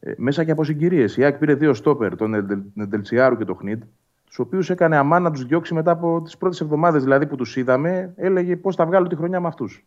[0.00, 1.16] Ε, μέσα και από συγκυρίες.
[1.16, 3.82] Η ΑΕΚ πήρε δύο στόπερ, τον Νεντελ- Νεντελτσιάρου και τον Χνίτ,
[4.26, 7.56] τους οποίους έκανε αμά να τους διώξει μετά από τις πρώτες εβδομάδες δηλαδή που τους
[7.56, 8.12] είδαμε.
[8.16, 9.84] Έλεγε πώς θα βγάλω τη χρονιά με αυτούς.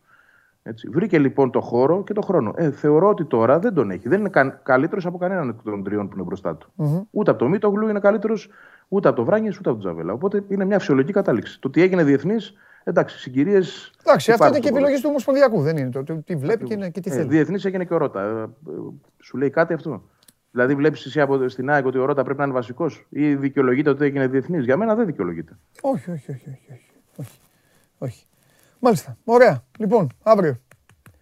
[0.64, 0.90] Έτσι.
[0.90, 2.53] Βρήκε λοιπόν το χώρο και το χρόνο.
[2.56, 4.10] Ε, θεωρώ ότι τώρα δεν τον έχει.
[4.10, 6.72] Δεν είναι κα, καλύτερος από κανέναν εκ των τριών που είναι μπροστά του.
[6.76, 7.02] Μμμ.
[7.11, 8.49] Ούτε από το Μίτογλου είναι καλύτερος,
[8.88, 10.14] ούτε από το Βράνιες, ούτε από τον Τζαβέλα.
[10.14, 11.60] Οπότε είναι μια φυσιολογική κατάληξη.
[11.61, 12.53] Το ότι έγινε διεθνής,
[12.84, 13.91] εντάξει, συγκυρίες.
[14.06, 15.90] Εντάξει, αυτό είναι και επιλογή του Ομοσπονδιακού, δεν είναι.
[15.90, 17.27] Το, το, τι βλέπει και, είναι- και τι Ε, θέλει.
[17.27, 18.22] Διεθνής έγινε και ο Ρότα.
[18.22, 18.48] Ε, ε,
[19.23, 20.03] σου λέει κάτι αυτό;
[20.52, 23.90] Δηλαδή, βλέπεις εσύ από στην ΑΕΚ ότι ο Ρότα πρέπει να είναι βασικός ή δικαιολογείται
[23.90, 25.57] ότι έγινε διεθνής; Για μένα δεν δικαιολογείται.
[25.81, 26.72] Όχι, όχι, όχι, όχι,
[27.19, 27.40] όχι,
[27.98, 28.26] όχι.
[28.84, 29.03] Όχι.
[29.05, 29.18] Μάλιστα.
[29.23, 29.64] Ωραία.
[29.80, 30.57] Λοιπόν, αύριο.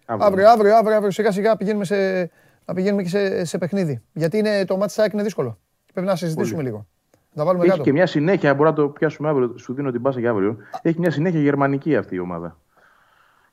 [0.04, 0.26] Αύριο.
[0.26, 2.20] Αύριο, αύριο, αύριο, αύριο σιγά σιγά πηγαίνουμε σε,
[2.64, 4.02] να πηγαίνουμε και σε, σε παιχνίδι.
[4.12, 5.58] Γιατί είναι, το μάτι ΑΕΚ είναι δύσκολο.
[5.92, 6.86] Πρέπει να συζητήσουμε λίγο.
[7.32, 7.82] Να τα βάλουμε Έχει κάτω.
[7.84, 10.56] και μια συνέχεια, μπορεί να το πιάσουμε αύριο, σου δίνω την πάσα για αύριο.
[10.82, 12.56] Έχει μια συνέχεια γερμανική αυτή η ομάδα.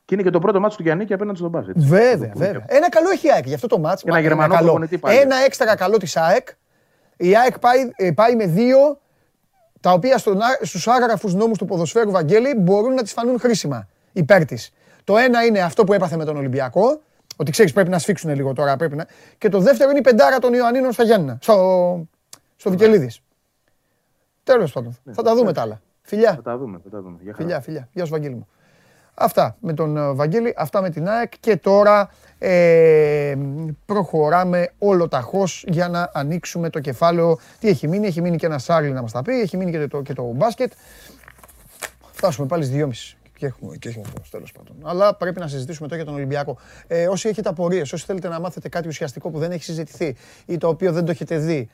[0.05, 1.75] Και είναι και το πρώτο μάτι του Γιάννη απέναντι στον Μπάσκετ.
[1.79, 2.63] Βέβαια, βέβαια.
[2.67, 4.03] Ένα καλό έχει η ΑΕΚ γι' αυτό το μάτς.
[4.03, 4.63] Ένα Μα, γερμανό καλό.
[4.65, 5.17] προπονητή πάλι.
[5.17, 6.47] Ένα έξτρα καλό της ΑΕΚ.
[7.17, 8.99] Η ΑΕΚ πάει, ε, πάει με δύο
[9.79, 13.87] τα οποία στον, α- στους άγραφους νόμους του ποδοσφαίρου Βαγγέλη μπορούν να τις φανούν χρήσιμα
[14.19, 14.71] υπέρ της.
[15.03, 17.01] Το ένα είναι αυτό που έπαθε με τον Ολυμπιακό,
[17.35, 18.75] ότι ξέρεις πρέπει να σφίξουν λίγο τώρα.
[18.75, 19.05] Πρέπει να...
[19.37, 22.07] Και το δεύτερο είναι η πεντάρα των Ιωαννίνων στα Γιάννηνα, στο,
[22.55, 23.21] στο Βικελίδης.
[24.43, 25.81] Τέλος πάντων, θα τα δούμε τα άλλα.
[26.01, 26.33] Φιλιά.
[26.33, 26.79] Θα τα δούμε.
[26.83, 27.17] Θα τα δούμε.
[27.21, 27.45] Για χαρά.
[27.45, 27.87] Φιλιά, φιλιά.
[27.91, 28.47] Γεια σου Βαγγέλη μου.
[29.13, 33.35] Αυτά με τον ε, Βαγγέλη, αυτά με την ΑΕΚ και τώρα ε,
[33.85, 37.39] προχωράμε όλο ταχώς για να ανοίξουμε το κεφάλαιο.
[37.59, 39.87] Τι έχει μείνει, έχει μείνει και ένα Σάρλι να μας τα πει, έχει μείνει και
[39.87, 40.71] το, και το μπάσκετ.
[42.11, 44.75] Φτάσουμε πάλι στις 2.30 και έχουμε, και έχουμε τέλο τέλος πάντων.
[44.83, 46.57] Αλλά πρέπει να συζητήσουμε τώρα για τον Ολυμπιακό.
[46.87, 50.57] Ε, όσοι έχετε απορίες, όσοι θέλετε να μάθετε κάτι ουσιαστικό που δεν έχει συζητηθεί ή
[50.57, 51.69] το οποίο δεν το έχετε δει,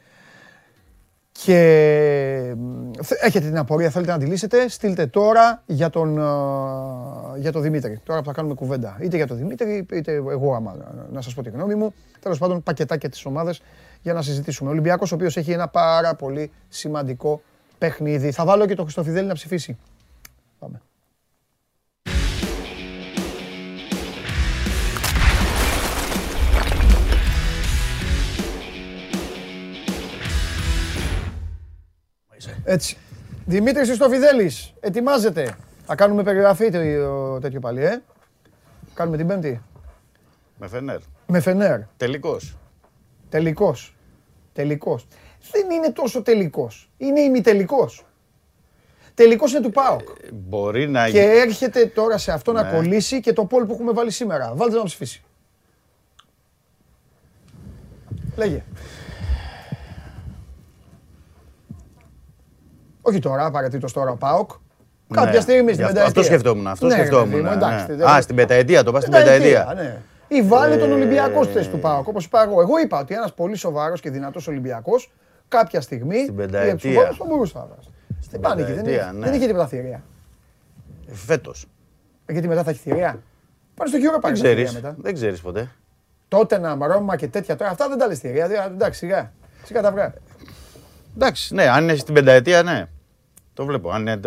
[1.31, 7.39] και μ, θε- έχετε την απορία, θέλετε να τη λύσετε, στείλτε τώρα για τον, ε,
[7.39, 7.99] για τον Δημήτρη.
[8.03, 8.97] Τώρα που θα κάνουμε κουβέντα.
[9.01, 11.93] Είτε για τον Δημήτρη, είτε εγώ άμα να- να σας πω τη γνώμη μου.
[12.19, 13.61] Τέλος πάντων, πακετάκια τις ομάδες
[14.01, 14.69] για να συζητήσουμε.
[14.69, 17.41] Ο Ολυμπιακός, ο οποίος έχει ένα πάρα πολύ σημαντικό
[17.77, 18.31] παιχνίδι.
[18.31, 19.77] Θα βάλω και τον Χριστοφιδέλη να ψηφίσει.
[32.63, 32.97] Έτσι.
[33.45, 35.55] Δημήτρης Χριστοφιδέλης, ετοιμάζεται.
[35.85, 38.01] Θα κάνουμε περιγραφή το- τέτοιο πάλι, ε.
[38.93, 39.61] Κάνουμε την πέμπτη.
[40.59, 40.99] Με Φενέρ.
[41.27, 41.79] Με Φενέρ.
[41.97, 42.57] Τελικός.
[43.29, 43.95] Τελικός.
[44.53, 45.07] Τελικός.
[45.51, 46.89] Δεν είναι τόσο τελικός.
[46.97, 48.05] Είναι ημιτελικός.
[49.13, 50.01] Τελικός είναι του ΠΑΟΚ.
[50.33, 51.37] Μπορεί να Και γίνει.
[51.37, 52.71] έρχεται τώρα σε αυτό να Ναι.
[52.71, 54.53] κολλήσει και το πόλ που έχουμε βάλει σήμερα.
[54.55, 55.23] Βάλτε να ψηφίσει.
[58.35, 58.63] Λέγε.
[63.07, 64.49] Όχι τώρα, απαραίτητος τώρα ο ΠΑΟΚ.
[65.13, 65.39] Κάποια Ναι.
[65.39, 66.21] στιγμή Γι' στην αυτό- πενταετία.
[66.21, 66.67] Αυτό σκεφτόμουν.
[66.67, 67.29] Αυτό Ναι, ρε σκεφτόμουν.
[67.29, 67.95] παιδί μου, ναι, εντάξει, ναι.
[67.95, 69.73] δεν- Α, στην πενταετία, το πας στην πενταετία.
[69.75, 69.97] ναι.
[70.27, 72.07] Ή βάλε τον Ε, Ολυμπιακό στη θέση του ΠΑΟΚ.
[72.07, 72.61] Όπως είπα εγώ.
[72.61, 75.11] Εγώ είπα ότι ένας πολύ σοβαρός και δυνατός Ολυμπιακός
[75.47, 76.19] κάποια στιγμή.
[76.19, 76.69] Στην πενταετία.
[76.69, 77.87] η Εψουβόλος θα μπορούσε να βάζει.
[78.31, 79.25] Δεν πάνε εκεί, δεν πενταετία, είχε- ναι.
[79.25, 80.03] δεν είχε τίποτα θηρία.
[81.11, 81.67] Φέτος.
[82.25, 83.19] Ε, Γιατί μετά θα έχει θηρία;
[83.75, 84.73] Πάνε στο γύρο Δεν πάλι θηρία ξέρεις.
[84.73, 84.95] μετά.
[84.99, 85.71] Δεν ξέρεις ποτέ.
[86.27, 87.69] Τότε να Ρώμα και τέτοια τώρα.
[87.71, 88.47] Αυτά δεν τα λες θηρία.
[88.47, 89.31] Δηλαδή, Εντάξει, σιγά.
[89.63, 90.13] Σιγά τα βγάλει.
[91.15, 92.85] Εντάξει, ναι, αν είναι στην πενταετία, ναι.
[93.55, 93.89] Το βλέπω.
[93.91, 94.19] Αν ε,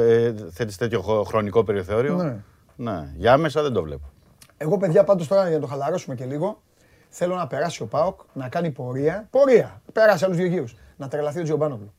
[0.52, 2.14] θέτεις τέτοιο χο- χρονικό περιθώριο.
[2.16, 2.36] Ναι.
[2.76, 3.08] Ναι.
[3.16, 4.10] Για άμεσα δεν το βλέπω.
[4.56, 6.62] Εγώ, παιδιά, πάντως τώρα για να το χαλαρώσουμε και λίγο,
[7.08, 9.26] θέλω να περάσει ο Πάοκ να κάνει πορεία.
[9.30, 9.82] Πορεία.
[9.92, 10.76] Πέρασε άλλους δύο γύρους.
[10.96, 11.92] Να τρελαθεί ο Τζιομπάνογλου.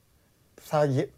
[0.61, 1.10] Θα, γε-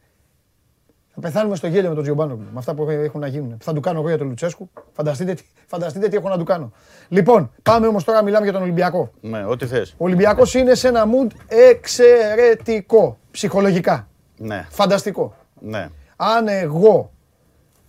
[1.13, 2.43] θα πεθάνουμε στο γέλιο με τον Τζιομπάνογλου.
[2.51, 3.57] Με αυτά που έχουν να γίνουν.
[3.61, 4.69] Θα του κάνω εγώ για τον Λουτσέσκου.
[4.93, 6.71] Φανταστείτε, τι- φανταστείτε τι έχω να του κάνω.
[7.07, 9.11] Λοιπόν, πάμε όμως τώρα μιλάμε για τον Ολυμπιακό.
[9.21, 9.91] Ναι, ό,τι θες.
[9.91, 13.17] Ο Ολυμπιακός είναι σε ένα mood εξαιρετικό.
[13.31, 14.07] Ψυχολογικά.
[14.37, 15.35] Ναι, Φανταστικό.
[15.59, 15.89] ναι.
[16.23, 17.11] Αν εγώ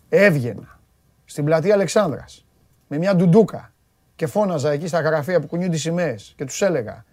[0.08, 0.80] έβγαινα
[1.24, 2.46] στην πλατεία Αλεξάνδρας
[2.88, 3.72] με μια ντουντούκα
[4.16, 7.04] και φώναζα εκεί στα γραφεία που κουνιούνται οι σημαίες και τους έλεγα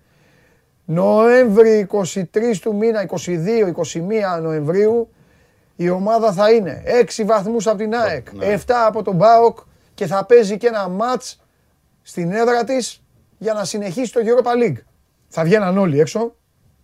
[0.86, 2.24] Νοέμβρη 23
[2.62, 3.06] του μήνα,
[4.38, 5.10] 22-21 Νοεμβρίου
[5.76, 6.84] η ομάδα θα είναι
[7.18, 9.60] 6 βαθμούς από την ΑΕΚ, 7 από τον ΠΑΟΚ
[9.94, 11.42] και θα παίζει και ένα μάτς
[12.02, 13.04] στην έδρα της
[13.38, 14.82] για να συνεχίσει το Europa League.
[15.28, 16.36] Θα βγαίναν όλοι έξω,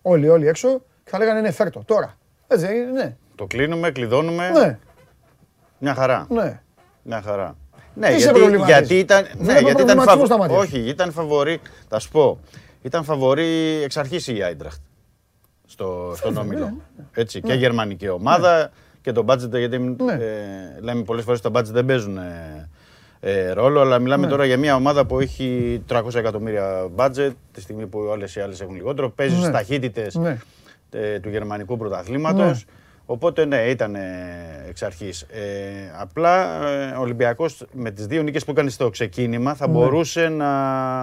[0.02, 2.18] όλοι όλοι έξω και θα λέγανε ναι φέρτο τώρα.
[2.46, 3.16] Έτσι δεν είναι, ναι.
[3.36, 4.50] Το κλείνουμε, κλειδώνουμε.
[4.50, 4.78] Ναι,
[5.78, 6.26] Μια χαρά.
[6.30, 6.60] ναι.
[7.02, 7.56] Μια χαρά.
[7.94, 9.22] Ναι, Τι σε γιατί, προβληματίζει; γιατί ήταν.
[9.22, 10.56] Ναι, Βλέπω γιατί ήταν προβληματισμό φαβο- στα μάτια.
[10.56, 11.60] Όχι, ήταν φαβορή.
[11.88, 12.38] Θα σου πω.
[12.82, 14.80] Ήταν φαβορή εξ αρχής η Άιντραχτ
[15.66, 16.76] στο, στον ναι, όμιλο.
[17.12, 20.12] Έτσι, και γερμανική ομάδα και το budget, γιατί Ναι.
[20.12, 22.68] ε, λέμε πολλές φορές τα budget δεν παίζουν ε,
[23.20, 24.30] ε, ρόλο, αλλά μιλάμε Ναι.
[24.30, 28.60] τώρα για μια ομάδα που έχει 300 εκατομμύρια budget, τη στιγμή που όλε οι άλλες
[28.60, 29.10] έχουν λιγότερο.
[29.10, 29.40] Παίζει Ναι.
[29.40, 30.38] στις ταχύτητες Ναι.
[30.90, 32.64] ε, του γερμανικού πρωταθλήματος.
[33.06, 33.14] Ναι.
[33.14, 34.00] Οπότε ναι, ήταν ε,
[34.68, 35.22] εξ αρχής.
[35.22, 35.40] Ε,
[36.00, 39.72] απλά ε, ο Ολυμπιακός με τις δύο νίκες που έκανε στο ξεκίνημα θα Ναι.
[39.72, 41.02] μπορούσε να,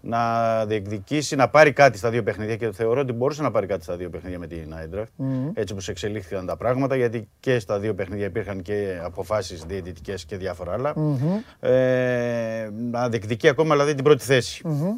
[0.00, 3.82] να διεκδικήσει, να πάρει κάτι στα δύο παιχνίδια και θεωρώ ότι μπορούσε να πάρει κάτι
[3.82, 5.10] στα δύο παιχνίδια με την Άιντραχτ.
[5.16, 5.50] Μμμ.
[5.54, 10.36] Έτσι όπως εξελίχθηκαν τα πράγματα, γιατί και στα δύο παιχνίδια υπήρχαν και αποφάσεις διαιτητικές και
[10.36, 10.92] διάφορα άλλα.
[10.96, 11.18] Μμμ.
[11.60, 14.60] Ε, να διεκδικεί ακόμα δηλαδή την πρώτη θέση.
[14.68, 14.92] Μμμ.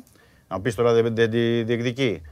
[0.48, 2.22] Να πεις τώρα δεν δεν τη διεκδικεί.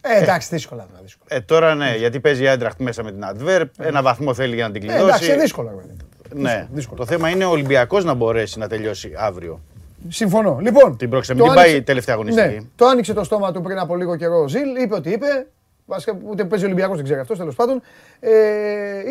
[0.00, 1.00] Ε, εντάξει, δύσκολα τώρα.
[1.02, 1.34] δύσκολα.
[1.36, 3.64] Ε, τώρα ναι, γιατί παίζει η Άιντραχτ μέσα με την Adverb.
[3.78, 5.06] Ένα βαθμό θέλει για να την Ε, κλειδώσει.
[5.08, 5.70] εντάξει, είναι δύσκολα.
[5.70, 5.94] βέβαια.
[6.34, 6.98] Ναι, δύσκολο.
[7.00, 9.60] το θέμα είναι ο Ολυμπιακός να μπορέσει να τελειώσει αύριο.
[10.08, 10.58] Συμφωνώ.
[10.60, 12.48] Λοιπόν, Την πρόξενη, το μην πάει άνοιξε- η τελευταία αγωνιστική.
[12.54, 15.46] Ναι, το άνοιξε το στόμα του πριν από λίγο καιρό ο Ζιλ, είπε ότι είπε.
[15.86, 17.82] Βασικά ούτε παίζει Ολυμπιακός, δεν ξέρει αυτό τέλος πάντων.
[18.20, 18.30] Ε,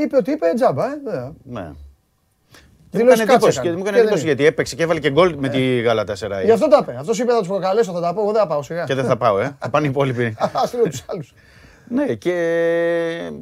[0.03, 0.85] είπε ότι είπε τζάμπα.
[0.85, 1.33] Ε, βέβαια.
[1.43, 1.71] Ναι.
[2.91, 3.69] Δηλώσεις Και μου έκανε κάτσε εντύπωση, έκανε.
[3.69, 4.31] και μου έκανε Και δεν εντύπωση είναι.
[4.31, 6.45] γιατί έπαιξε και έβαλε και γκολ με τη Γαλατά Σεράι.
[6.45, 6.95] Γι' αυτό τα είπε.
[6.99, 8.21] Αυτός είπε θα τους προκαλέσω, θα τα πω.
[8.21, 8.83] Εγώ δεν θα πάω σιγά.
[8.83, 9.55] Και δεν θα πάω, ε.
[9.59, 10.25] θα πάνε οι υπόλοιποι.
[10.39, 11.33] Α στείλω τους άλλους.
[11.87, 12.33] ναι, και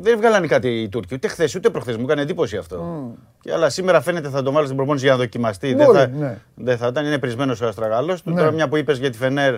[0.02, 1.14] δεν βγάλανε κάτι οι Τούρκοι.
[1.16, 1.98] Ούτε χθες ούτε προχθές.
[1.98, 3.08] Μου έκανε εντύπωση αυτό.
[3.42, 5.74] Και, αλλά σήμερα φαίνεται θα τον βάλω στην προπόνηση για να δοκιμαστεί.
[5.74, 6.38] δεν, Μπορεί, θα, ναι.
[6.56, 7.06] δεν θα ήταν.
[7.06, 8.26] Είναι πρισμένο ο Αστραγάλος.
[8.26, 8.36] Ναι.
[8.36, 9.56] Τώρα, μια που είπες για τη Φενέρ,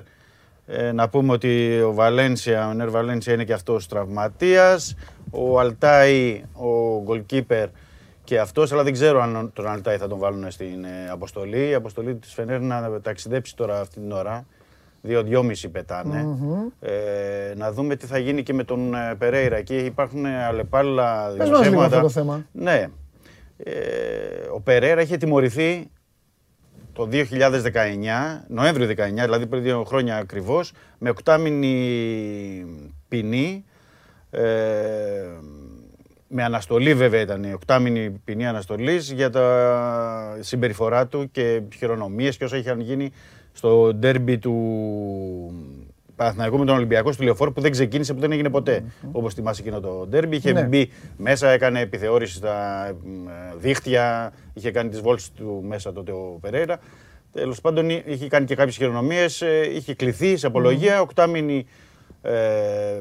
[0.68, 4.96] ε, να πούμε ότι ο Βαλένσια, ο Νέρ Βαλένσια είναι και αυτός τραυματίας.
[5.32, 7.66] Ο Αλτάι, ο goalkeeper
[8.30, 11.70] και αυτός, αλλά δεν ξέρω αν τον Αλτάι θα τον βάλουν στην ε, αποστολή.
[11.70, 14.46] Η αποστολή της Φενέρ να ταξιδέψει τώρα αυτή την ώρα.
[15.02, 16.38] Δύο-δυόμιση πετάνε.
[16.80, 19.56] Ε, να δούμε τι θα γίνει και με τον ε, Περέιρα.
[19.56, 22.02] Εκεί υπάρχουν ε, αλλεπάλληλα Πες μας λίγο αυτό δημοσιεύματα.
[22.02, 22.46] το θέμα.
[22.52, 22.88] Ναι.
[23.58, 23.74] Ε,
[24.54, 25.92] ο Περέρα είχε τιμωρηθεί
[26.94, 27.26] το 2019,
[28.48, 31.76] Νοέμβριο 19, δηλαδή πριν δύο χρόνια ακριβώς, με οκτάμινη
[33.08, 33.66] ποινή.
[34.32, 34.42] Ε,
[36.30, 42.44] με αναστολή βέβαια ήταν η οκτάμινη ποινή αναστολής για τα συμπεριφορά του και χειρονομίες και
[42.44, 43.12] όσα είχαν γίνει
[43.52, 44.54] στο ντέρμπι του
[46.16, 48.84] Παναθηναϊκού με τον Ολυμπιακό στο Λεωφόρο που δεν ξεκίνησε, που δεν έγινε ποτέ.
[49.12, 50.36] Όπως θυμάσαι εκείνο το ντέρμπι.
[50.36, 50.62] Είχε Ναι.
[50.64, 52.94] μπει μέσα, έκανε επιθεώρηση στα ε,
[53.58, 56.80] δίχτυα, είχε κάνει τις βόλτες του μέσα τότε ο Περέιρα.
[57.34, 61.66] Τέλος πάντων είχε κάνει και κάποιες χειρονομίες, ε, είχε κληθεί σε απολογία, οκτάμινη
[62.22, 62.32] ε,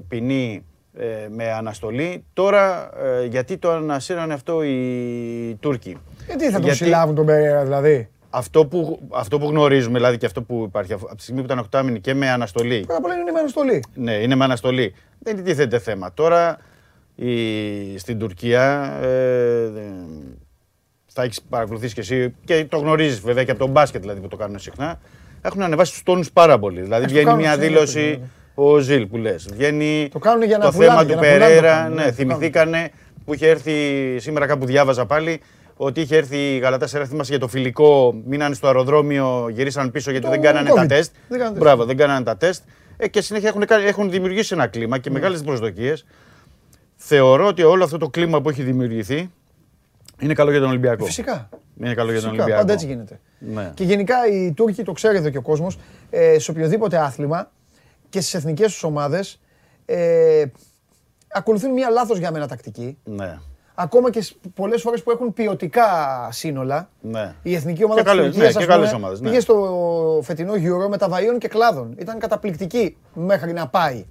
[0.08, 0.64] ποινή
[0.98, 2.24] ε, με αναστολή.
[2.32, 2.90] Τώρα
[3.22, 5.96] ε, γιατί το ανασύρανε αυτό οι Τούρκοι;
[6.26, 10.26] Γιατί θα τον Γιατί- συλλάβουν τον Περέρα δηλαδή; Αυτό που, αυτό που γνωρίζουμε, δηλαδή και
[10.26, 12.80] αυτό που υπάρχει από τη στιγμή που ήταν οκτάμινη και με αναστολή.
[12.80, 13.84] Πρώτα απ' όλα είναι με αναστολή.
[13.94, 14.94] Ναι, είναι με αναστολή.
[15.18, 16.12] Δεν τίθεται θέμα.
[16.14, 16.58] Τώρα
[17.14, 19.80] η, στην Τουρκία ε, δε-
[21.06, 24.28] θα έχεις παρακολουθήσει κι εσύ και το γνωρίζεις βέβαια και από τον μπάσκετ δηλαδή που
[24.28, 25.00] το κάνουν συχνά.
[25.42, 26.80] Έχουν ανεβάσει του τόνους πάρα πολύ.
[26.80, 28.28] Δηλαδή το βγαίνει κάνουν, μια ξέρετε, δήλωση βέβαια.
[28.60, 29.48] Ο Ζιλ που λες.
[29.52, 31.72] Βγαίνει Το κάνουν για να το πουλάνε, θέμα για του να πουλάνε το Περέρα.
[31.76, 32.90] κάνουν, ναι, Ναι, το θυμηθήκανε
[33.24, 33.72] που είχε έρθει
[34.18, 35.40] σήμερα κάπου διάβαζα πάλι
[35.76, 40.10] ότι είχε έρθει η Γαλατά Σέρα, θυμάσαι για το φιλικό, μείνανε στο αεροδρόμιο, γυρίσαν πίσω
[40.10, 40.74] γιατί Το δεν κάνανε COVID.
[40.76, 41.12] τα τεστ.
[41.28, 41.66] Δεν κάνανε τεστ.
[41.68, 42.62] Μπράβο, δεν κάνανε τα τεστ.
[42.96, 45.02] Ε, και συνέχεια έχουν, κάνει- έχουν δημιουργήσει ένα κλίμα Ναι.
[45.02, 46.06] και μεγάλες προσδοκίες.
[46.96, 49.30] Θεωρώ ότι όλο αυτό το κλίμα που έχει δημιουργηθεί
[50.20, 51.04] είναι καλό για τον Ολυμπιακό.
[51.04, 51.48] Φυσικά.
[51.82, 52.58] Είναι καλό για τον Φυσικά, Ολυμπιακό.
[52.60, 53.20] πάντα έτσι γίνεται.
[53.38, 53.70] Ναι.
[53.74, 55.78] Και γενικά οι Τούρκοι, το ξέρει εδώ και ο κόσμος,
[56.10, 57.50] ε, σε οποιοδήποτε άθλημα
[58.08, 59.40] και στις εθνικές τους ομάδες
[59.86, 60.44] ε,
[61.28, 62.98] ακολουθούν μια λάθος για μένα τακτική.
[63.04, 63.38] Ναι.
[63.74, 65.88] Ακόμα και πολλές φορές που έχουν ποιοτικά
[66.32, 66.90] σύνολα.
[67.00, 67.34] Ναι.
[67.42, 69.28] Η εθνική ομάδα Και της καλές- Τουρκίας, ναι, ας και καλές πούμε, ομάδες, ναι.
[69.28, 71.94] πήγε στο φετινό Euro με τα βαΐων και κλάδων.
[71.98, 74.06] Ήταν καταπληκτική μέχρι να πάει.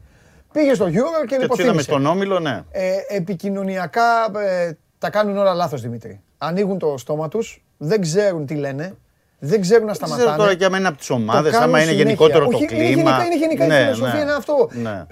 [0.52, 1.82] Πήγε στο Euro και, Και τους είδαμε υποθύμησε.
[1.82, 2.64] στον Όμιλο, ναι.
[2.72, 6.22] Ε, επικοινωνιακά ε, τα κάνουν όλα λάθος, Δημήτρη.
[6.38, 8.96] Ανοίγουν το στόμα τους, δεν ξέρουν τι λένε,
[9.40, 10.24] δεν ξέρουν να Δεν σταματάνε.
[10.30, 12.04] ξέρω τώρα και άμα είναι από τις Το ομάδες, κάνουν άμα είναι συνέχεια.
[12.06, 12.84] γενικότερο το Όχι, κλίμα.
[12.84, 14.20] Είναι γενικά, είναι γενικά η Ναι, φιλοσοφία, ναι.
[14.22, 14.70] είναι αυτό.
[14.74, 15.04] Ναι.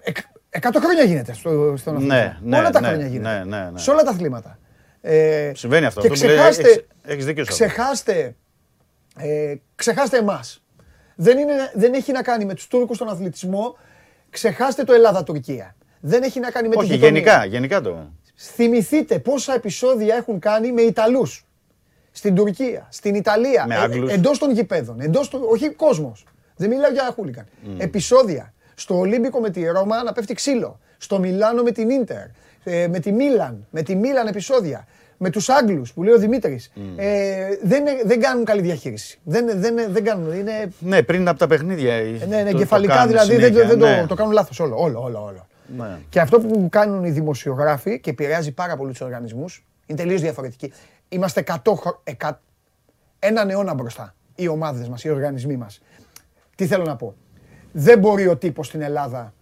[0.00, 0.16] Εκ-
[0.50, 2.22] Εκατό χρόνια γίνεται στο, στον αθλητισμό.
[2.22, 3.44] Ναι, ναι, όλα τα ναι, χρόνια γίνεται.
[3.44, 3.78] ναι, ναι, ναι.
[3.78, 4.58] Σε όλα τα αθλήματα.
[5.00, 6.00] Ε, Συμβαίνει αυτό.
[6.00, 7.64] Και Αυτό που λέει, ξεχάστε, έχεις- έχεις δίκιο σε αυτό.
[7.64, 8.34] ξεχάστε,
[9.18, 10.62] ε, ξεχάστε εμάς.
[11.16, 13.76] Δεν, είναι, δεν έχει να κάνει με τους Τούρκους στον αθλητισμό.
[14.30, 15.76] Ξεχάστε το Ελλάδα-Τουρκία.
[16.00, 17.20] Δεν έχει να κάνει με Όχι, τη γειτονία.
[17.20, 18.10] γενικά, γενικά το.
[18.36, 21.46] Θυμηθείτε πόσα επεισόδια έχουν κάνει με Ιταλούς.
[22.18, 24.12] Στην Τουρκία, στην Ιταλία, Με Άγγλους.
[24.12, 26.24] εντός των γηπέδων, εντός του, όχι κόσμος.
[26.56, 27.44] Δεν μιλάω για χούλικαν.
[27.78, 28.52] Επεισόδια.
[28.74, 30.78] Στο Ολύμπικο με τη Ρώμα να πέφτει ξύλο.
[30.98, 32.24] Στο Μιλάνο με την Ίντερ.
[32.64, 33.66] Ε, με τη Μίλαν.
[33.70, 34.86] Με τη Μίλαν επεισόδια.
[35.16, 36.72] Με τους Άγγλους που λέει ο Δημήτρης.
[36.96, 39.18] Ε, δεν, δεν κάνουν καλή διαχείριση.
[39.24, 40.32] Δεν, δεν, δεν κάνουν.
[40.32, 41.94] Είναι, Ναι, πριν από τα παιχνίδια.
[41.94, 44.00] ε, ναι, ναι, το- το εγκεφαλικά κάνουν δηλαδή δεν, συνέχεια, δεν ναι.
[44.00, 44.76] το, το κάνουν λάθος όλο.
[44.78, 45.46] Όλο, όλο, όλο.
[45.76, 45.98] Ναι.
[46.08, 50.72] Και αυτό που κάνουν οι δημοσιογράφοι και επηρεάζει πάρα πολύ του οργανισμούς είναι τελείως διαφορετική.
[51.08, 52.40] Είμαστε 100, χρο- εκα-
[53.18, 54.14] έναν αιώνα μπροστά.
[54.34, 55.80] Οι ομάδες μας, οι οργανισμοί μας.
[56.54, 57.14] Τι θέλω να πω;
[57.72, 59.32] Δεν μπορεί ο τύπος στην Ελλάδα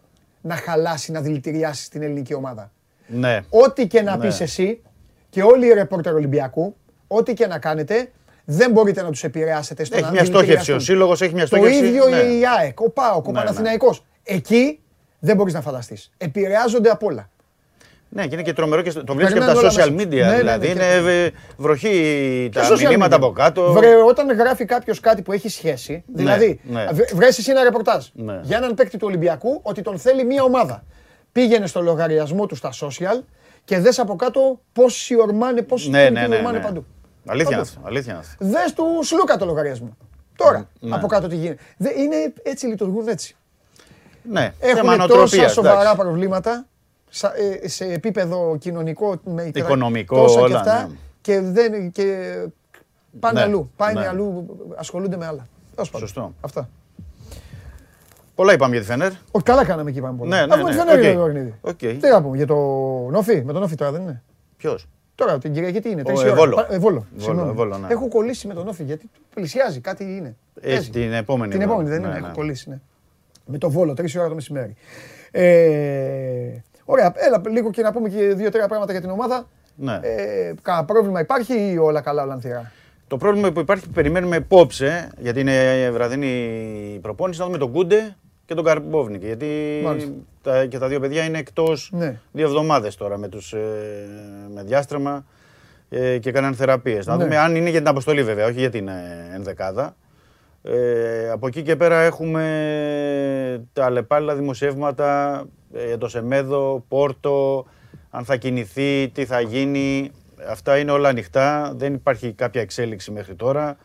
[0.40, 2.70] να χαλάσει, να δηλητηριάσει την ελληνική ομάδα.
[3.06, 3.40] Ναι.
[3.51, 4.26] Ό,τι και να Ναι.
[4.26, 4.82] πεις εσύ
[5.30, 6.76] και όλοι οι ρεπόρτερ Ολυμπιακού,
[7.06, 8.10] ό,τι και να κάνετε,
[8.44, 10.43] δεν μπορείτε να τους επηρεάσετε στο Έχει να μια στόχευση.
[10.44, 10.80] Ο δηλητηριαστούν.
[10.80, 11.86] σύλλογος έχει μια Το στόχευση.
[11.86, 12.16] ίδιο ναι.
[12.16, 13.44] η ΑΕΚ, ο ΠΑΟΚ, ο Ναι, ναι.
[13.44, 14.05] Παναθηναϊκός.
[14.22, 14.80] Εκεί
[15.18, 16.10] δεν μπορείς να φανταστείς.
[16.16, 17.30] Επηρεάζονται απ' όλα.
[18.16, 19.93] Ναι, και είναι και τρομερό και στο- το βλέπεις και από Περνάνε τα όλα social
[19.94, 20.09] μέσα.
[20.09, 20.14] media.
[20.14, 23.18] Ναι, ναι, ναι, δηλαδή και- είναι ε, βροχή Και τα social μηνύματα media.
[23.18, 23.72] από κάτω.
[23.72, 26.86] Βρε, όταν γράφει κάποιος κάτι που έχει σχέση, δηλαδή, ναι.
[26.93, 28.40] βρε- βρες εσύ ένα ρεπορτάζ Ναι.
[28.43, 30.84] για έναν παίκτη του Ολυμπιακού ότι τον θέλει μία ομάδα.
[31.32, 33.20] Πήγαινε στο λογαριασμό του στα social
[33.64, 36.64] και δες από κάτω πόσοι ορμάνε, πόσοι Ναι, ναι, τύποι ναι, ορμάνε ναι.
[36.64, 36.86] παντού.
[37.26, 37.70] Αλήθεια είναι Παντού.
[37.76, 37.88] αυτό.
[37.88, 38.44] Αλήθεια είναι αυτό.
[38.44, 39.97] Δες του Σλούκα το λογαριασμό.
[40.36, 40.94] Τώρα, Ναι.
[40.94, 41.62] από κάτω τι γίνεται.
[41.76, 43.36] Δε- είναι έτσι, λειτουργούν έτσι.
[44.30, 45.97] Ναι, θέμα Έχουν τόσα νοοτροπίας, σοβαρά εντάξει.
[45.97, 46.64] προβλήματα σα- ε,
[47.64, 50.94] σε επίπεδο κοινωνικό, με ικρα- Οικονομικό, τόσα και όλα, αυτά, ναι.
[51.20, 52.36] και, δεν, και
[53.20, 53.70] πάνε Ναι, αλλού.
[53.76, 54.06] Πάνε ναι.
[54.06, 55.48] αλλού, ασχολούνται με άλλα.
[55.74, 56.08] Τέλος πάντων.
[56.08, 56.34] Σωστό.
[56.40, 56.68] Αυτά.
[58.34, 59.10] Πολλά είπαμε για τη Φενέρ.
[59.30, 60.36] Όχι, καλά κάναμε εκεί πάμε πολλά.
[60.40, 61.02] Ναι, ναι, Αφού ναι, τη Φενέρ οκ.
[61.04, 61.54] είναι το παιχνίδι.
[61.60, 61.78] Οκ.
[61.78, 62.55] Τι να πούμε για τον
[63.10, 64.22] ΟΦΗ, με τον ΟΦΗ τώρα δεν είναι;
[64.56, 66.36] Ποιος; Τώρα την Κυριακή τι είναι, Ο, τρεις η ε, ώρα.
[66.36, 66.54] Βόλο.
[66.56, 67.50] Πα- ε, Βόλο, Βόλο, συγγνώμη.
[67.50, 67.86] ε, Βόλο, ναι.
[67.90, 70.36] Έχω κολλήσει με τον ΟΦΗ γιατί πλησιάζει, κάτι είναι.
[70.60, 70.90] Έχει Παίζει.
[70.90, 71.52] την επόμενη.
[71.52, 71.70] Την εδώ.
[71.70, 72.26] επόμενη δεν Ναι, είναι, ναι.
[72.26, 72.78] έχω κολλήσει, ναι.
[73.46, 74.74] Με το Βόλο, τρεις η ώρα το μεσημέρι.
[75.30, 79.48] Ε, ωραία, έλα λίγο και να πούμε και δύο-τρία πράγματα για την ομάδα.
[79.76, 79.98] Ναι.
[80.02, 82.72] Ε, Κάνα πρόβλημα υπάρχει ή όλα καλά, όλα ανθηρά.
[83.08, 86.26] Το πρόβλημα που υπάρχει, περιμένουμε απόψε, γιατί είναι βραδινή
[86.94, 89.24] η προπόνηση, να δούμε τον Κούντε και τον Καρμπόβνικ.
[89.24, 89.46] Γιατί
[89.84, 90.10] Μάλιστα.
[90.42, 92.18] τα, και τα δύο παιδιά είναι εκτός Ναι.
[92.32, 93.58] δύο εβδομάδες τώρα με, τους, ε,
[94.54, 95.24] με διάστρεμα
[95.88, 97.06] ε, και κάναν θεραπείες.
[97.06, 97.22] Να Ναι.
[97.22, 99.96] δούμε αν είναι για την αποστολή βέβαια, όχι για την ε, ενδεκάδα.
[100.68, 102.43] Ε, από εκεί και πέρα έχουμε
[103.72, 105.43] τα αλλεπάλληλα δημοσιεύματα
[105.74, 107.66] ε, για το Σεμέδο, Πόρτο,
[108.10, 110.10] αν θα κινηθεί, τι θα γίνει.
[110.51, 113.76] Αυτά είναι όλα ανοιχτά, δεν υπάρχει κάποια εξέλιξη μέχρι τώρα.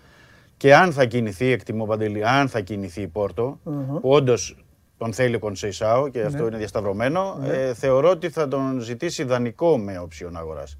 [0.58, 4.00] Και αν θα κινηθεί, εκτιμώ Παντελή, αν θα κινηθεί η Πόρτο, Μμμ.
[4.00, 4.66] που όντως
[4.98, 6.48] τον θέλει ο Κονσεϊσάο και αυτό Ναι.
[6.48, 7.48] είναι διασταυρωμένο, Ναι.
[7.54, 10.78] ε, θεωρώ ότι θα τον ζητήσει δανεικό με οψιόν αγοράς.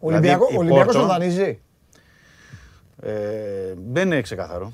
[0.00, 1.60] Ο Ολυμπιακό, η ο Ολυμπιακός τον Πόρτο- δανείζει;
[3.02, 4.72] Ε, δεν είναι ξεκάθαρο.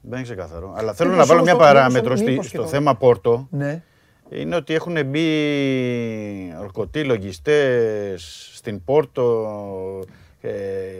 [0.00, 0.74] Δεν είναι ξεκάθαρο.
[0.76, 2.68] Αλλά θέλω Μήπως να βάλω όμως μια το- παράμετρο μήπως- στη- μήπως και στο το-
[2.68, 3.46] θέμα Πόρτο.
[3.50, 3.82] Ναι.
[4.30, 5.26] Είναι ότι έχουν μπει
[6.60, 9.48] ορκωτοί λογιστές στην Πόρτο,
[10.40, 10.50] ε,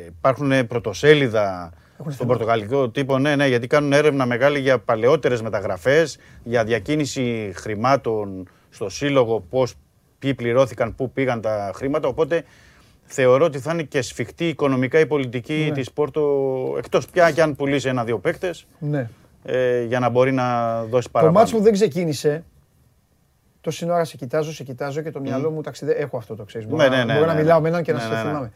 [0.06, 1.72] υπάρχουν πρωτοσέλιδα
[2.08, 8.48] στον πορτογαλικό τύπο, ναι, ναι, γιατί κάνουν έρευνα μεγάλη για παλαιότερες μεταγραφές, για διακίνηση χρημάτων
[8.70, 9.74] στο σύλλογο, πώς,
[10.18, 12.44] ποιοι πληρώθηκαν, πού πήγαν τα χρήματα, οπότε
[13.12, 15.74] θεωρώ ότι θα είναι και σφιχτή οικονομικά η πολιτική Ναι.
[15.74, 19.08] της Πόρτο, εκτός πια και αν πουλήσει ένα-δύο παίκτες, ναι.
[19.44, 21.38] ε, για να μπορεί να δώσει Το παραπάνω.
[21.38, 22.44] μάτσο που δεν ξεκίνησε,
[23.60, 26.00] τόση ώρα σε κοιτάζω, σε κοιτάζω και το μυαλό μου ταξιδεύει.
[26.00, 26.66] Έχω αυτό το ξέρεις.
[26.66, 27.62] Μπορώ, Ναι, να- ναι, ναι, μπορώ να ναι, μιλάω ναι.
[27.62, 28.28] με έναν και να Ναι, σε ναι, ναι.
[28.28, 28.52] θυμάμαι.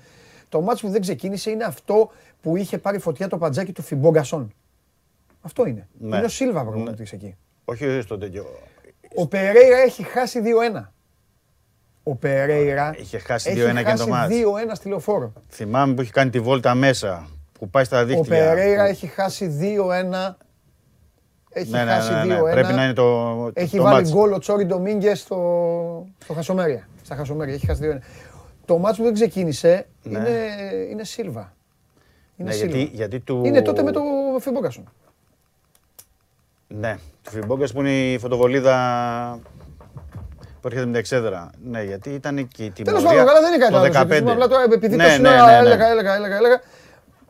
[0.49, 2.11] Το μάτσο που δεν ξεκίνησε είναι αυτό
[2.43, 4.53] που είχε πάρει φωτιά το παντζάκι του Φιμπόγκασον.
[5.41, 5.89] Αυτό είναι.
[5.99, 6.17] Ναι.
[6.17, 7.37] Είναι ο Σίλβα προπονητής εκεί.
[7.65, 8.47] Όχι όχι στο τέτοιο.
[9.15, 10.94] Ο Περέιρα έχει χάσει 2-1.
[12.07, 14.35] Ο Περέιρα Είχε χάσει έχει 2-1 και χάσει το μάτς.
[14.35, 15.33] 2-1 στη λεωφόρο.
[15.49, 17.27] Θυμάμαι που έχει κάνει τη βόλτα μέσα,
[17.59, 18.39] που πάει στα Ο δίχτυα.
[18.39, 20.35] Περέιρα έχει χάσει 2-1.
[21.57, 22.51] Έχει Ναι, ναι, χάσει ναι, ναι, 2-1.
[22.51, 24.11] Πρέπει να είναι το, Έχει το βάλει μάτς.
[24.13, 26.89] γκολ ο Τσόρι Ντομίνγκες στο, στο Χασομέρια.
[27.03, 27.55] Στα Χασομέρια.
[27.55, 27.99] Έχει χάσει 2-1.
[28.65, 30.19] Το μάτσο που δεν ξεκίνησε Ναι.
[30.19, 30.29] είναι,
[30.91, 31.53] είναι Σίλβα.
[32.37, 32.77] Είναι Ναι, Σίλβα.
[32.77, 33.43] γιατί, γιατί του...
[33.45, 34.01] Είναι τότε με το
[34.41, 34.93] Φιμπόγκασον.
[36.69, 39.39] Ναι, του Φιμπόγκας που είναι η φωτοβολίδα
[40.65, 41.51] που έρχεται με την εξέδρα.
[41.71, 43.87] Ναι, γιατί ήταν και η Τέλος τιμωρία πάντων, καλά δεν είναι κάτι το άλλο.
[43.93, 43.97] 15.
[43.99, 45.59] συζητήσουμε, Απλά τώρα επειδή Ναι, τόση ναι, ώρα ναι, ναι.
[45.59, 46.61] έλεγα, έλεγα, έλεγα, έλεγα.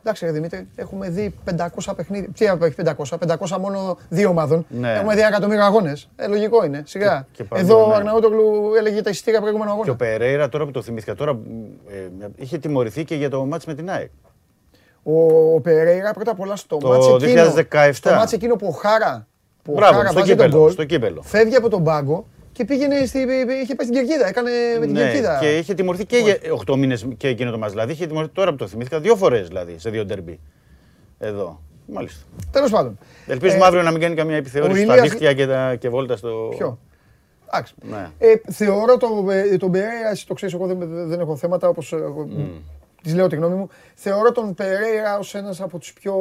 [0.00, 2.28] Εντάξει, ρε Δημήτρη, έχουμε δει 500 παιχνίδια.
[2.34, 3.18] Τι έχει 500,
[3.50, 4.66] 500 μόνο δύο ομάδων.
[4.68, 4.92] Ναι.
[4.92, 6.08] Έχουμε δει ένα εκατομμύριο αγώνες.
[6.16, 6.82] Ε, λογικό είναι.
[6.86, 7.26] Σιγά.
[7.32, 7.94] Και- και παντού, Εδώ ο ναι.
[7.94, 9.96] Αρναούτογλου έλεγε τα εισιτήρια προηγούμενο Και ο αγώνα.
[9.96, 11.38] Περέιρα τώρα που το θυμήθηκα τώρα
[11.88, 14.10] ε, είχε τιμωρηθεί και για το μάτς με την ΑΕΚ.
[15.02, 17.90] Ο, ο Περέιρα πρώτα απ' όλα στο Το μάτς εκείνο, 2017.
[17.92, 19.26] στο μάτς εκείνο που ο Χάρα,
[19.62, 21.22] που ο Μπράβο, Χάρα στο βάζει τον κύπελο, γκολ, στο κύπελο.
[21.22, 23.18] φεύγει από τον πάγκο και πήγαινε στη,
[23.62, 25.38] είχε πάει στην Κερκίδα, έκανε με την Ναι, Κερκίδα.
[25.40, 27.72] και είχε τιμωρηθεί και για 8 μήνες και εκείνο το μάτς.
[27.72, 30.40] Δηλαδή είχε τιμωρηθεί τώρα που το θυμήθηκα δύο φορές δηλαδή σε δύο ντερμπι.
[31.18, 31.60] Εδώ.
[31.86, 32.24] Μάλιστα.
[32.50, 32.98] Τέλος πάντων.
[33.26, 35.88] Ελπίζουμε Ε, αύριο να μην κάνει καμία επιθεώρηση ο στα Ηλίας- δίχτυα και, τα, και
[35.88, 36.48] βόλτα στο.
[36.56, 36.78] Ποιο;
[37.46, 37.74] Εντάξει.
[37.82, 38.10] Ναι.
[38.18, 41.92] Ε, θεωρώ το, ε, τον Περέιρα, εσύ το ξέρεις, εγώ δεν, δεν έχω θέματα, όπως
[41.92, 42.28] ε, εγώ,
[43.02, 43.68] της λέω τη γνώμη μου.
[43.94, 46.12] Θεωρώ τον Περέιρα ως ένας από τους πιο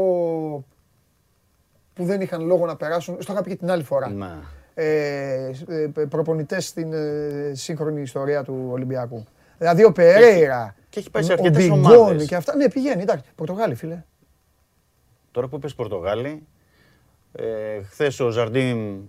[1.94, 3.18] που δεν είχαν λόγο να περάσουν.
[3.20, 4.10] Στο είχα πει και την άλλη φορά.
[4.10, 4.32] Ναι.
[4.74, 9.24] Ε, ε, προπονητές στην ε, σύγχρονη ιστορία του Ολυμπιακού.
[9.58, 12.28] Δηλαδή ο Περέιρα, και έχει πάει σε ο αρκετές Μπιγκόνι ομάδες.
[12.28, 12.56] και αυτά.
[12.56, 13.24] Ναι, πηγαίνει, εντάξει.
[13.36, 14.04] Πορτογάλη, φίλε.
[15.32, 16.44] Τώρα που είπες Πορτογάλη,
[17.32, 17.44] ε,
[17.84, 19.00] χθες ο Ζαρντίν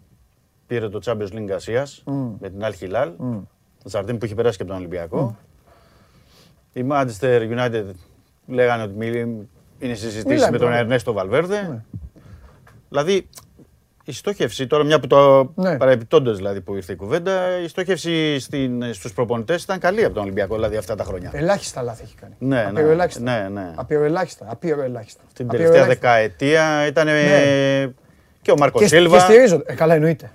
[0.67, 2.03] πήρε το Champions League Ασίας
[2.41, 3.13] με την Al Hilal.
[3.85, 5.37] Ζαρντίν που είχε περάσει και από τον Ολυμπιακό.
[6.73, 7.85] Η Manchester United
[8.47, 9.15] λέγανε ότι μιλ-
[9.79, 10.79] είναι συζητήσεις Μιλάμε με τον τώρα.
[10.79, 11.85] Ερνέστο Βαλβέρδε.
[12.89, 13.29] Δηλαδή,
[14.05, 15.77] η στόχευση, τώρα μια που το Ναι.
[15.77, 20.23] παρεπιπτόντως δηλαδή που ήρθε η κουβέντα, η στόχευση στην, στους προπονητές ήταν καλή από τον
[20.23, 21.31] Ολυμπιακό, δηλαδή αυτά τα χρόνια.
[21.33, 22.35] Ελάχιστα λάθη έχει κάνει.
[22.39, 23.21] Ναι, ναι, Απειροελάχιστα.
[23.23, 23.73] ναι, ναι.
[23.75, 24.47] Απειροελάχιστα.
[24.49, 25.23] Απειροελάχιστα.
[25.33, 26.09] Την τελευταία Απειροελάχιστα.
[26.13, 27.93] δεκαετία ήταν Ναι.
[28.43, 29.17] και ο Μάρκο Και, Σίλβα.
[29.17, 29.73] και στηρίζονται.
[29.73, 30.31] Ε, καλά, εννοείται.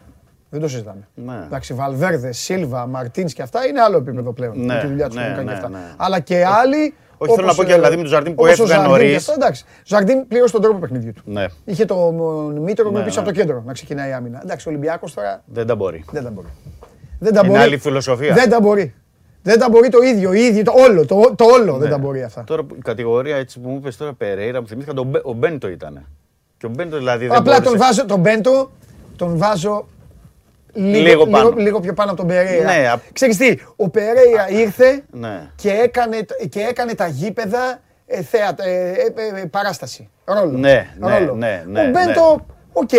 [0.50, 1.08] Δεν το συζητάμε.
[1.14, 1.44] Ναι.
[1.46, 4.66] Εντάξει, Βαλβέρδες, Σίλβα, Μαρτίνς και αυτά είναι άλλο επίπεδο πλέον.
[4.66, 5.78] Ναι, με τη δουλειά τους ναι, που έχουν κάνει ναι, και αυτά.
[5.78, 5.94] ναι.
[5.98, 6.94] Αλλά και άλλοι.
[7.22, 8.98] Όχι, θέλω να πω και, ε, δηλαδή, με τον Ζαρντίν που όπως ο έφυγαν Ζαρντίν
[8.98, 9.18] και νωρίς.
[9.30, 9.66] αυτά, Εντάξει.
[9.86, 11.22] Ζαρντίν πλήρωσε τον τρόπο παιχνιδιού του.
[11.26, 12.12] Ναι, Είχε το
[12.62, 13.28] Μήτρο Ναι, πίσω ναι.
[13.28, 14.40] από το κέντρο να ξεκινάει η άμυνα.
[14.44, 16.06] Εντάξει, ο Ολυμπιακός τώρα δεν τα μπορεί.
[16.12, 16.48] δεν τα μπορεί.
[17.20, 17.62] Δεν τα Είναι μπορεί.
[17.62, 18.34] άλλη φιλοσοφία.
[18.34, 18.94] Δεν τα μπορεί.
[19.44, 21.90] Δεν τα μπορεί το ίδιο, οι ίδιοι, το όλο, το, το όλο δεν Ναι.
[21.96, 22.44] τα μπορεί αυτά.
[22.44, 25.34] Τώρα που- η κατηγορία έτσι που μου είπες τώρα Περέιρα, μου θυμήθηκα τον Μπέ- ο
[25.34, 26.06] Μπέντο ήταν.
[26.58, 27.70] Και ο Μπέντο δηλαδή δεν Απλά μπόρεσε.
[27.70, 28.72] τον βάζω, τον Μπέντο,
[29.16, 29.88] τον βάζω
[30.74, 31.50] λίγο, Λίγο πάνω.
[31.50, 32.64] λίγο, λίγο πιο πάνω από τον Περέιρα.
[32.78, 35.52] Ναι, απ- Ξέρεις τι, ο Περέιρα ήρθε Ναι.
[35.56, 36.18] και έκανε,
[36.50, 40.10] και έκανε τα γήπεδα ε, θέατρα, ε, ε, ε, παράσταση.
[40.26, 40.58] Ρόλο.
[40.58, 41.36] Ναι, ναι, Ρόλο.
[41.36, 42.90] ναι, ναι, ο Μπέντο, οκ,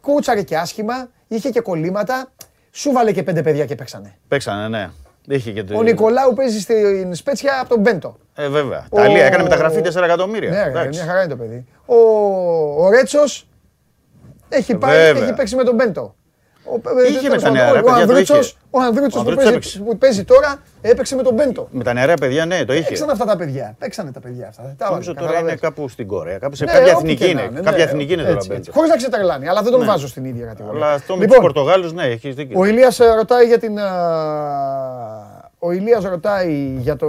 [0.00, 2.32] κούτσαρε και άσχημα, είχε και κολλήματα,
[2.70, 4.14] σου βάλε και πέντε παιδιά και παίξανε.
[4.28, 4.90] Παίξανε, ναι.
[5.28, 5.76] Είχε και το...
[5.78, 8.16] Ο Νικολάου παίζει στην Σπέτσια από τον Μπέντο.
[8.34, 8.86] Ε, βέβαια.
[8.90, 10.50] Ο- Ιταλία έκανε μεταγραφή 4 εκατομμύρια.
[10.50, 10.98] Ναι, ρε, Εντάξει.
[10.98, 11.66] μια χαρά είναι το παιδί.
[11.86, 11.94] Ο,
[12.84, 13.48] ο Ρέτσος
[14.48, 15.22] έχει, πάει, Βέβαια.
[15.24, 16.14] έχει παίξει με τον Μπέντο.
[16.68, 18.56] Ο, Είχε τέλος με τα πάντων, νεαρά ο παιδιά, το Ανδρούτσος, είχε.
[18.70, 19.78] ο Ανδρούτσος Ο που, Ανδρούτσος παίζει, έπαιξε.
[19.80, 21.68] που παίζει τώρα έπαιξε με τον Μπέντο.
[21.70, 22.88] Με τα νεαρά παιδιά, ναι, το είχε.
[22.88, 23.74] Παίξαν αυτά τα παιδιά.
[23.78, 24.74] Παίξανε τα παιδιά αυτά.
[24.78, 25.60] Τα Νομίζω βάλε, τώρα είναι καταλαβαίνεις.
[25.60, 26.38] κάπου στην Κορέα.
[26.38, 27.40] Κάπου σε Ναι, κάποια όπου εθνική και είναι.
[27.40, 28.60] να είναι, Κάποια ναι, εθνική είναι τώρα έτσι, Μπέντο.
[28.60, 28.70] έτσι.
[28.72, 29.86] Χωρίς να ξετρελάνει, αλλά δεν τον Ναι.
[29.86, 30.84] βάζω στην ίδια κατηγορία.
[30.84, 32.60] Αλλά αυτό με Λοιπόν, του Πορτογάλους, ναι, έχεις δίκιο.
[32.60, 33.78] Ο Ηλίας ε, ρωτάει για την.
[33.78, 33.90] α,
[35.58, 37.08] Ο Ηλίας ρωτάει για, το,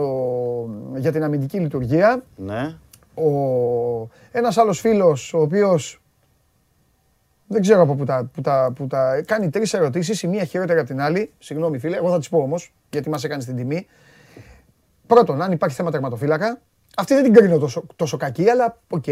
[0.96, 2.22] για την αμυντική λειτουργία.
[2.36, 2.74] Ναι.
[3.16, 3.30] Ο,
[4.32, 6.02] ένας άλλος φίλος, ο οποίος
[7.48, 10.80] δεν ξέρω από πού τα, που τα, που τα κάνει τρεις ερωτήσεις, η μία χειρότερη
[10.80, 11.34] από την άλλη.
[11.40, 13.88] Συγγνώμη φίλε, εγώ θα τις πω όμως, γιατί μας έκανε την τιμή.
[15.08, 16.62] Πρώτον, αν υπάρχει θέμα τερματοφύλακα,
[16.98, 19.06] αυτή δεν την κρίνω τόσο, τόσο κακή, αλλά οκ.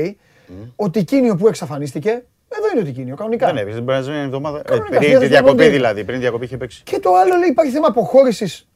[0.76, 2.10] Ο Τικίνιο που εξαφανίστηκε,
[2.50, 3.46] εδώ είναι ο Τικίνιο, κανονικά.
[3.48, 4.60] Δεν έπαιζε την περασμένη εβδομάδα.
[4.60, 5.76] Ε, Κανονικά, Πριν τη χρειάζεται διακοπή διακοπή.
[5.76, 6.04] δηλαδή.
[6.04, 6.84] Πριν τη διακοπή είχε παίξει.
[6.84, 8.68] Και το άλλο λέει υπάρχει θέμα αποχώρησης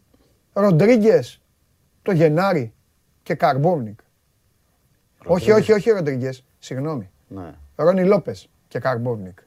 [0.54, 1.42] Ροντρίγκες
[2.02, 2.74] το Γενάρη
[3.24, 4.00] και Καρμπόνικ.
[5.26, 6.44] Όχι, όχι, όχι Ροντρίγκες.
[6.60, 7.10] Συγγνώμη.
[7.28, 7.54] Ναι.
[7.76, 9.40] Ρόνι Λόπες και Καρμπόνικ.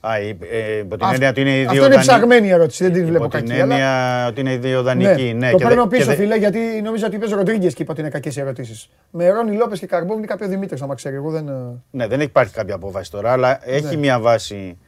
[0.00, 2.06] Α, η- ε, υπό την Αυ- έννοια ότι είναι οι δύο Αυτό είναι δανεικοί.
[2.08, 3.60] ψαγμένη η ερώτηση, δεν την βλέπω Υπό την κακή.
[3.60, 5.34] αλλά- έννοια ότι είναι οι δύο δανεικοί.
[5.34, 7.82] Ναι, το και παίρνω δε- πίσω, και δε- φίλε, γιατί νόμιζα ότι είπε Ροντρίγκες και
[7.82, 8.90] είπα ότι είναι κακές οι ερωτήσεις.
[9.10, 11.14] Με Ρόνι Λόπες και Καρμπόνικ κάποιο Δημήτρης να μα ξέρει.
[11.16, 11.48] Εγώ δεν.
[11.48, 11.52] ε,
[11.90, 13.96] Ναι, δεν υπάρχει κάποια απόφαση τώρα, αλλά έχει Ναι.
[13.96, 14.78] μια βάση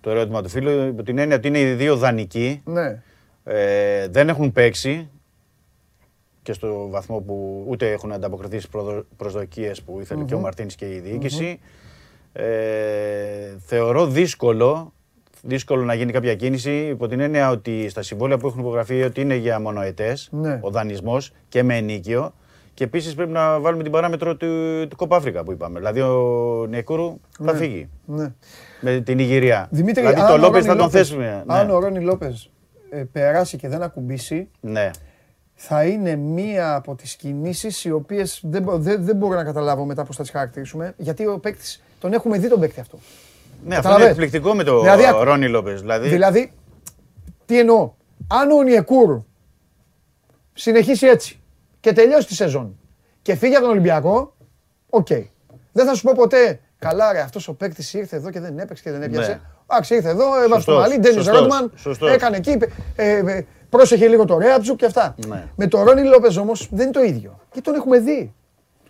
[0.00, 2.62] το ερώτημα του φίλου υπό την έννοια ότι είναι οι δύο δανεικοί.
[2.64, 3.02] Ναι.
[3.44, 5.08] Ε, δεν έχουν παίξει
[6.42, 10.42] και στο βαθμό που ούτε έχουν ανταποκριθεί στις προδο- προσδοκίες που ηθελε και ο Μμμ.
[10.42, 11.60] Μαρτίνης και η διοικηση
[12.32, 14.92] Ε, θεωρώ δύσκολο,
[15.42, 19.20] δύσκολο να γίνει κάποια κίνηση υπό την έννοια ότι στα συμβόλαια που έχουν υπογραφεί ότι
[19.20, 20.58] είναι για μονοετές Ναι.
[20.62, 22.34] ο δανεισμός και με ενίκιο
[22.74, 24.46] και επίσης πρέπει να βάλουμε την παράμετρο του,
[24.88, 25.78] του Κόπα Αφρικα που είπαμε.
[25.78, 27.58] Δηλαδή ο Νεκούρου θα Ναι.
[27.58, 28.32] φύγει ναι.
[28.80, 29.68] με την Ιγυρία.
[29.70, 31.44] Δημήτρη, δηλαδή αν το ο Λόπες Ρόνι θα τον Λόπες- θέσουμε.
[31.46, 31.72] Αν Ναι.
[31.72, 32.50] ο Ρόνι Λόπες
[33.12, 34.90] περάσει και δεν ακουμπήσει, ναι.
[35.54, 39.84] θα είναι μία από τις κινήσεις οι οποίες δεν, μπο- δεν, δεν μπορώ να καταλάβω
[39.84, 42.98] μετά πώς θα τις χαρακτηρίσουμε, γιατί ο παίκτης, τον έχουμε δει τον παίκτη αυτό.
[43.64, 45.80] Ναι, αυτό είναι Καταλαβες; εκπληκτικό με το Δηλαδή, ακ- Ρόνι Λόπες.
[45.80, 46.52] Δηλαδή, Δηλαδή,
[47.46, 47.92] τι εννοώ,
[48.28, 49.20] αν ο Νιεκούρ
[50.52, 51.40] συνεχίσει έτσι
[51.80, 52.78] και τελειώσει τη σεζόν
[53.22, 54.34] και φύγει από τον Ολυμπιακό,
[54.90, 55.06] οκ.
[55.72, 58.82] Δεν θα σου πω ποτέ, καλά ρε, αυτός ο παίκτης ήρθε εδώ και δεν έπαιξε
[58.82, 59.30] και δεν έπιασε.
[59.30, 59.40] Ναι.
[59.70, 62.10] Εντάξει, ήρθε εδώ, έβαψε το Σωστός, μαλλί, Ντένις σωστός, Ρόντμαν, σωστός.
[62.12, 62.56] έκανε εκεί,
[62.96, 65.14] ε, ε, πρόσεχε λίγο το Ρέαψουκ και αυτά.
[65.26, 65.46] Ναι.
[65.56, 67.40] Με τον Ρόνι Λόπες όμως δεν είναι το ίδιο.
[67.50, 68.34] Και τον έχουμε δει.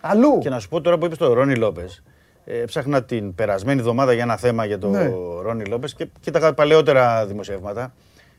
[0.01, 0.37] Αλλού.
[0.37, 2.03] Και να σου πω τώρα που είπες το Ρόνι Λόπες.
[2.45, 5.11] Έψαχνα την περασμένη εβδομάδα για ένα θέμα για το Ναι.
[5.41, 7.93] Ρόνι Λόπες και κοίταγα παλαιότερα δημοσιεύματα.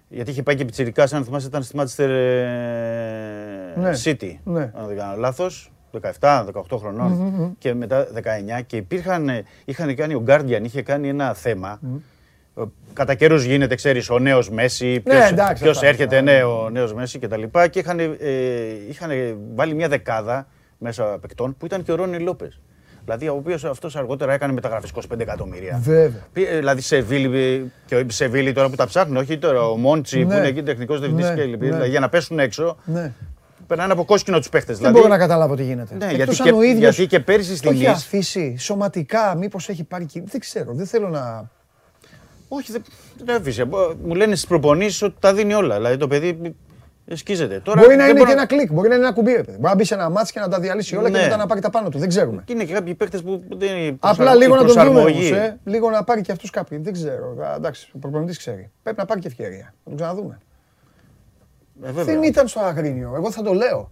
[0.08, 3.90] Γιατί είχε πάει και πιτσιρικά, αν θυμάσαι, ήταν στη Manchester ε, Ναι.
[4.05, 4.34] City.
[4.44, 4.70] Ναι.
[4.74, 5.72] Αν δεν κάνω λάθος.
[6.20, 6.47] 17-18
[6.78, 7.52] χρονων Μμμ.
[7.58, 11.81] και μετά 19 και υπήρχαν, ε, είχαν κάνει, ο Guardian είχε κάνει ένα θέμα
[12.56, 15.86] Ε, Κατά καιρούς γίνεται, ξέρεις, ο νέος Μέση, ποιο Ναι, εντάξει, αυτά.
[15.86, 17.42] έρχεται, ναι, ο νέος Μέση κτλ.
[17.42, 18.08] Και, και είχαν, ε,
[18.89, 19.10] είχαν
[19.55, 20.47] βάλει μια δεκάδα
[20.78, 22.60] μέσα παικτών που ήταν και ο Ρόνι Λόπες.
[23.05, 25.78] Δηλαδή, ο οποίος αυτός αργότερα έκανε μεταγραφή 25 εκατομμύρια.
[25.82, 26.26] Βέβαια.
[26.32, 29.76] Πή- ε, Δηλαδή, σε Βίλη, και ο Σεβίλη τώρα που τα ψάχνουν, όχι τώρα ο
[29.76, 30.34] Μόντσι που Ναι.
[30.36, 31.64] είναι εκεί τεχνικός διευθυντής Ναι, και λοιπά.
[31.64, 31.70] ναι.
[31.70, 33.12] Δηλαδή, για να πέσουν έξω, Ναι.
[33.66, 34.78] περνάνε από κόσκινο τους παίχτες.
[34.78, 35.94] Δεν Δηλαδή, μπορώ να καταλάβω τι γίνεται.
[35.94, 38.56] Ναι, Εκτός γιατί αν και- ο ίδιος γιατί και πέρυσι στην Το έχει Nice- αφήσει
[38.58, 40.22] σωματικά, μήπως έχει πάρει εκεί.
[40.26, 41.50] Δεν ξέρω, δεν θέλω να...
[42.48, 42.82] Όχι, δεν
[43.24, 43.64] δεν έφυγε.
[44.05, 45.76] Μου λένε στις προπονήσεις ότι τα δίνει όλα.
[45.76, 46.55] Δηλαδή το παιδί
[47.14, 47.60] σκίζεται.
[47.60, 49.31] Τώρα μπορεί να δεν είναι μπορώ και ένα κλικ, μπορεί να είναι ένα κουμπί.
[49.32, 49.56] ρε παιδί.
[49.56, 51.22] Μπορεί να μπει σε ένα μάτς και να τα διαλύσει όλα και Ναι.
[51.22, 51.98] μετά να πάρει τα πάνω του.
[51.98, 52.42] Δεν ξέρουμε.
[52.47, 53.97] Και είναι και κάποιοι παίχτε που δεν είναι.
[54.00, 55.32] Απλά προσαρμο- λίγο η να τον δούμε προσαρμογή.
[55.32, 55.58] όμως, ε.
[55.64, 56.78] Λίγο να πάρει και αυτούς κάποιοι.
[56.78, 57.36] Δεν ξέρω.
[57.44, 58.70] Α, Εντάξει, ο προπονητής ξέρει.
[58.82, 59.74] Πρέπει να πάρει και ευκαιρία.
[59.84, 60.39] Να τον ξαναδούμε.
[61.82, 62.05] Ε, βέβαια.
[62.05, 63.12] Δεν ήταν στο Αγρίνιο.
[63.16, 63.90] Εγώ θα το λέω.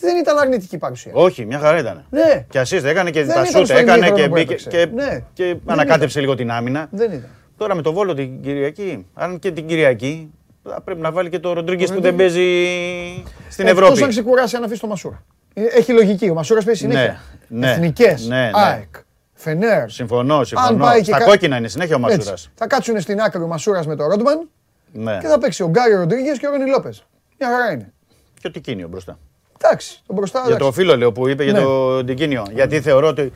[0.00, 1.12] Δεν ήταν αρνητική παρουσία.
[1.14, 2.04] Όχι, μια χαρά ήταν.
[2.10, 2.46] Ναι.
[2.48, 4.68] Και assist έκανε και Δεν τα ήταν σούτ στο έκανε ημίχρονο και που μπήκε έπαιξε.
[4.70, 5.22] και, Ναι.
[5.32, 6.88] και Δεν ανακάτεψε λίγο την άμυνα.
[6.90, 7.28] Δεν ήταν.
[7.56, 10.45] Τώρα με το Βόλο την Κυριακή, αν και την Κυριακή, θα
[10.84, 12.32] πρέπει να βάλει και το Ροντρίγκες που Ροντρίγκες.
[12.32, 14.02] δεν παίζει στην Εκτός Ευρώπη.
[14.02, 15.22] αν ξεκουράσει αν αφήσει το Μασούρα.
[15.54, 16.28] Ε, Έχει λογική.
[16.30, 17.20] Ο Μασούρας παίζει συνέχεια.
[17.48, 18.50] Ναι, ναι, Εθνικές, ναι, ναι.
[18.54, 18.94] ΑΕΚ,
[19.34, 19.90] Φενέρ.
[19.90, 20.84] Συμφωνώ, Αν συμφωνώ.
[20.84, 22.16] πάει και Στα κα- κόκκινα είναι συνέχεια ο Έτσι.
[22.16, 22.50] Μασούρας.
[22.54, 24.48] Θα κάτσουν στην άκρη ο Μασούρας με τον Ρόντμαν
[24.92, 25.18] Ναι.
[25.20, 27.06] και θα παίξει ο Γκάριο Ροντρίγκες και ο Ρόνι Λόπες.
[27.38, 27.92] Μια χαρά είναι.
[28.40, 29.18] Και ο Τικίνιο μπροστά.
[29.64, 30.40] Εντάξει, τον μπροστά.
[30.46, 30.80] Για το εντάξει.
[30.80, 31.60] φίλο λέω που είπε για Ναι.
[31.60, 32.42] το Τικίνιο.
[32.54, 33.32] Γιατί θεωρώ ότι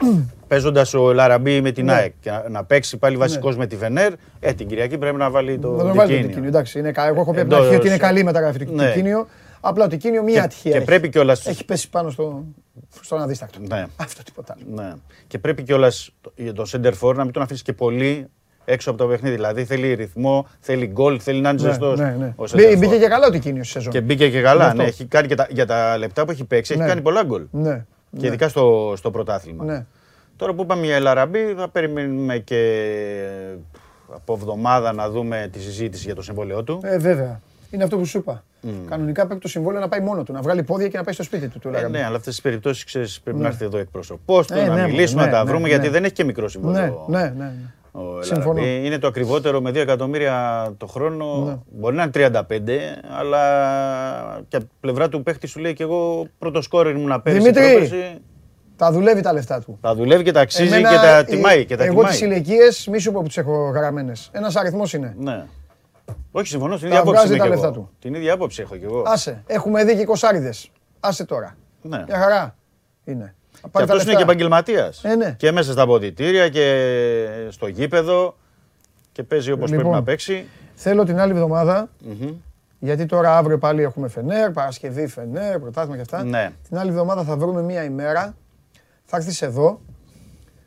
[0.49, 1.93] παίζοντας ο Λαραμπή με την Ναι.
[1.93, 5.31] ΑΕΚ και να- να παίξει πάλι βασικός με τη Φενέρ, ε, την Κυριακή πρέπει να
[5.31, 6.27] βάλει το Θα τον βάλει το Τικίνιο.
[6.27, 6.49] Τικίνιο.
[6.49, 8.65] Εντάξει, είναι, κα- εγώ έχω πει από την Εντός- αρχή ότι είναι καλή η μεταγραφή
[8.65, 8.87] του Ναι.
[8.87, 9.27] Τικίνιο.
[9.61, 10.71] Απλά ο Τικίνιο μία Και- ατυχία.
[10.71, 10.87] και έχει.
[10.87, 12.45] πρέπει κιόλας- Έχει πέσει πάνω στο,
[13.01, 13.59] στον αδίστακτο.
[13.69, 13.87] Ναι.
[13.97, 14.83] Αυτό τίποτα άλλο.
[14.83, 14.93] Ναι.
[15.27, 18.27] Και πρέπει κιόλας για το center for να μην τον αφήσεις και πολύ
[18.71, 19.35] έξω από το παιχνίδι.
[19.35, 21.97] Δηλαδή θέλει ρυθμό, θέλει γκολ, θέλει να είναι Ναι, ζεστό.
[21.97, 22.35] ναι, ναι.
[22.55, 23.93] Μπή- Μπήκε και καλά ο Τικίνιο στη σεζόν.
[23.93, 24.65] Και μπήκε και Γι' καλά.
[24.65, 24.77] αυτό.
[24.77, 26.81] Ναι, έχει κάνει και τα, για τα λεπτά που έχει παίξει, Ναι.
[26.81, 27.43] έχει κάνει πολλά γκολ.
[27.51, 27.85] Ναι.
[28.11, 28.27] Και ναι.
[28.27, 29.65] ειδικά στο, στο πρωτάθλημα.
[29.65, 29.85] Ναι.
[30.37, 32.85] Τώρα που είπαμε για Ελαραμπή, θα περιμένουμε και
[34.15, 36.81] από εβδομάδα να δούμε τη συζήτηση για το συμβόλαιό του.
[36.83, 37.41] Ε, βέβαια.
[37.71, 38.45] Είναι αυτό που σου είπα.
[38.89, 41.23] Κανονικά πρέπει το συμβόλαιο να πάει μόνο του, να βγάλει πόδια και να πάει στο
[41.23, 41.59] σπίτι του.
[41.59, 41.93] του Ε, Λαραμπή.
[41.93, 43.43] ναι, αλλά αυτές τις περιπτώσεις πρέπει Ναι.
[43.43, 45.69] να έρθει εδώ εκπρόσωπός του, Ε, να ναι, μιλήσουμε, ναι, να τα ναι, βρούμε, ναι.
[45.69, 47.05] γιατί δεν έχει και μικρό Ναι, συμβόλαιο.
[47.09, 47.29] ναι, ναι.
[47.37, 47.53] ναι.
[47.93, 48.61] Ο Συμφωνώ.
[48.61, 51.45] Ελαραμπή είναι το ακριβότερο με 2 εκατομμύρια το χρόνο.
[51.45, 51.57] Ναι.
[51.81, 52.43] Μπορεί να είναι 35,
[53.19, 53.41] αλλά
[54.49, 57.43] και από πλευρά του παίχτη σου λέει και εγώ πρώτο σκόρερ ήμουν πέρυσι.
[57.43, 58.19] Δημήτρη, πρόπερσι.
[58.77, 59.79] Τα δουλεύει τα λεφτά του.
[59.81, 61.65] Τα δουλεύει και τα αξίζει Εμένα, και τα ε, τιμάει.
[61.65, 62.11] Και τα εγώ τιμάει.
[62.11, 64.29] τις ηλικίες μη σου πω που τις έχω γραμμένες.
[64.33, 65.15] Ένας αριθμός είναι.
[65.19, 65.47] Ναι.
[66.33, 66.73] Όχι, συμφωνώ.
[66.75, 67.75] Την Τα ίδια άποψη βγάζει είμαι τα κι λεφτά εγώ.
[67.77, 67.91] του.
[67.99, 69.03] Την ίδια άποψη έχω κι εγώ.
[69.07, 69.43] Άσε.
[69.47, 70.71] Έχουμε δει και κοσάριδες.
[71.01, 71.57] Άσε τώρα.
[71.83, 72.05] Ναι.
[72.09, 72.57] Μια χαρά
[73.05, 73.35] είναι.
[73.61, 74.17] Θα Και πάρει τα αυτός είναι λεφτά.
[74.17, 75.05] και επαγγελματίας.
[75.05, 75.35] Ε, ναι.
[75.39, 76.67] Και μέσα στα αποδητήρια και
[77.51, 78.37] στο γήπεδο.
[79.13, 79.97] Και παίζει όπως πρέπει Λοιπόν.
[79.97, 80.47] να παίξει.
[80.75, 82.31] Θέλω την άλλη εβδομάδα, Μμμ.
[82.79, 86.25] γιατί τώρα αύριο πάλι έχουμε Φενέρ, Παρασκευή Φενέρ, πρωτάθλημα και αυτά.
[86.25, 86.53] Ναι.
[86.69, 88.35] Την άλλη εβδομάδα θα βρούμε μία ημέρα.
[89.05, 89.81] Θα έρθεις εδώ,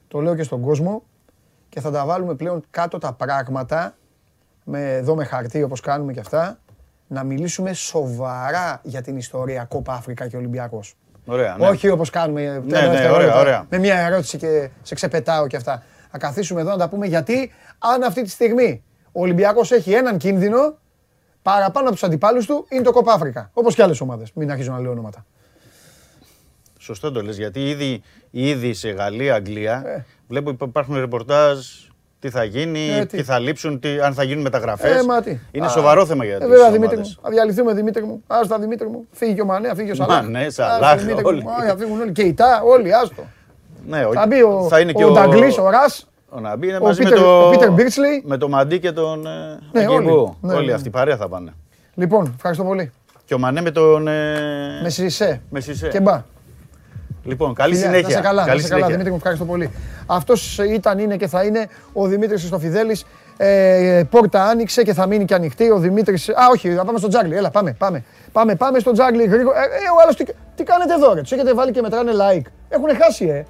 [0.07, 1.03] το λέω και στον κόσμο,
[1.69, 3.95] και θα τα βάλουμε πλέον κάτω τα πράγματα,
[4.63, 6.59] με, εδώ με χαρτί όπως κάνουμε και αυτά,
[7.07, 10.95] να μιλήσουμε σοβαρά για την ιστορία Κόπα Αφρικα και Ολυμπιακός.
[11.25, 11.55] Ωραία.
[11.59, 11.67] Ναι.
[11.67, 13.65] Όχι όπως κάνουμε ναι, τρία δευτερόλεπτα, ωραία, ωραία.
[13.69, 15.83] με μια ερώτηση και σε ξεπετάω και αυτά.
[16.11, 20.17] Θα καθίσουμε εδώ να τα πούμε γιατί αν αυτή τη στιγμή ο Ολυμπιακός έχει έναν
[20.17, 20.77] κίνδυνο
[21.41, 23.49] παραπάνω από τους αντιπάλους του είναι το Κόπα Αφρικα.
[23.53, 24.31] Όπως και άλλες ομάδες.
[24.33, 25.25] Μην αρχίζω να λέω ονόματα.
[26.79, 30.05] Σωστό το λες, γιατί ήδη, ήδη σε Γαλλία, Αγγλία, Ε.
[30.27, 31.65] βλέπω υπά- υπάρχουν ρεπορτάζ
[32.23, 33.17] τι θα γίνει, Ε, τι.
[33.17, 35.01] τι θα λείψουν, τι, αν θα γίνουν μεταγραφές.
[35.01, 35.37] Ε, μα τι.
[35.51, 37.01] Είναι Α, σοβαρό θέμα για Ε, τις βέβαια, Δημήτρη μου.
[37.01, 37.19] ομάδες.
[37.23, 38.23] Θα διαλυθούμε, Δημήτρη μου.
[38.27, 39.05] Άστα, Δημήτρη μου.
[39.11, 40.21] Φύγει και ο Μανέ, θα φύγει και ο Σαλάχ.
[40.23, 41.43] Μανέ, Άστα, Σαλάχ, Δημήτρη όλοι.
[41.43, 41.49] μου.
[41.49, 42.11] Α, Θα φύγουν όλοι.
[42.11, 43.23] Και η Τα, όλοι, άστο.
[43.87, 46.09] Ναι, Θα μπει ο, θα είναι και ο Νταγκλής, ο Ρας.
[46.29, 48.23] Ο Ναμπή είναι ο μαζί Πίτερ- με, το, ο Πίτερ Μπίρτσλι.
[48.25, 49.29] με το Μαντί και τον ε,
[49.71, 50.13] Ναι, Αγγελού.
[50.15, 50.33] όλοι.
[50.41, 50.73] Ναι, όλοι ναι.
[50.73, 51.53] αυτοί παρέα θα πάνε.
[51.95, 52.91] Λοιπόν, ευχαριστώ πολύ.
[53.25, 54.07] Και ο Μανέ με τον...
[54.07, 54.35] Ε,
[54.83, 55.41] Με Σισε.
[55.49, 55.87] με Σισε.
[55.87, 56.23] Και μπα.
[57.23, 58.07] Λοιπόν, καλή Φιλιά, συνέχεια.
[58.07, 58.87] Να σε καλά, καλή να σε καλά συνέχεια.
[58.87, 59.71] Δημήτρη μου, ευχαριστώ πολύ.
[60.05, 63.05] Αυτός ήταν, είναι και θα είναι ο Δημήτρης Χριστοφιδέλης.
[63.37, 65.71] Ε, πόρτα άνοιξε και θα μείνει και ανοιχτή.
[65.71, 66.29] Ο Δημήτρης.
[66.29, 67.35] Α, όχι, θα πάμε στο τζάγκλι.
[67.35, 68.03] Έλα, πάμε, πάμε.
[68.31, 69.57] Πάμε, πάμε στο τζάγκλι γρήγορα.
[69.57, 70.23] Ε, ε, ο άλλος τι,
[70.55, 72.45] τι κάνετε εδώ, ρε; Τους έχετε βάλει και μετράνε like.
[72.69, 73.45] Έχουν χάσει, ε.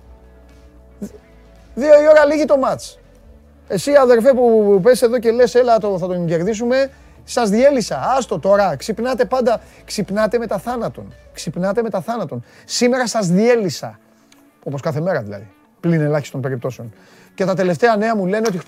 [1.76, 3.00] Δύο η ώρα λίγη το μάτς.
[3.68, 6.90] Εσύ αδερφέ που πες εδώ και λες έλα το, θα τον κερδίσουμε,
[7.24, 8.02] σας διέλυσα.
[8.18, 11.14] Άστο τώρα, ξυπνάτε πάντα, ξυπνάτε με τα θάνατον.
[11.34, 12.44] Ξυπνάτε με τα θάνατον.
[12.66, 14.00] Σήμερα σας διέλυσα.
[14.64, 16.94] Όπως κάθε μέρα δηλαδή, πλην ελάχιστων περιπτώσεων.
[17.36, 18.62] Και τα τελευταία νέα μου λένε ότι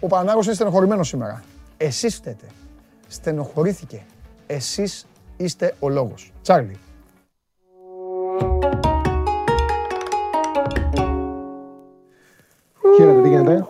[0.00, 1.42] ο Πανάγος είναι στενοχωρημένος σήμερα.
[1.76, 2.46] Εσείς φταίτε.
[3.08, 4.02] Στενοχωρήθηκε.
[4.46, 5.06] Εσείς
[5.36, 6.32] είστε ο λόγος.
[6.42, 6.78] Τσάρλι.
[12.96, 13.66] Χαίρετε, τι γίνεται;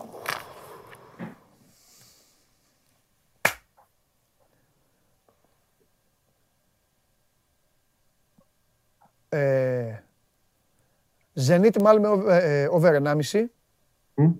[9.33, 10.03] Ε,
[11.47, 13.45] Zenit Malmö ε, ε, over 1,5.
[14.15, 14.31] Μμ.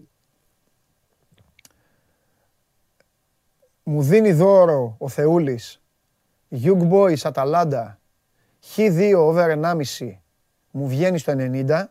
[3.83, 5.83] Μου δίνει δώρο ο Θεούλης
[6.51, 8.01] Young Boys Αταλάντα
[8.75, 10.13] Χ2 over 1,5
[10.71, 11.85] μου βγαίνει στο 90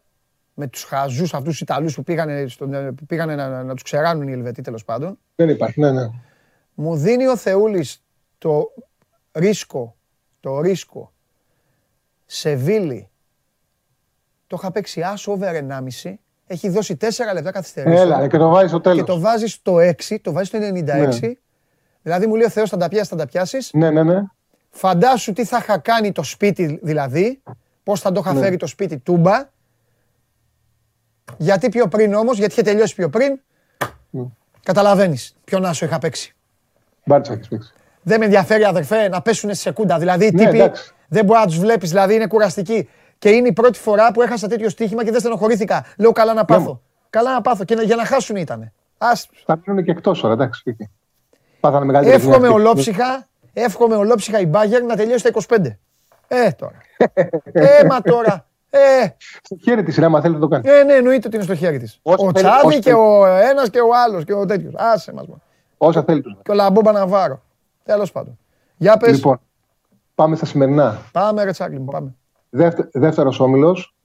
[0.53, 3.83] με τους χαζούς αυτούς τους Ιταλούς που πήγανε, στον, που πήγανε να, να, να τους
[3.83, 5.19] ξεράνουν οι Ελβετοί τέλος πάντων.
[5.35, 6.09] Δεν υπάρχει, ναι, ναι.
[6.73, 8.03] Μου δίνει ο Θεούλης
[8.37, 8.73] το
[9.31, 9.95] ρίσκο,
[10.39, 11.11] το ρίσκο,
[12.31, 13.09] Σεβίλη,
[14.47, 15.53] το είχα παίξει άσο over
[16.03, 16.13] 1,5,
[16.47, 18.11] έχει δώσει 4 λεπτά καθυστερήσεων.
[18.11, 19.05] Έλα, και το βάζεις στο Και τέλος.
[19.05, 21.19] το βάζεις στο 6, το βάζεις στο 96.
[21.21, 21.31] Ναι.
[22.01, 23.69] Δηλαδή μου λέει ο Θεός θα τα πιάσεις, θα τα πιάσεις.
[23.73, 24.21] Ναι, ναι, ναι.
[24.69, 27.41] Φαντάσου τι θα είχα κάνει το σπίτι δηλαδή,
[27.83, 28.39] πώς θα το είχα Ναι.
[28.39, 29.49] φέρει το σπίτι τούμπα.
[31.37, 33.39] Γιατί πιο πριν όμως, γιατί είχε τελειώσει πιο πριν,
[34.09, 34.21] Μμ.
[34.63, 36.35] καταλαβαίνεις ποιον άσο είχα παίξει.
[37.05, 37.73] Μπάρτσα έχεις παίξει.
[38.01, 39.99] Δεν με ενδιαφέρει αδερφέ να πέσουν σε Σεγκούντα.
[39.99, 40.93] Δηλαδή οι Ναι, τύποι εντάξει.
[41.09, 42.89] Δεν μπορεί να τους βλέπεις, δηλαδή είναι κουραστικοί.
[43.17, 45.85] Και είναι η πρώτη φορά που έχασα τέτοιο στοίχημα και δεν στενοχωρήθηκα.
[45.97, 46.81] Λέω καλά να πάθω.
[47.09, 48.71] Καλά να πάθω και να- για να χάσουν ήταν.
[48.97, 50.63] Ας, Θα μείνουν και εκτός τώρα, εντάξει.
[50.69, 50.75] οκ.
[51.59, 52.51] Πάθανε μεγαλύτερη εύχομαι ζημιά.
[52.51, 55.77] ολόψυχα, εύχομαι ολόψυχα η Bayern να τελειώσει τα 25.
[56.27, 56.77] Ε, τώρα.
[57.51, 58.45] ε, μα τώρα.
[58.69, 58.79] Ε,
[59.41, 60.71] Στο χέρι της, άμα θέλετε να το κάνεις.
[60.79, 61.99] ε, ναι, εννοείται ότι είναι στο χέρι της.
[62.01, 62.95] Όσο Ο θέλει- Τσάβη όσο και θέλει.
[62.95, 64.73] ο ένας και ο άλλος και ο τέτοιος.
[64.77, 65.23] Άσε μα.
[65.77, 66.37] Όσα θέλει τους.
[66.43, 67.41] Και ο Λαμπόμπα Ναβάρο.
[67.83, 68.37] Τέλος πάντων.
[68.77, 69.15] Για πες.
[69.15, 69.41] Λοιπόν,
[70.19, 70.97] πάμε στα σημερινά.
[71.11, 72.15] Πάμε, ρε Τσάκλι μου, πάμε.
[72.49, 73.95] Δεύτε, Δεύτερος όμιλος.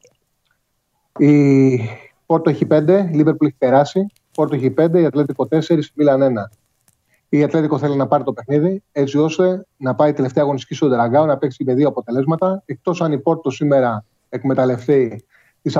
[1.18, 1.81] Η
[2.26, 4.07] Πόρτο έχει 5, η Λίβερπουλ έχει περάσει.
[4.34, 6.51] Πόρτο έχει 5, η Ατλέτικο 4, η Μίλαν 1.
[7.28, 11.26] Η Ατλέτικο θέλει να πάρει το παιχνίδι έτσι ώστε να πάει τελευταία αγωνιστική στο Τεραγκάο
[11.26, 12.62] να παίξει με δύο αποτελέσματα.
[12.65, 15.25] Εκτός αν η Πόρτο σήμερα εκμεταλλευτεί
[15.62, 15.76] τις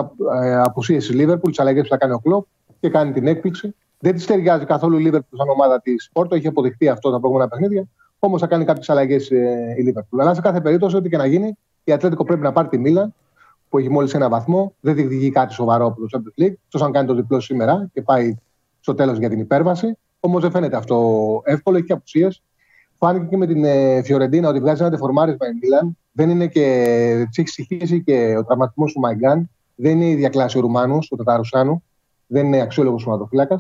[0.65, 2.47] απουσίες της Λίβερπουλ, τις αλλαγές που θα κάνει ο Κλοπ
[2.81, 3.75] και κάνει την έκπληξη.
[3.99, 7.51] Δεν της ταιριάζει καθόλου η Λίβερπουλ σαν ομάδα της Πόρτο, έχει αποδειχθεί αυτό τα προηγούμενα
[7.51, 7.89] παιχνίδια.
[8.19, 9.31] Όμως θα κάνει κάποιες αλλαγές
[9.77, 10.21] η Λίβερπουλ.
[10.21, 13.15] Αλλά σε κάθε περίπτωση, ό,τι και να γίνει, η Ατλέτικο πρέπει να πάρει τη Μίλαν
[13.69, 14.75] που έχει μόλις ένα βαθμό.
[14.81, 16.55] Δεν διεκδικεί κάτι σοβαρό από το Champions League.
[16.65, 18.35] Εκτό αν κάνει το διπλό σήμερα και πάει
[18.81, 19.97] στο τέλος για την υπέρβαση.
[20.21, 22.43] Όμως δεν φαίνεται αυτό εύκολο, έχει και απουσίες.
[22.99, 25.97] Φάνηκε και με την ε, Φιωρεντίνα ότι βγάζει ένα τεφορμάρισμα η Μίλαν.
[26.13, 27.27] Δεν είναι και.
[27.31, 29.51] Τη έχει συγχύσει και ο τραυματισμός του Μαϊγκάν.
[29.75, 31.83] Δεν είναι η διακλάση ο Ρουμάνου, ο Ταταρουσάνου.
[32.27, 33.57] Δεν είναι αξιόλογος σωματοφύλακα.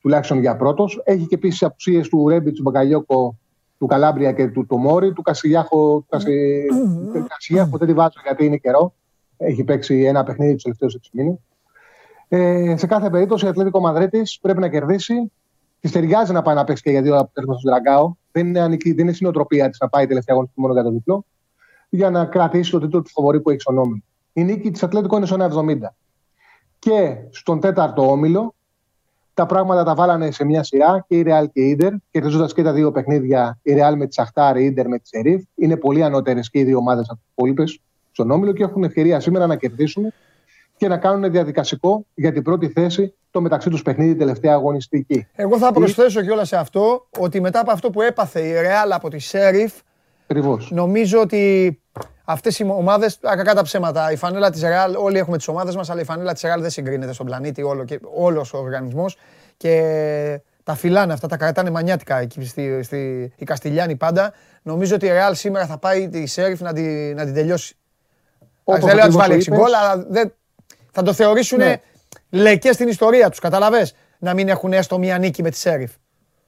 [0.00, 1.00] Τουλάχιστον για πρώτος.
[1.04, 3.38] Έχει και επίσης απουσίες του Ρέμπιτ, του Μπαγκαλιόκο,
[3.78, 5.12] του Καλάμπρια και του Τομόρι.
[5.12, 6.66] Του Κασιλιάχο, του Κασι...
[7.28, 8.94] Κασιλιάχο δεν τη βάζω γιατί είναι καιρό.
[9.36, 11.38] Έχει παίξει ένα παιχνίδι τους τελευταίους 6 μήνες.
[12.28, 15.32] Ε, σε κάθε περίπτωση η Ατλέτικο Μαδρίτης πρέπει να κερδίσει.
[15.80, 18.12] Της ταιριάζει να πάει να παίξει και για δύο αποτέλεσματα στο Δραγκάο.
[18.32, 21.24] Δεν είναι, ανική, δεν είναι συνοτροπία της να πάει τελευταία αγωνιστική μόνο για το διπλό.
[21.88, 24.02] Για να κρατήσει το τίτλο του φοβορή που έχει στον όμιλο.
[24.32, 25.76] Η νίκη της Ατλέτικο είναι στο 1,70.
[26.78, 28.54] Και στον τέταρτο όμιλο
[29.38, 32.62] τα πράγματα τα βάλανε σε μια σειρά και η Real και η Ιντερ, κερδίζοντας και
[32.62, 35.42] τα δύο παιχνίδια, η Real με τη Σαχτάρ, η Ιντερ με τη Σερίφ.
[35.54, 37.80] Είναι πολύ ανώτερες και οι δύο ομάδες από τις υπόλοιπες
[38.12, 40.12] στον όμιλο και έχουν ευκαιρία σήμερα να κερδίσουν
[40.76, 45.26] και να κάνουν διαδικασικό για την πρώτη θέση το μεταξύ τους παιχνίδι τελευταία αγωνιστική.
[45.34, 49.08] Εγώ θα προσθέσω κιόλας σε αυτό ότι μετά από αυτό που έπαθε η Ρεάλ από
[49.08, 49.72] τη Σέριφ,
[50.24, 50.70] Ακριβώς.
[50.70, 51.80] νομίζω ότι
[52.30, 55.90] αυτές οι ομάδες, κακά τα ψέματα, η φανέλα της Ρεάλ, όλοι έχουμε τις ομάδες μας,
[55.90, 59.16] αλλά η φανέλα της Ρεάλ δεν συγκρίνεται στον πλανήτη όλο και, όλος ο οργανισμός.
[59.56, 64.32] Και τα φυλάνε αυτά, τα κρατάνε μανιάτικα εκεί στη, στη, η Καστιλιάνη πάντα.
[64.62, 67.76] Νομίζω ότι η Ρεάλ σήμερα θα πάει τη Σέριφ να, τη, να την τελειώσει.
[68.64, 69.58] Όπως δεν λέω να τους ακριβώς βάλει το 6 είπες.
[69.58, 70.32] γκολ, αλλά δεν,
[70.90, 71.76] θα το θεωρήσουν Ναι.
[72.30, 73.38] λεκές στην ιστορία τους.
[73.38, 75.92] Καταλαβες να μην έχουν έστω μία νίκη με τη Σέριφ.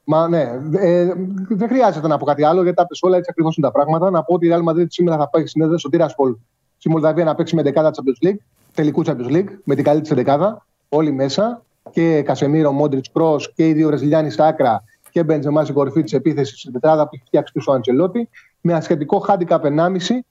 [0.05, 1.13] Μα ναι, ε,
[1.49, 4.11] δεν χρειάζεται να πω κάτι άλλο γιατί τα πες όλα έτσι ακριβώς είναι τα πράγματα.
[4.11, 6.35] Να πω ότι η Real Madrid σήμερα θα πάει συνέδριο στο Τiraspol
[6.77, 8.39] στη Μολδαβία να παίξει με δεκάδα Champions League,
[8.75, 11.63] τελικού Champions League, με την καλή της δεκάδα, όλοι μέσα.
[11.91, 16.13] Και Κασεμίρο, Μόντριτς, Κρό και οι δύο Βραζιλιάνοι στα άκρα και Μπεντζεμά στην κορυφή της
[16.13, 18.29] επίθεσης στην τετράδα που έχει φτιάξει πίσω ο Αντσελότη.
[18.61, 19.89] Με ασχετικό handicap 1,5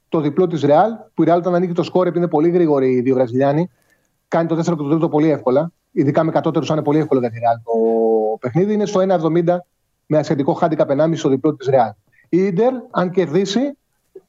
[0.10, 2.92] το διπλό της Real, που η Real όταν ανοίγει το σκόρ επειδή είναι πολύ γρήγοροι
[2.92, 3.70] οι δύο Βραζιλιάνοι,
[4.28, 5.72] κάνει το 4 και το 3 πολύ εύκολα.
[5.92, 7.72] Ειδικά με κατώτερους, είναι πολύ εύκολο για τη Real το
[8.40, 8.74] παιχνίδι.
[8.74, 9.58] Είναι στο 1,70
[10.06, 11.92] με ασχετικό handicap 1,5 στο διπλό της Real.
[12.30, 13.78] Η Ιντερ, αν κερδίσει,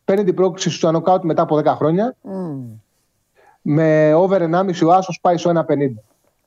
[0.05, 2.17] παίρνει την πρόκληση στο νοκάουτ μετά από 10 χρόνια.
[3.63, 5.77] Με over 1,5 ο Άσος πάει στο 1,50.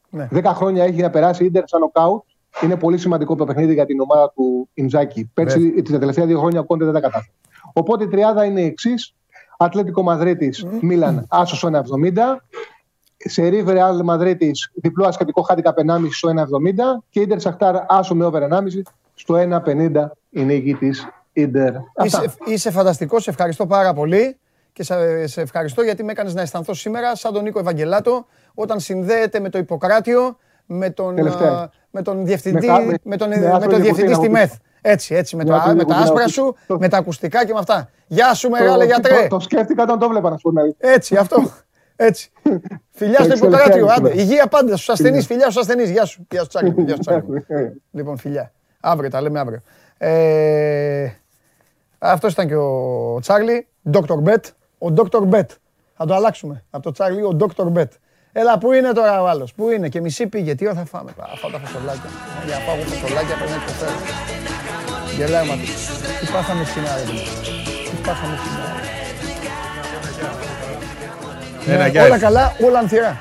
[0.10, 0.28] Ναι.
[0.32, 2.24] 10 χρόνια έχει να περάσει η Ιντερ σαν νοκάουτ.
[2.64, 5.32] Είναι πολύ σημαντικό το παιχνίδι για την ομάδα του Ιντζάκη.
[5.34, 7.32] Πέρσι, τα τελευταία δύο χρόνια ο Κόντε δεν τα κατάφερε.
[7.74, 9.14] Οπότε η τριάδα είναι η εξής.
[9.58, 12.44] Ατλέτικο Μαδρίτης, Μίλαν, Άσος 1,70.
[13.30, 17.04] Σερίβ Ρεάλ Μαδρίτη, διπλό ασχετικό handicap 1,5 στο 1,70.
[17.10, 18.82] Και Ιντερ Σαχτάρ, Άσο με over 1,5
[19.14, 21.74] στο 1,50 η νίκη της Ιντερ.
[22.04, 24.38] Είσαι, είσαι φανταστικός, σε ευχαριστώ πάρα πολύ.
[24.74, 28.80] Και σε, σε ευχαριστώ γιατί με έκανες να αισθανθώ σήμερα σαν τον Νίκο Ευαγγελάτο όταν
[28.80, 31.52] συνδέεται με το Ιπποκράτιο με τον, Τελευταία.
[31.52, 34.16] α, με τον διευθυντή, Με κα- με, με- τον, με με άσπρη τον διευθυντή κουτίνα
[34.16, 34.52] στη που- ΜΕΘ.
[34.82, 36.98] Έτσι, έτσι, με, Με το, άσπρη με τα κουτίνα άσπρα που- σου, το- με τα
[36.98, 37.90] ακουστικά και με αυτά.
[38.08, 39.22] Γεια σου, Το- μεγάλε γιατρέ.
[39.22, 40.78] Το, το σκέφτηκα όταν το βλέπα, να σου πω την αλήθεια.
[40.92, 41.52] Έτσι, αυτό.
[41.96, 42.32] Έτσι.
[43.00, 43.74] φιλιά στο Εντάξει, Ιπποκράτιο.
[43.74, 44.10] τελευταία Άντε.
[44.12, 44.22] είναι.
[44.22, 45.14] Υγεία πάντα στους ασθενείς.
[45.18, 45.24] Είναι.
[45.26, 45.90] Φιλιά στους ασθενείς.
[45.90, 46.28] Γεια σου.
[46.32, 46.74] Γεια σου, Τσάκη.
[46.82, 47.28] Γεια σου, Τσάκη.
[47.92, 48.52] Λοιπόν, φιλιά.
[48.80, 49.60] Αύριο τα λέμε αύριο.
[49.98, 51.08] Ε,
[52.00, 54.24] αυτός ήταν και ο Τσάρλι, Dr.
[54.26, 54.42] Bet.
[54.78, 55.30] Ο Dr.
[55.30, 55.46] Bet.
[55.98, 56.64] Θα το αλλάξουμε.
[56.70, 57.74] Από το Τσάρλι, ο Dr.
[57.78, 57.88] Bet.
[58.32, 60.56] Έλα, πού είναι τώρα ο άλλος, πού είναι; Και μισή πήγε.
[60.56, 62.10] Τι ώρα θα φάμε, θα φάω τα φασολάκια.
[62.46, 63.92] Για να φάω εγώ φασολάκια πρέπει να υποφέρω.
[65.18, 65.56] Γελάει μα.
[66.20, 67.04] Τι πάθαμε στην άρε.
[67.90, 68.93] Τι πάθαμε στην άρε.
[71.68, 72.04] Ένα Ναι, γεια.
[72.04, 73.18] Όλα καλά, όλα ανθυρά.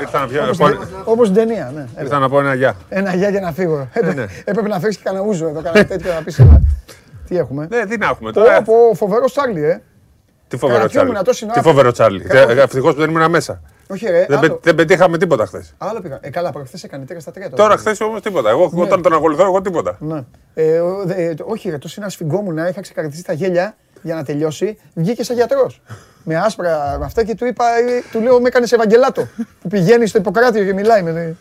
[0.00, 1.80] Ήρθα να πιω- Όπως πω- στην- Όπως στην ταινία, ναι.
[1.80, 2.02] Έλα.
[2.02, 2.74] Ήρθα να πω ένα γεια.
[2.88, 3.88] Ένα γεια για να φύγω.
[3.92, 4.26] Έπρεπε- ναι.
[4.44, 6.62] Έπρεπε να φέρεις και κανένα ούζο εδώ, κανένα τέτοιο να πεις έλα.
[7.28, 7.66] Τι έχουμε.
[7.70, 8.62] Ναι, τι να έχουμε Πω, τώρα.
[8.62, 9.80] πω, φοβερό Τσάρλι, ε.
[10.48, 11.26] Τι φοβερό Κρατιόμουν Τσάρλι.
[11.26, 11.54] τόση ώρα.
[11.54, 12.20] Τι φοβερό Τσάρλι.
[12.20, 13.60] Κρατώ- Ευτυχώς που δεν ήμουν μέσα.
[13.88, 15.74] Όχι ρε, Δεν, πε- άλλο, δεν πετύχαμε τίποτα χθες.
[15.78, 16.18] άλλο πήγα.
[16.20, 17.50] Ε, καλά, προχθές έκανε τρία στα τρία.
[17.50, 18.50] Τώρα χθες όμως τίποτα.
[18.50, 18.82] Εγώ Ναι.
[18.82, 19.96] όταν τον ακολουθώ, εγώ τίποτα.
[20.00, 20.20] Ναι.
[20.54, 24.14] Ε, ο- δε- ε, το- όχι ρε, τόσο να σφιγγόμουν, είχα ξεκαρδιστεί τα γέλια για
[24.14, 25.80] να τελειώσει, βγήκε σαν γιατρός.
[26.24, 29.28] με άσπρα με αυτά και του είπα, ε, του λέω, με έκανες Ευαγγελάτο.
[29.60, 31.36] που πηγαίνει στο Ιπποκράτιο και μιλάει με.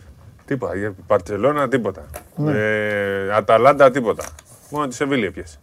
[0.46, 0.76] Τίποτα.
[0.76, 2.06] Για Μπαρσελόνα τίποτα.
[2.36, 2.52] Ναι.
[2.52, 4.24] Ε, Αταλάντα τίποτα.
[4.70, 5.58] Μόνο τη Σεβίλη πιέσε.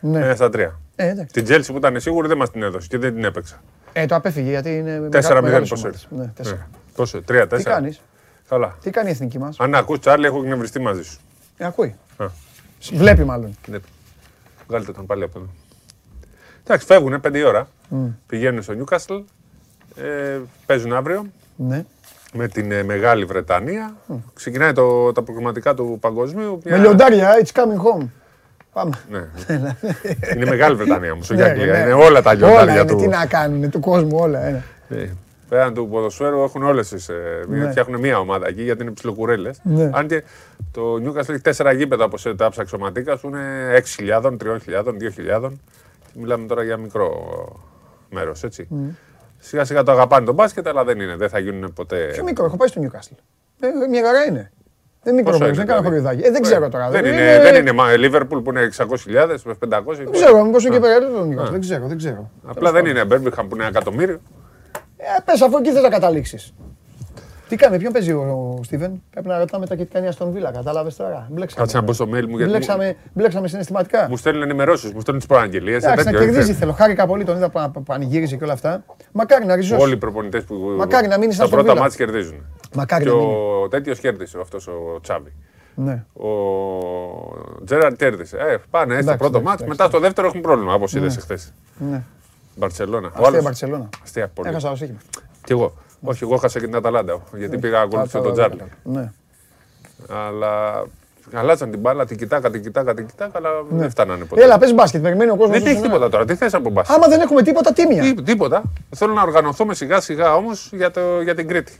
[0.00, 0.18] Ναι.
[0.18, 0.80] Ένα στα τρία.
[0.96, 1.32] Ε, εντάξει.
[1.32, 3.62] Την Τσέλσι που ήταν σίγουρη δεν μας την έδωσε και δεν την έπαιξα.
[3.92, 5.08] Ε, το απέφυγε γιατί είναι.
[5.12, 6.06] 4-0 μεγάλες πόσο ομάδες.
[6.10, 6.56] Ναι, τέσσερα.
[6.56, 6.78] Ναι.
[6.94, 7.56] Πόσο, 3-4.
[7.56, 8.00] Τι κάνεις,
[8.48, 8.76] Καλά.
[8.82, 11.18] τι κάνει η εθνική μας; Αν ακούς Τσάρλι, έχω εκνευριστεί μαζί σου.
[11.56, 11.94] Ε, ακούει.
[12.16, 12.26] Α.
[12.92, 13.56] Βλέπει μάλλον.
[13.66, 13.78] Ναι.
[14.68, 15.48] Βγάλτε τον πάλι από εδώ.
[16.66, 17.68] Εντάξει, φεύγουν 5 η ώρα.
[17.88, 18.06] Μμ.
[18.26, 19.14] Πηγαίνουν στο Νιούκαστλ.
[19.96, 21.84] Ε, παίζουν αύριο Ναι.
[22.32, 23.96] με την ε, Μεγάλη Βρετανία.
[24.34, 26.60] Ξεκινάει το, τα προγραμματικά του παγκοσμίου.
[26.64, 28.06] Με λιοντάρια, it's coming home.
[28.72, 28.98] Πάμε.
[29.10, 29.26] Ναι.
[30.34, 31.72] είναι Μεγάλη Βρετανία όμως, όχι Ναι, Αγγλία.
[31.72, 31.78] ναι.
[31.78, 32.96] Είναι όλα τα Όλα λιοντάρια είναι, του.
[32.96, 34.40] τι να κάνουν, του κόσμου όλα.
[34.46, 34.62] Ένα.
[34.88, 35.10] Ναι.
[35.48, 37.10] Πέραν του ποδοσφαίρου έχουν όλες τις.
[37.48, 37.70] Ναι.
[37.70, 39.60] Φτιάχνουν μία ομάδα εκεί γιατί είναι ψιλοκουρέλες.
[39.62, 39.90] Ναι.
[39.92, 40.22] Αν και
[40.72, 43.40] το Νιούκαστλ έχει τέσσερα γήπεδα όπως τα ψαξοματίκα σου είναι
[43.98, 44.92] 6.000, 3.000,
[45.42, 45.50] 2.000.
[46.16, 47.10] Και μιλάμε τώρα για μικρό
[48.10, 48.68] μέρος, έτσι.
[49.38, 51.16] Σιγά σιγά το αγαπάνε τον μπάσκετ, αλλά δεν είναι.
[51.16, 52.08] Δεν θα γίνουν ποτέ.
[52.12, 53.16] Πιο μικρό, έχω πάει στο Newcastle.
[53.60, 54.52] Ε, μια χαρά είναι.
[55.02, 56.28] Δεν είναι μικρό, Πόσο δεν είναι, κάνω δηλαδή; χωριουδάκι.
[56.28, 56.90] Ε, δεν ξέρω τώρα.
[56.90, 57.22] Δεν δηλαδή.
[57.22, 59.94] είναι, δεν είναι μα- Liverpool που είναι 600.000 με 500.
[59.96, 60.88] Δεν ξέρω, μήπως είναι και Α.
[60.88, 61.46] περίπου το Α.
[61.46, 61.50] Newcastle.
[61.50, 62.30] Δεν ξέρω, δεν ξέρω.
[62.46, 64.20] Απλά δεν είναι Birmingham που είναι ένα εκατομμύριο.
[64.96, 66.54] Ε, πες αφού εκεί θες να καταλήξεις.
[67.48, 70.50] Τι κάνει, ποιον παίζει ο Στίβεν; Πρέπει να ρωτάμε τα και τι κάνει στον Βίλα.
[70.50, 71.26] Κατάλαβες τώρα.
[71.30, 71.60] Μπλέξαμε.
[71.62, 72.44] Κάτσε να μπω στο mail μου γιατί.
[72.44, 74.06] Μπλέξαμε, μπλέξαμε συναισθηματικά.
[74.08, 75.84] Μου στέλνουν ενημερώσεις, μου στέλνουν τις προαγγελίες.
[75.84, 76.72] Εντάξει, να κερδίζεις θέλω.
[76.72, 78.84] Χάρηκα πολύ, τον είδα που που πανηγύριζε και όλα αυτά.
[79.12, 79.84] Μακάρι να ριζώσεις.
[79.84, 80.54] Όλοι οι προπονητές που.
[80.76, 81.82] Μακάρι να μείνεις στα σαν πρώτα Βίλα.
[81.84, 82.44] μάτια κερδίζουν.
[82.74, 83.34] Μακάρι και να μείνεις.
[83.64, 85.32] ο τέτοιος κέρδισε, αυτός ο Τσάβη.
[85.74, 86.04] Ναι.
[86.12, 86.28] Ο
[87.64, 88.36] Τζέραρντ κέρδισε.
[88.36, 89.68] Ε, πάνε στο Εντάξει, πρώτο εντάξει, μάτς, εντάξει.
[89.68, 91.20] μετά στο δεύτερο έχουν πρόβλημα, όπως είδες Ναι.
[91.20, 91.52] εχθές.
[91.90, 92.02] Ναι.
[92.56, 93.06] Μπαρσελόνα.
[93.06, 93.88] Ο Αστεία άλλος- Μπαρτσελώνα.
[94.02, 94.48] Αστεία πολύ.
[94.48, 94.98] Έχασα ως σύγχυμα.
[95.44, 95.72] Κι εγώ.
[96.10, 97.20] Όχι, εγώ έχασα και την Αταλάντα.
[97.36, 98.60] Γιατί πήγα ακολουθήσω τον Τζάρλι.
[98.82, 99.12] Ναι.
[100.08, 100.84] Αλλά
[101.32, 103.78] αλλάζαν την μπάλα, την κοιτάκα, την κοιτάκα, την κοιτάκα, αλλά Ναι.
[103.80, 104.42] δεν φτάνανε ποτέ.
[104.42, 105.58] Έλα, πες μπάσκετ, περιμένει ο κόσμος.
[105.58, 106.24] Δεν έχει τίποτα τώρα.
[106.24, 108.02] Τι θες από μπάσκετ; Άμα δεν έχουμε τίποτα, τίμια.
[108.02, 108.62] Τι- τίποτα.
[108.96, 111.72] Θέλω να οργανωθούμε σιγά σιγά όμως για, το- για την Κρήτη.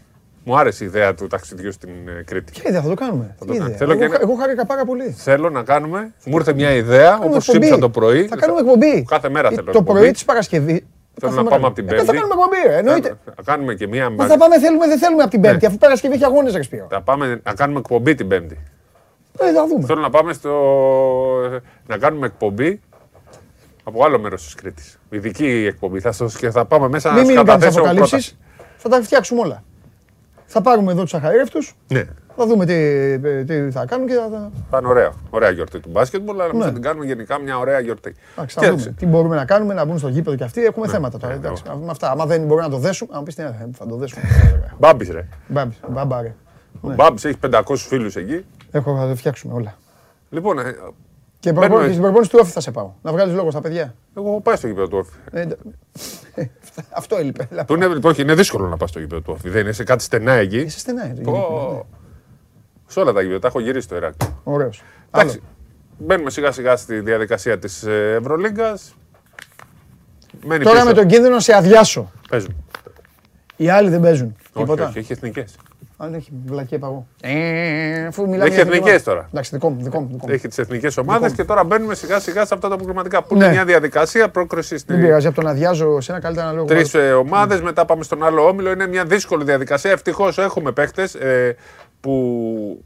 [0.44, 2.52] Μου άρεσε η ιδέα του ταξιδιού στην ε, Κρήτη.
[2.52, 3.34] Ποια ιδέα θα το κάνουμε.
[3.38, 3.64] Θα Τι το κάνω.
[3.66, 3.76] ιδέα.
[3.76, 5.10] Θέλω και Εγώ, ένα- εγώ χάρηκα πάρα πολύ.
[5.10, 6.12] Θέλω να κάνουμε.
[6.24, 7.64] Μου ήρθε μια ιδέα κάνουμε όπως εκπομπή.
[7.66, 8.26] σύμψα το πρωί.
[8.26, 9.04] Θα κάνουμε εκπομπή.
[9.08, 9.72] Κάθε μέρα Ε, θέλω.
[9.72, 9.98] Το εκπομπή.
[9.98, 10.86] πρωί της Παρασκευή.
[11.20, 12.04] Θέλω να πάμε από την Ε, Πέμπτη.
[12.06, 13.18] Θα κάνουμε εκπομπή, ρε, εννοείται.
[13.24, 14.10] Θα κάνουμε και μία.
[14.10, 15.66] Μα θα πάμε, θέλουμε, δεν θέλουμε από την Πέμπτη, Ναι.
[15.66, 16.86] αφού Παρασκευή έχει αγώνες, ρε Σπύρο.
[16.90, 18.58] Θα πάμε να κάνουμε εκπομπή την Πέμπτη.
[19.40, 19.86] Ε, θα δούμε.
[19.86, 20.50] Θέλω να πάμε στο.
[21.86, 22.80] να κάνουμε εκπομπή
[23.84, 24.98] από άλλο μέρος της Κρήτης.
[25.10, 26.00] Ειδική εκπομπή.
[26.00, 28.10] Θα, στο- και θα πάμε μέσα Μην να μην σου κάνει καταθέσω αποκαλύψεις.
[28.10, 28.36] πρόταση.
[28.76, 29.62] Θα τα φτιάξουμε όλα.
[30.46, 32.04] Θα πάρουμε εδώ τους αχαρεύτου, Ναι.
[32.36, 34.28] Θα δούμε τι, τι θα κάνουν και θα.
[34.32, 35.12] θα- Θα είναι ωραία.
[35.30, 36.64] Ωραία γιορτή του μπάσκετμπολ, αλλά εμείς Ναι.
[36.64, 38.14] θα την κάνουμε γενικά μια ωραία γιορτή.
[38.36, 40.64] Εντάξει, θα Κοίταξε, δούμε τι μπορούμε να κάνουμε, να μπουν στο γήπεδο και αυτοί.
[40.64, 40.92] Έχουμε Ναι.
[40.92, 41.34] θέματα τώρα.
[41.34, 42.10] εντάξει, με αυτά.
[42.10, 44.22] Άμα δεν μπορούμε να το δέσουμε, αν πεις τι θα θα το δέσουμε.
[44.78, 45.28] Μπάμπης ρε.
[45.48, 46.34] Μπάμπης, μπάμπα, ρε.
[46.80, 48.44] Ο Μπάμπης έχει 500 φίλους εκεί.
[48.70, 49.74] Έχω, θα το φτιάξουμε όλα.
[50.30, 50.62] Λοιπόν, ε,
[51.40, 52.90] Και Μπαίνουμε- προπόνηση- στην προπόνηση του όφη θα σε πάω.
[53.02, 53.94] Να βγάλεις λόγο στα παιδιά.
[54.16, 55.10] εγώ έχω πάει στο γήπεδο του Όφη.
[55.32, 55.56] Ε, εντα-
[57.00, 57.48] Αυτό έλειπε.
[57.66, 59.48] Του είναι, το όχι, είναι δύσκολο να πας στο γήπεδο του Όφη.
[59.48, 60.58] Δεν είναι σε κάτι στενά εκεί.
[60.58, 61.95] Είσαι στενά, ε, Πω, ναι.
[62.86, 64.40] Σε όλα τα γήπεδα, τα έχω γυρίσει στο Ηράκλειο.
[64.44, 64.82] Ωραίος.
[65.10, 65.42] Εντάξει,
[65.98, 68.94] μπαίνουμε σιγά σιγά στη διαδικασία της ε, Ευρωλίγκας.
[70.44, 70.86] Μένει Τώρα πίσω.
[70.88, 72.10] με τον κίνδυνο να σε αδειάσω.
[72.30, 72.64] Παίζουν.
[73.56, 74.36] Οι άλλοι δεν παίζουν.
[74.52, 74.86] Όχι, Τίποτα.
[74.88, 75.54] όχι, έχει εθνικές.
[75.98, 77.06] Αν έχει βλακία παγώ.
[77.20, 79.10] Ε, αφού μιλάμε Έχει για εθνική εθνικές ομάδα.
[79.10, 79.26] τώρα.
[79.30, 80.08] Εντάξει, δικό μου, δικό μου.
[80.12, 80.32] Δικό μου.
[80.34, 81.36] Έχει τις εθνικές ομάδες Δικό μου.
[81.36, 83.44] και τώρα μπαίνουμε σιγά σιγά σε αυτά τα προγραμματικά που Ναι.
[83.44, 86.66] είναι μια διαδικασία πρόκριση Δεν πειράζει, από το να αδειάζω σε ένα καλύτερα λόγο.
[86.66, 88.70] Τρεις ε, ομάδες, μετά πάμε στον άλλο όμιλο.
[88.70, 89.90] Είναι μια δύσκολη διαδικασία.
[89.90, 91.52] Ευτυχώς έχουμε παίχτε ε,
[92.06, 92.84] που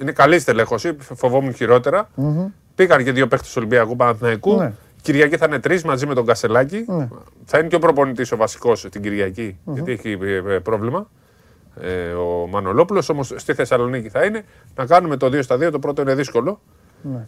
[0.00, 0.96] είναι καλή στελέχωση.
[0.98, 2.08] Φοβόμουν χειρότερα.
[2.74, 4.56] Πήγαν και δύο παίχτες του Ολυμπιακού Παναθηναϊκού.
[4.56, 4.72] Ναι.
[5.02, 6.84] Κυριακή θα είναι τρεις μαζί με τον Κασελάκη.
[6.88, 7.08] Ναι.
[7.44, 11.10] Θα είναι και ο προπονητής ο βασικός την κυριακη γιατί έχει ε, ε, πρόβλημα.
[11.80, 14.44] Ε, ο Μανολόπουλος όμως στη Θεσσαλονίκη θα είναι.
[14.74, 15.70] Να κάνουμε το 2 στα 2.
[15.70, 16.60] Το πρώτο είναι δύσκολο.
[17.02, 17.24] Ναι.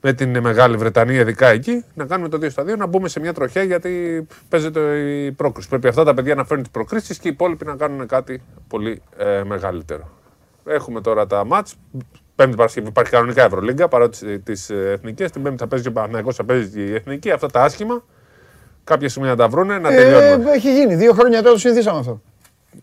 [0.00, 3.20] Με την Μεγάλη Βρετανία, ειδικά εκεί, να κάνουμε το 2 στα 2, να μπούμε σε
[3.20, 5.68] μια τροχιά γιατί παίζεται η πρόκριση.
[5.68, 9.02] Πρέπει αυτά τα παιδιά να φέρουν τις προκρίσεις και οι υπόλοιποι να κάνουν κάτι πολύ
[9.16, 10.10] ε, μεγαλύτερο.
[10.66, 11.74] Έχουμε τώρα τα μάτς.
[12.34, 15.30] Πέμπτη Παρασκευή υπάρχει κανονικά Ευρωλίγκα παρότι τις εθνικές.
[15.30, 17.30] Την Πέμπτη θα παίζει και ο Παναγιώ, θα παίζει και η εθνική.
[17.30, 18.04] Αυτά τα άσχημα.
[18.84, 20.50] Κάποια στιγμή να τα βρούνε, να τελειώνουμε.
[20.50, 20.94] Ε, έχει γίνει.
[20.94, 22.20] Δύο χρόνια τώρα το συνηθίσαμε αυτό.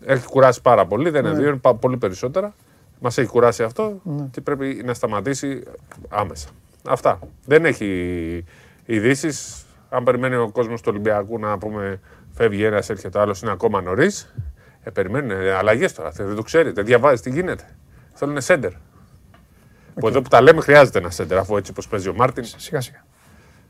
[0.06, 1.40] Έχει κουράσει πάρα πολύ, δεν είναι Ναι.
[1.40, 2.54] δύο, είναι πα- πολύ περισσότερα.
[3.00, 4.28] Μας έχει κουράσει αυτό Ναι.
[4.32, 5.64] και πρέπει να σταματήσει
[6.10, 6.48] άμεσα.
[6.90, 7.20] Αυτά.
[7.46, 8.46] Δεν έχει
[8.86, 9.66] ειδήσεις.
[9.90, 12.00] Αν περιμένει ο κόσμος του Ολυμπιακού να πούμε
[12.34, 14.34] φεύγει ένας, έρχεται άλλος, είναι ακόμα νωρίς.
[14.84, 16.10] Ε, περιμένουν αλλαγές τώρα.
[16.10, 16.82] Δεν το ξέρετε.
[16.82, 17.64] Διαβάζει τι γίνεται.
[18.14, 18.72] Θέλουν σέντερ.
[19.94, 22.44] Που εδώ που τα λέμε χρειάζεται ένα σέντερ αφού έτσι όπως παίζει ο Μάρτιν.
[22.44, 23.06] Σιγά σιγά.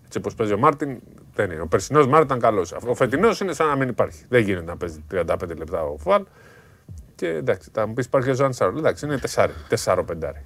[0.06, 1.00] Έτσι όπως παίζει ο Μάρτιν
[1.34, 1.62] δεν είναι.
[1.62, 2.72] Ο περσινός Μάρτιν ήταν καλός.
[2.86, 4.26] Ο φετινός είναι σαν να μην υπάρχει.
[4.30, 6.24] Δεν γίνεται να παίζει 35 λεπτά ο Φουάλ.
[7.16, 8.78] Και εντάξει, θα μου πεις υπάρχει ο Ζαν Σαρλ.
[8.78, 9.48] Εντάξει, είναι 4,
[9.84, 10.44] 4 πεντάρι.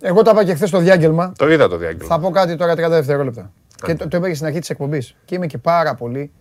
[0.00, 1.32] Εγώ τα είπα και χθες στο διάγγελμα.
[1.38, 2.14] Το είδα το διάγγελμα.
[2.14, 3.52] Θα πω κάτι τώρα 30 δευτερόλεπτα.
[3.84, 5.16] Και το, το είπα και στην αρχή της εκπομπής.
[5.24, 6.32] Και είμαι και πάρα πολύ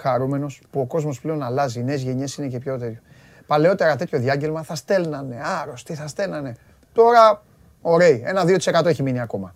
[0.00, 1.80] χαρούμενος που ο κόσμος πλέον αλλάζει.
[1.80, 3.00] Οι νέες γενιές είναι και πιο τέτοιο.
[3.46, 6.56] Παλαιότερα τέτοιο διάγγελμα θα στέλνανε άρρωστοι, θα στέλνανε.
[6.92, 7.42] Τώρα,
[7.80, 8.22] ωραίοι.
[8.24, 9.54] Ένα 2% έχει μείνει ακόμα.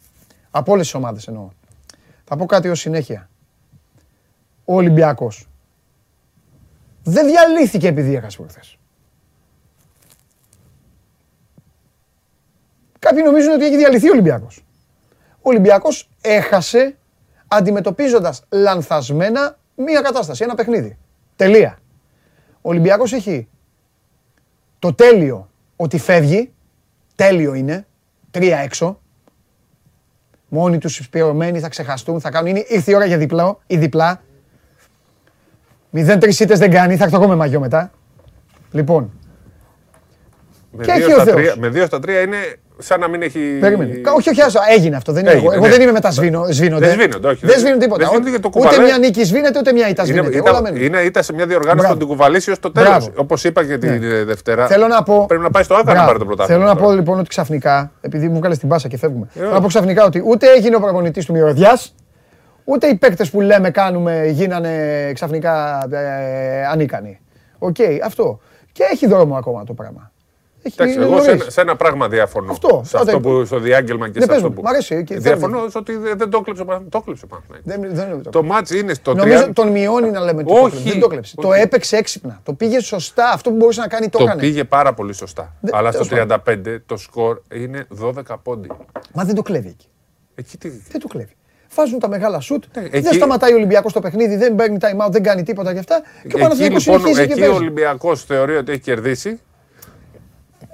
[0.50, 1.48] Από όλες τις ομάδες εννοώ.
[2.24, 3.28] Θα πω κάτι ως συνέχεια.
[4.64, 5.48] Ο Ολυμπιακός
[7.02, 8.78] δεν διαλύθηκε επειδή έχασε προχθές.
[12.98, 14.64] Κάποιοι νομίζουν ότι έχει διαλυθεί ο Ολυμπιακός.
[15.36, 16.96] Ο Ολυμπιακός έχασε
[17.48, 20.98] αντιμετωπίζοντας λανθασμένα μία κατάσταση, ένα παιχνίδι.
[21.36, 21.78] Τελεία.
[22.54, 23.48] Ο Ολυμπιακός έχει
[24.78, 26.52] το τέλειο ότι φεύγει,
[27.14, 27.86] τέλειο είναι,
[28.30, 29.00] τρία έξω.
[30.48, 34.22] Μόνοι τους σπειρωμένοι θα ξεχαστούν, θα κάνουν, είναι, ήρθε η ώρα για διπλό, ή διπλά.
[35.92, 37.90] 0-3 ήττες δεν κάνει, θα έρθω εγώ με μαγιό μετά.
[38.72, 39.12] Λοιπόν,
[40.76, 41.36] Με Και δύο έχει ο στα Θεός.
[41.36, 42.36] τρία- Με δύο στα τρία είναι
[42.78, 43.38] σαν να μην έχει.
[43.60, 43.94] Περίμενε.
[43.94, 45.12] Κα- Όχι, όχι, άσο, έγινε αυτό.
[45.12, 45.54] Δεν είναι Έγινε, εγώ.
[45.54, 45.70] Εγώ ναι.
[45.72, 46.86] δεν είμαι με τα σβήνω, σβήνονται.
[46.86, 47.46] Δεν σβήνονται, όχι.
[47.46, 47.98] Δεν σβήνουν τίποτα.
[47.98, 48.84] Δεν σβήνονται και το Ούτε κουβαλάει.
[48.86, 50.36] μια νίκη σβήνεται, ούτε μια ήττα Είναι, σβήνεται.
[50.36, 50.82] ήταν- Όλα μένουν.
[50.82, 51.92] είναι, ήταν σε μια διοργάνωση Μπράβο.
[51.92, 52.88] που την κουβαλήσει ως το τέλος.
[52.90, 53.08] Μπράβο.
[53.16, 54.24] Όπως είπα και τη Ναι.
[54.24, 54.66] Δευτέρα.
[54.66, 55.24] Θέλω να πω.
[55.28, 56.06] Πρέπει να πάει στο ΟΑΚΑ να Μπράβο.
[56.06, 56.60] πάρει το πρωτάθλημα.
[56.60, 56.90] Θέλω να τώρα.
[56.90, 59.26] πω λοιπόν ότι ξαφνικά, επειδή μου έκανε την πάσα και φεύγουμε.
[59.34, 61.94] Ε, Θέλω να πω ξαφνικά ότι ούτε έγινε ο προπονητής της μυρωδιάς,
[62.64, 64.70] ούτε οι παίκτες που λέμε κάνουμε γίνανε
[65.14, 67.20] ξαφνικά ε, ανίκανοι.
[67.58, 68.40] Οκ, αυτό.
[68.72, 70.12] Και έχει δρόμο ακόμα το πράγμα.
[70.66, 71.42] Έχει Εντάξει, είναι εγώ σε, νωρίς.
[71.42, 72.50] ένα- σε ένα πράγμα διαφωνώ.
[72.52, 72.82] Αυτό.
[72.84, 73.20] Σε αυτό Άντε.
[73.28, 74.62] που στο διάγγελμα και Ναι, σε πες αυτό μου, που.
[74.62, 75.68] μ' αρέσει και Διαφωνώ θέλω.
[75.70, 77.00] στο ότι δεν δεν το κλέψε ο Παναθηναϊκός.
[77.00, 77.72] Το κλέψε ο Παναθηναϊκός.
[77.72, 78.30] Δεν, δεν είναι το.
[78.30, 79.50] Το ματς είναι στο Νομίζω 30.
[79.52, 80.90] τον μειώνει να λέμε το Όχι, κλέψε.
[80.90, 81.34] Δεν το κλέψε.
[81.40, 81.60] Το όχι.
[81.60, 82.40] έπαιξε έξυπνα.
[82.42, 83.30] Το πήγε σωστά.
[83.34, 84.40] Αυτό που μπορούσε να κάνει το Το έκανε.
[84.40, 85.54] πήγε πάρα πολύ σωστά.
[85.60, 86.42] Δε- Αλλά στο τέλος πάντων.
[86.76, 88.68] 35 το σκορ είναι 12 πόντι.
[89.12, 89.86] Μα δεν το κλέβει εκεί.
[90.34, 90.68] Εκεί τι.
[90.68, 91.36] Δεν το κλέβει.
[91.74, 92.64] Βάζουν τα μεγάλα σουτ.
[92.72, 95.72] Δεν Ναι, εκεί- σταματάει ο Ολυμπιακός το παιχνίδι, δεν παίρνει time out, δεν κάνει τίποτα
[95.72, 96.00] και αυτά.
[96.00, 97.58] Και ο Εκεί Παναθηναϊκός λοιπόν συνεχίζει και εκεί ο παίζει.
[97.58, 99.40] Ολυμπιακός θεωρεί ότι έχει κερδίσει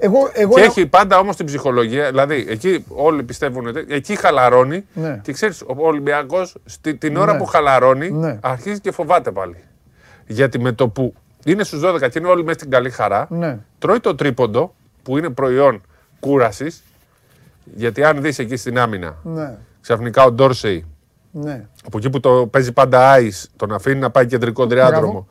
[0.00, 2.08] Εγώ, εγώ και ένα- έχει πάντα όμως την ψυχολογία.
[2.08, 4.84] Δηλαδή εκεί όλοι πιστεύουν ότι εκεί χαλαρώνει.
[4.92, 5.20] Ναι.
[5.22, 6.56] Και ξέρεις, ο Ολυμπιακός
[6.98, 7.38] την ώρα Ναι.
[7.38, 8.38] που χαλαρώνει Ναι.
[8.42, 9.56] αρχίζει και φοβάται πάλι.
[10.26, 11.14] Γιατί με το που
[11.44, 13.58] είναι στους 12 και είναι όλοι μέσα στην καλή χαρά, Ναι.
[13.78, 15.82] τρώει το τρίποντο που είναι προϊόν
[16.20, 16.82] κούρασης.
[17.74, 20.84] Γιατί αν δεις εκεί στην άμυνα, Ναι, ξαφνικά ο Ντόρσεϊ
[21.30, 21.66] ναι.
[21.86, 25.28] από εκεί που το παίζει πάντα άι, τον αφήνει να πάει κεντρικό διάδρομο.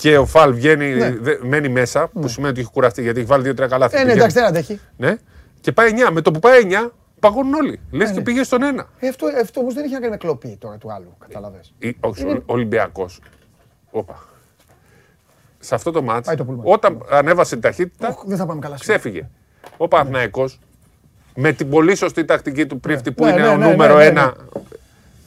[0.00, 1.10] Και ο Φαλ βγαίνει, Ναι.
[1.20, 3.98] δε- μένει μέσα, που σημαίνει ότι έχει κουραστεί γιατί έχει βάλει δύο-τρία καλάθια.
[3.98, 4.30] Ε, ναι, Πηγαίνει.
[4.32, 4.80] εντάξει, δεν αντέχει.
[4.96, 5.16] Ναι.
[5.60, 6.10] Και πάει 9.
[6.10, 7.80] Με το που πάει 9, παγώνουν όλοι.
[7.90, 8.14] Λες ναι.
[8.14, 8.86] και πήγε στον ένα.
[8.98, 11.16] Ε, αυτό αυτό όμως δεν έχει να κάνει με κλοπή τώρα του άλλου.
[11.18, 11.72] Καταλαβες.
[11.78, 13.20] Ή- Όχι, Είναι- ο Ολυμπιακός.
[13.90, 14.24] Όπα.
[15.58, 16.64] Σε αυτό το μάτς, Πάει το πούλμαν.
[16.66, 18.76] όταν ανέβασε την ταχύτητα, Οχ, Δεν θα πάμε καλά.
[18.76, 18.98] σήμερα.
[18.98, 19.28] ξέφυγε.
[19.76, 20.58] Ο Παναθηναϊκός
[21.36, 23.98] με την πολύ σωστή τακτική του πρίφτη που Ναι, είναι ναι, ο ναι, νούμερο ναι,
[24.02, 24.34] ναι, ένα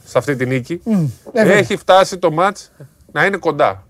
[0.04, 0.96] σε αυτή τη νίκη, ε,
[1.32, 1.54] βέβαια.
[1.56, 2.70] έχει φτάσει το μάτς
[3.12, 3.86] να είναι κοντά.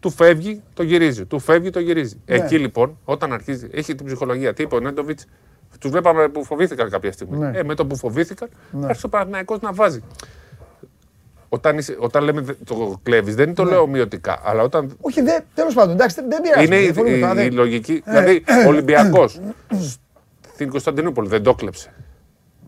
[0.00, 1.24] Του φεύγει, το γυρίζει.
[1.26, 2.20] Του φεύγει, το γυρίζει.
[2.26, 2.34] Ναι.
[2.36, 4.54] Εκεί λοιπόν, όταν αρχίζει, έχει την ψυχολογία.
[4.54, 5.26] Τι είπε ο Νέντοβιτς,
[5.80, 7.36] τους βλέπαμε που φοβήθηκαν κάποια στιγμή.
[7.38, 7.58] Ναι.
[7.58, 8.86] Ε, με το που φοβήθηκαν, Ναι.
[8.86, 10.02] άρχισε ο Παναθηναϊκός να βάζει.
[11.48, 13.70] Όταν, είσαι, όταν λέμε δε- το κλέβεις, δεν το Ναι.
[13.70, 16.64] λέω ομοιωτικά, αλλά όταν Όχι, δεν, τέλος πάντων, εντάξει, δεν, δεν πειράζει.
[16.66, 18.02] είναι η, διαφωνούμε τώρα, η- δεν- η λογική.
[18.04, 19.40] Ε, δηλαδή, ε, ο Ολυμπιακός
[20.54, 21.92] στην Κωνσταντινούπολη δεν το έκλεψε.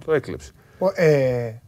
[0.05, 0.51] Το έκλεψε.
[0.79, 1.61] Ο- ε,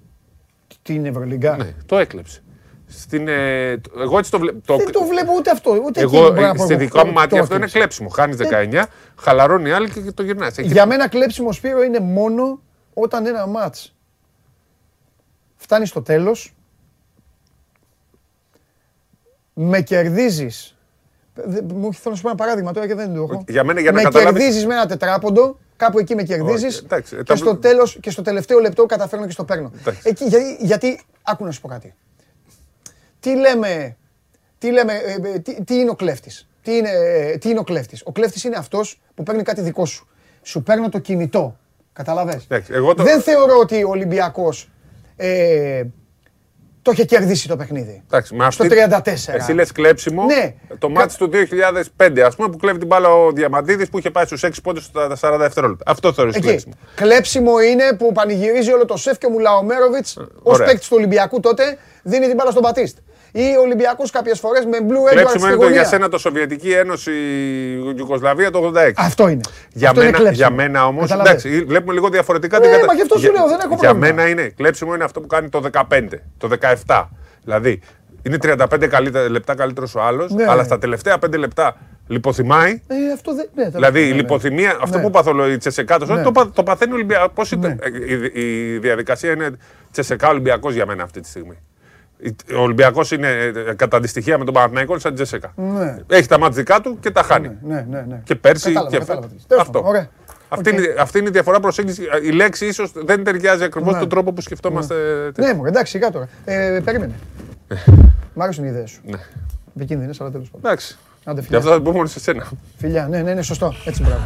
[0.83, 2.43] Την Ευρωλίγκα; Ναι, το έκλεψε.
[2.91, 4.77] Στην, ε, το- εγώ έτσι το βλέπω.
[4.77, 5.71] Δεν το βλέπω ούτε αυτό.
[5.85, 7.65] Ούτε εκεί εγώ, μπορώ να ε, πω στη εγώ, δικά μου το μάτια αυτό είναι
[7.65, 7.79] έκλειψε.
[7.79, 8.09] κλέψιμο.
[8.09, 8.87] Χάνεις 19,
[9.19, 10.59] χαλαρώνει η άλλη και και το γυρνάς.
[10.59, 12.61] Για μένα κλέψιμο Σπύρο είναι μόνο
[12.95, 13.95] όταν ένα μάτς
[15.57, 16.55] φτάνει στο τέλος,
[19.55, 20.75] με κερδίζεις.
[21.35, 23.45] Δε- Μου έχει θέλω να σου πω ένα παράδειγμα τώρα και δεν το έχω.
[23.49, 26.85] Για μένα, για να με καταλάβεις- κερδίζεις με ένα τετράποντο, κάπου εκεί με κερδίζεις Όχι,
[26.85, 29.73] εντάξει, και, τα- στο τέλος, και στο τελευταίο λεπτό καταφέρνω και στο παίρνω.
[29.81, 30.01] Εντάξει.
[30.05, 31.95] Εκεί, γιατί, γιατί, άκου να σου πω κάτι.
[33.21, 33.97] Τι λέμε,
[34.59, 37.63] τι, λέμε, ε, ε, τι, τι είναι ο κλέφτης; Τι είναι, ε, τι είναι ο
[37.65, 40.09] κλέφτης; Ο κλέφτης είναι αυτός που παίρνει κάτι δικό σου.
[40.43, 41.57] Σου παίρνω το κινητό.
[41.93, 44.71] Καταλαβες; Εντάξει, εγώ το- Δεν θεωρώ ότι ο Ολυμπιακός
[45.17, 45.83] ε,
[46.83, 48.03] το είχε κερδίσει το παιχνίδι.
[48.07, 49.35] Εντάξει, με Στο αυτή- 34.
[49.35, 50.25] Εσύ λες κλέψιμο.
[50.25, 50.55] Ναι.
[50.79, 54.25] Το μάτι του 2005, ας πούμε, που κλέβει την μπάλα ο Διαμαντίδης που είχε πάει
[54.25, 55.91] στους 6 πόντους στα 40 δευτερόλεπτα.
[55.91, 56.47] Αυτό θεωρείς Εκεί.
[56.47, 56.75] κλέψιμο.
[56.95, 60.67] Κλέψιμο είναι που πανηγυρίζει όλο το σεφ και ο Μουλαομέροβιτς ως ωραία.
[60.67, 62.97] παίκτης του Ολυμπιακού τότε δίνει την μπάλα στον Πατίστ.
[63.33, 65.85] Ή ο Ολυμπιακό κάποιες φορές με blue Edwards Κλέψιμο στη είναι το για γωνία.
[65.85, 67.11] σένα το Σοβιετική Ένωση
[67.97, 68.93] Ιουγκοσλαβία το 86.
[68.97, 69.41] Αυτό είναι.
[69.73, 70.49] Για Αυτό είναι μένα, κλέψιμο.
[70.49, 71.09] για μένα όμως.
[71.09, 71.45] Καταλαβες.
[71.45, 73.77] Εντάξει, βλέπουμε λίγο διαφορετικά Ναι, την κατα- μα γι' αυτό σου Για- λέω, δεν έχω
[73.81, 74.15] Για πρόβλημα.
[74.15, 74.43] μένα είναι.
[74.57, 77.11] Κλέψιμο είναι αυτό που κάνει το 15, το 17.
[77.45, 77.81] Δηλαδή
[78.23, 80.45] είναι 35 καλύτερα, λεπτά καλύτερος ο άλλος, Ναι.
[80.49, 81.77] αλλά στα τελευταία 5 λεπτά
[82.07, 82.71] λιποθυμάει.
[82.71, 83.49] Ε, αυτό δεν.
[83.55, 84.15] Ναι, Δηλαδή η ναι, ναι.
[84.17, 85.03] λιποθυμία, αυτό Ναι.
[85.03, 86.23] που παθολο η Τσεσεκά, το, Ναι.
[86.23, 87.29] το, πα- το παθαίνει ο Ολυμπιακό.
[87.35, 88.43] Πώς ήταν, ε, η,
[88.73, 89.51] η διαδικασία είναι
[89.93, 91.59] Τσεσεκά Ολυμπιακός για μένα αυτή τη στιγμή.
[92.23, 93.29] Η- Ο Ολυμπιακός είναι
[93.69, 95.53] ε, κατά αντιστοιχεία με τον Παναθηναϊκό είναι σαν Τσεσεκά.
[95.57, 95.97] Ναι.
[96.07, 97.51] Έχει τα μάτια δικά του και τα χάνει.
[97.63, 98.21] Ναι, ναι, ναι.
[98.25, 99.43] Και πέρσι Κατάλαβα, και κατάλαβα φέτος.
[99.43, 99.47] τι.
[99.49, 99.79] Τέλος Αυτό.
[99.79, 100.09] πάντων, Ωραία.
[100.49, 102.07] Αυτή, είναι, αυτή είναι η διαφορά προσέγγισης.
[102.23, 103.99] Η λέξη ίσως δεν ταιριάζει ακριβώς Ναι.
[104.01, 104.95] τον τρόπο που σκεφτόμαστε.
[105.39, 106.29] Ναι, μου, εντάξει, σιγά τώρα.
[106.45, 107.13] Ε, περίμενε.
[108.35, 109.01] Μ' άρεσαν οι ιδέες σου.
[109.05, 109.19] Ναι.
[109.77, 110.71] Επικίνδυνε, αλλά τέλος πάντων.
[110.71, 110.99] Εντάξει.
[111.25, 111.59] Άντε, Γι' φιλιά.
[111.59, 112.49] αυτό θα το πούμε μόνο σε σένα.
[112.79, 113.75] Φιλιά, ναι, ναι, ναι, σωστό.
[113.85, 114.23] Έτσι, μπράβο.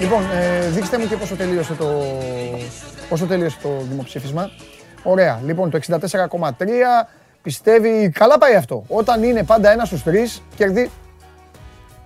[0.00, 1.86] Λοιπόν, ε, δείξτε μου και πόσο τελείωσε το,
[3.08, 4.50] πόσο τελείωσε το δημοψήφισμα.
[5.06, 5.40] Ωραία.
[5.44, 7.08] Λοιπόν, το 64,3
[7.42, 8.10] πιστεύει.
[8.14, 8.84] Καλά πάει αυτό.
[8.88, 10.90] Όταν είναι πάντα ένα στους τρεις, κερδί.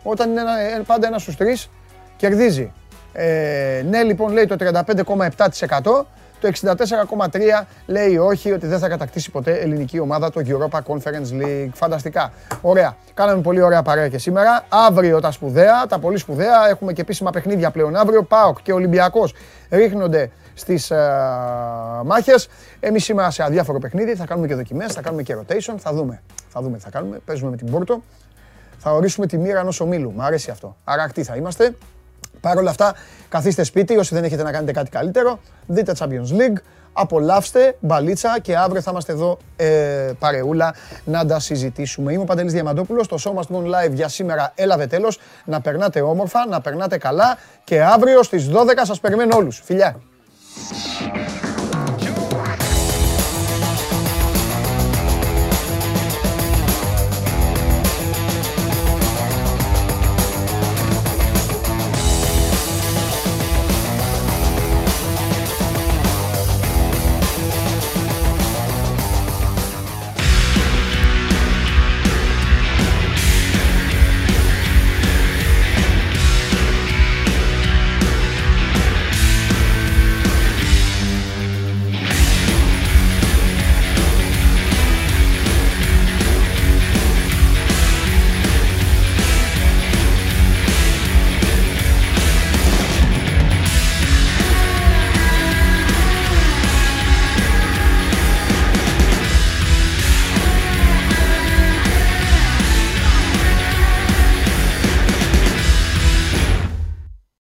[0.03, 1.71] Όταν είναι ένα, ε, πάντα ένα στους τρεις,
[2.17, 2.73] κερδίζει.
[3.13, 6.07] Ε, ναι, λοιπόν, λέει το 35,7%.
[6.41, 11.71] Το 64,3 λέει όχι, ότι δεν θα κατακτήσει ποτέ ελληνική ομάδα το Europa Conference League.
[11.75, 12.33] Φανταστικά.
[12.61, 12.97] Ωραία.
[13.15, 14.65] Κάναμε πολύ ωραία παρέα και σήμερα.
[14.69, 16.69] Αύριο τα σπουδαία, τα πολύ σπουδαία.
[16.69, 18.23] Έχουμε και επίσημα παιχνίδια πλέον αύριο.
[18.23, 19.35] ΠΑΟΚ και Ολυμπιακός
[19.71, 20.31] ρίχνονται
[20.61, 20.97] στις ε,
[22.05, 22.49] μάχες.
[22.81, 25.75] Εμείς σήμερα σε αδιάφορο παιχνίδι θα κάνουμε και δοκιμές, θα κάνουμε και rotation.
[25.79, 26.23] Θα δούμε.
[26.49, 27.19] Θα δούμε τι θα κάνουμε.
[27.25, 28.03] Παίζουμε με την Πόρτο.
[28.79, 30.13] Θα ορίσουμε τη μοίρα ενός ομίλου.
[30.17, 30.77] Μ' αρέσει αυτό.
[30.85, 31.75] Άρα ακτή θα είμαστε.
[32.41, 32.95] Παρ' όλα αυτά,
[33.29, 35.39] καθίστε σπίτι όσοι δεν έχετε να κάνετε κάτι καλύτερο.
[35.67, 36.61] Δείτε Champions League,
[36.93, 40.75] απολαύστε μπαλίτσα και αύριο θα είμαστε εδώ ε, παρεούλα
[41.05, 42.13] να τα συζητήσουμε.
[42.13, 45.19] Είμαι ο Παντελής Διαμαντόπουλος, το show must go live για σήμερα έλαβε τέλος.
[45.45, 49.61] Να περνάτε όμορφα, να περνάτε καλά και αύριο στις 12 σας περιμένω όλους.
[49.65, 50.10] Φιλιά!
[50.63, 51.60] Thank you.